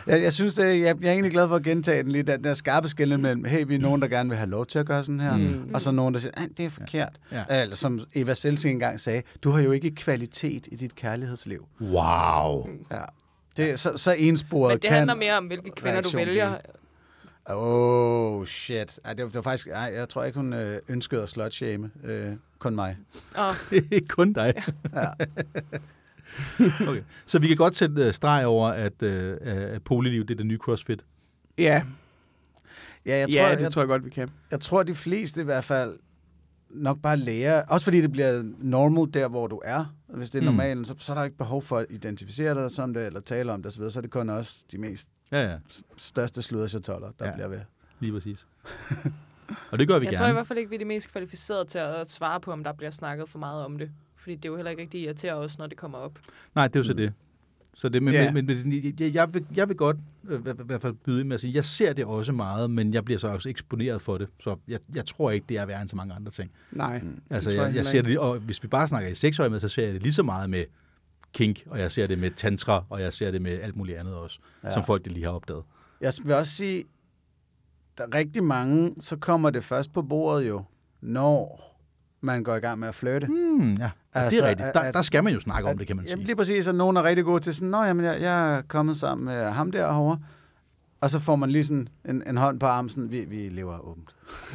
Jeg, 0.06 0.22
jeg 0.22 0.32
synes, 0.32 0.54
det, 0.54 0.64
jeg, 0.64 0.96
jeg 1.00 1.08
er 1.08 1.12
egentlig 1.12 1.32
glad 1.32 1.48
for 1.48 1.56
at 1.56 1.62
gentage 1.62 2.02
den 2.02 2.12
lige, 2.12 2.22
den 2.22 2.44
der 2.44 2.54
skarpe 2.54 2.88
skældning 2.88 3.22
mellem, 3.22 3.44
hey, 3.44 3.64
vi 3.66 3.74
er 3.74 3.78
nogen, 3.78 4.02
der 4.02 4.08
gerne 4.08 4.28
vil 4.28 4.38
have 4.38 4.50
lov 4.50 4.66
til 4.66 4.78
at 4.78 4.86
gøre 4.86 5.02
sådan 5.02 5.20
her, 5.20 5.36
mm. 5.36 5.70
og 5.74 5.80
så 5.82 5.90
nogen, 5.90 6.14
der 6.14 6.20
siger, 6.20 6.32
"Ej, 6.36 6.48
det 6.56 6.66
er 6.66 6.70
forkert. 6.70 7.12
Ja. 7.32 7.42
Ja. 7.50 7.62
Eller 7.62 7.76
som 7.76 8.00
Eva 8.14 8.34
Selsing 8.34 8.72
engang 8.72 9.00
sagde, 9.00 9.22
du 9.44 9.50
har 9.50 9.62
jo 9.62 9.72
ikke 9.72 9.90
kvalitet 9.94 10.66
i 10.72 10.76
dit 10.76 10.94
kærlighedsliv. 10.94 11.66
Wow. 11.80 12.68
Ja. 12.90 12.96
Det, 13.58 13.80
så, 13.80 13.96
så 13.96 14.14
ensporet 14.18 14.70
Men 14.70 14.78
det 14.78 14.88
kan... 14.88 14.96
handler 14.98 15.14
mere 15.14 15.36
om, 15.36 15.46
hvilke 15.46 15.70
kvinder 15.70 16.00
du 16.00 16.10
vælger. 16.16 16.56
Oh, 17.46 18.46
shit. 18.46 19.00
Ej, 19.04 19.12
det, 19.12 19.22
var, 19.22 19.28
det 19.28 19.34
var 19.34 19.42
faktisk... 19.42 19.66
Ej, 19.66 19.92
jeg 19.94 20.08
tror 20.08 20.24
ikke, 20.24 20.38
hun 20.38 20.52
øh, 20.52 20.80
ønskede 20.88 21.22
at 21.22 21.28
slutshame. 21.28 21.90
Øh, 22.04 22.32
kun 22.58 22.74
mig. 22.74 22.96
Ikke 23.72 24.06
kun 24.16 24.32
dig. 24.32 24.54
Ja. 24.94 25.08
okay. 26.88 27.02
Så 27.26 27.38
vi 27.38 27.48
kan 27.48 27.56
godt 27.56 27.74
sætte 27.74 28.06
uh, 28.06 28.12
streg 28.12 28.46
over, 28.46 28.68
at, 28.68 29.02
uh, 29.02 29.34
at 29.42 29.82
polyliv 29.82 30.24
det 30.26 30.30
er 30.34 30.36
det 30.36 30.46
nye 30.46 30.58
CrossFit. 30.58 31.04
Ja, 31.58 31.82
Ja, 33.06 33.18
jeg 33.18 33.28
tror, 33.28 33.36
ja 33.36 33.46
jeg, 33.46 33.56
det 33.56 33.62
jeg, 33.62 33.72
tror 33.72 33.82
jeg 33.82 33.88
godt, 33.88 34.04
vi 34.04 34.10
kan. 34.10 34.28
jeg 34.50 34.60
tror, 34.60 34.82
de 34.82 34.94
fleste 34.94 35.40
i 35.40 35.44
hvert 35.44 35.64
fald 35.64 35.98
nok 36.70 36.98
bare 37.02 37.16
lærer, 37.16 37.64
også 37.68 37.84
fordi 37.84 38.00
det 38.00 38.12
bliver 38.12 38.42
normal 38.58 39.14
der, 39.14 39.28
hvor 39.28 39.46
du 39.46 39.60
er. 39.64 39.94
Hvis 40.08 40.30
det 40.30 40.38
er 40.38 40.42
Mm. 40.42 40.46
normalen, 40.46 40.84
så, 40.84 40.94
så 40.98 41.12
er 41.12 41.16
der 41.16 41.24
ikke 41.24 41.36
behov 41.36 41.62
for 41.62 41.78
at 41.78 41.86
identificere 41.90 42.54
dig 42.54 42.70
som 42.70 42.94
det, 42.94 43.06
eller 43.06 43.20
tale 43.20 43.52
om 43.52 43.62
det 43.62 43.66
osv., 43.72 43.90
så 43.90 43.98
er 43.98 44.00
det 44.00 44.10
kun 44.10 44.30
også 44.30 44.60
de 44.72 44.78
mest 44.78 45.08
Ja, 45.32 45.50
ja, 45.50 45.56
største 45.96 46.42
sluderchatoller, 46.42 47.10
der 47.18 47.26
Ja. 47.26 47.32
bliver 47.34 47.48
ved. 47.48 47.60
lige 48.00 48.12
præcis. 48.12 48.46
Og 49.70 49.78
det 49.78 49.88
gør 49.88 49.98
vi 49.98 50.04
jeg 50.06 50.12
gerne. 50.12 50.24
tror 50.24 50.28
i 50.28 50.32
hvert 50.32 50.46
fald 50.46 50.58
ikke, 50.58 50.68
vi 50.68 50.74
er 50.74 50.78
de 50.78 50.84
mest 50.84 51.08
kvalificerede 51.12 51.64
til 51.64 51.78
at 51.78 52.10
svare 52.10 52.40
på, 52.40 52.52
om 52.52 52.64
der 52.64 52.72
bliver 52.72 52.90
snakket 52.90 53.28
for 53.28 53.38
meget 53.38 53.64
om 53.64 53.78
det. 53.78 53.90
Fordi 54.16 54.34
det 54.36 54.44
er 54.44 54.48
jo 54.48 54.56
heller 54.56 54.70
ikke 54.70 54.82
rigtig 54.82 55.00
irriterer 55.02 55.34
os, 55.34 55.58
når 55.58 55.66
det 55.66 55.78
kommer 55.78 55.98
op. 55.98 56.18
Nej, 56.54 56.68
det 56.68 56.76
er 56.76 56.80
jo 56.80 56.84
så 56.84 56.92
det. 56.92 57.12
Så 57.80 57.88
det, 57.88 58.02
men, 58.02 58.14
yeah. 58.14 58.34
men, 58.34 58.46
men, 58.46 58.68
men 58.68 58.94
jeg, 59.00 59.14
jeg, 59.14 59.34
vil, 59.34 59.46
jeg 59.56 59.68
vil 59.68 59.76
godt 59.76 59.96
øh, 60.28 60.38
i 60.40 60.42
hvert- 60.64 60.82
fald 60.82 60.92
byde 60.94 61.20
ind 61.20 61.28
med 61.28 61.34
at 61.34 61.40
sige, 61.40 61.54
jeg 61.54 61.64
ser 61.64 61.92
det 61.92 62.04
også 62.04 62.32
meget, 62.32 62.70
men 62.70 62.94
jeg 62.94 63.04
bliver 63.04 63.18
så 63.18 63.28
også 63.28 63.48
eksponeret 63.48 64.02
for 64.02 64.18
det. 64.18 64.28
Så 64.40 64.56
jeg, 64.68 64.78
jeg 64.94 65.06
tror 65.06 65.30
ikke, 65.30 65.46
det 65.48 65.58
er 65.58 65.66
værre 65.66 65.80
end 65.80 65.88
så 65.88 65.96
mange 65.96 66.14
andre 66.14 66.32
ting. 66.32 66.50
Nej. 66.72 67.02
Altså, 67.30 67.50
tror 67.50 67.56
jeg, 67.58 67.66
jeg 67.68 67.76
jeg 67.76 67.86
ser 67.86 68.02
det, 68.02 68.18
og 68.18 68.38
hvis 68.38 68.62
vi 68.62 68.68
bare 68.68 68.88
snakker 68.88 69.08
i 69.10 69.14
seksårige 69.14 69.50
med, 69.50 69.60
så 69.60 69.68
ser 69.68 69.84
jeg 69.84 69.94
det 69.94 70.02
lige 70.02 70.12
så 70.12 70.22
meget 70.22 70.50
med 70.50 70.64
kink, 71.32 71.62
og 71.66 71.78
jeg 71.78 71.90
ser 71.90 72.06
det 72.06 72.18
med 72.18 72.30
tantra, 72.30 72.84
og 72.90 73.00
jeg 73.00 73.12
ser 73.12 73.30
det 73.30 73.42
med 73.42 73.60
alt 73.60 73.76
muligt 73.76 73.98
andet 73.98 74.14
også, 74.14 74.38
ja. 74.62 74.68
Ja. 74.68 74.74
som 74.74 74.84
folk 74.84 75.04
det 75.04 75.12
lige 75.12 75.24
har 75.24 75.32
opdaget. 75.32 75.62
Jeg 76.00 76.12
vil 76.24 76.34
også 76.34 76.52
sige, 76.52 76.84
der 77.98 78.04
er 78.04 78.14
rigtig 78.14 78.44
mange, 78.44 78.94
så 79.00 79.16
kommer 79.16 79.50
det 79.50 79.64
først 79.64 79.92
på 79.92 80.02
bordet 80.02 80.48
jo, 80.48 80.62
når 81.00 81.67
man 82.20 82.42
går 82.44 82.54
i 82.54 82.58
gang 82.58 82.78
med 82.78 82.88
at 82.88 82.94
flytte. 82.94 83.26
Hmm, 83.26 83.74
ja, 83.74 83.74
altså, 83.74 83.90
Altså, 84.14 84.36
det 84.40 84.44
er 84.44 84.48
rigtigt. 84.50 84.74
Der, 84.74 84.80
at- 84.80 84.94
der 84.94 85.02
skal 85.02 85.24
man 85.24 85.32
jo 85.34 85.40
snakke 85.40 85.68
om 85.68 85.78
det, 85.78 85.86
kan 85.86 85.96
man 85.96 86.04
Jamen 86.04 86.18
sige. 86.18 86.26
lige 86.26 86.36
præcis, 86.36 86.66
at 86.66 86.74
nogen 86.74 86.96
er 86.96 87.02
rigtig 87.02 87.24
gode 87.24 87.40
til 87.40 87.54
sådan, 87.54 87.68
Nå, 87.68 87.82
jamen, 87.82 88.04
jeg, 88.04 88.20
jeg 88.20 88.56
er 88.56 88.62
kommet 88.68 88.96
sammen 88.96 89.24
med 89.24 89.44
ham 89.44 89.70
derovre, 89.72 90.18
og 91.00 91.10
så 91.10 91.18
får 91.18 91.36
man 91.36 91.50
lige 91.50 91.64
sådan 91.64 91.88
en, 92.08 92.22
en 92.26 92.36
hånd 92.36 92.60
på 92.60 92.66
armen, 92.66 92.88
sådan, 92.88 93.10
vi, 93.10 93.20
vi 93.20 93.36
lever 93.48 93.78
åbent. 93.88 94.10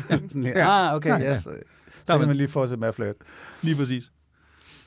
sådan 0.32 0.43
lige, 0.43 0.57
Ja. 0.59 0.88
ah, 0.89 0.95
okay, 0.95 1.09
Ja, 1.09 1.16
ja, 1.18 1.24
ja. 1.24 1.32
yes. 1.36 1.41
Så 1.43 1.49
kan 2.07 2.20
man- 2.20 2.28
man 2.28 2.38
lige 2.38 2.47
fortsætte 2.47 2.80
med 2.80 2.88
at 2.88 2.95
flytte. 2.95 3.16
Lige 3.61 3.76
præcis. 3.76 4.11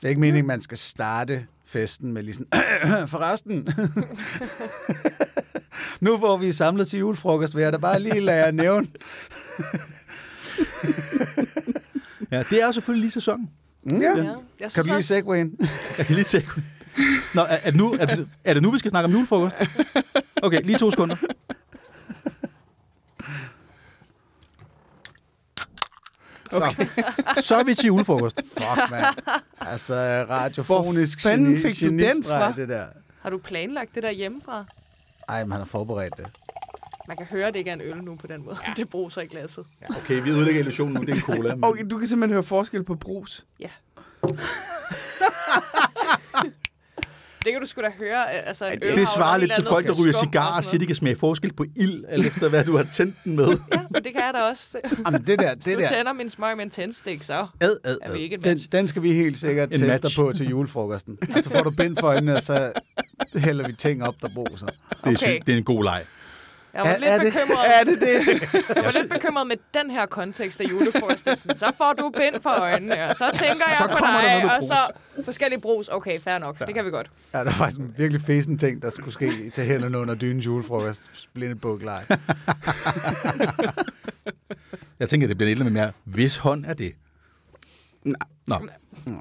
Det 0.01 0.05
er 0.05 0.09
ikke 0.09 0.21
meningen, 0.21 0.47
man 0.47 0.61
skal 0.61 0.77
starte 0.77 1.45
festen 1.65 2.13
med 2.13 2.23
lige 2.23 2.33
sådan, 2.33 3.07
forresten. 3.15 3.67
nu 6.05 6.17
får 6.17 6.37
vi 6.37 6.51
samlet 6.51 6.87
til 6.87 6.99
julefrokost, 6.99 7.55
vil 7.55 7.61
jeg 7.63 7.73
da 7.73 7.77
bare 7.77 7.99
lige 7.99 8.19
lade 8.19 8.45
jer 8.45 8.51
nævne. 8.51 8.87
Ja, 12.31 12.43
det 12.49 12.61
er 12.61 12.65
jo 12.65 12.71
selvfølgelig 12.71 13.01
lige 13.01 13.11
sæsonen. 13.11 13.49
Mm, 13.83 14.01
Ja. 14.01 14.17
ja. 14.17 14.33
Jeg 14.59 14.71
Kan 14.71 14.83
du 14.85 14.91
lige 14.93 15.03
segwayen? 15.03 15.57
Jeg 15.97 16.05
kan 16.05 16.15
lige 16.15 16.25
se. 16.25 16.45
Nå, 17.33 17.41
er, 17.41 17.45
er, 17.45 17.71
det 17.71 17.75
nu, 17.75 17.93
er, 17.93 18.05
det, 18.05 18.27
er 18.43 18.53
det 18.53 18.63
nu, 18.63 18.71
vi 18.71 18.79
skal 18.79 18.89
snakke 18.91 19.05
om 19.05 19.11
julefrokost? 19.11 19.55
Okay, 20.43 20.61
lige 20.63 20.77
to 20.77 20.91
sekunder. 20.91 21.15
Okay. 26.51 26.85
Så, 27.35 27.41
så 27.41 27.55
er 27.55 27.63
vi 27.63 27.75
til 27.75 27.85
julefrokost. 27.85 28.41
Fuck, 28.57 28.91
mand. 28.91 29.05
Altså, 29.61 29.93
radiofonisk 30.29 31.21
Hvor 31.21 31.29
fanden 31.31 31.55
geni- 31.55 31.61
fik 31.61 31.79
du 31.81 31.85
den 31.97 32.23
fra? 32.23 32.51
det 32.51 32.69
der. 32.69 32.85
har 33.21 33.29
du 33.29 33.37
planlagt 33.37 33.95
det 33.95 34.03
der 34.03 34.11
hjemmefra? 34.11 34.65
Ej, 35.29 35.43
man 35.45 35.57
har 35.57 35.65
forberedt 35.65 36.17
det. 36.17 36.27
Man 37.07 37.17
kan 37.17 37.25
høre, 37.25 37.47
at 37.47 37.53
det 37.53 37.59
ikke 37.59 37.69
er 37.71 37.75
en 37.75 37.81
øl 37.81 37.97
nu 38.03 38.15
på 38.15 38.27
den 38.27 38.45
måde. 38.45 38.57
Ja. 38.67 38.73
Det 38.77 38.89
bruser 38.89 39.21
i 39.21 39.25
glasset. 39.25 39.65
Okay, 39.89 40.21
vi 40.23 40.29
ødelægger 40.29 40.59
illusionen 40.61 40.93
nu. 40.93 41.01
Det 41.01 41.09
er 41.09 41.13
en 41.13 41.21
cola. 41.21 41.55
Men... 41.55 41.63
Okay, 41.65 41.85
du 41.91 41.97
kan 41.97 42.07
simpelthen 42.07 42.33
høre 42.33 42.43
forskel 42.43 42.83
på 42.83 42.95
brus. 42.95 43.45
Ja. 43.59 43.69
det 47.45 47.53
kan 47.53 47.61
du 47.61 47.67
sgu 47.67 47.81
da 47.81 47.91
høre. 47.99 48.21
øh, 48.23 48.47
Altså, 48.47 48.65
en 48.67 48.79
øl 48.81 48.95
Det 48.95 49.07
svarer 49.07 49.37
lidt 49.37 49.51
til 49.55 49.63
folk, 49.63 49.85
der 49.87 49.93
ryger 50.03 50.11
skum 50.13 50.31
og 50.57 50.63
siger, 50.63 50.79
de 50.79 50.85
kan 50.85 50.95
smage 50.95 51.15
forskel 51.15 51.53
på 51.53 51.65
ild, 51.75 52.03
alt 52.09 52.25
efter 52.25 52.49
hvad 52.49 52.63
du 52.65 52.77
har 52.77 52.83
tændt 52.83 53.15
den 53.23 53.35
med. 53.35 53.47
Ja, 53.73 53.79
men 53.91 54.03
det 54.03 54.13
kan 54.13 54.21
jeg 54.23 54.31
da 54.33 54.41
også. 54.41 54.77
Jamen, 55.05 55.21
det 55.27 55.39
der, 55.39 55.55
Hvis 55.55 55.65
det 55.65 55.77
du 55.77 55.81
der, 55.83 55.89
tænder 55.89 56.13
min 56.13 56.29
smøg 56.29 56.55
med 56.57 56.63
en 56.65 56.69
tændstik, 56.71 57.23
så 57.23 57.47
Ad, 57.61 57.77
ad, 57.83 57.97
er 58.01 58.11
vi 58.11 58.17
ad. 58.17 58.23
ikke 58.23 58.35
et 58.35 58.43
den, 58.43 58.51
match. 58.51 58.67
den 58.71 58.87
skal 58.87 59.01
vi 59.01 59.13
helt 59.13 59.37
sikkert 59.37 59.71
En 59.73 59.79
teste 59.79 59.87
match. 60.03 60.15
på 60.15 60.31
til 60.35 60.49
julefrokosten. 60.49 61.17
Og 61.35 61.43
så 61.43 61.49
får 61.49 61.63
du 61.63 61.71
bind 61.71 61.97
for 61.99 62.07
øjnene, 62.07 62.35
og 62.35 62.41
så 62.41 62.71
hælder 63.35 63.67
vi 63.67 63.73
ting 63.73 64.03
op, 64.03 64.15
der 64.21 64.27
bruger 64.33 64.55
sig. 64.57 64.67
Det, 64.67 64.97
er, 65.05 65.11
Okay. 65.11 65.39
det 65.45 65.53
er 65.53 65.57
en 65.57 65.63
god 65.63 65.83
leg. 65.83 66.05
Jeg 66.73 66.81
var 66.83 66.89
Er- 66.89 66.97
lidt 66.97 67.09
er 67.09 67.17
det- 67.19 67.33
bekymret. 67.33 67.79
er 67.79 67.83
det 67.83 68.01
det? 68.01 68.41
Jeg 68.75 68.83
var 68.83 68.91
lidt 69.01 69.09
bekymret 69.13 69.47
med 69.47 69.55
den 69.73 69.91
her 69.91 70.05
kontekst 70.05 70.61
af 70.61 70.65
julefrokosten. 70.69 71.37
Så 71.37 71.71
får 71.77 71.93
du 71.99 72.09
bind 72.09 72.41
for 72.41 72.49
øjnene, 72.49 73.09
og 73.09 73.15
så 73.15 73.29
tænker 73.33 73.65
jeg 73.67 73.75
Så 73.77 73.87
på 73.87 73.97
dig, 73.99 74.57
og 74.57 74.63
så 74.63 74.77
forskellige 75.25 75.61
brus. 75.61 75.87
Okay, 75.89 76.19
fair 76.19 76.37
nok. 76.37 76.59
Det 76.67 76.75
kan 76.75 76.85
vi 76.85 76.89
godt. 76.89 77.11
Ja, 77.33 77.37
der 77.37 77.43
var 77.43 77.51
faktisk 77.51 77.79
en 77.79 77.93
virkelig 77.97 78.21
fesen 78.21 78.57
ting, 78.57 78.81
der 78.81 78.89
skulle 78.89 79.13
ske 79.13 79.49
til 79.49 79.63
hænderne 79.63 79.97
under 79.97 80.15
dynens 80.15 80.45
julefrokost. 80.45 81.11
Blindebukleje. 81.33 82.03
Jeg 84.99 85.09
tænker, 85.09 85.27
det 85.27 85.37
bliver 85.37 85.47
lidt 85.47 85.59
med 85.63 85.71
mere, 85.71 85.91
hvis 86.03 86.37
hånd 86.37 86.65
er 86.65 86.73
det. 86.73 86.93
Nej. 88.05 88.15
Nå, 88.47 88.55
Men, 88.59 89.19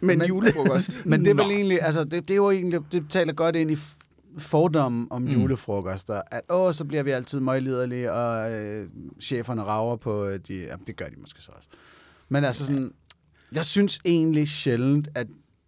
Men- 0.00 0.18
men 0.18 0.28
julefrokost. 0.28 0.90
Men 1.06 1.24
det 1.24 1.30
er 1.30 1.34
vel 1.34 1.50
egentlig, 1.52 1.82
altså 1.82 2.04
det, 2.04 2.12
det 2.12 2.30
er 2.30 2.34
jo 2.36 2.50
egentlig, 2.50 2.80
det 2.92 3.06
taler 3.10 3.32
godt 3.32 3.56
ind 3.56 3.70
i 3.70 3.76
f- 4.36 4.38
fordommen 4.40 5.06
om 5.10 5.22
mm. 5.22 5.28
julefrokoster. 5.28 6.22
At 6.30 6.40
åh, 6.50 6.72
så 6.74 6.84
bliver 6.84 7.02
vi 7.02 7.10
altid 7.10 7.40
møgliderlige, 7.40 8.12
og 8.12 8.52
øh, 8.52 8.88
cheferne 9.20 9.62
rager 9.62 9.96
på 9.96 10.24
øh, 10.26 10.38
de, 10.48 10.54
ja, 10.54 10.74
det 10.86 10.96
gør 10.96 11.06
de 11.08 11.16
måske 11.20 11.42
så 11.42 11.52
også. 11.56 11.68
Men 12.28 12.44
altså 12.44 12.66
sådan, 12.66 12.92
jeg 13.52 13.64
synes 13.64 13.98
egentlig 14.04 14.48
sjældent, 14.48 15.08
at 15.14 15.26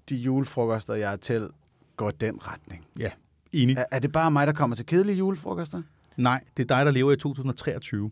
de 0.08 0.16
julefrokoster, 0.16 0.94
jeg 0.94 1.12
er 1.12 1.16
til, 1.16 1.48
går 1.96 2.08
i 2.10 2.12
den 2.20 2.38
retning. 2.46 2.84
ja, 2.98 3.10
enig. 3.52 3.76
Er, 3.76 3.84
er 3.90 3.98
det 3.98 4.12
bare 4.12 4.30
mig, 4.30 4.46
der 4.46 4.52
kommer 4.52 4.76
til 4.76 4.86
kedelige 4.86 5.16
julefrokoster? 5.16 5.82
Nej, 6.16 6.40
det 6.56 6.70
er 6.70 6.76
dig, 6.76 6.86
der 6.86 6.92
lever 6.92 7.12
i 7.12 7.16
2023. 7.16 8.10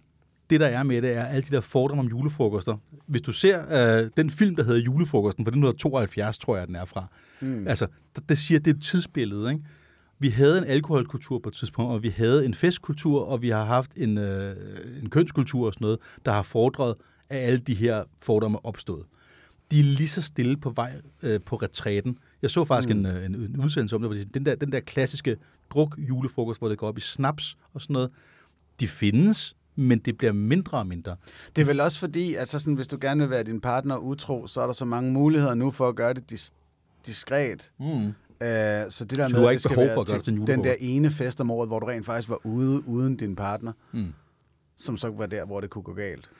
Det, 0.50 0.60
der 0.60 0.66
er 0.66 0.82
med 0.82 1.02
det, 1.02 1.16
er 1.16 1.24
alle 1.24 1.42
de 1.42 1.50
der 1.54 1.60
fordomme 1.60 2.00
om 2.02 2.06
julefrokoster. 2.08 2.76
Hvis 3.06 3.22
du 3.22 3.32
ser 3.32 3.58
øh, 4.04 4.10
den 4.16 4.30
film, 4.30 4.56
der 4.56 4.62
hedder 4.62 4.80
Julefrokosten, 4.80 5.44
fra 5.44 5.48
1972, 5.48 6.38
tror 6.38 6.56
jeg, 6.56 6.66
den 6.66 6.76
er 6.76 6.84
fra. 6.84 7.06
Mm. 7.40 7.68
Altså, 7.68 7.86
det, 8.16 8.28
det 8.28 8.38
siger, 8.38 8.60
det 8.60 8.70
er 8.70 8.74
et 8.74 8.82
tidsbillede, 8.82 9.52
ikke? 9.52 9.64
Vi 10.24 10.28
havde 10.28 10.58
en 10.58 10.64
alkoholkultur 10.64 11.38
på 11.38 11.48
et 11.48 11.54
tidspunkt, 11.54 11.92
og 11.92 12.02
vi 12.02 12.08
havde 12.08 12.44
en 12.44 12.54
festkultur, 12.54 13.24
og 13.24 13.42
vi 13.42 13.50
har 13.50 13.64
haft 13.64 13.94
en, 13.96 14.18
øh, 14.18 14.56
en 15.02 15.10
kønskultur 15.10 15.66
og 15.66 15.74
sådan 15.74 15.84
noget, 15.84 15.98
der 16.24 16.32
har 16.32 16.42
fordret, 16.42 16.94
at 17.28 17.38
alle 17.38 17.58
de 17.58 17.74
her 17.74 18.04
fordomme 18.18 18.64
opstået. 18.64 19.04
De 19.70 19.80
er 19.80 19.84
lige 19.84 20.08
så 20.08 20.22
stille 20.22 20.56
på 20.56 20.70
vej 20.70 20.92
øh, 21.22 21.40
på 21.40 21.56
retræten. 21.56 22.18
Jeg 22.42 22.50
så 22.50 22.64
faktisk 22.64 22.94
mm. 22.94 23.00
en, 23.00 23.06
øh, 23.06 23.24
en, 23.24 23.34
en 23.34 23.60
udsendelse 23.64 23.96
om 23.96 24.02
det, 24.02 24.08
hvor 24.08 24.16
de 24.16 24.24
den 24.24 24.46
der, 24.46 24.54
den 24.54 24.72
der 24.72 24.80
klassiske 24.80 25.36
druk 25.70 25.98
julefrokost, 25.98 26.60
hvor 26.60 26.68
det 26.68 26.78
går 26.78 26.88
op 26.88 26.98
i 26.98 27.00
snaps 27.00 27.56
og 27.74 27.80
sådan 27.80 27.94
noget, 27.94 28.10
de 28.80 28.88
findes, 28.88 29.56
men 29.76 29.98
det 29.98 30.18
bliver 30.18 30.32
mindre 30.32 30.78
og 30.78 30.86
mindre. 30.86 31.16
Det 31.56 31.62
er 31.62 31.66
vel 31.66 31.80
også 31.80 31.98
fordi, 31.98 32.34
at 32.34 32.48
så 32.48 32.58
sådan, 32.58 32.74
hvis 32.74 32.86
du 32.86 32.98
gerne 33.00 33.20
vil 33.20 33.30
være 33.30 33.42
din 33.42 33.60
partner 33.60 33.96
utro, 33.96 34.46
så 34.46 34.60
er 34.60 34.66
der 34.66 34.74
så 34.74 34.84
mange 34.84 35.12
muligheder 35.12 35.54
nu 35.54 35.70
for 35.70 35.88
at 35.88 35.96
gøre 35.96 36.14
det 36.14 36.32
dis- 36.32 36.52
diskret. 37.06 37.70
Mm. 37.80 38.12
Uh, 38.44 38.90
så 38.90 39.04
det 39.04 39.18
der 39.18 39.28
Så 39.28 39.34
med, 39.34 39.40
du 39.40 39.44
har 39.44 39.50
ikke 39.50 39.52
det 39.52 39.60
skal 39.62 39.76
behov 39.76 39.94
for 39.94 40.00
at 40.00 40.06
gøre 40.06 40.16
det 40.16 40.24
til 40.24 40.34
en 40.34 40.46
den 40.46 40.64
der 40.64 40.74
ene 40.80 41.10
fest 41.10 41.40
om 41.40 41.50
året, 41.50 41.68
hvor 41.68 41.80
du 41.80 41.86
rent 41.86 42.06
faktisk 42.06 42.28
var 42.28 42.46
ude 42.46 42.88
uden 42.88 43.16
din 43.16 43.36
partner, 43.36 43.72
Mm. 43.92 44.12
som 44.76 44.96
så 44.96 45.10
var 45.10 45.26
der, 45.26 45.46
hvor 45.46 45.60
det 45.60 45.70
kunne 45.70 45.82
gå 45.84 45.94
galt. 45.94 46.30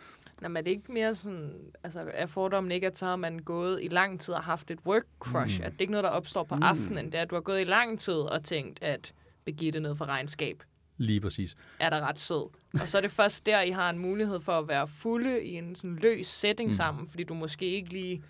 Nå, 0.42 0.48
men 0.48 0.56
er 0.56 0.60
det 0.60 0.70
ikke 0.70 0.92
mere 0.92 1.14
sådan, 1.14 1.50
altså 1.84 2.04
er 2.14 2.26
fordommen 2.26 2.72
ikke, 2.72 2.86
at 2.86 2.98
så 2.98 3.04
har 3.06 3.16
man 3.16 3.38
gået 3.38 3.78
i 3.82 3.88
lang 3.88 4.20
tid 4.20 4.34
og 4.34 4.42
haft 4.42 4.70
et 4.70 4.78
work 4.86 5.02
crush? 5.20 5.58
Mm. 5.60 5.64
At 5.66 5.72
det 5.72 5.80
ikke 5.80 5.90
er 5.90 5.92
noget, 5.92 6.04
der 6.04 6.10
opstår 6.10 6.42
på 6.44 6.54
mm. 6.54 6.62
aftenen. 6.62 7.06
Det 7.06 7.14
er, 7.14 7.22
at 7.22 7.30
du 7.30 7.34
har 7.34 7.42
gået 7.42 7.60
i 7.60 7.64
lang 7.64 8.00
tid 8.00 8.14
og 8.14 8.44
tænkt, 8.44 8.82
at 8.82 9.12
Birgitte 9.44 9.80
ned 9.80 9.96
for 9.96 10.04
regnskab 10.04 10.62
Lige 10.96 11.20
præcis. 11.20 11.54
er 11.80 11.90
der 11.90 12.00
ret 12.00 12.20
sød. 12.20 12.50
Og 12.80 12.88
så 12.88 12.96
er 12.96 13.02
det 13.02 13.10
først 13.10 13.46
der, 13.46 13.60
I 13.60 13.70
har 13.70 13.90
en 13.90 13.98
mulighed 13.98 14.40
for 14.40 14.52
at 14.52 14.68
være 14.68 14.88
fulde 14.88 15.44
i 15.44 15.54
en 15.54 15.76
sådan 15.76 15.96
løs 15.96 16.26
setting 16.26 16.68
mm. 16.68 16.74
sammen, 16.74 17.08
fordi 17.08 17.24
du 17.24 17.34
måske 17.34 17.64
ikke 17.66 17.88
lige 17.92 18.22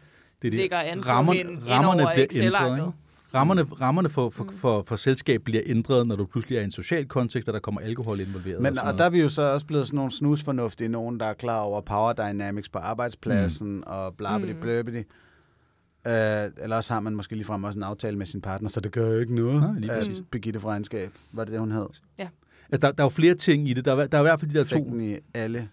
Det 0.42 0.48
er 0.48 0.50
det. 0.50 0.58
ligger 0.60 0.78
an 0.80 1.00
på 1.02 1.08
rammerne, 1.08 1.38
hende 1.38 1.52
ind 1.52 1.68
rammerne 1.68 2.02
over 2.02 2.12
bliver 2.28 2.44
ændret. 2.44 2.76
Ikke? 2.78 3.03
Rammerne, 3.34 3.62
rammerne 3.62 4.08
for, 4.08 4.30
for, 4.30 4.46
for, 4.56 4.84
for 4.86 4.96
selskab 4.96 5.42
bliver 5.44 5.62
ændret, 5.66 6.06
når 6.06 6.16
du 6.16 6.24
pludselig 6.26 6.56
er 6.56 6.60
i 6.60 6.64
en 6.64 6.70
social 6.70 7.06
kontekst, 7.06 7.48
og 7.48 7.54
der 7.54 7.60
kommer 7.60 7.80
alkohol 7.80 8.20
involveret. 8.20 8.62
Men 8.62 8.72
og 8.72 8.76
sådan 8.76 8.92
og 8.92 8.98
der 8.98 9.04
er 9.04 9.10
vi 9.10 9.20
jo 9.20 9.28
så 9.28 9.42
også 9.42 9.66
blevet 9.66 9.86
sådan 9.86 9.96
nogle 9.96 10.12
snusfornuftige 10.12 10.88
nogen, 10.88 11.20
der 11.20 11.26
er 11.26 11.32
klar 11.32 11.60
over 11.60 11.80
power 11.80 12.12
dynamics 12.12 12.68
på 12.68 12.78
arbejdspladsen 12.78 13.76
mm. 13.76 13.82
og 13.86 14.14
blabbidi 14.14 14.52
Mm. 14.52 14.60
bløbbidi. 14.60 14.98
Uh, 14.98 16.12
eller 16.12 16.76
også 16.76 16.92
har 16.92 17.00
man 17.00 17.14
måske 17.14 17.34
ligefrem 17.34 17.64
også 17.64 17.78
en 17.78 17.82
aftale 17.82 18.18
med 18.18 18.26
sin 18.26 18.40
partner, 18.40 18.68
så 18.68 18.80
det 18.80 18.92
gør 18.92 19.10
jo 19.10 19.18
ikke 19.18 19.34
noget. 19.34 19.62
Nej, 19.62 19.72
lige 19.78 19.90
præcis. 19.90 20.22
Birgitte 20.30 20.60
fra 20.60 20.68
Regnskab, 20.68 21.10
var 21.32 21.44
det 21.44 21.52
det, 21.52 21.60
hun 21.60 21.72
hed? 21.72 21.86
Altså, 22.18 22.86
der, 22.86 22.92
der 22.92 23.02
er 23.02 23.04
jo 23.04 23.08
flere 23.08 23.34
ting 23.34 23.68
i 23.68 23.72
det. 23.72 23.84
Der 23.84 23.94
er, 23.94 24.06
der 24.06 24.18
er 24.18 24.22
i 24.22 24.24
hvert 24.24 24.40
fald 24.40 24.50
de 24.50 24.58
der 24.58 24.64
Fik 24.64 24.72
to, 24.72 24.98
i 24.98 25.16
alle 25.34 25.68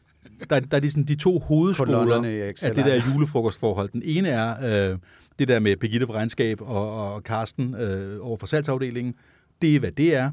der, 0.50 0.60
der 0.60 0.78
er 0.78 0.82
de, 0.82 0.92
sådan, 0.92 1.04
de 1.04 1.16
to 1.16 1.40
hovedskoler 1.40 2.24
af 2.64 2.76
det 2.76 2.86
der 2.86 3.02
julefrokostforhold. 3.14 3.90
Den 3.90 4.02
ene 4.06 4.30
er 4.30 4.92
øh, 4.92 4.98
det 5.42 5.48
der 5.48 5.60
med 5.60 5.78
Birgitte 5.78 6.08
fra 6.08 6.14
Regnskab 6.14 6.62
og, 6.62 7.14
og 7.14 7.24
Karsten 7.24 7.76
øh, 7.76 8.28
over 8.28 8.38
for 8.38 8.48
salgsafdelingen. 8.48 9.16
Det 9.62 9.76
er, 9.76 9.80
hvad 9.80 9.92
det 9.92 10.16
er. 10.16 10.32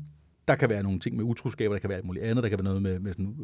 Der 0.48 0.54
kan 0.54 0.68
være 0.68 0.82
nogle 0.82 1.00
ting 1.00 1.16
med 1.16 1.24
utroskaber, 1.24 1.74
der 1.74 1.80
kan 1.80 1.88
være 1.88 1.96
alt 1.96 2.06
muligt 2.06 2.24
andet, 2.24 2.42
der 2.42 2.48
kan 2.48 2.58
være 2.58 2.64
noget 2.64 2.82
med, 2.82 2.98
med 2.98 3.12
sådan, 3.12 3.36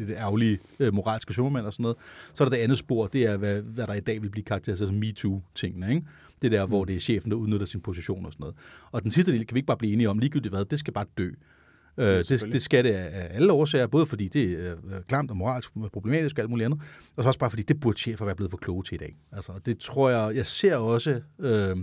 øh, 0.00 0.06
det 0.06 0.14
ærgerlige 0.16 0.58
øh, 0.80 0.94
moralske 0.94 1.34
sømmermænd 1.34 1.66
og 1.66 1.72
sådan 1.72 1.82
noget. 1.82 1.96
Så 2.34 2.44
er 2.44 2.48
der 2.48 2.56
det 2.56 2.62
andet 2.62 2.78
spor, 2.78 3.06
det 3.06 3.26
er, 3.26 3.36
hvad, 3.36 3.62
hvad 3.62 3.86
der 3.86 3.94
i 3.94 4.00
dag 4.00 4.22
vil 4.22 4.30
blive 4.30 4.44
karakteriseret 4.44 4.88
som 4.88 4.98
MeToo-tingene, 4.98 5.90
ikke? 5.90 6.06
Det 6.42 6.52
der, 6.52 6.66
hvor 6.66 6.84
det 6.84 6.96
er 6.96 7.00
chefen, 7.00 7.30
der 7.30 7.36
udnytter 7.36 7.66
sin 7.66 7.80
position 7.80 8.26
og 8.26 8.32
sådan 8.32 8.42
noget. 8.44 8.56
Og 8.92 9.02
den 9.02 9.10
sidste 9.10 9.32
del 9.32 9.46
kan 9.46 9.54
vi 9.54 9.58
ikke 9.58 9.66
bare 9.66 9.76
blive 9.76 9.92
enige 9.92 10.10
om, 10.10 10.18
ligegyldigt 10.18 10.54
hvad, 10.54 10.64
det 10.64 10.78
skal 10.78 10.92
bare 10.92 11.06
dø. 11.18 11.30
Øh, 11.98 12.06
det, 12.06 12.42
det 12.52 12.62
skal 12.62 12.84
det 12.84 12.90
af 12.90 13.28
alle 13.30 13.52
årsager, 13.52 13.86
både 13.86 14.06
fordi 14.06 14.28
det 14.28 14.66
er 14.66 14.72
øh, 14.72 15.02
klamt 15.08 15.30
og 15.30 15.36
moralsk 15.36 15.72
problematisk 15.92 16.38
og 16.38 16.42
alt 16.42 16.50
muligt 16.50 16.64
andet, 16.64 16.80
og 17.16 17.24
så 17.24 17.28
også 17.28 17.38
bare 17.38 17.50
fordi 17.50 17.62
det 17.62 17.80
burde 17.80 17.98
chefer 17.98 18.24
være 18.24 18.34
blevet 18.36 18.50
for 18.50 18.58
kloge 18.58 18.84
til 18.84 18.94
i 18.94 18.98
dag. 18.98 19.16
Altså, 19.32 19.52
det 19.66 19.78
tror 19.78 20.10
jeg, 20.10 20.36
jeg 20.36 20.46
ser 20.46 20.76
også, 20.76 21.20
øh, 21.38 21.76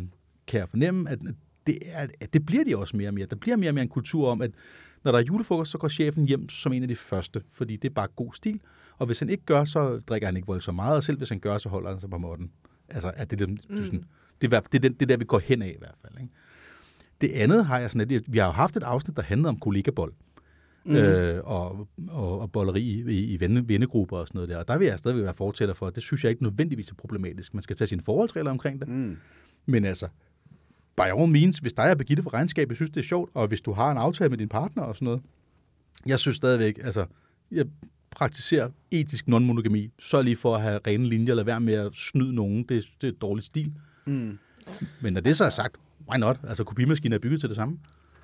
kan 0.48 0.60
jeg 0.60 0.70
fornemme, 0.70 1.10
at 1.10 1.20
det, 1.68 1.78
er, 1.86 2.08
at 2.20 2.34
det 2.34 2.46
bliver 2.46 2.64
de 2.64 2.78
også 2.78 2.98
mere 2.98 3.10
og 3.10 3.14
mere. 3.14 3.26
Der 3.26 3.36
bliver 3.36 3.58
mere 3.58 3.70
og 3.70 3.74
mere 3.74 3.84
en 3.84 3.90
kultur 3.90 4.30
om, 4.30 4.42
at 4.42 4.52
når 5.04 5.12
der 5.12 5.20
er 5.20 5.24
julefrokost, 5.24 5.72
så 5.72 5.78
går 5.78 5.88
chefen 5.88 6.26
hjem 6.26 6.50
som 6.50 6.74
en 6.74 6.82
af 6.82 6.88
de 6.88 6.96
første, 6.96 7.42
fordi 7.52 7.76
det 7.76 7.90
er 7.90 7.94
bare 7.94 8.08
god 8.16 8.34
stil. 8.34 8.60
Og 8.98 9.06
hvis 9.06 9.20
han 9.20 9.30
ikke 9.30 9.44
gør, 9.46 9.66
så 9.66 10.00
drikker 10.00 10.28
han 10.28 10.36
ikke 10.36 10.48
voldsomt 10.48 10.76
meget, 10.76 10.96
og 10.96 11.04
selv 11.04 11.18
hvis 11.18 11.30
han 11.30 11.40
gør, 11.40 11.58
så 11.58 11.70
holder 11.70 11.90
han 11.90 12.00
sig 12.00 12.10
på 12.10 12.18
måtten. 12.18 12.52
Altså, 12.90 13.12
at 13.16 13.32
det, 13.32 13.42
er 13.42 13.46
dem, 13.46 13.58
mm. 13.70 14.04
det, 14.42 14.54
er, 14.54 14.60
det, 14.60 14.76
er, 14.76 14.80
det, 14.80 14.86
er 14.86 14.90
det 14.90 15.02
er 15.02 15.06
der, 15.06 15.18
vi 15.18 15.26
går 15.26 15.40
hen 15.40 15.62
af 15.62 15.68
i 15.76 15.80
hvert 15.80 15.96
fald. 16.02 16.09
Det 17.22 17.32
andet 17.32 17.66
har 17.66 17.80
jeg 17.80 17.92
sådan, 17.92 18.12
at 18.12 18.24
vi 18.28 18.38
har 18.38 18.46
jo 18.46 18.52
haft 18.52 18.78
et 18.78 18.84
afsnit, 18.84 19.18
der 19.18 19.24
handlede 19.24 19.50
om 19.50 19.60
kollegabold. 19.60 20.14
Mm. 20.86 20.96
Øh, 20.96 21.42
og, 21.44 21.88
og, 22.10 22.40
og 22.40 22.52
bolleri 22.52 22.82
i, 22.82 23.34
i 23.34 23.40
venne, 23.40 23.68
vennegrupper 23.68 24.18
og 24.18 24.28
sådan 24.28 24.38
noget 24.38 24.50
der. 24.50 24.58
Og 24.58 24.68
der 24.68 24.78
vil 24.78 24.88
jeg 24.88 25.00
stadigvæk 25.00 25.24
være 25.24 25.34
fortæller 25.34 25.74
for, 25.74 25.88
at 25.88 25.96
det 25.96 26.04
synes 26.04 26.24
jeg 26.24 26.30
ikke 26.30 26.44
nødvendigvis 26.44 26.90
er 26.90 26.96
problematisk. 26.96 27.54
Man 27.54 27.64
skal 27.64 27.76
tage 27.76 27.88
sine 27.88 28.02
forholdsregler 28.02 28.52
omkring 28.52 28.80
det. 28.80 28.88
Mm. 28.88 29.18
Men 29.66 29.86
altså, 29.86 30.08
by 30.98 31.02
all 31.02 31.28
means, 31.28 31.58
hvis 31.58 31.74
dig 31.74 31.92
og 31.92 31.98
Birgitte 31.98 32.24
for 32.24 32.34
regnskab, 32.34 32.70
jeg 32.70 32.76
synes, 32.76 32.92
det 32.92 32.98
er 32.98 33.08
sjovt, 33.08 33.32
og 33.34 33.48
hvis 33.48 33.62
du 33.62 33.72
har 33.72 33.92
en 33.92 33.98
aftale 33.98 34.30
med 34.30 34.38
din 34.38 34.50
partner 34.50 34.84
og 34.84 34.96
sådan 34.96 35.06
noget, 35.06 35.22
jeg 36.06 36.20
synes 36.20 36.38
stadigvæk, 36.38 36.80
altså, 36.84 37.06
jeg 37.52 37.66
praktiserer 38.12 38.70
etisk 38.92 39.28
non-monogami. 39.28 39.90
Så 40.00 40.22
lige 40.22 40.36
for 40.36 40.56
at 40.56 40.62
have 40.62 40.80
rene 40.88 41.10
linjer, 41.10 41.34
lad 41.34 41.44
være 41.44 41.60
med 41.60 41.74
at 41.74 41.92
snyde 41.94 42.36
nogen. 42.36 42.64
Det, 42.64 42.86
det 43.02 43.08
er 43.08 43.12
et 43.12 43.22
dårligt 43.22 43.46
stil. 43.46 43.74
Mm. 44.06 44.38
Men 45.02 45.14
når 45.14 45.22
det 45.22 45.38
så 45.38 45.46
er 45.46 45.50
sagt, 45.50 45.76
why 46.10 46.18
not? 46.18 46.38
Altså, 46.48 46.64
kopimaskinen 46.64 47.14
er 47.14 47.20
bygget 47.20 47.40
til 47.40 47.50
det 47.50 47.56
samme. 47.56 47.80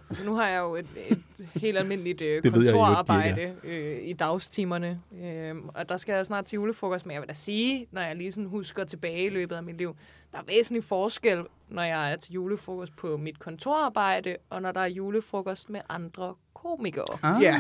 Altså, 0.10 0.26
nu 0.26 0.36
har 0.36 0.48
jeg 0.48 0.60
jo 0.60 0.76
et, 0.76 0.86
et 1.10 1.24
helt 1.56 1.78
almindeligt 1.78 2.22
øh, 2.22 2.42
jeg 2.44 2.54
kontorarbejde 2.54 3.54
øh, 3.64 3.98
i 4.02 4.14
dagstimerne, 4.14 5.00
øh, 5.24 5.56
og 5.68 5.90
der 5.90 5.98
skal 5.98 6.16
jeg 6.16 6.26
snart 6.26 6.46
til 6.46 6.56
julefrokost, 6.56 7.06
men 7.06 7.14
jeg 7.14 7.22
vil 7.22 7.30
da 7.30 7.34
sige, 7.34 7.88
når 7.92 8.02
jeg 8.02 8.16
lige 8.16 8.32
sådan 8.32 8.50
husker 8.50 8.84
tilbage 8.84 9.26
i 9.26 9.30
løbet 9.30 9.56
af 9.56 9.64
mit 9.64 9.78
liv, 9.78 9.96
der 10.32 10.38
er 10.38 10.44
væsentlig 10.48 10.84
forskel, 10.84 11.44
når 11.70 11.84
jeg 11.84 12.12
er 12.12 12.16
til 12.16 12.34
julefrokost 12.34 12.96
på 12.96 13.18
mit 13.18 13.40
kontorarbejde, 13.40 14.36
og 14.50 14.62
når 14.62 14.72
der 14.72 14.82
er 14.82 14.86
julefrokost 14.86 15.70
med 15.70 15.82
andre 15.90 16.34
komikere. 16.54 17.18
Ah. 17.24 17.42
Ja. 17.42 17.60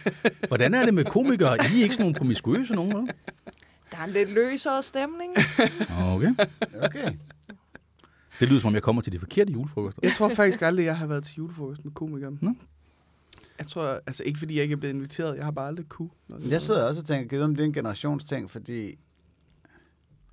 Hvordan 0.48 0.74
er 0.74 0.84
det 0.84 0.94
med 0.94 1.04
komikere? 1.04 1.56
I 1.56 1.78
er 1.78 1.82
ikke 1.82 1.94
sådan 1.94 2.04
nogle 2.04 2.18
promiskuøse 2.18 2.74
nogen, 2.74 2.96
vel? 2.96 3.10
Der 3.90 3.98
er 3.98 4.04
en 4.04 4.10
lidt 4.10 4.30
løsere 4.30 4.82
stemning. 4.82 5.36
Okay. 6.14 6.34
Okay. 6.82 7.12
Det 8.42 8.48
lyder 8.50 8.60
som 8.60 8.68
om, 8.68 8.74
jeg 8.74 8.82
kommer 8.82 9.02
til 9.02 9.12
de 9.12 9.18
forkerte 9.18 9.52
julefrokoster. 9.52 10.00
Jeg 10.02 10.12
tror 10.16 10.28
faktisk 10.28 10.62
aldrig, 10.62 10.84
jeg 10.84 10.96
har 10.96 11.06
været 11.06 11.24
til 11.24 11.34
julefrokost 11.36 11.84
med 11.84 11.92
komikere. 11.92 12.36
Nå. 12.40 12.54
Jeg 13.58 13.66
tror, 13.66 14.00
altså 14.06 14.22
ikke 14.24 14.38
fordi 14.38 14.54
jeg 14.54 14.62
ikke 14.62 14.72
er 14.72 14.76
blevet 14.76 14.94
inviteret, 14.94 15.36
jeg 15.36 15.44
har 15.44 15.50
bare 15.50 15.66
aldrig 15.68 15.88
kunne. 15.88 16.08
Jeg 16.48 16.62
sidder 16.62 16.84
også 16.88 17.00
og 17.00 17.06
tænker, 17.06 17.44
om 17.44 17.54
det 17.56 17.62
er 17.62 17.66
en 17.66 17.72
generationsting, 17.72 18.50
fordi 18.50 18.98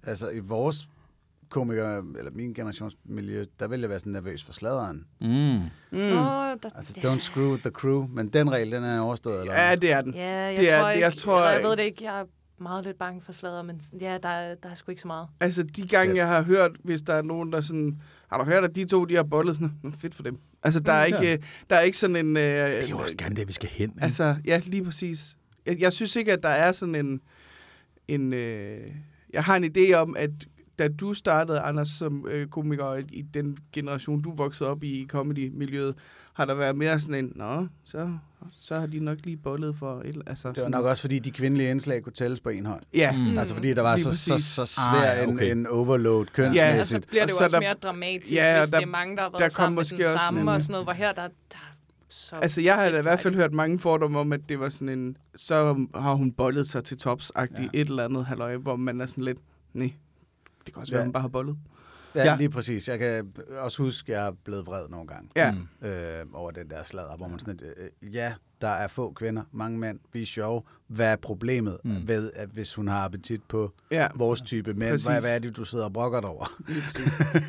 altså 0.03 0.29
i 0.29 0.39
vores 0.39 0.89
komikere, 1.49 2.03
eller 2.17 2.31
min 2.31 2.53
generationsmiljø, 2.53 3.45
der 3.59 3.67
vil 3.67 3.79
jeg 3.79 3.89
være 3.89 3.99
sådan 3.99 4.13
nervøs 4.13 4.43
for 4.43 4.53
sladeren. 4.53 5.05
Mm. 5.21 5.27
Mm. 5.27 5.99
Åh, 5.99 6.01
der, 6.63 6.69
Altså, 6.75 6.93
don't 6.97 7.19
screw 7.19 7.49
with 7.51 7.61
the 7.61 7.71
crew. 7.71 8.07
Men 8.07 8.27
den 8.29 8.51
regel, 8.51 8.71
den 8.71 8.83
er 8.83 8.99
overstået, 8.99 9.39
eller 9.41 9.53
Ja, 9.53 9.75
det 9.75 9.91
er 9.91 10.01
den. 10.01 10.13
Ja, 10.13 10.27
jeg 10.29 10.57
Det 10.57 10.71
er- 10.71 10.79
tror 10.79 10.87
det- 10.87 10.93
ikke, 10.95 11.05
jeg 11.05 11.13
tror- 11.13 11.33
tror, 11.39 11.49
jeg 11.49 11.63
ved 11.63 11.71
det 11.77 11.83
ikke, 11.83 12.03
jeg 12.03 12.19
er 12.19 12.25
meget 12.61 12.85
lidt 12.85 12.97
bange 12.97 13.21
for 13.21 13.31
sladder, 13.31 13.61
men 13.61 13.81
ja, 14.01 14.17
der, 14.23 14.29
er- 14.29 14.55
der 14.55 14.69
er 14.69 14.75
sgu 14.75 14.91
ikke 14.91 15.01
så 15.01 15.07
meget. 15.07 15.27
Altså, 15.39 15.63
de 15.63 15.87
gange, 15.87 16.15
jeg 16.15 16.27
har 16.27 16.41
hørt, 16.43 16.71
hvis 16.83 17.01
der 17.01 17.13
er 17.13 17.21
nogen, 17.21 17.51
der 17.51 17.61
sådan... 17.61 18.01
Har 18.31 18.37
du 18.37 18.43
hørt, 18.43 18.63
at 18.63 18.75
de 18.75 18.85
to, 18.85 19.05
de 19.05 19.15
har 19.15 19.23
bollet? 19.23 19.55
Sådan, 19.55 19.71
"Nå, 19.83 19.91
fedt 19.91 20.15
for 20.15 20.23
dem. 20.23 20.39
Altså, 20.63 20.79
der 20.79 20.91
er 20.91 21.05
ikke, 21.05 21.21
ja. 21.23 21.33
øh, 21.33 21.39
der 21.69 21.75
er 21.75 21.81
ikke 21.81 21.97
sådan 21.97 22.15
en... 22.15 22.37
Øh, 22.37 22.43
Det 22.43 22.83
er 22.83 22.87
jo 22.89 22.97
også 22.97 23.15
gerne 23.17 23.35
det, 23.35 23.47
vi 23.47 23.53
skal 23.53 23.69
hen. 23.69 23.89
ikke? 23.89 24.03
Altså, 24.03 24.35
ja, 24.45 24.61
lige 24.65 24.83
præcis. 24.83 25.37
Jeg, 25.65 25.79
jeg 25.79 25.93
synes 25.93 26.15
ikke, 26.15 26.33
at 26.33 26.43
der 26.43 26.49
er 26.49 26.71
sådan 26.71 26.95
en... 26.95 27.21
en 28.07 28.33
øh, 28.33 28.91
jeg 29.33 29.43
har 29.43 29.55
en 29.55 29.71
idé 29.77 29.93
om, 29.93 30.15
at 30.17 30.31
da 30.79 30.87
du 30.87 31.13
startede, 31.13 31.59
Anders, 31.59 31.87
som 31.87 32.25
øh, 32.31 32.47
komiker 32.47 32.95
i, 33.11 33.21
den 33.21 33.57
generation, 33.73 34.21
du 34.21 34.35
voksede 34.35 34.69
op 34.69 34.83
i, 34.83 34.87
i 35.01 35.07
comedy-miljøet, 35.07 35.95
har 36.33 36.45
der 36.45 36.53
været 36.53 36.75
mere 36.75 36.99
sådan 36.99 37.25
en, 37.25 37.31
nå, 37.35 37.67
så, 37.83 38.11
så 38.59 38.79
har 38.79 38.85
de 38.87 38.99
nok 38.99 39.17
lige 39.23 39.37
bollet 39.37 39.75
for 39.75 40.01
et 40.05 40.21
altså, 40.27 40.47
Det 40.47 40.57
var 40.57 40.61
sådan- 40.63 40.71
nok 40.71 40.85
også, 40.85 41.01
fordi 41.01 41.19
de 41.19 41.31
kvindelige 41.31 41.69
indslag 41.71 42.03
kunne 42.03 42.13
tælles 42.13 42.39
på 42.39 42.49
en 42.49 42.65
hånd. 42.65 42.81
Ja, 42.93 43.11
Mm. 43.11 43.17
mm. 43.17 43.37
Altså, 43.37 43.53
fordi 43.55 43.73
der 43.73 43.81
var 43.81 43.97
så, 43.97 44.17
så, 44.17 44.37
så 44.37 44.61
Ah, 44.61 44.67
svær 44.67 45.23
en, 45.23 45.29
okay. 45.35 45.51
en 45.51 45.67
overload 45.67 46.25
Ja, 46.37 46.43
Ja, 46.43 46.49
kønsmæssigt. 46.71 47.03
så 47.03 47.09
bliver 47.09 47.25
det 47.25 47.33
Og 47.33 47.35
jo 47.35 47.37
så 47.37 47.43
også 47.43 47.55
der- 47.55 47.61
mere 47.61 47.73
dramatisk, 47.73 48.33
Ja, 48.33 48.53
og 48.53 48.59
hvis 48.59 48.69
der- 48.69 48.77
det 48.79 48.85
er 48.85 48.89
mange, 48.89 49.15
der 49.15 49.21
har 49.21 49.29
der 49.29 49.39
været 49.39 49.53
kom 49.55 49.63
sammen 49.63 49.75
med 49.75 49.85
den 49.85 50.05
også 50.05 50.17
samme 50.25 50.41
en- 50.41 50.47
og 50.47 50.61
sådan 50.61 50.71
noget, 50.71 50.85
hvor 50.85 50.93
her 50.93 51.11
der, 51.13 51.27
der 51.51 51.57
så 52.09 52.35
Altså, 52.35 52.61
jeg 52.61 52.75
har 52.75 52.89
da 52.89 52.99
i 52.99 53.01
hvert 53.01 53.19
fald 53.19 53.35
hørt 53.35 53.53
mange 53.53 53.79
fordomme 53.79 54.19
om, 54.19 54.33
at 54.33 54.41
det 54.49 54.59
var 54.59 54.69
sådan 54.69 54.89
en, 54.99 55.17
så 55.35 55.85
har 55.95 56.13
hun 56.13 56.31
bollet 56.31 56.67
sig 56.67 56.83
til 56.83 56.95
tops-agtigt 57.07 57.69
Ja. 57.73 57.79
et 57.81 57.89
eller 57.89 58.05
andet 58.05 58.25
halløj, 58.25 58.55
hvor 58.57 58.75
man 58.75 59.01
er 59.01 59.05
sådan 59.05 59.23
lidt, 59.23 59.37
nej, 59.73 59.91
det 60.65 60.73
kan 60.73 60.81
også 60.81 60.91
være, 60.91 60.99
Ja. 60.99 61.03
at 61.03 61.07
hun 61.07 61.13
bare 61.13 61.21
har 61.21 61.27
bollet. 61.29 61.57
Ja, 62.15 62.23
Ja. 62.23 62.35
lige 62.37 62.49
præcis. 62.49 62.87
Jeg 62.87 62.99
kan 62.99 63.33
også 63.59 63.83
huske, 63.83 64.13
at 64.15 64.19
jeg 64.21 64.27
er 64.27 64.31
blevet 64.43 64.65
vred 64.65 64.87
nogle 64.89 65.07
gange 65.07 65.29
Ja. 65.35 65.51
Mm. 65.51 65.87
øh, 65.87 66.25
over 66.33 66.51
den 66.51 66.69
der 66.69 66.83
sladder, 66.83 67.17
hvor 67.17 67.27
man 67.27 67.39
sådan, 67.39 67.57
lidt, 67.61 67.73
øh, 68.03 68.15
ja, 68.15 68.33
der 68.61 68.67
er 68.67 68.87
få 68.87 69.13
kvinder, 69.13 69.43
mange 69.51 69.79
mænd, 69.79 69.99
vi 70.13 70.21
er 70.21 70.25
sjove. 70.25 70.61
Hvad 70.87 71.11
er 71.11 71.15
problemet 71.15 71.77
Mm. 71.83 72.07
ved, 72.07 72.31
at 72.35 72.49
hvis 72.49 72.73
hun 72.73 72.87
har 72.87 73.05
appetit 73.05 73.41
på 73.47 73.73
Ja, 73.91 74.07
vores 74.15 74.41
type 74.41 74.73
mænd? 74.73 74.91
Præcis. 74.91 75.07
Hvad, 75.07 75.21
hvad 75.21 75.35
er 75.35 75.39
det, 75.39 75.57
du 75.57 75.63
sidder 75.65 75.85
og 75.85 75.93
brokker 75.93 76.19
dig 76.21 76.29
over? 76.29 76.45
lige 76.67 76.81
præcis. 76.81 77.13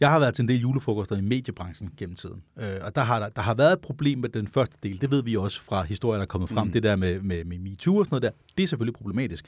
Jeg 0.00 0.10
har 0.10 0.18
været 0.18 0.34
til 0.34 0.42
en 0.42 0.48
del 0.48 0.60
julefrokoster 0.60 1.16
i 1.16 1.20
mediebranchen 1.20 1.90
gennem 1.96 2.16
tiden. 2.16 2.42
Øh, 2.58 2.76
og 2.82 2.94
der 2.94 3.00
har, 3.02 3.18
der, 3.20 3.28
der 3.28 3.42
har 3.42 3.54
været 3.54 3.72
et 3.72 3.80
problem 3.80 4.18
med 4.18 4.28
den 4.28 4.48
første 4.48 4.76
del. 4.82 5.00
Det 5.00 5.10
ved 5.10 5.22
vi 5.22 5.36
også 5.36 5.60
fra 5.62 5.82
historier, 5.82 6.18
der 6.18 6.22
er 6.22 6.26
kommet 6.26 6.50
frem. 6.50 6.66
Mm. 6.66 6.72
Det 6.72 6.82
der 6.82 6.96
med, 6.96 7.20
med, 7.20 7.44
med 7.44 7.58
MeToo 7.58 7.96
og 7.96 8.04
sådan 8.04 8.14
noget 8.14 8.22
der. 8.22 8.30
Det 8.56 8.62
er 8.62 8.66
selvfølgelig 8.66 8.94
problematisk. 8.94 9.44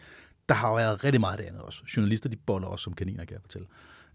Der 0.51 0.57
har 0.57 0.69
jo 0.69 0.75
været 0.75 1.05
rigtig 1.05 1.21
meget 1.21 1.33
af 1.33 1.39
det 1.39 1.45
andet 1.45 1.63
også. 1.63 1.83
Journalister, 1.97 2.29
de 2.29 2.37
boller 2.37 2.69
også 2.69 2.83
som 2.83 2.93
kaniner, 2.93 3.25
kan 3.25 3.33
jeg 3.33 3.41
fortælle. 3.41 3.67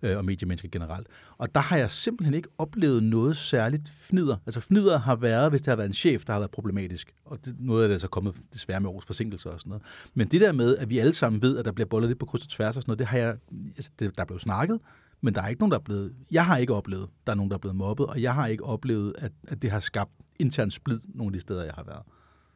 Øh, 0.02 0.18
og 0.18 0.26
mediemennesker 0.26 0.70
generelt. 0.70 1.08
Og 1.38 1.56
der 1.56 1.62
har 1.62 1.78
jeg 1.78 1.92
simpelthen 1.92 2.34
ikke 2.34 2.50
oplevet 2.58 3.04
noget 3.04 3.38
særligt 3.38 3.94
fnider. 3.98 4.38
Altså 4.46 4.62
fnider 4.62 5.00
har 5.00 5.16
været, 5.16 5.50
hvis 5.50 5.62
det 5.62 5.68
har 5.68 5.76
været 5.76 5.88
en 5.88 5.94
chef, 5.94 6.26
der 6.26 6.34
har 6.34 6.40
været 6.40 6.52
problematisk. 6.52 7.14
Og 7.26 7.46
det, 7.46 7.56
noget 7.60 7.84
af 7.84 7.90
det 7.90 7.96
er 7.96 8.00
så 8.00 8.08
kommet 8.08 8.36
desværre 8.54 8.80
med 8.80 8.90
års 8.90 9.06
forsinkelser 9.06 9.50
og 9.50 9.60
sådan 9.60 9.70
noget. 9.70 9.84
Men 10.14 10.28
det 10.28 10.42
der 10.42 10.52
med, 10.52 10.78
at 10.78 10.90
vi 10.90 11.00
alle 11.00 11.14
sammen 11.14 11.42
ved, 11.42 11.58
at 11.58 11.66
der 11.66 11.72
bliver 11.72 11.88
bollet 11.88 12.10
lidt 12.10 12.20
på 12.20 12.26
kryds 12.26 12.44
og 12.44 12.50
tværs 12.50 12.76
og 12.76 12.82
sådan 12.82 12.90
noget, 12.90 13.00
det 13.00 13.08
har 13.08 13.18
jeg, 13.18 13.38
altså 13.76 13.92
det, 14.00 14.16
der 14.16 14.22
er 14.22 14.26
blevet 14.26 14.42
snakket, 14.42 14.80
men 15.22 15.36
der 15.36 15.42
er 15.42 15.48
ikke 15.48 15.62
nogen, 15.62 15.72
der 15.72 15.78
er 15.78 15.84
blevet... 15.84 16.14
Jeg 16.32 16.46
har 16.46 16.58
ikke 16.58 16.74
oplevet, 16.74 17.10
der 17.28 17.32
er 17.32 17.36
nogen, 17.36 17.52
der 17.52 17.58
er 17.58 17.62
blevet 17.62 17.76
mobbet, 17.76 18.08
og 18.08 18.22
jeg 18.22 18.34
har 18.34 18.48
ikke 18.48 18.64
oplevet, 18.64 19.14
at, 19.18 19.32
at 19.48 19.62
det 19.62 19.72
har 19.72 19.80
skabt 19.80 20.12
intern 20.40 20.72
splid 20.72 21.00
nogle 21.06 21.30
af 21.30 21.34
de 21.34 21.40
steder, 21.40 21.64
jeg 21.64 21.74
har 21.74 21.84
været. 21.84 22.02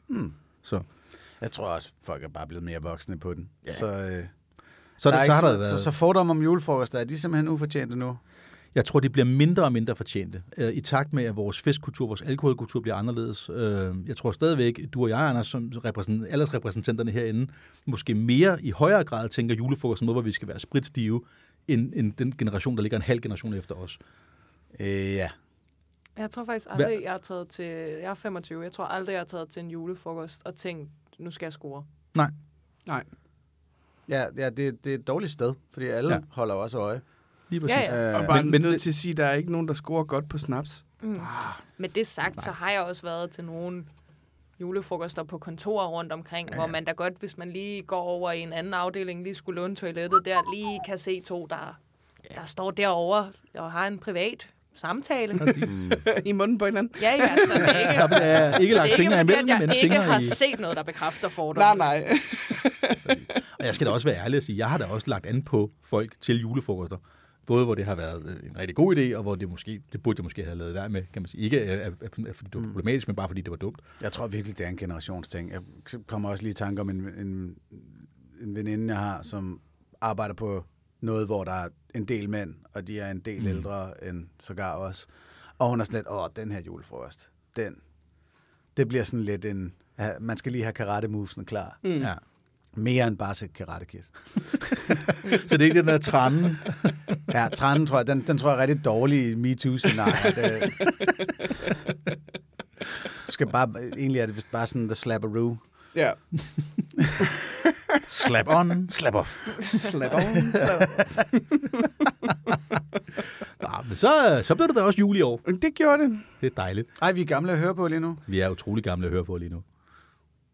Hmm. 0.07 0.33
Så, 0.61 0.81
Jeg 1.41 1.51
tror 1.51 1.65
også, 1.65 1.91
folk 2.03 2.23
er 2.23 2.27
bare 2.27 2.47
blevet 2.47 2.63
mere 2.63 2.81
voksne 2.81 3.19
på 3.19 3.33
den. 3.33 3.49
Ja. 3.67 3.73
Så, 3.73 3.85
øh, 3.85 4.23
så, 4.97 5.11
der 5.11 5.15
så, 5.15 5.21
er 5.21 5.25
så 5.25 5.33
har 5.33 5.41
der 5.41 5.51
så, 5.51 5.57
været... 5.57 5.79
så, 5.79 5.83
så 5.83 5.91
fordomme 5.91 6.31
om 6.31 6.43
julefrokoster, 6.43 6.99
er 6.99 7.03
de 7.03 7.19
simpelthen 7.19 7.47
ufortjente 7.47 7.95
nu? 7.95 8.17
Jeg 8.75 8.85
tror, 8.85 8.99
de 8.99 9.09
bliver 9.09 9.25
mindre 9.25 9.63
og 9.63 9.71
mindre 9.71 9.95
fortjente. 9.95 10.43
Øh, 10.57 10.73
I 10.73 10.81
takt 10.81 11.13
med, 11.13 11.23
at 11.23 11.35
vores 11.35 11.61
festkultur, 11.61 12.07
vores 12.07 12.21
alkoholkultur 12.21 12.81
bliver 12.81 12.95
anderledes. 12.95 13.49
Øh, 13.49 13.95
Jeg 14.07 14.17
tror 14.17 14.31
stadigvæk, 14.31 14.79
du 14.93 15.03
og 15.03 15.09
jeg, 15.09 15.19
Anders, 15.19 15.47
som 15.47 15.71
repræsent, 15.85 16.25
aldersrepræsentanterne 16.29 17.11
herinde, 17.11 17.51
måske 17.85 18.13
mere 18.13 18.63
i 18.63 18.71
højere 18.71 19.03
grad 19.03 19.29
tænker 19.29 19.55
julefrokost 19.55 19.99
som 19.99 20.05
noget, 20.05 20.15
hvor 20.15 20.21
vi 20.21 20.31
skal 20.31 20.47
være 20.47 20.59
spritstive, 20.59 21.21
end, 21.67 21.93
end 21.95 22.13
den 22.13 22.31
generation, 22.37 22.75
der 22.75 22.81
ligger 22.81 22.97
en 22.97 23.01
halv 23.01 23.21
generation 23.21 23.53
efter 23.53 23.75
os. 23.75 23.99
Øh, 24.79 24.87
ja. 25.13 25.29
Jeg 26.17 26.31
tror 26.31 26.45
faktisk 26.45 26.67
aldrig, 26.69 27.03
jeg 27.03 27.11
har 27.11 27.17
taget 27.17 27.47
til... 27.47 27.65
Jeg 27.65 28.09
er 28.09 28.13
25. 28.13 28.63
Jeg 28.63 28.71
tror 28.71 28.85
aldrig, 28.85 29.13
jeg 29.13 29.19
har 29.19 29.25
taget 29.25 29.49
til 29.49 29.59
en 29.59 29.71
julefrokost 29.71 30.41
og 30.45 30.55
tænkt, 30.55 30.89
nu 31.19 31.31
skal 31.31 31.45
jeg 31.45 31.53
score. 31.53 31.83
Ja, 34.09 34.25
ja 34.37 34.49
det, 34.49 34.83
det 34.85 34.91
er 34.91 34.95
et 34.95 35.07
dårligt 35.07 35.31
sted, 35.31 35.53
fordi 35.71 35.87
alle 35.87 36.13
Ja. 36.13 36.19
holder 36.31 36.55
også 36.55 36.77
øje. 36.77 37.01
Lige 37.49 37.59
præcis. 37.61 37.75
Ja, 37.77 37.95
ja. 37.95 38.09
Øh, 38.13 38.19
Og 38.21 38.27
bare 38.27 38.43
men- 38.43 38.51
men, 38.51 38.61
nødt 38.61 38.81
til 38.81 38.89
at 38.89 38.95
sige, 38.95 39.11
at 39.11 39.17
der 39.17 39.25
er 39.25 39.33
ikke 39.33 39.51
nogen, 39.51 39.67
der 39.67 39.73
scorer 39.73 40.03
godt 40.03 40.29
på 40.29 40.37
snaps. 40.37 40.85
Mm. 41.01 41.17
Med 41.77 41.89
det 41.89 42.07
sagt, 42.07 42.43
så 42.43 42.51
har 42.51 42.71
jeg 42.71 42.81
også 42.81 43.01
været 43.01 43.31
til 43.31 43.43
nogle 43.43 43.85
julefrokoster 44.61 45.23
på 45.23 45.37
kontorer 45.37 45.87
rundt 45.87 46.11
omkring, 46.11 46.49
ja. 46.49 46.55
hvor 46.55 46.67
man 46.67 46.85
da 46.85 46.91
godt, 46.91 47.13
hvis 47.19 47.37
man 47.37 47.51
lige 47.51 47.81
går 47.81 48.01
over 48.01 48.31
i 48.31 48.39
en 48.39 48.53
anden 48.53 48.73
afdeling, 48.73 49.23
lige 49.23 49.35
skulle 49.35 49.61
låne 49.61 49.75
toilettet 49.75 50.25
der, 50.25 50.55
lige 50.55 50.79
kan 50.85 50.97
se 50.97 51.21
to, 51.21 51.45
der, 51.49 51.79
der 52.35 52.45
står 52.45 52.71
derovre 52.71 53.31
og 53.53 53.71
har 53.71 53.87
en 53.87 53.99
privat 53.99 54.49
samtale. 54.75 55.37
Præcis. 55.37 55.69
I 56.25 56.31
munden 56.31 56.57
på 56.57 56.65
hinanden. 56.65 56.91
Ja, 57.01 57.15
ja, 57.15 57.35
så 57.35 57.53
det 57.53 57.69
er 57.69 57.79
ikke, 57.79 58.01
Der 58.01 58.07
bliver 58.07 58.57
ikke 58.57 58.73
lagt 58.73 58.93
fingre 58.93 59.21
imellem, 59.21 59.43
at 59.43 59.49
jeg 59.49 59.59
men 59.59 59.69
ikke 59.75 59.81
fingre 59.81 60.03
har 60.03 60.19
i... 60.19 60.23
set 60.23 60.59
noget, 60.59 60.77
der 60.77 60.83
bekræfter 60.83 61.29
fordomme. 61.29 61.83
Nej, 61.83 61.99
nej. 61.99 62.19
Og 63.59 63.65
jeg 63.65 63.75
skal 63.75 63.87
da 63.87 63.91
også 63.91 64.07
være 64.07 64.23
ærlig 64.23 64.37
og 64.37 64.43
sige, 64.43 64.57
jeg 64.57 64.69
har 64.69 64.77
da 64.77 64.85
også 64.85 65.09
lagt 65.09 65.25
an 65.25 65.41
på 65.41 65.71
folk 65.83 66.21
til 66.21 66.41
julefrokoster. 66.41 66.97
Både 67.45 67.65
hvor 67.65 67.75
det 67.75 67.85
har 67.85 67.95
været 67.95 68.23
øh, 68.25 68.49
en 68.49 68.57
rigtig 68.59 68.75
god 68.75 68.95
idé, 68.95 69.15
og 69.15 69.23
hvor 69.23 69.35
det 69.35 69.49
måske, 69.49 69.81
det 69.93 70.03
burde 70.03 70.19
jeg 70.19 70.23
måske 70.23 70.43
have 70.43 70.57
lavet 70.57 70.73
være 70.73 70.89
med, 70.89 71.03
kan 71.13 71.21
man 71.21 71.27
sige. 71.27 71.43
Ikke 71.43 71.59
øh, 71.59 71.87
øh, 71.87 72.33
fordi 72.33 72.49
det 72.53 72.61
var 72.61 72.67
problematisk, 72.67 73.07
men 73.07 73.15
bare 73.15 73.27
fordi 73.27 73.41
det 73.41 73.51
var 73.51 73.57
dumt. 73.57 73.79
Jeg 74.01 74.11
tror 74.11 74.27
virkelig, 74.27 74.57
det 74.57 74.65
er 74.65 74.69
en 74.69 74.77
generationsting. 74.77 75.51
Jeg 75.51 75.61
kommer 76.07 76.29
også 76.29 76.43
lige 76.43 76.51
i 76.51 76.53
tanke 76.53 76.81
om 76.81 76.89
en, 76.89 76.95
en, 76.95 77.55
en 78.41 78.55
veninde, 78.55 78.93
jeg 78.93 79.01
har, 79.01 79.21
som 79.21 79.61
arbejder 80.01 80.33
på 80.33 80.65
noget, 81.01 81.25
hvor 81.25 81.43
der 81.43 81.51
er 81.51 81.69
en 81.95 82.05
del 82.05 82.29
mænd, 82.29 82.53
og 82.73 82.87
de 82.87 82.99
er 82.99 83.11
en 83.11 83.19
del 83.19 83.41
Mm. 83.41 83.47
ældre 83.47 84.03
end 84.09 84.27
sågar 84.43 84.75
os. 84.75 85.07
Og 85.59 85.69
hun 85.69 85.79
er 85.79 85.83
sådan 85.85 85.97
lidt, 85.97 86.07
åh, 86.09 86.27
den 86.35 86.51
her 86.51 86.59
julefrokost, 86.61 87.29
den, 87.55 87.75
det 88.77 88.87
bliver 88.87 89.03
sådan 89.03 89.23
lidt 89.23 89.45
en, 89.45 89.73
man 90.19 90.37
skal 90.37 90.51
lige 90.51 90.63
have 90.63 90.73
karate 90.73 91.07
movesen 91.07 91.45
klar. 91.45 91.79
Mm. 91.83 91.89
Ja. 91.89 92.13
Mere 92.75 93.07
end 93.07 93.17
bare 93.17 93.33
til 93.33 93.49
karate 93.53 93.85
kid. 93.85 94.01
Så 95.47 95.57
det 95.57 95.61
er 95.61 95.65
ikke 95.65 95.79
den 95.79 95.87
der 95.87 95.97
tranden. 95.97 96.57
Ja, 97.33 97.47
trenden 97.55 97.85
tror 97.87 97.97
jeg, 97.97 98.07
den, 98.07 98.27
den 98.27 98.37
tror 98.37 98.49
jeg 98.49 98.57
er 98.57 98.61
rigtig 98.61 98.85
dårlig 98.85 99.31
i 99.31 99.35
MeToo-scenariet. 99.35 100.35
Det- 100.35 100.73
Du 103.27 103.31
skal 103.31 103.47
bare, 103.47 103.69
egentlig 103.97 104.21
er 104.21 104.25
det 104.25 104.45
bare 104.51 104.67
sådan 104.67 104.87
the 104.87 104.95
slapperoo. 104.95 105.57
Ja. 105.95 106.11
Slap 108.07 108.47
on, 108.47 108.89
slap 108.89 109.15
off. 109.15 109.47
Slap 109.61 110.13
on. 110.13 110.51
Slap. 110.51 110.89
Nå, 113.61 113.69
men 113.87 113.97
så, 113.97 114.41
så 114.43 114.55
bliver 114.55 114.67
det 114.67 114.75
da 114.75 114.81
også 114.81 114.99
jul 114.99 115.17
i 115.17 115.21
år. 115.21 115.41
Det 115.61 115.75
gjorde 115.75 116.03
det. 116.03 116.19
Det 116.41 116.47
er 116.47 116.55
dejligt. 116.55 116.87
Ej, 117.01 117.11
vi 117.11 117.21
er 117.21 117.25
gamle 117.25 117.51
at 117.51 117.57
høre 117.57 117.75
på 117.75 117.87
lige 117.87 117.99
nu. 117.99 118.17
Vi 118.27 118.39
er 118.39 118.49
utrolig 118.49 118.83
gamle 118.83 119.05
at 119.07 119.11
høre 119.13 119.25
på 119.25 119.37
lige 119.37 119.49
nu. 119.49 119.63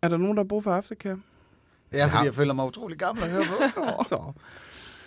Er 0.02 0.08
der 0.08 0.18
nogen, 0.18 0.38
der 0.38 0.44
har 0.44 0.48
brug 0.48 0.64
for 0.64 0.74
aftercare? 0.74 1.20
Ja, 1.94 2.06
fordi 2.06 2.26
jeg 2.26 2.34
føler 2.36 2.54
mig 2.54 2.66
utrolig 2.66 2.98
gammel 2.98 3.24
at 3.24 3.30
høre 3.32 3.44
på. 3.76 4.04
Så. 4.10 4.32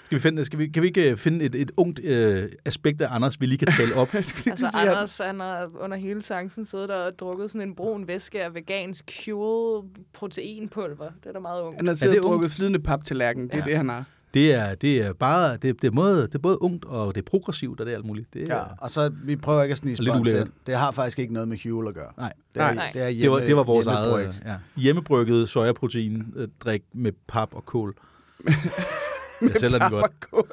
Skal 0.09 0.17
vi 0.19 0.21
finde, 0.23 0.45
skal 0.45 0.59
vi, 0.59 0.67
kan 0.69 0.83
vi 0.83 0.87
ikke 0.89 1.11
øh, 1.11 1.17
finde 1.17 1.45
et, 1.45 1.55
et 1.55 1.71
ungt 1.77 2.01
øh, 2.05 2.49
aspekt 2.65 3.01
af 3.03 3.07
Anders, 3.15 3.41
vi 3.41 3.47
lige 3.47 3.59
kan 3.59 3.69
tale 3.73 3.95
op? 3.95 4.09
Altså, 4.15 4.71
Anders, 4.75 5.19
han 5.19 5.41
har 5.41 5.71
under 5.81 5.97
hele 5.97 6.21
chancen 6.23 6.65
siddet 6.65 6.89
der 6.89 6.95
og 6.95 7.19
drukket 7.19 7.51
sådan 7.51 7.69
en 7.69 7.75
brun 7.75 8.09
væske 8.09 8.45
af 8.45 8.55
vegansk 8.55 9.21
Huel 9.27 9.83
proteinpulver. 10.13 11.11
Det 11.23 11.27
er 11.29 11.33
da 11.33 11.39
meget 11.39 11.63
ungt. 11.63 11.77
Han 11.77 11.87
har 11.87 11.93
Er 11.93 11.97
siddet 11.97 12.15
det 12.17 12.25
og 12.25 12.31
drukket 12.31 12.45
ungt? 12.47 12.55
flydende 12.55 12.79
paptallerken. 12.79 13.45
Det 13.49 13.55
er 13.55 13.59
Ja. 13.59 13.65
det, 13.65 13.77
han 13.77 13.89
har. 13.89 14.05
Det 14.35 14.55
er, 14.55 14.75
det 14.75 14.99
er 15.07 15.13
bare, 15.13 15.53
det, 15.57 15.83
det, 15.83 15.85
er 15.85 15.91
både, 15.91 16.23
det 16.23 16.35
er 16.35 16.39
både 16.39 16.63
ungt, 16.63 16.85
og 16.85 17.15
det 17.15 17.21
er 17.21 17.25
progressivt, 17.31 17.81
og 17.81 17.87
det 17.87 17.93
er 17.93 17.97
alt 17.97 18.07
muligt. 18.07 18.35
Det, 18.35 18.43
er, 18.43 18.57
Ja, 18.57 18.63
og 18.79 18.91
så 18.91 19.13
vi 19.25 19.37
prøver 19.37 19.63
ikke 19.63 19.73
at 19.73 19.79
snige 19.79 19.97
ind. 20.03 20.49
Det 20.67 20.75
har 20.75 20.91
faktisk 20.91 21.19
ikke 21.19 21.33
noget 21.33 21.49
med 21.49 21.59
Huel 21.65 21.89
at 21.89 21.95
gøre. 21.95 22.11
Nej. 22.17 22.33
Det 22.55 22.63
er, 22.63 22.75
Nej. 22.75 22.91
det 22.95 23.03
er 23.03 23.09
hjemme, 23.09 23.23
det, 23.37 23.41
var, 23.41 23.47
det 23.47 23.57
var 23.57 23.63
vores 23.65 23.87
eget 23.87 24.19
hjemmebryg. 24.21 24.43
ja, 24.47 24.55
hjemmebrygget 24.77 25.49
sojaprotein 25.49 26.33
øh, 26.37 26.49
drik 26.61 26.83
med 26.93 27.13
pap 27.29 27.49
og 27.55 27.67
kål. 27.67 27.95
Jeg 29.43 29.51
sælger 29.61 29.79
den 29.79 29.91
godt. 29.91 30.13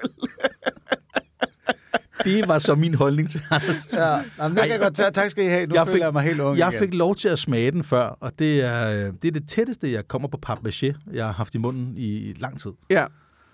Det 2.24 2.48
var 2.48 2.60
så 2.60 2.76
min 2.76 2.94
holdning 2.94 3.30
til 3.30 3.42
Anders. 3.52 3.88
Ja, 3.94 4.08
jamen, 4.40 4.56
det 4.58 4.64
kan 4.64 4.72
jeg 4.72 4.80
godt 4.80 4.96
tage. 4.96 5.12
Tak 5.12 5.30
skal 5.30 5.44
I 5.46 5.48
have. 5.48 5.66
Nu 5.66 5.76
Jeg 5.76 5.80
jeg 5.80 5.88
fik- 5.88 5.92
føler 5.92 6.06
jeg 6.06 6.14
mig 6.14 6.24
helt 6.24 6.40
ung 6.40 6.58
Jeg 6.58 6.70
igen. 6.70 6.80
fik 6.80 6.94
lov 6.94 7.16
til 7.16 7.28
at 7.30 7.40
smage 7.40 7.72
den 7.72 7.84
før, 7.84 8.04
og 8.06 8.40
det 8.40 8.62
er, 8.64 8.90
øh, 9.08 9.14
det 9.22 9.28
er 9.28 9.32
det 9.32 9.50
tætteste, 9.50 9.92
jeg 9.92 10.08
kommer 10.08 10.28
på 10.28 10.40
papmaché, 10.50 10.94
jeg 11.14 11.26
har 11.26 11.32
haft 11.34 11.56
i 11.56 11.58
munden 11.58 11.94
i 11.98 12.34
lang 12.34 12.60
tid. 12.60 12.72
Ja. 12.90 12.96
Jamen, 13.00 13.10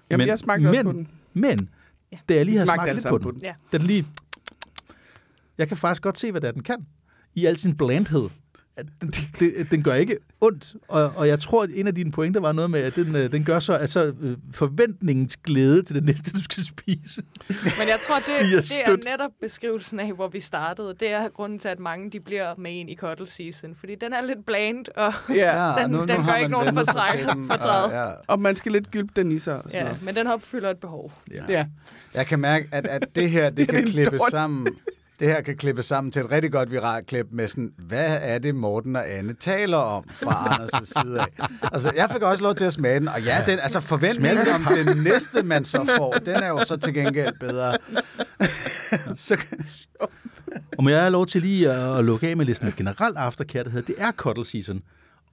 Men- 0.10 0.18
men, 0.18 0.28
jeg 0.28 0.40
smagte 0.40 0.66
også 0.68 0.76
men- 0.84 0.86
på 0.86 0.92
den. 0.92 1.08
Men, 1.34 1.70
Ja. 2.12 2.18
da 2.30 2.34
jeg 2.36 2.46
lige 2.46 2.58
har 2.58 2.66
smagt 2.66 2.94
lidt 2.94 3.08
på 3.10 3.18
den, 3.18 3.24
på 3.24 3.32
den. 3.32 3.42
Ja. 3.42 3.54
den 3.72 3.82
lige... 3.82 4.08
Jeg 5.58 5.68
kan 5.68 5.78
faktisk 5.78 6.02
godt 6.02 6.18
se, 6.18 6.32
hvad 6.32 6.42
det 6.42 6.48
er, 6.48 6.52
den 6.52 6.64
kan. 6.64 6.86
I 7.36 7.46
al 7.46 7.58
sin 7.58 7.78
blandhed. 7.78 8.30
Den, 9.02 9.14
den 9.72 9.84
gør 9.84 9.94
ikke 9.94 10.18
ondt, 10.42 10.76
og, 10.88 11.12
og 11.16 11.28
jeg 11.28 11.40
tror, 11.40 11.64
at 11.64 11.70
en 11.74 11.88
af 11.88 11.96
dine 11.96 12.12
pointer 12.12 12.42
var 12.42 12.52
noget 12.52 12.72
med, 12.72 12.80
at 12.80 12.96
den, 12.96 13.16
øh, 13.16 13.32
den 13.32 13.44
gør 13.44 13.60
så 13.60 13.74
altså, 13.74 14.14
øh, 14.22 14.38
forventningens 14.52 15.38
glæde 15.38 15.84
til 15.84 15.96
det 15.96 16.04
næste, 16.04 16.32
du 16.32 16.44
skal 16.44 16.64
spise. 16.66 17.22
Men 17.50 17.88
jeg 17.88 17.98
tror, 18.08 18.16
det, 18.16 18.64
det 18.64 18.80
er 18.86 19.10
netop 19.12 19.32
beskrivelsen 19.42 20.00
af, 20.00 20.14
hvor 20.14 20.28
vi 20.28 20.40
startede. 20.40 20.96
Det 21.00 21.12
er 21.12 21.30
grunden 21.30 21.60
til, 21.60 21.68
at 21.68 21.80
mange 21.80 22.10
de 22.12 22.20
bliver 22.20 22.54
med 22.58 22.72
en 22.80 22.90
i 22.90 22.96
cuddle 22.96 23.28
season. 23.28 23.76
Fordi 23.80 23.96
den 23.96 24.14
er 24.14 24.22
lidt 24.22 24.46
bland, 24.46 24.86
og 24.96 25.14
Ja. 25.30 25.74
Den- 25.84 25.94
den 25.94 26.10
har 26.10 26.32
gør 26.32 26.36
ikke 26.36 26.52
nogen 26.52 26.68
sig 26.68 26.76
fortræd- 27.50 27.84
og- 27.84 27.92
Ja, 27.92 28.12
Og 28.28 28.40
man 28.40 28.56
skal 28.56 28.72
lidt 28.72 28.92
gylpe 28.92 29.12
den 29.16 29.32
i 29.32 29.40
sig. 29.40 29.56
Og 29.56 29.64
sådan 29.64 29.78
ja, 29.80 29.84
noget. 29.84 30.04
men 30.04 30.16
den 30.16 30.28
opfylder 30.28 30.70
et 30.70 30.78
behov. 30.78 31.12
ja. 31.50 31.66
Jeg 32.14 32.28
kan 32.28 32.40
mærke, 32.40 32.68
at, 32.72 32.88
at 32.88 33.16
det 33.16 33.30
her, 33.30 33.50
det 33.50 33.58
Det 33.58 33.68
kan 33.68 33.80
en 33.80 33.86
klippe 33.88 34.18
dårlig- 34.18 34.32
sammen. 34.32 34.68
Det 35.22 35.30
her 35.30 35.42
kan 35.42 35.58
klippe 35.58 35.84
sammen 35.84 36.12
til 36.12 36.20
et 36.20 36.32
rigtig 36.32 36.52
godt 36.52 36.72
viralt 36.72 37.08
klip 37.08 37.26
med 37.32 37.48
sådan, 37.48 37.72
hvad 37.78 38.18
er 38.22 38.40
det 38.40 38.56
Morten 38.56 38.96
og 38.96 39.10
Anne 39.12 39.34
taler 39.34 39.78
om 39.78 40.04
fra 40.10 40.32
Anders' 40.56 41.02
side 41.02 41.20
af? 41.20 41.48
Altså, 41.74 41.92
jeg 41.96 42.10
fik 42.12 42.22
også 42.22 42.44
lov 42.44 42.56
til 42.56 42.66
at 42.66 42.74
smage 42.74 43.00
den, 43.00 43.08
og 43.08 43.22
ja, 43.22 43.44
den, 43.48 43.60
altså 43.60 43.80
forventningen 43.80 44.48
om 44.48 44.68
den 44.86 44.98
næste, 44.98 45.44
man 45.44 45.66
så 45.66 45.86
får, 45.98 46.14
den 46.14 46.36
er 46.36 46.48
jo 46.48 46.64
så 46.66 46.78
til 46.78 46.94
gengæld 46.94 47.40
bedre. 47.40 47.78
så, 49.16 49.38
Og 50.78 50.84
må 50.84 50.90
jeg 50.90 51.00
have 51.00 51.12
lov 51.12 51.28
til 51.28 51.42
lige 51.42 51.72
at, 51.72 51.98
at 51.98 52.06
lukke 52.06 52.28
af 52.28 52.38
med 52.38 52.46
lidt 52.46 52.58
sådan 52.58 52.70
et 52.70 52.76
generelt 52.76 53.18
aftercare, 53.18 53.64
der 53.64 53.70
hedder, 53.70 53.86
det 53.86 53.96
er 53.98 54.12
cuddle 54.12 54.46
season. 54.46 54.82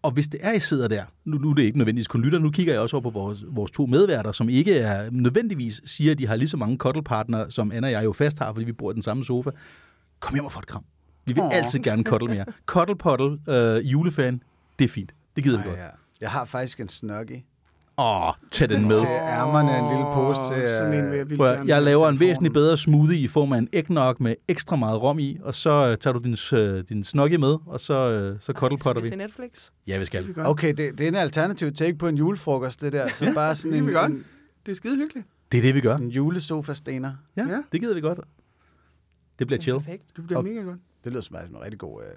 Og 0.09 0.13
hvis 0.15 0.29
det 0.29 0.41
er, 0.43 0.53
I 0.53 0.61
sidder 0.61 0.89
der, 0.89 1.05
nu, 1.25 1.39
nu 1.39 1.51
er 1.51 1.55
det 1.55 1.63
ikke 1.63 1.79
nødvendigvis 1.79 2.09
kun 2.09 2.23
lytter, 2.23 2.39
nu 2.39 2.51
kigger 2.51 2.73
jeg 2.73 2.83
også 2.83 2.97
over 2.97 3.03
på 3.03 3.11
vores, 3.11 3.45
vores 3.49 3.71
to 3.71 3.87
medværter, 3.87 4.33
som 4.33 4.49
ikke 4.49 4.79
er 4.79 5.11
nødvendigvis 5.11 5.81
siger, 5.85 6.13
at 6.13 6.19
de 6.19 6.27
har 6.27 6.37
lige 6.37 6.49
så 6.49 6.57
mange 6.57 6.77
cuddle-partnere, 6.77 7.51
som 7.51 7.73
Anna 7.73 7.89
og 7.89 7.93
jeg 7.93 8.05
jo 8.05 8.13
fast 8.13 8.39
har, 8.39 8.53
fordi 8.53 8.65
vi 8.65 8.73
bor 8.73 8.91
i 8.91 8.95
den 8.95 9.03
samme 9.03 9.25
sofa. 9.25 9.51
Kom 10.21 10.35
hjem 10.35 10.45
og 10.45 10.53
få 10.53 10.59
et 10.59 10.67
kram. 10.67 10.85
Vi 11.27 11.35
vil 11.35 11.43
Åh. 11.43 11.55
altid 11.57 11.79
gerne 11.79 12.03
cuddle 12.03 12.29
mere. 12.29 12.45
Cuddle 12.67 12.97
Puddle, 12.97 13.39
øh, 13.49 13.93
julefan, 13.93 14.43
det 14.79 14.85
er 14.85 14.89
fint. 14.89 15.13
Det 15.37 15.45
gider 15.45 15.57
vi 15.57 15.63
Ej, 15.63 15.69
godt. 15.69 15.79
ja. 15.79 15.87
Jeg 16.21 16.31
har 16.31 16.45
faktisk 16.45 16.81
en 16.81 16.89
snuggie 16.89 17.43
Åh, 17.99 18.33
tag 18.51 18.69
den 18.69 18.89
med. 18.89 18.99
til 18.99 19.07
ærmerne, 19.07 19.79
en 19.79 19.89
lille 19.89 20.05
pose 20.15 20.41
til... 20.55 20.69
Sådan 20.77 20.95
en 21.05 21.11
vil 21.11 21.21
øh, 21.21 21.29
jeg 21.31 21.37
Prøv, 21.37 21.67
jeg 21.67 21.77
have 21.77 21.85
laver 21.85 22.09
en 22.09 22.21
væsentlig 22.21 22.53
bedre 22.53 22.77
smoothie 22.77 23.19
i 23.19 23.29
form 23.29 23.53
af 23.53 23.59
en 23.59 23.69
eggnog 23.73 24.17
med 24.21 24.35
ekstra 24.49 24.77
meget 24.77 25.03
rom 25.03 25.19
i, 25.19 25.39
og 25.43 25.55
så 25.55 25.71
øh, 25.91 25.97
tager 25.97 26.15
du 26.15 26.21
din, 26.25 26.59
øh, 26.59 26.85
din 26.89 27.05
snoggy 27.05 27.35
med, 27.35 27.57
og 27.67 27.81
så, 27.81 27.95
øh, 27.95 28.41
så 28.41 28.53
cuddle 28.53 28.79
Skal 28.79 28.89
putter 28.89 29.03
vi 29.03 29.07
vi. 29.07 29.09
se 29.09 29.17
Netflix? 29.17 29.71
Ja, 29.87 29.95
vi 29.95 29.99
Det 30.01 30.07
skal. 30.07 30.27
vi. 30.29 30.33
Okay, 30.37 30.69
det, 30.75 30.99
det 30.99 31.01
er 31.01 31.09
en 31.09 31.15
alternativ 31.15 31.73
take 31.73 31.95
på 31.99 32.09
en 32.09 32.17
julefrokost, 32.17 32.81
det 32.81 32.93
der. 32.93 33.13
Så 33.13 33.33
bare 33.35 33.55
sådan 33.55 33.73
Det 33.73 33.79
er 33.79 33.83
en, 33.83 33.89
vi 33.89 33.93
godt. 33.93 34.13
Det 34.67 34.73
er 34.73 34.77
skide 34.77 34.97
hyggeligt. 34.97 35.27
Det 35.53 35.59
er 35.59 35.63
det, 35.63 35.75
vi 35.75 35.81
gør. 35.81 35.97
en 35.97 36.09
julesofa-stener. 36.09 37.13
Ja, 37.37 37.43
Ja. 37.49 37.63
det 37.73 37.81
gider 37.81 37.95
vi 37.95 38.01
godt. 38.01 38.21
Det 39.39 39.47
bliver 39.47 39.61
chill. 39.61 39.79
Perfekt. 39.81 40.03
Det 40.17 40.27
bliver 40.27 40.39
Og- 40.39 40.45
mega 40.45 40.61
godt. 40.61 40.79
Det 41.05 41.13
lyder 41.13 41.23
som 41.23 41.37
faktisk 41.37 41.53
en 41.57 41.63
rigtig 41.63 41.79
god, 41.79 42.03
øh, 42.03 42.09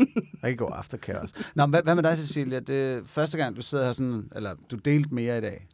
rigtig 0.44 0.58
god 0.58 0.70
aftercare 0.74 1.20
også. 1.20 1.34
Nå, 1.54 1.66
men 1.66 1.70
hvad, 1.70 1.82
hvad 1.82 1.94
med 1.94 2.02
dig, 2.02 2.18
Cecilia? 2.18 2.60
Det 2.60 2.92
er 2.92 3.00
første 3.04 3.38
gang, 3.38 3.56
du 3.56 3.62
sidder 3.62 3.84
her 3.84 3.92
sådan, 3.92 4.30
eller 4.36 4.54
du 4.70 4.76
delte 4.76 5.14
mere 5.14 5.38
i 5.38 5.40
dag. 5.40 5.66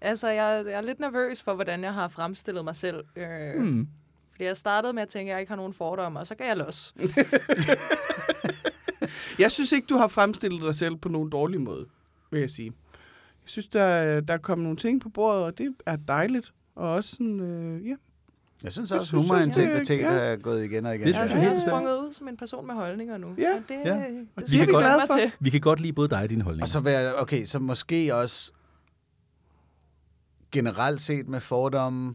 Altså, 0.00 0.28
jeg, 0.28 0.62
jeg 0.66 0.72
er 0.74 0.80
lidt 0.80 1.00
nervøs 1.00 1.42
for, 1.42 1.54
hvordan 1.54 1.84
jeg 1.84 1.94
har 1.94 2.08
fremstillet 2.08 2.64
mig 2.64 2.76
selv. 2.76 3.04
Øh, 3.16 3.60
Hmm. 3.60 3.88
Fordi 4.32 4.44
jeg 4.44 4.56
startede 4.56 4.92
med 4.92 5.02
at 5.02 5.08
tænke, 5.08 5.30
at 5.30 5.34
jeg 5.34 5.40
ikke 5.40 5.50
har 5.50 5.56
nogen 5.56 5.74
fordomme, 5.74 6.18
og 6.18 6.26
så 6.26 6.34
kan 6.34 6.46
jeg 6.46 6.56
los. 6.56 6.94
Jeg 9.38 9.52
synes 9.52 9.72
ikke, 9.72 9.86
du 9.86 9.96
har 9.96 10.08
fremstillet 10.08 10.62
dig 10.62 10.76
selv 10.76 10.96
på 10.96 11.08
nogen 11.08 11.30
dårlig 11.30 11.60
måde, 11.60 11.86
vil 12.30 12.40
jeg 12.40 12.50
sige. 12.50 12.72
Jeg 13.42 13.48
synes, 13.48 13.66
der, 13.66 14.20
der 14.20 14.34
er 14.34 14.38
kommet 14.38 14.62
nogle 14.62 14.76
ting 14.76 15.00
på 15.00 15.08
bordet, 15.08 15.44
og 15.44 15.58
det 15.58 15.74
er 15.86 15.96
dejligt. 15.96 16.52
Og 16.74 16.90
også 16.90 17.10
sådan, 17.10 17.40
øh, 17.40 17.88
ja. 17.88 17.94
Jeg 18.64 18.72
synes 18.72 18.92
også, 18.92 19.04
synes 19.04 19.22
humor 19.22 19.34
og 19.34 19.40
også, 19.48 19.60
integritet 19.60 19.98
ja. 19.98 20.06
er 20.12 20.36
gået 20.36 20.64
igen 20.64 20.86
og 20.86 20.94
igen. 20.94 21.06
Det 21.06 21.14
synes 21.14 21.30
jeg 21.30 21.38
jeg 21.38 21.44
er 21.44 21.48
helt 21.48 21.60
sprunget 21.68 21.98
ud 21.98 22.12
som 22.12 22.28
en 22.28 22.36
person 22.36 22.66
med 22.66 22.74
holdninger 22.74 23.18
nu. 23.18 23.34
Ja. 23.38 23.54
Og 23.56 23.62
det, 23.68 23.74
Ja. 23.84 23.94
det 23.94 24.28
Vi 24.36 24.46
skal 24.46 24.58
kan 24.58 24.66
vi 24.68 24.72
godt- 24.72 24.82
glæde 24.84 24.94
glade 24.94 25.06
for. 25.08 25.14
mig 25.14 25.22
til. 25.22 25.32
Vi 25.40 25.50
kan 25.50 25.60
godt 25.60 25.80
lide 25.80 25.92
både 25.92 26.08
dig 26.08 26.22
og 26.22 26.30
dine 26.30 26.42
holdninger. 26.44 26.64
Og 26.64 26.68
så 26.68 26.82
jeg, 26.86 27.14
okay, 27.14 27.44
så 27.44 27.58
måske 27.58 28.14
også 28.14 28.52
generelt 30.52 31.00
set 31.00 31.28
med 31.28 31.40
fordomme, 31.40 32.14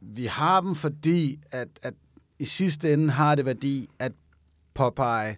vi 0.00 0.24
har 0.26 0.60
dem, 0.60 0.74
fordi 0.74 1.38
at, 1.50 1.68
at 1.82 1.94
i 2.38 2.44
sidste 2.44 2.92
ende 2.92 3.10
har 3.10 3.34
det 3.34 3.46
værdi 3.46 3.88
at 3.98 4.12
påpege, 4.74 5.36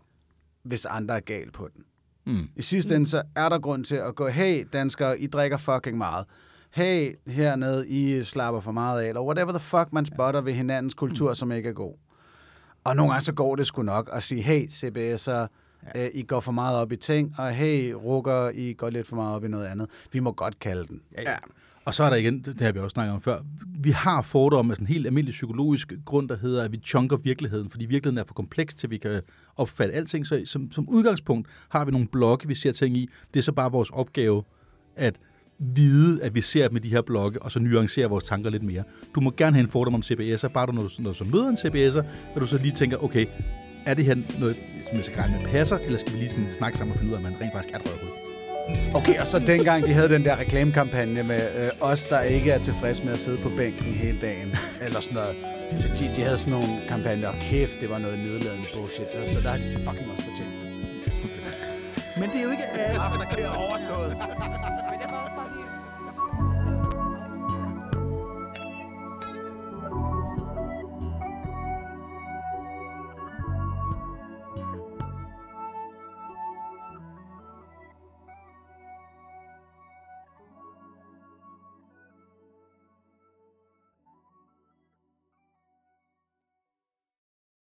hvis 0.63 0.85
andre 0.85 1.17
er 1.17 1.21
galt 1.21 1.53
på 1.53 1.69
den. 1.75 1.85
Mm. 2.27 2.49
I 2.57 2.63
sidste 2.63 2.95
ende, 2.97 3.07
så 3.07 3.23
er 3.37 3.49
der 3.49 3.59
grund 3.59 3.85
til 3.85 3.97
at 3.97 4.15
gå, 4.15 4.29
hey 4.29 4.65
danskere, 4.73 5.19
I 5.21 5.27
drikker 5.27 5.57
fucking 5.57 5.99
meget. 5.99 6.27
Hey, 6.75 7.15
hernede, 7.27 7.89
I 7.89 8.23
slapper 8.23 8.61
for 8.61 8.73
meget 8.73 9.03
af, 9.03 9.09
eller 9.09 9.23
whatever 9.23 9.53
the 9.53 9.61
fuck 9.61 9.93
man 9.93 10.05
spotter 10.05 10.41
ved 10.41 10.53
hinandens 10.53 10.95
kultur, 10.95 11.35
som 11.35 11.53
ikke 11.53 11.69
er 11.69 11.73
god. 11.73 11.95
Og 12.85 12.97
nogle 12.97 13.13
gange 13.13 13.25
så 13.25 13.33
går 13.33 13.57
det 13.57 13.67
sgu 13.67 13.83
nok 13.83 14.11
at 14.13 14.23
sige, 14.23 14.43
hey 14.43 14.69
CBS'er, 14.69 15.47
øh, 15.97 16.09
I 16.15 16.23
går 16.23 16.41
for 16.41 16.53
meget 16.53 16.79
op 16.79 16.93
i 16.93 16.97
ting, 16.97 17.35
og 17.39 17.51
hey 17.51 17.93
rukker, 17.93 18.51
I 18.55 18.73
går 18.73 18.91
lidt 18.91 19.07
for 19.07 19.17
meget 19.17 19.37
op 19.37 19.45
i 19.45 19.49
noget 19.49 19.67
andet. 19.67 19.89
Vi 20.13 20.19
må 20.19 20.33
godt 20.33 20.59
kalde 20.59 20.87
den. 20.87 21.01
ja. 21.19 21.37
Og 21.85 21.95
så 21.95 22.05
er 22.05 22.11
der 22.11 22.17
igen, 22.17 22.43
det 22.43 22.61
har 22.61 22.73
vi 22.73 22.79
også 22.79 22.95
snakket 22.95 23.15
om 23.15 23.21
før, 23.21 23.41
vi 23.79 23.91
har 23.91 24.23
fordomme 24.23 24.73
af 24.73 24.77
sådan 24.77 24.85
en 24.85 24.93
helt 24.93 25.07
almindelig 25.07 25.33
psykologisk 25.33 25.93
grund, 26.05 26.29
der 26.29 26.37
hedder, 26.37 26.65
at 26.65 26.73
vi 26.73 26.81
chunker 26.85 27.17
virkeligheden, 27.17 27.71
fordi 27.71 27.85
virkeligheden 27.85 28.19
er 28.19 28.25
for 28.27 28.35
kompleks 28.35 28.75
til, 28.75 28.91
vi 28.91 28.99
kan 28.99 29.23
opfatte 29.57 29.95
alting. 29.95 30.27
Så 30.27 30.43
som, 30.47 30.73
som 30.73 30.89
udgangspunkt 30.89 31.49
har 31.69 31.85
vi 31.85 31.91
nogle 31.91 32.07
blokke, 32.07 32.49
vi 32.49 32.55
ser 32.55 32.73
ting 32.73 32.97
i. 32.97 33.09
Det 33.35 33.41
er 33.41 33.45
så 33.45 33.53
bare 33.53 33.73
vores 33.73 33.91
opgave 33.91 34.43
at 34.97 35.21
vide, 35.59 36.23
at 36.23 36.35
vi 36.35 36.41
ser 36.41 36.69
med 36.71 36.81
de 36.81 36.89
her 36.89 37.03
blokke, 37.03 37.43
og 37.43 37.53
så 37.53 37.61
nuancere 37.61 38.07
vores 38.07 38.25
tanker 38.25 38.51
lidt 38.51 38.63
mere. 38.63 38.83
Du 39.15 39.21
må 39.21 39.33
gerne 39.37 39.57
have 39.57 39.65
en 39.65 39.71
fordom 39.71 39.95
om 39.95 40.03
CBS'er, 40.03 40.49
bare 40.49 40.67
du, 40.67 40.73
når 40.73 40.83
du, 40.83 40.89
når 40.99 41.11
du 41.11 41.17
så 41.17 41.25
møder 41.25 41.49
en 41.49 41.57
CBS'er, 41.57 42.03
hvor 42.33 42.41
du 42.41 42.47
så 42.47 42.59
lige 42.59 42.73
tænker, 42.73 43.05
okay, 43.05 43.27
er 43.87 43.95
det 43.95 44.05
her 44.05 44.17
noget, 44.39 44.57
som 44.89 44.97
jeg 44.97 45.05
skal 45.05 45.19
regne 45.19 45.39
med 45.43 45.51
passer, 45.51 45.79
eller 45.79 45.99
skal 45.99 46.13
vi 46.13 46.19
lige 46.19 46.31
sådan 46.31 46.47
snakke 46.53 46.79
sammen 46.79 46.93
og 46.93 46.99
finde 46.99 47.11
ud 47.13 47.15
af, 47.17 47.19
at 47.19 47.33
man 47.33 47.41
rent 47.41 47.53
faktisk 47.53 47.75
er 47.75 47.79
et 47.79 47.87
røvhul? 47.87 48.25
Okay, 48.95 49.21
og 49.21 49.27
så 49.27 49.39
dengang 49.39 49.87
de 49.87 49.93
havde 49.93 50.09
den 50.09 50.25
der 50.25 50.37
reklamekampagne 50.39 51.23
med 51.23 51.43
øh, 51.65 51.71
os, 51.81 52.03
der 52.03 52.21
ikke 52.21 52.51
er 52.51 52.59
tilfredse 52.59 53.05
med 53.05 53.13
at 53.13 53.19
sidde 53.19 53.39
på 53.39 53.51
bænken 53.57 53.85
hele 53.87 54.19
dagen, 54.21 54.49
eller 54.87 55.01
sådan 55.01 55.15
noget. 55.15 55.37
De, 55.99 56.11
de 56.17 56.23
havde 56.23 56.39
sådan 56.39 56.53
nogle 56.53 56.69
kampagner, 56.89 57.29
og 57.29 57.35
kæft, 57.41 57.81
det 57.81 57.91
var 57.91 57.99
noget 57.99 58.19
nedladende 58.19 58.67
bullshit, 58.75 59.31
så 59.33 59.41
der 59.41 59.49
har 59.49 59.57
de 59.57 59.77
fucking 59.87 60.11
også 60.11 60.25
fortjent. 60.25 60.55
Men 62.21 62.29
det 62.31 62.37
er 62.39 62.43
jo 62.43 62.51
ikke 62.51 62.67
alt. 62.67 62.99
Aftercare 62.99 63.57
overstået. 63.57 64.17